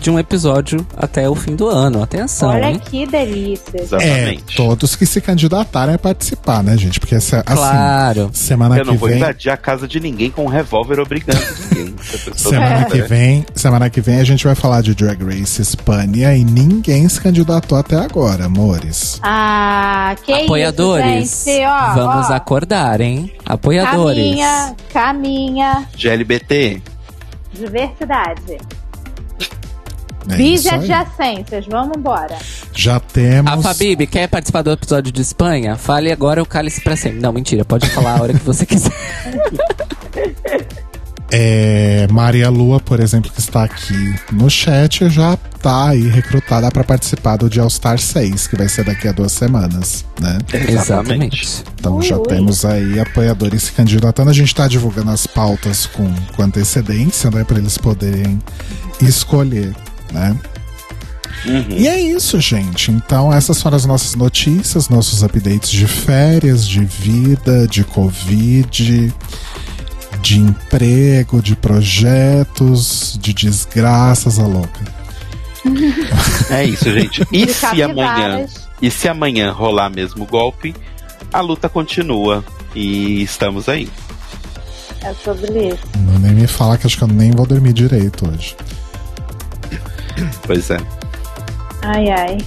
de 0.02 0.10
um 0.10 0.18
episódio 0.19 0.86
até 0.98 1.30
o 1.30 1.36
fim 1.36 1.56
do 1.56 1.68
ano. 1.68 2.02
Atenção, 2.02 2.49
Olha 2.49 2.72
hein? 2.72 2.82
que 2.84 3.06
delícia. 3.06 3.72
É, 3.78 3.82
Exatamente. 3.84 4.56
todos 4.56 4.95
que 4.95 5.06
se 5.06 5.22
candidatarem 5.22 5.95
a 5.95 5.99
participar, 5.99 6.64
né, 6.64 6.76
gente? 6.76 6.99
Porque 6.99 7.15
essa, 7.15 7.44
assim, 7.45 7.56
Claro. 7.56 8.30
semana 8.34 8.78
Eu 8.78 8.86
não 8.86 8.94
que 8.94 8.99
vou 8.99 9.10
vem. 9.10 9.18
invadir 9.19 9.52
a 9.52 9.57
casa 9.57 9.88
de 9.88 9.99
ninguém 9.99 10.32
com 10.32 10.44
um 10.45 10.48
revólver 10.48 10.99
obrigando 10.99 11.40
ninguém. 11.69 11.91
Semana 12.36 12.86
que 12.86 13.02
vem, 13.03 13.45
semana 13.53 13.90
que 13.90 14.02
vem 14.02 14.19
a 14.19 14.23
gente 14.23 14.44
vai 14.44 14.56
falar 14.56 14.82
de 14.82 14.95
Drag 14.95 15.23
Race 15.23 15.61
Espanha 15.61 16.36
e 16.36 16.44
ninguém 16.44 17.07
se 17.07 17.22
candidatou 17.22 17.78
até 17.78 17.95
agora, 17.95 18.45
amores. 18.45 19.19
Ah, 19.22 20.15
que 20.23 20.34
Apoiadores, 20.34 21.32
isso, 21.32 21.45
gente. 21.45 21.64
Ó, 21.65 21.94
vamos 21.94 22.30
ó, 22.30 22.34
acordar, 22.34 22.99
hein? 23.02 23.32
Apoiadores. 23.45 24.23
Caminha, 24.26 24.76
caminha, 24.91 25.86
De 25.95 26.10
LBT. 26.10 26.82
diversidade. 27.53 28.57
É 30.30 30.38
Bis 30.38 30.65
e 30.65 30.68
isso 30.68 30.69
aí. 30.69 30.91
adjacências, 30.91 31.65
vamos 31.68 31.98
embora. 31.98 32.38
Já 32.73 32.99
temos. 32.99 33.52
A 33.52 33.57
Fabib, 33.57 34.06
quer 34.07 34.27
participar 34.27 34.61
do 34.61 34.72
episódio 34.72 35.11
de 35.11 35.22
Espanha? 35.22 35.76
Fale 35.76 36.11
agora 36.11 36.41
o 36.41 36.45
cálice 36.45 36.81
pra 36.81 36.95
sempre. 36.95 37.19
Não, 37.19 37.34
mentira, 37.34 37.65
pode 37.65 37.88
falar 37.89 38.18
a 38.18 38.22
hora 38.22 38.34
que 38.34 38.45
você 38.45 38.65
quiser. 38.65 38.91
É, 41.34 42.07
Maria 42.11 42.49
Lua, 42.49 42.77
por 42.81 42.99
exemplo, 42.99 43.31
que 43.31 43.39
está 43.39 43.64
aqui 43.64 44.15
no 44.34 44.49
chat, 44.49 45.10
já 45.10 45.38
tá 45.61 45.91
aí 45.91 46.10
recrutada 46.10 46.69
para 46.69 46.84
participar 46.84 47.38
do 47.38 47.49
de 47.49 47.57
All 47.57 47.69
Star 47.69 47.98
6, 47.98 48.48
que 48.48 48.57
vai 48.57 48.68
ser 48.68 48.84
daqui 48.84 49.07
a 49.07 49.14
duas 49.14 49.31
semanas, 49.31 50.03
né? 50.19 50.38
Exatamente. 50.68 51.64
Então 51.80 52.02
já 52.02 52.18
Ui. 52.18 52.27
temos 52.27 52.65
aí 52.65 52.99
apoiadores 52.99 53.64
se 53.64 53.72
candidatando. 53.72 54.30
A 54.30 54.34
gente 54.34 54.53
tá 54.53 54.68
divulgando 54.68 55.10
as 55.10 55.26
pautas 55.26 55.85
com, 55.85 56.14
com 56.35 56.43
antecedência, 56.43 57.31
né? 57.31 57.45
Para 57.45 57.60
eles 57.60 57.77
poderem 57.77 58.38
escolher, 59.02 59.73
né? 60.11 60.35
Uhum. 61.45 61.65
E 61.71 61.88
é 61.88 61.99
isso, 61.99 62.39
gente. 62.39 62.91
Então, 62.91 63.33
essas 63.33 63.61
foram 63.61 63.75
as 63.75 63.85
nossas 63.85 64.15
notícias, 64.15 64.89
nossos 64.89 65.23
updates 65.23 65.71
de 65.71 65.88
férias, 65.88 66.67
de 66.67 66.83
vida, 66.85 67.67
de 67.67 67.83
Covid, 67.83 69.13
de 70.21 70.39
emprego, 70.39 71.41
de 71.41 71.55
projetos, 71.55 73.17
de 73.19 73.33
desgraças, 73.33 74.39
a 74.39 74.45
louca. 74.45 75.01
É 76.49 76.65
isso, 76.65 76.85
gente. 76.91 77.25
E 77.31 77.45
De 77.45 77.53
se 77.53 77.81
amanhã, 77.81 78.45
e 78.81 78.91
se 78.91 79.07
amanhã 79.07 79.51
rolar 79.51 79.89
mesmo 79.89 80.23
o 80.23 80.27
golpe, 80.27 80.75
a 81.31 81.39
luta 81.39 81.69
continua 81.69 82.43
e 82.75 83.21
estamos 83.21 83.69
aí. 83.69 83.89
É 85.01 85.13
sobre 85.13 85.69
isso. 85.69 85.79
Não 85.97 86.19
nem 86.19 86.33
me 86.33 86.47
fala 86.47 86.77
que 86.77 86.85
acho 86.85 86.97
que 86.97 87.03
eu 87.03 87.07
nem 87.07 87.31
vou 87.31 87.45
dormir 87.45 87.73
direito 87.73 88.29
hoje. 88.29 88.55
Pois 90.45 90.69
é. 90.69 90.77
Ai, 91.81 92.09
ai. 92.09 92.38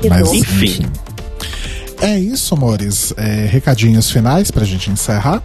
Que 0.00 0.08
Mas, 0.08 0.22
dor. 0.22 0.34
Enfim. 0.36 0.86
É 2.00 2.18
isso, 2.18 2.54
amores. 2.54 3.14
É, 3.16 3.46
recadinhos 3.46 4.10
finais 4.10 4.50
pra 4.50 4.64
gente 4.64 4.90
encerrar. 4.90 5.42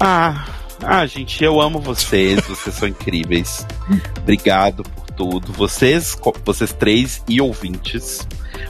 Ah, 0.00 0.46
ah, 0.82 1.06
gente, 1.06 1.42
eu 1.42 1.60
amo 1.60 1.80
vocês, 1.80 2.44
vocês 2.46 2.74
são 2.74 2.88
incríveis. 2.88 3.66
Obrigado 4.18 4.82
por 4.82 5.06
tudo. 5.12 5.52
Vocês, 5.52 6.16
vocês 6.44 6.72
três 6.72 7.22
e 7.28 7.40
ouvintes, 7.40 8.26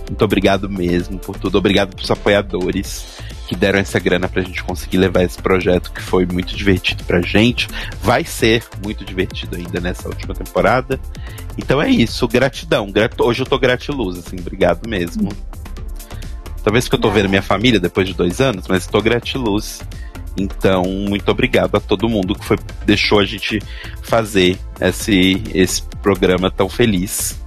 muito 0.08 0.24
obrigado 0.24 0.68
mesmo 0.68 1.18
por 1.18 1.36
tudo. 1.38 1.58
Obrigado 1.58 1.94
pros 1.94 2.10
apoiadores 2.10 3.04
que 3.46 3.54
deram 3.56 3.78
essa 3.78 3.98
grana 3.98 4.28
pra 4.28 4.42
gente 4.42 4.62
conseguir 4.64 4.98
levar 4.98 5.22
esse 5.22 5.38
projeto 5.40 5.92
que 5.92 6.02
foi 6.02 6.26
muito 6.26 6.54
divertido 6.56 7.04
pra 7.04 7.20
gente. 7.22 7.68
Vai 8.02 8.24
ser 8.24 8.64
muito 8.84 9.04
divertido 9.04 9.56
ainda 9.56 9.80
nessa 9.80 10.08
última 10.08 10.34
temporada. 10.34 10.98
Então 11.56 11.80
é 11.80 11.88
isso, 11.88 12.26
gratidão. 12.28 12.90
Grat- 12.90 13.20
Hoje 13.20 13.42
eu 13.42 13.46
tô 13.46 13.58
gratiluz, 13.58 14.18
assim, 14.18 14.36
obrigado 14.40 14.88
mesmo. 14.88 15.28
Talvez 16.64 16.84
porque 16.84 16.96
eu 16.96 17.00
tô 17.00 17.10
vendo 17.10 17.28
minha 17.28 17.42
família 17.42 17.78
depois 17.78 18.08
de 18.08 18.14
dois 18.14 18.40
anos, 18.40 18.66
mas 18.68 18.86
tô 18.86 19.00
gratiluz. 19.00 19.80
Então, 20.38 20.82
muito 20.84 21.30
obrigado 21.30 21.76
a 21.76 21.80
todo 21.80 22.08
mundo 22.08 22.34
que 22.34 22.44
foi, 22.44 22.58
deixou 22.84 23.20
a 23.20 23.24
gente 23.24 23.62
fazer 24.02 24.58
esse, 24.80 25.42
esse 25.54 25.82
programa 26.02 26.50
tão 26.50 26.68
feliz 26.68 27.40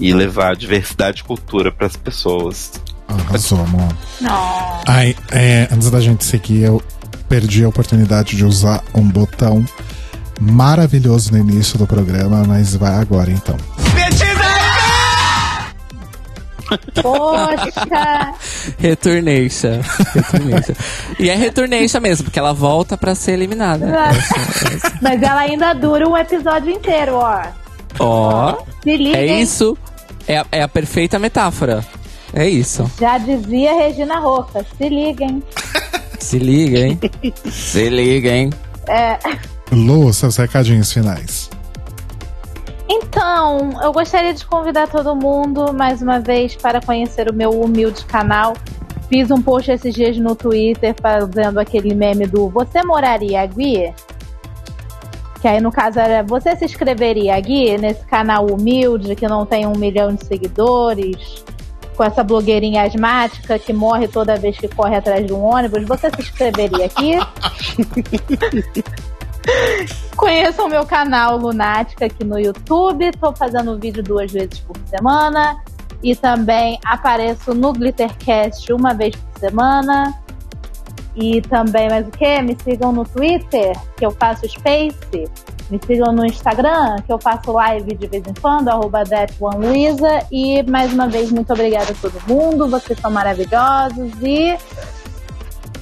e 0.00 0.12
levar 0.12 0.54
diversidade 0.54 1.20
e 1.22 1.24
cultura 1.24 1.72
para 1.72 1.86
as 1.86 1.96
pessoas. 1.96 2.72
Arrasou, 3.08 3.60
amor. 3.60 3.88
Não. 4.20 4.80
Ai, 4.86 5.16
é, 5.32 5.66
antes 5.72 5.90
da 5.90 6.00
gente 6.00 6.24
seguir, 6.24 6.62
eu 6.62 6.82
perdi 7.28 7.64
a 7.64 7.68
oportunidade 7.68 8.36
de 8.36 8.44
usar 8.44 8.82
um 8.94 9.02
botão 9.02 9.64
maravilhoso 10.40 11.32
no 11.32 11.38
início 11.38 11.78
do 11.78 11.86
programa, 11.86 12.44
mas 12.46 12.76
vai 12.76 12.94
agora 12.94 13.30
então. 13.30 13.56
Poxa! 17.02 18.34
Returnation. 18.78 19.80
Returnation. 20.14 20.74
e 21.18 21.30
é 21.30 21.34
Returnation 21.34 22.00
mesmo, 22.00 22.24
porque 22.24 22.38
ela 22.38 22.52
volta 22.52 22.96
pra 22.96 23.14
ser 23.14 23.32
eliminada. 23.32 23.86
Mas 25.00 25.22
ela 25.22 25.40
ainda 25.40 25.72
dura 25.72 26.06
um 26.06 26.16
episódio 26.16 26.70
inteiro, 26.70 27.14
ó. 27.14 27.42
Ó, 27.98 28.58
liga, 28.84 29.16
é 29.16 29.40
isso. 29.40 29.76
É 30.26 30.38
a, 30.38 30.46
é 30.52 30.62
a 30.62 30.68
perfeita 30.68 31.18
metáfora. 31.18 31.84
É 32.32 32.48
isso. 32.48 32.90
Já 32.98 33.18
dizia 33.18 33.74
Regina 33.74 34.18
Roca. 34.18 34.64
Se 34.76 34.88
liga, 34.88 35.24
hein? 35.26 35.42
Se 36.18 36.38
liga, 36.38 36.78
hein? 36.80 36.98
Se 37.50 37.88
liga, 37.88 38.30
hein? 38.30 38.50
É. 38.88 39.18
Lu, 39.72 40.12
seus 40.12 40.36
recadinhos 40.36 40.92
finais. 40.92 41.50
Então, 42.88 43.70
eu 43.82 43.92
gostaria 43.92 44.32
de 44.32 44.44
convidar 44.46 44.88
todo 44.88 45.14
mundo 45.14 45.74
mais 45.74 46.00
uma 46.00 46.20
vez 46.20 46.56
para 46.56 46.80
conhecer 46.80 47.30
o 47.30 47.34
meu 47.34 47.50
humilde 47.50 48.04
canal. 48.06 48.54
Fiz 49.08 49.30
um 49.30 49.40
post 49.40 49.70
esses 49.70 49.94
dias 49.94 50.16
no 50.18 50.34
Twitter 50.34 50.94
fazendo 51.00 51.58
aquele 51.58 51.94
meme 51.94 52.26
do 52.26 52.48
Você 52.48 52.82
moraria 52.82 53.42
aqui? 53.42 53.92
Que 55.40 55.48
aí 55.48 55.60
no 55.60 55.70
caso 55.70 55.98
era 56.00 56.22
Você 56.22 56.56
se 56.56 56.64
inscreveria 56.64 57.36
aqui 57.36 57.76
nesse 57.78 58.04
canal 58.06 58.46
humilde 58.46 59.14
que 59.14 59.28
não 59.28 59.46
tem 59.46 59.66
um 59.66 59.76
milhão 59.76 60.14
de 60.14 60.24
seguidores, 60.26 61.44
com 61.98 62.04
essa 62.04 62.22
blogueirinha 62.22 62.84
asmática 62.84 63.58
que 63.58 63.72
morre 63.72 64.06
toda 64.06 64.36
vez 64.36 64.56
que 64.56 64.68
corre 64.68 64.94
atrás 64.94 65.26
de 65.26 65.32
um 65.32 65.42
ônibus. 65.42 65.84
Você 65.84 66.08
se 66.08 66.22
inscreveria 66.22 66.86
aqui? 66.86 67.14
Conheçam 70.16 70.66
o 70.66 70.68
meu 70.68 70.86
canal 70.86 71.36
Lunática 71.36 72.06
aqui 72.06 72.22
no 72.22 72.38
YouTube. 72.38 73.04
Estou 73.04 73.34
fazendo 73.34 73.76
vídeo 73.76 74.00
duas 74.00 74.30
vezes 74.30 74.60
por 74.60 74.76
semana. 74.86 75.60
E 76.00 76.14
também 76.14 76.78
apareço 76.84 77.52
no 77.52 77.72
Glittercast 77.72 78.72
uma 78.72 78.94
vez 78.94 79.16
por 79.16 79.40
semana. 79.40 80.14
E 81.16 81.42
também, 81.42 81.90
mais 81.90 82.06
o 82.06 82.12
que? 82.12 82.40
Me 82.42 82.56
sigam 82.62 82.92
no 82.92 83.04
Twitter, 83.04 83.76
que 83.96 84.06
eu 84.06 84.12
faço 84.12 84.48
Space. 84.48 84.94
Me 85.70 85.78
sigam 85.86 86.12
no 86.12 86.24
Instagram, 86.24 86.96
que 87.06 87.12
eu 87.12 87.18
faço 87.20 87.52
live 87.52 87.94
de 87.94 88.06
vez 88.06 88.22
em 88.26 88.32
quando, 88.40 88.68
arroba 88.68 89.04
ThatOneLuiza. 89.04 90.26
E 90.32 90.62
mais 90.62 90.92
uma 90.92 91.06
vez, 91.08 91.30
muito 91.30 91.52
obrigada 91.52 91.92
a 91.92 91.94
todo 91.94 92.18
mundo. 92.26 92.68
Vocês 92.68 92.98
são 92.98 93.10
maravilhosos 93.10 94.12
e. 94.22 94.56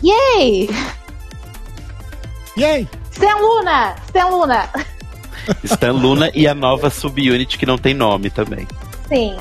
Yay! 0.05 0.69
Yay! 2.59 2.89
Sem 3.11 3.33
Luna! 3.41 3.95
Sem 4.13 4.25
Luna! 4.31 4.69
Stan 5.63 5.93
Luna 5.93 6.31
e 6.35 6.49
a 6.49 6.55
nova 6.55 6.91
subunit 6.91 7.57
que 7.57 7.65
não 7.67 7.79
tem 7.79 7.95
nome 7.95 8.31
também. 8.31 8.67
Sim. 9.09 9.37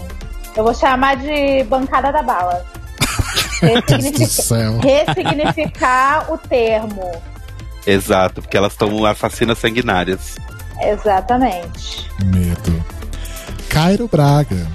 Eu 0.55 0.63
vou 0.63 0.73
chamar 0.73 1.17
de 1.17 1.63
bancada 1.63 2.11
da 2.11 2.21
bala. 2.21 2.63
Deus 3.61 3.83
do 3.83 3.91
Ressignifica- 3.91 4.41
céu. 4.43 4.79
ressignificar 4.79 6.31
o 6.31 6.37
termo. 6.37 7.11
Exato, 7.85 8.41
porque 8.41 8.57
elas 8.57 8.73
estão 8.73 9.05
assassinas 9.05 9.57
sanguinárias. 9.57 10.35
Exatamente. 10.81 12.09
Medo. 12.25 12.83
Cairo 13.69 14.07
Braga. 14.11 14.67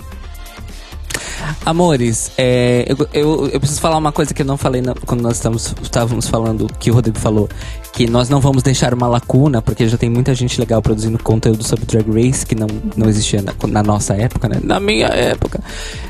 Amores, 1.65 2.31
é, 2.39 2.85
eu, 2.87 2.97
eu, 3.13 3.49
eu 3.49 3.59
preciso 3.61 3.81
falar 3.81 3.97
uma 3.97 4.13
coisa 4.13 4.33
que 4.33 4.43
eu 4.43 4.47
não 4.47 4.57
falei 4.57 4.81
na- 4.81 4.95
quando 5.07 5.21
nós 5.23 5.35
estamos, 5.37 5.75
estávamos 5.83 6.29
falando, 6.29 6.67
que 6.79 6.91
o 6.91 6.95
Rodrigo 6.95 7.19
falou, 7.19 7.49
que 7.93 8.09
nós 8.09 8.29
não 8.29 8.41
vamos 8.41 8.63
deixar 8.63 8.95
uma 8.95 9.07
lacuna, 9.09 9.61
porque 9.61 9.89
já 9.89 9.97
tem 9.97 10.09
muita 10.09 10.35
gente 10.35 10.61
legal 10.61 10.81
produzindo 10.81 11.19
conteúdo 11.19 11.65
sobre 11.65 11.85
Drag 11.87 12.07
Race, 12.11 12.47
que 12.47 12.55
não, 12.55 12.67
não 12.97 13.09
existia 13.09 13.43
na, 13.43 13.53
na 13.69 13.83
nossa 13.83 14.15
época, 14.15 14.49
né? 14.49 14.61
Na 14.63 14.79
minha 14.79 15.07
época. 15.09 15.61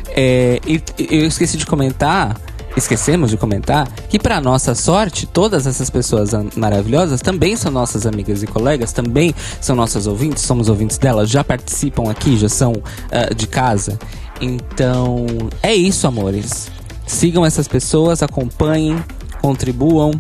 É, 0.09 0.60
e 0.66 0.82
e 0.98 1.16
eu 1.22 1.27
esqueci 1.27 1.56
de 1.56 1.64
comentar, 1.66 2.36
esquecemos 2.77 3.31
de 3.31 3.37
comentar, 3.37 3.89
que 4.09 4.19
para 4.19 4.41
nossa 4.41 4.75
sorte, 4.75 5.27
todas 5.27 5.67
essas 5.67 5.91
pessoas 5.91 6.31
maravilhosas 6.57 7.21
também 7.21 7.57
são 7.57 7.71
nossas 7.71 8.07
amigas 8.07 8.43
e 8.43 8.47
colegas, 8.47 8.93
também 8.93 9.35
são 9.61 9.75
nossas 9.75 10.07
ouvintes, 10.07 10.43
somos 10.43 10.69
ouvintes 10.69 10.99
delas, 10.99 11.29
já 11.29 11.43
participam 11.43 12.11
aqui, 12.11 12.37
já 12.37 12.49
são 12.49 12.73
ah, 13.11 13.35
de 13.35 13.47
casa. 13.47 13.99
Então, 14.41 15.27
é 15.63 15.75
isso, 15.75 16.07
amores. 16.07 16.71
Sigam 17.07 17.45
essas 17.45 17.69
pessoas, 17.69 18.23
acompanhem, 18.23 19.03
contribuam 19.43 20.13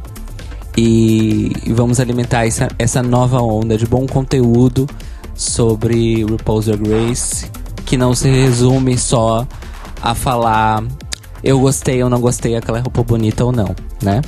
e, 0.76 1.52
vamos 1.68 2.00
alimentar 2.00 2.46
essa, 2.46 2.68
essa 2.78 3.02
nova 3.02 3.40
onda 3.40 3.76
de 3.76 3.86
bom 3.86 4.06
conteúdo 4.06 4.86
sobre 5.34 6.24
RuPaul's 6.24 6.66
Drag 6.66 6.82
Race, 6.88 7.46
que 7.86 7.96
não 7.96 8.14
se 8.14 8.28
resume 8.28 8.98
só 8.98 9.46
a 10.02 10.14
falar 10.14 10.82
eu 11.42 11.58
gostei 11.58 12.02
ou 12.02 12.10
não 12.10 12.20
gostei, 12.20 12.56
aquela 12.56 12.80
roupa 12.80 13.02
bonita 13.02 13.44
ou 13.44 13.52
não, 13.52 13.74
né? 14.02 14.20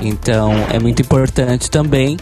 Então 0.00 0.52
é 0.70 0.78
muito 0.78 1.02
importante 1.02 1.70
também 1.70 2.16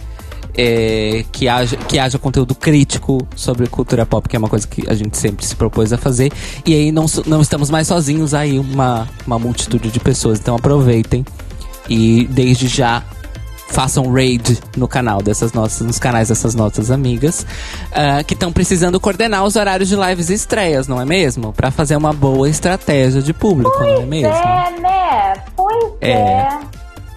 é, 0.56 1.24
que, 1.30 1.48
haja, 1.48 1.76
que 1.76 1.98
haja 1.98 2.18
conteúdo 2.18 2.54
crítico 2.54 3.26
sobre 3.36 3.66
cultura 3.66 4.06
pop, 4.06 4.28
que 4.28 4.34
é 4.34 4.38
uma 4.38 4.48
coisa 4.48 4.66
que 4.66 4.88
a 4.88 4.94
gente 4.94 5.16
sempre 5.16 5.44
se 5.44 5.54
propôs 5.54 5.92
a 5.92 5.98
fazer. 5.98 6.32
E 6.64 6.74
aí 6.74 6.92
não, 6.92 7.06
não 7.26 7.42
estamos 7.42 7.70
mais 7.70 7.86
sozinhos 7.86 8.32
aí, 8.32 8.58
uma, 8.58 9.06
uma 9.26 9.38
multitude 9.38 9.90
de 9.90 10.00
pessoas. 10.00 10.40
Então 10.40 10.56
aproveitem 10.56 11.24
e 11.88 12.26
desde 12.30 12.68
já 12.68 13.02
façam 13.68 14.10
raid 14.12 14.58
no 14.76 14.86
canal 14.88 15.20
dessas 15.20 15.52
nossas, 15.52 15.86
nos 15.86 15.98
canais 15.98 16.28
dessas 16.28 16.54
nossas 16.54 16.90
amigas 16.90 17.44
ah, 17.92 18.22
que 18.24 18.34
estão 18.34 18.52
precisando 18.52 18.98
coordenar 19.00 19.44
os 19.44 19.56
horários 19.56 19.88
de 19.88 19.96
lives 19.96 20.30
e 20.30 20.34
estreias, 20.34 20.86
não 20.88 21.00
é 21.00 21.04
mesmo? 21.04 21.52
Pra 21.52 21.70
fazer 21.70 21.96
uma 21.96 22.12
boa 22.12 22.48
estratégia 22.48 23.20
de 23.20 23.32
público, 23.32 23.76
não 23.80 24.02
é 24.02 24.06
mesmo? 24.06 24.32
É, 24.32 24.80
né? 24.80 25.34
Pois 25.56 25.92
É. 26.00 26.10
é. 26.12 26.58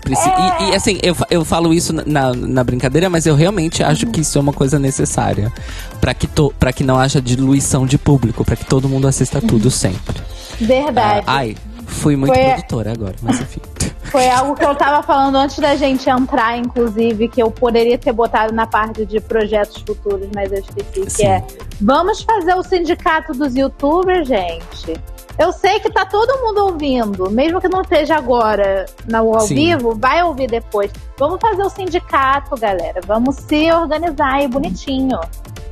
E, 0.09 0.71
e, 0.71 0.75
assim, 0.75 0.97
eu, 1.03 1.15
eu 1.29 1.45
falo 1.45 1.71
isso 1.71 1.93
na, 1.93 2.33
na 2.33 2.63
brincadeira, 2.63 3.11
mas 3.11 3.27
eu 3.27 3.35
realmente 3.35 3.83
acho 3.83 4.07
que 4.07 4.21
isso 4.21 4.39
é 4.39 4.41
uma 4.41 4.51
coisa 4.53 4.79
necessária. 4.79 5.53
Pra 6.01 6.15
que, 6.15 6.25
to, 6.25 6.51
pra 6.59 6.73
que 6.73 6.83
não 6.83 6.97
haja 6.97 7.21
diluição 7.21 7.85
de 7.85 7.95
público, 7.95 8.43
pra 8.43 8.55
que 8.55 8.65
todo 8.65 8.89
mundo 8.89 9.07
assista 9.07 9.39
tudo 9.39 9.69
sempre. 9.69 10.17
Verdade. 10.59 11.23
Ah, 11.27 11.35
ai, 11.35 11.55
fui 11.85 12.15
muito 12.15 12.33
Foi- 12.33 12.43
produtora 12.43 12.91
agora, 12.91 13.13
mas 13.21 13.39
enfim. 13.39 13.61
Foi 14.05 14.27
algo 14.29 14.55
que 14.55 14.65
eu 14.65 14.73
tava 14.73 15.03
falando 15.03 15.35
antes 15.35 15.59
da 15.59 15.75
gente 15.75 16.09
entrar, 16.09 16.57
inclusive, 16.57 17.27
que 17.27 17.41
eu 17.41 17.51
poderia 17.51 17.97
ter 17.97 18.11
botado 18.11 18.53
na 18.53 18.65
parte 18.65 19.05
de 19.05 19.19
projetos 19.19 19.83
futuros, 19.85 20.27
mas 20.33 20.51
eu 20.51 20.59
esqueci, 20.59 21.01
que 21.01 21.09
Sim. 21.09 21.27
é 21.27 21.45
vamos 21.79 22.21
fazer 22.21 22.55
o 22.55 22.63
sindicato 22.63 23.33
dos 23.33 23.55
youtubers, 23.55 24.27
gente. 24.27 24.99
Eu 25.37 25.53
sei 25.53 25.79
que 25.79 25.89
tá 25.89 26.05
todo 26.05 26.43
mundo 26.43 26.65
ouvindo, 26.65 27.31
mesmo 27.31 27.61
que 27.61 27.69
não 27.69 27.81
esteja 27.81 28.17
agora 28.17 28.85
na, 29.07 29.19
ao 29.19 29.39
Sim. 29.39 29.55
vivo, 29.55 29.95
vai 29.95 30.21
ouvir 30.21 30.49
depois. 30.49 30.91
Vamos 31.17 31.39
fazer 31.39 31.61
o 31.61 31.69
sindicato, 31.69 32.57
galera. 32.57 32.99
Vamos 33.05 33.37
se 33.37 33.71
organizar 33.71 34.33
aí 34.33 34.47
bonitinho. 34.49 35.17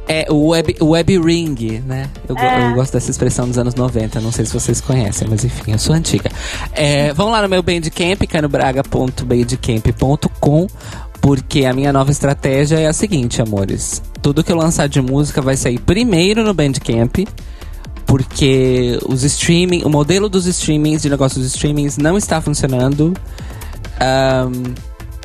É 0.08 0.26
o 0.30 0.48
web, 0.48 0.76
web 0.82 1.20
ring, 1.20 1.82
né? 1.86 2.10
Eu, 2.30 2.38
É. 2.38 2.72
eu 2.72 2.76
gosto 2.76 2.94
dessa 2.94 3.12
expressão 3.12 3.46
dos 3.48 3.58
anos 3.58 3.76
90, 3.76 4.22
não 4.22 4.32
sei 4.32 4.46
se 4.46 4.54
vocês 4.54 4.80
conhecem, 4.80 5.28
mas 5.30 5.44
enfim, 5.44 5.74
eu 5.74 5.80
sou 5.80 5.94
antiga. 5.94 6.32
É, 6.72 7.12
vão 7.14 7.30
lá 7.30 7.42
no 7.42 7.50
meu 7.50 7.62
Bandcamp, 7.62 8.22
canobraga.bandcamp.com, 8.28 10.68
porque 11.22 11.66
a 11.66 11.74
minha 11.74 11.92
nova 11.92 12.12
estratégia 12.12 12.80
é 12.80 12.88
a 12.88 12.94
seguinte, 12.94 13.42
amores. 13.42 14.02
Tudo 14.22 14.44
que 14.44 14.52
eu 14.52 14.56
lançar 14.56 14.88
de 14.88 15.02
música 15.02 15.42
vai 15.42 15.58
sair 15.58 15.80
primeiro 15.80 16.44
no 16.44 16.54
Bandcamp, 16.54 17.18
porque 18.06 18.98
os 19.08 19.24
streaming, 19.24 19.84
o 19.84 19.90
modelo 19.90 20.30
dos 20.30 20.46
streamings, 20.46 21.02
de 21.02 21.10
negócios 21.10 21.44
dos 21.44 21.54
streamings, 21.54 21.98
não 21.98 22.18
está 22.18 22.40
funcionando. 22.40 23.14
Ahn, 24.00 24.74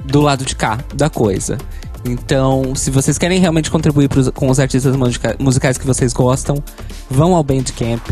do 0.04 0.20
lado 0.20 0.44
de 0.44 0.56
cá 0.56 0.78
da 0.94 1.08
coisa. 1.08 1.58
Então, 2.04 2.74
se 2.74 2.90
vocês 2.90 3.16
querem 3.16 3.38
realmente 3.38 3.70
contribuir 3.70 4.08
pros, 4.08 4.28
com 4.30 4.50
os 4.50 4.58
artistas 4.58 4.96
musica- 4.96 5.36
musicais 5.38 5.78
que 5.78 5.86
vocês 5.86 6.12
gostam, 6.12 6.62
vão 7.08 7.34
ao 7.34 7.44
Bandcamp, 7.44 8.02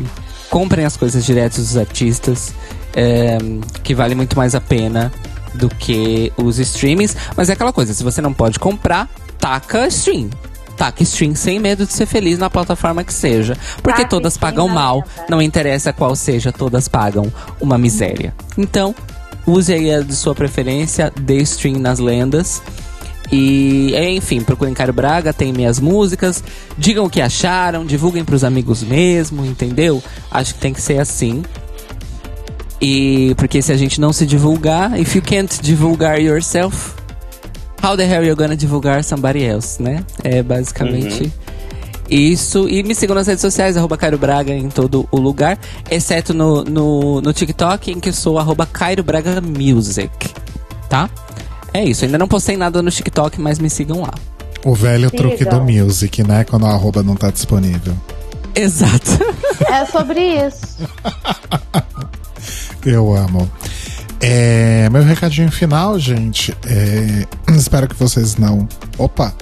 comprem 0.48 0.84
as 0.84 0.96
coisas 0.96 1.24
direto 1.24 1.56
dos 1.56 1.76
artistas, 1.76 2.52
é, 2.94 3.38
que 3.82 3.94
vale 3.94 4.14
muito 4.14 4.36
mais 4.36 4.54
a 4.54 4.60
pena 4.60 5.12
do 5.54 5.68
que 5.68 6.32
os 6.36 6.58
streamings. 6.58 7.16
Mas 7.36 7.48
é 7.48 7.52
aquela 7.52 7.72
coisa, 7.72 7.92
se 7.92 8.04
você 8.04 8.20
não 8.20 8.32
pode 8.32 8.58
comprar, 8.58 9.08
taca 9.38 9.86
stream. 9.88 10.30
Taca 10.76 11.02
stream 11.02 11.34
sem 11.34 11.58
medo 11.58 11.84
de 11.84 11.92
ser 11.92 12.06
feliz 12.06 12.38
na 12.38 12.48
plataforma 12.48 13.04
que 13.04 13.12
seja. 13.12 13.56
Porque 13.82 14.02
Taca 14.02 14.08
todas 14.08 14.38
pagam 14.38 14.66
mal, 14.68 15.04
não 15.28 15.42
interessa 15.42 15.92
qual 15.92 16.14
seja, 16.16 16.52
todas 16.52 16.88
pagam 16.88 17.30
uma 17.60 17.76
miséria. 17.76 18.34
Então, 18.56 18.94
use 19.46 19.72
aí 19.72 19.92
a 19.92 20.00
de 20.00 20.14
sua 20.14 20.34
preferência, 20.34 21.12
dê 21.20 21.36
stream 21.38 21.78
nas 21.78 21.98
lendas. 21.98 22.62
E, 23.33 23.94
enfim, 24.17 24.41
procurem 24.41 24.75
Cairo 24.75 24.92
Braga, 24.92 25.33
tem 25.33 25.52
minhas 25.52 25.78
músicas. 25.78 26.42
Digam 26.76 27.05
o 27.05 27.10
que 27.10 27.20
acharam, 27.20 27.84
divulguem 27.84 28.25
pros 28.25 28.42
amigos 28.42 28.83
mesmo, 28.83 29.44
entendeu? 29.47 30.02
Acho 30.31 30.55
que 30.55 30.60
tem 30.60 30.73
que 30.73 30.83
ser 30.83 30.99
assim. 30.99 31.42
E 32.81 33.34
porque 33.36 33.60
se 33.60 33.73
a 33.73 33.76
gente 33.76 34.00
não 34.00 34.12
se 34.12 34.26
divulgar, 34.26 34.99
if 34.99 35.15
you 35.15 35.23
can't 35.23 35.60
divulgar 35.62 36.20
yourself, 36.20 36.94
how 37.83 37.97
the 37.97 38.05
hell 38.05 38.25
you 38.25 38.34
gonna 38.34 38.57
divulgar 38.57 39.05
somebody 39.05 39.44
else, 39.44 39.83
né? 39.83 40.05
É 40.25 40.42
basicamente 40.42 41.31
isso. 42.10 42.68
E 42.68 42.83
me 42.83 42.94
sigam 42.94 43.15
nas 43.15 43.26
redes 43.26 43.42
sociais, 43.42 43.76
arroba 43.76 43.97
Cairo 43.97 44.18
Braga 44.18 44.52
em 44.52 44.68
todo 44.68 45.07
o 45.12 45.18
lugar, 45.18 45.59
exceto 45.91 46.34
no, 46.34 46.65
no, 46.65 47.20
no 47.20 47.33
TikTok, 47.33 47.92
em 47.92 48.00
que 48.00 48.09
eu 48.09 48.12
sou 48.12 48.39
arroba 48.39 48.67
Cairo 48.67 49.05
Braga 49.05 49.41
Music, 49.41 50.10
tá? 50.89 51.09
É 51.73 51.84
isso, 51.84 52.05
ainda 52.05 52.18
não 52.18 52.26
postei 52.28 52.57
nada 52.57 52.82
no 52.82 52.90
TikTok, 52.90 53.40
mas 53.40 53.58
me 53.58 53.70
sigam 53.70 54.02
lá. 54.02 54.15
O 54.65 54.74
velho 54.74 55.10
truque 55.10 55.44
do 55.44 55.50
Sigam. 55.57 55.65
music, 55.65 56.23
né? 56.23 56.44
Quando 56.44 56.66
a 56.66 56.70
arroba 56.70 57.02
não 57.02 57.16
tá 57.16 57.31
disponível. 57.31 57.97
Exato. 58.55 59.10
É 59.66 59.86
sobre 59.86 60.20
isso. 60.20 60.76
Eu 62.84 63.15
amo. 63.16 63.50
É, 64.20 64.89
meu 64.90 65.02
recadinho 65.02 65.50
final, 65.50 65.99
gente. 65.99 66.55
é, 66.66 67.26
espero 67.57 67.89
que 67.89 67.94
vocês 67.94 68.36
não. 68.36 68.68
Opa! 68.99 69.32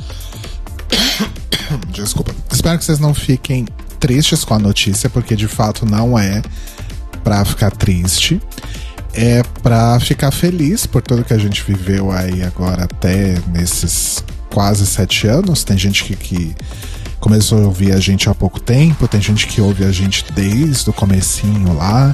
Desculpa. 1.91 2.33
Espero 2.53 2.79
que 2.79 2.85
vocês 2.85 2.99
não 3.01 3.13
fiquem 3.13 3.67
tristes 3.99 4.45
com 4.45 4.55
a 4.55 4.59
notícia, 4.59 5.11
porque 5.11 5.35
de 5.35 5.49
fato 5.49 5.85
não 5.85 6.17
é 6.19 6.43
pra 7.25 7.45
ficar 7.45 7.71
triste. 7.73 8.41
É 9.15 9.43
pra 9.63 9.99
ficar 10.01 10.31
feliz 10.31 10.87
por 10.87 11.03
tudo 11.03 11.25
que 11.25 11.35
a 11.35 11.39
gente 11.39 11.63
viveu 11.65 12.11
aí 12.13 12.43
agora 12.43 12.85
até 12.85 13.41
nesses 13.49 14.23
quase 14.51 14.87
sete 14.87 15.27
anos. 15.27 15.65
Tem 15.65 15.77
gente 15.77 16.05
que, 16.05 16.15
que 16.15 16.55
começou 17.21 17.59
a 17.59 17.67
ouvir 17.67 17.93
a 17.93 18.01
gente 18.01 18.29
há 18.29 18.35
pouco 18.35 18.61
tempo, 18.61 19.09
tem 19.09 19.21
gente 19.21 19.47
que 19.47 19.61
ouve 19.61 19.85
a 19.85 19.93
gente 19.93 20.25
desde 20.33 20.89
o 20.91 20.93
comecinho 20.93 21.75
lá. 21.75 22.13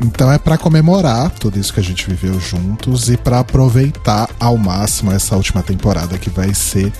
Então 0.00 0.30
é 0.30 0.38
pra 0.38 0.56
comemorar 0.56 1.30
tudo 1.30 1.58
isso 1.58 1.72
que 1.72 1.80
a 1.80 1.82
gente 1.82 2.08
viveu 2.08 2.38
juntos 2.40 3.10
e 3.10 3.16
pra 3.16 3.40
aproveitar 3.40 4.30
ao 4.38 4.56
máximo 4.56 5.10
essa 5.10 5.34
última 5.34 5.62
temporada 5.62 6.16
que 6.18 6.30
vai 6.30 6.54
ser, 6.54 6.92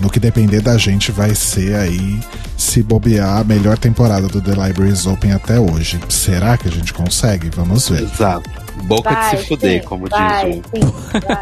no 0.00 0.08
que 0.10 0.18
depender 0.20 0.60
da 0.60 0.76
gente, 0.78 1.10
vai 1.12 1.34
ser 1.34 1.74
aí, 1.76 2.20
se 2.56 2.82
bobear, 2.82 3.38
a 3.38 3.44
melhor 3.44 3.76
temporada 3.78 4.28
do 4.28 4.40
The 4.40 4.52
Libraries 4.52 5.06
Open 5.06 5.32
até 5.32 5.58
hoje. 5.58 5.98
Será 6.08 6.56
que 6.56 6.68
a 6.68 6.70
gente 6.70 6.92
consegue? 6.92 7.50
Vamos 7.54 7.88
ver. 7.88 8.02
Exato. 8.02 8.48
Boca 8.84 9.10
Vai, 9.10 9.34
de 9.36 9.42
se 9.42 9.48
fuder, 9.48 9.82
sim, 9.82 9.88
como 9.88 10.06
vai, 10.08 10.52
diz 10.52 10.62
sim, 10.70 10.92
vai. 11.12 11.20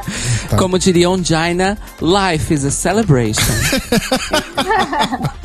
Tá. 0.48 0.56
Como 0.56 0.78
diria 0.78 1.06
Jaina, 1.22 1.76
life 2.00 2.54
is 2.54 2.64
a 2.64 2.70
celebration. 2.70 3.42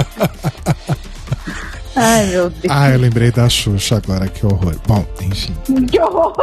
Ai, 1.96 2.28
meu 2.28 2.50
Deus. 2.50 2.64
Ah, 2.70 2.90
eu 2.90 3.00
lembrei 3.00 3.32
da 3.32 3.48
Xuxa 3.50 3.98
agora, 3.98 4.28
que 4.28 4.46
horror. 4.46 4.76
Bom, 4.88 5.06
enfim. 5.22 5.54
Que 5.90 6.00
horror. 6.00 6.34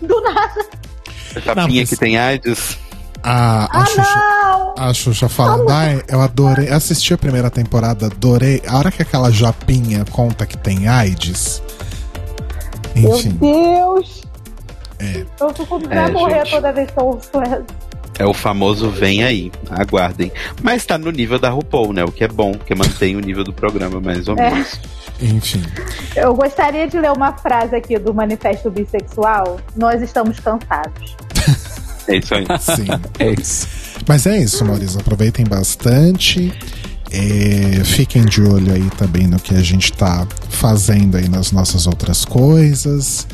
Do 0.00 0.20
nada. 0.20 0.66
um. 1.36 1.40
Japinha 1.40 1.80
mas- 1.82 1.90
que 1.90 1.96
tem 1.96 2.16
AIDS. 2.16 2.78
A, 3.22 3.64
a 3.64 3.82
Ah, 3.82 3.86
Xuxa. 3.86 4.02
não. 4.02 4.74
A 4.78 4.94
Xuxa 4.94 5.28
falando, 5.28 5.68
ai, 5.70 6.02
eu 6.08 6.20
adorei, 6.20 6.68
assisti 6.68 7.14
a 7.14 7.18
primeira 7.18 7.50
temporada, 7.50 8.06
adorei. 8.06 8.60
A 8.66 8.76
hora 8.78 8.90
que 8.90 9.02
aquela 9.02 9.30
japinha 9.30 10.04
conta 10.10 10.44
que 10.46 10.56
tem 10.58 10.88
AIDS. 10.88 11.62
Meu 12.96 13.16
Enfim, 13.16 13.30
Deus. 13.40 14.22
É. 14.98 15.24
Eu 15.40 15.54
fico 15.54 15.80
pra 15.80 16.08
É, 16.08 16.10
morrer 16.10 16.40
gente. 16.44 16.50
toda 16.50 16.72
vez 16.72 16.90
que 16.90 16.98
eu 16.98 17.04
ouço 17.04 17.30
essa. 17.42 17.64
É 18.18 18.26
o 18.26 18.34
famoso 18.34 18.90
vem 18.90 19.24
aí, 19.24 19.50
aguardem. 19.70 20.30
Mas 20.62 20.84
tá 20.84 20.98
no 20.98 21.10
nível 21.10 21.38
da 21.38 21.48
RuPaul, 21.48 21.92
né? 21.94 22.04
O 22.04 22.12
que 22.12 22.22
é 22.22 22.28
bom, 22.28 22.52
porque 22.52 22.74
mantém 22.74 23.16
o 23.16 23.20
nível 23.20 23.42
do 23.42 23.52
programa, 23.52 24.00
mais 24.00 24.28
ou 24.28 24.36
É. 24.38 24.50
menos. 24.50 24.78
enfim. 25.20 25.62
Eu 26.14 26.34
gostaria 26.34 26.86
de 26.86 26.98
ler 27.00 27.10
uma 27.12 27.32
frase 27.32 27.74
aqui 27.74 27.98
do 27.98 28.12
Manifesto 28.12 28.70
Bissexual. 28.70 29.58
Nós 29.76 30.02
estamos 30.02 30.38
cansados. 30.40 31.16
É 32.08 32.16
isso 32.16 32.34
aí. 32.34 32.46
Sim. 32.60 32.86
é 33.18 33.40
isso. 33.40 33.68
Mas 34.06 34.26
é 34.26 34.38
isso, 34.38 34.64
Maurício. 34.64 35.00
Aproveitem 35.00 35.44
bastante. 35.44 36.52
É, 37.10 37.84
fiquem 37.84 38.24
de 38.24 38.40
olho 38.42 38.72
aí 38.72 38.88
também 38.96 39.26
no 39.26 39.38
que 39.38 39.54
a 39.54 39.62
gente 39.62 39.92
tá 39.92 40.26
fazendo 40.48 41.16
aí 41.16 41.28
nas 41.28 41.52
nossas 41.52 41.86
outras 41.86 42.24
coisas. 42.24 43.26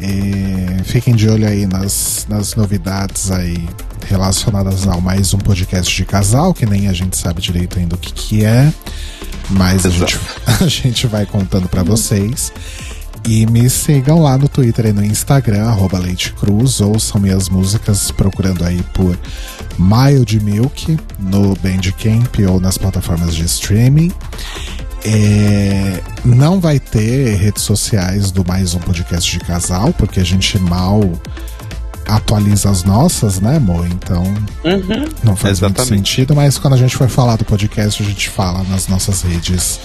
É, 0.00 0.82
fiquem 0.82 1.14
de 1.14 1.28
olho 1.28 1.46
aí 1.46 1.64
nas, 1.64 2.26
nas 2.28 2.56
novidades 2.56 3.30
aí 3.30 3.68
relacionadas 4.08 4.88
ao 4.88 5.00
mais 5.00 5.32
um 5.32 5.38
podcast 5.38 5.94
de 5.94 6.04
casal, 6.04 6.52
que 6.52 6.66
nem 6.66 6.88
a 6.88 6.92
gente 6.92 7.16
sabe 7.16 7.40
direito 7.40 7.78
ainda 7.78 7.94
o 7.94 7.98
que, 7.98 8.12
que 8.12 8.44
é. 8.44 8.72
Mas 9.50 9.86
a 9.86 9.90
gente, 9.90 10.18
a 10.60 10.66
gente 10.66 11.06
vai 11.06 11.24
contando 11.24 11.68
pra 11.68 11.84
vocês. 11.84 12.52
E 13.24 13.46
me 13.46 13.70
sigam 13.70 14.20
lá 14.20 14.36
no 14.36 14.48
Twitter 14.48 14.86
e 14.86 14.92
no 14.92 15.04
Instagram, 15.04 15.64
arroba 15.66 15.98
Leite 15.98 16.32
Cruz, 16.32 16.80
ouçam 16.80 17.20
minhas 17.20 17.48
músicas 17.48 18.10
procurando 18.10 18.64
aí 18.64 18.82
por 18.92 19.16
Mild 19.78 20.40
Milk 20.40 20.98
no 21.20 21.54
Bandcamp 21.56 22.34
ou 22.50 22.60
nas 22.60 22.76
plataformas 22.76 23.34
de 23.34 23.44
streaming. 23.44 24.10
É, 25.04 26.00
não 26.24 26.60
vai 26.60 26.78
ter 26.80 27.36
redes 27.36 27.62
sociais 27.62 28.30
do 28.30 28.44
mais 28.46 28.74
um 28.74 28.78
podcast 28.80 29.38
de 29.38 29.44
casal, 29.44 29.92
porque 29.92 30.20
a 30.20 30.24
gente 30.24 30.58
mal 30.58 31.00
atualiza 32.06 32.70
as 32.70 32.82
nossas, 32.84 33.40
né, 33.40 33.56
amor? 33.56 33.86
Então 33.86 34.22
Uhum. 34.64 35.04
não 35.22 35.36
faz 35.36 35.60
muito 35.60 35.76
Exatamente. 35.78 35.88
sentido, 36.08 36.34
mas 36.34 36.58
quando 36.58 36.74
a 36.74 36.76
gente 36.76 36.96
for 36.96 37.08
falar 37.08 37.36
do 37.36 37.44
podcast, 37.44 38.02
a 38.02 38.06
gente 38.06 38.28
fala 38.28 38.64
nas 38.64 38.88
nossas 38.88 39.22
redes 39.22 39.80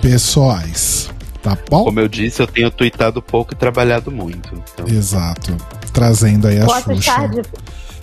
pessoais. 0.00 1.08
Tá 1.44 1.58
bom? 1.68 1.84
Como 1.84 2.00
eu 2.00 2.08
disse, 2.08 2.40
eu 2.40 2.46
tenho 2.46 2.70
tweetado 2.70 3.20
pouco 3.20 3.52
e 3.52 3.54
trabalhado 3.56 4.10
muito. 4.10 4.54
Então, 4.72 4.88
Exato. 4.88 5.54
Trazendo 5.92 6.48
aí 6.48 6.58
a 6.58 6.64
Posso 6.64 6.94
Xuxa. 6.94 7.10
estar, 7.10 7.28
de, 7.28 7.42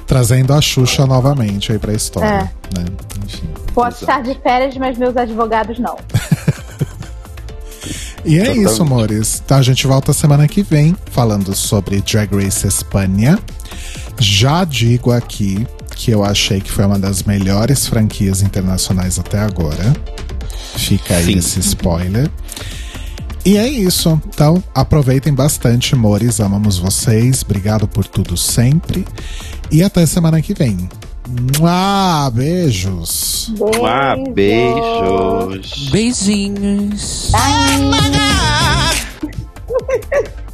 Trazendo 0.05 0.53
a 0.53 0.61
Xuxa 0.61 1.07
novamente 1.07 1.71
aí 1.71 1.79
pra 1.79 1.91
história. 1.91 2.27
É. 2.27 2.79
Né? 2.79 2.85
Enfim. 3.25 3.49
posso 3.73 4.03
estar 4.03 4.21
de 4.21 4.35
férias, 4.35 4.77
mas 4.77 4.95
meus 4.95 5.17
advogados 5.17 5.79
não. 5.79 5.97
E 8.23 8.37
é 8.37 8.41
Totalmente. 8.43 8.71
isso, 8.71 8.81
amores. 8.83 9.41
Então 9.43 9.57
a 9.57 9.61
gente 9.63 9.87
volta 9.87 10.13
semana 10.13 10.47
que 10.47 10.61
vem 10.61 10.95
falando 11.09 11.55
sobre 11.55 11.99
Drag 12.01 12.31
Race 12.35 12.67
Espanha. 12.67 13.39
Já 14.19 14.63
digo 14.63 15.11
aqui 15.11 15.65
que 15.95 16.11
eu 16.11 16.23
achei 16.23 16.61
que 16.61 16.71
foi 16.71 16.85
uma 16.85 16.99
das 16.99 17.23
melhores 17.23 17.87
franquias 17.87 18.43
internacionais 18.43 19.17
até 19.17 19.39
agora. 19.39 19.91
Fica 20.75 21.15
aí 21.15 21.33
Sim. 21.33 21.39
esse 21.39 21.59
spoiler. 21.61 22.29
E 23.43 23.57
é 23.57 23.67
isso. 23.67 24.21
Então, 24.27 24.63
aproveitem 24.73 25.33
bastante, 25.33 25.95
amores. 25.95 26.39
Amamos 26.39 26.77
vocês. 26.77 27.41
Obrigado 27.43 27.87
por 27.87 28.05
tudo 28.05 28.37
sempre. 28.37 29.05
E 29.71 29.81
até 29.81 30.05
semana 30.05 30.41
que 30.41 30.53
vem. 30.53 30.89
Ah, 31.63 32.29
beijos. 32.33 33.53
ah, 33.85 34.15
beijos. 34.31 35.89
Beijinhos. 35.89 37.31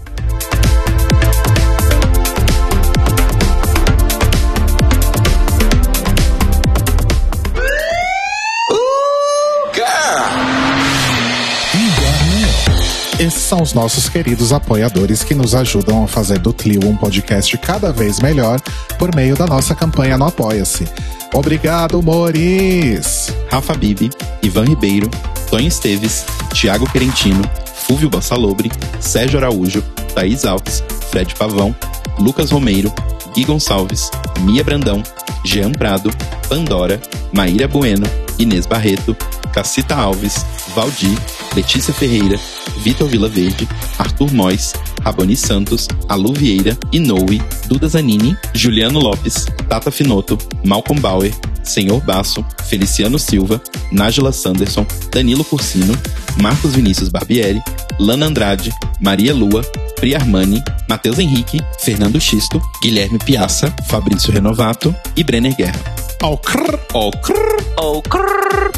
Esses 13.19 13.41
são 13.41 13.63
os 13.63 13.73
nossos 13.73 14.07
queridos 14.07 14.53
apoiadores 14.53 15.23
que 15.23 15.33
nos 15.33 15.55
ajudam 15.55 16.03
a 16.03 16.07
fazer 16.07 16.37
do 16.37 16.53
Clio 16.53 16.87
um 16.87 16.95
podcast 16.95 17.57
cada 17.57 17.91
vez 17.91 18.19
melhor 18.19 18.61
por 18.99 19.15
meio 19.15 19.35
da 19.35 19.47
nossa 19.47 19.73
campanha 19.73 20.15
no 20.19 20.25
Apoia-se. 20.25 20.87
Obrigado, 21.33 21.99
Moris! 21.99 23.33
Rafa 23.49 23.73
Bibi, 23.73 24.11
Ivan 24.43 24.65
Ribeiro, 24.65 25.09
Tonho 25.49 25.67
Esteves, 25.67 26.25
Thiago 26.53 26.87
Querentino, 26.91 27.41
Fúvio 27.73 28.07
Bassalobre, 28.07 28.71
Sérgio 28.99 29.39
Araújo, 29.39 29.83
Thaís 30.17 30.45
Alves, 30.45 30.83
Fred 31.11 31.35
Pavão, 31.35 31.75
Lucas 32.17 32.49
Romeiro, 32.49 32.91
Gui 33.35 33.45
Gonçalves, 33.45 34.09
Mia 34.39 34.63
Brandão, 34.63 35.03
Jean 35.45 35.71
Prado, 35.71 36.09
Pandora, 36.49 36.99
Maíra 37.31 37.67
Bueno, 37.67 38.07
Inês 38.39 38.65
Barreto, 38.65 39.15
Cacita 39.53 39.95
Alves, 39.95 40.43
Valdir, 40.73 41.15
Letícia 41.55 41.93
Ferreira, 41.93 42.39
Vitor 42.79 43.07
Vilaverde, 43.07 43.67
Arthur 43.99 44.33
Mois, 44.33 44.73
Raboni 45.03 45.35
Santos, 45.35 45.87
Alu 46.09 46.33
Vieira, 46.33 46.75
Inoue, 46.91 47.39
Duda 47.67 47.87
Zanini, 47.87 48.35
Juliano 48.55 48.99
Lopes, 48.99 49.45
Tata 49.69 49.91
Finoto, 49.91 50.35
Malcolm 50.65 50.99
Bauer, 50.99 51.31
Senhor 51.61 52.01
Basso, 52.01 52.43
Feliciano 52.67 53.19
Silva, 53.19 53.61
Nájila 53.91 54.33
Sanderson, 54.33 54.83
Danilo 55.11 55.45
Cursino, 55.45 55.93
Marcos 56.41 56.73
Vinícius 56.73 57.09
Barbieri, 57.09 57.61
Lana 57.99 58.25
Andrade, 58.25 58.71
Maria 58.99 59.33
Lua, 59.33 59.61
Pri 60.07 60.15
Armani, 60.15 60.63
Matheus 60.87 61.19
Henrique, 61.19 61.59
Fernando 61.79 62.17
Xisto, 62.17 62.61
Guilherme 62.81 63.19
Piazza, 63.19 63.75
Fabrício 63.89 64.31
Renovato 64.31 64.95
e 65.17 65.21
Brenner 65.21 65.53
Guerra. 65.53 65.77
Ao 66.21 66.37
crrr, 66.37 66.79
Ó, 66.93 67.11
crrr. 67.11 67.57
Oh, 67.77 68.01
crrr. 68.01 68.71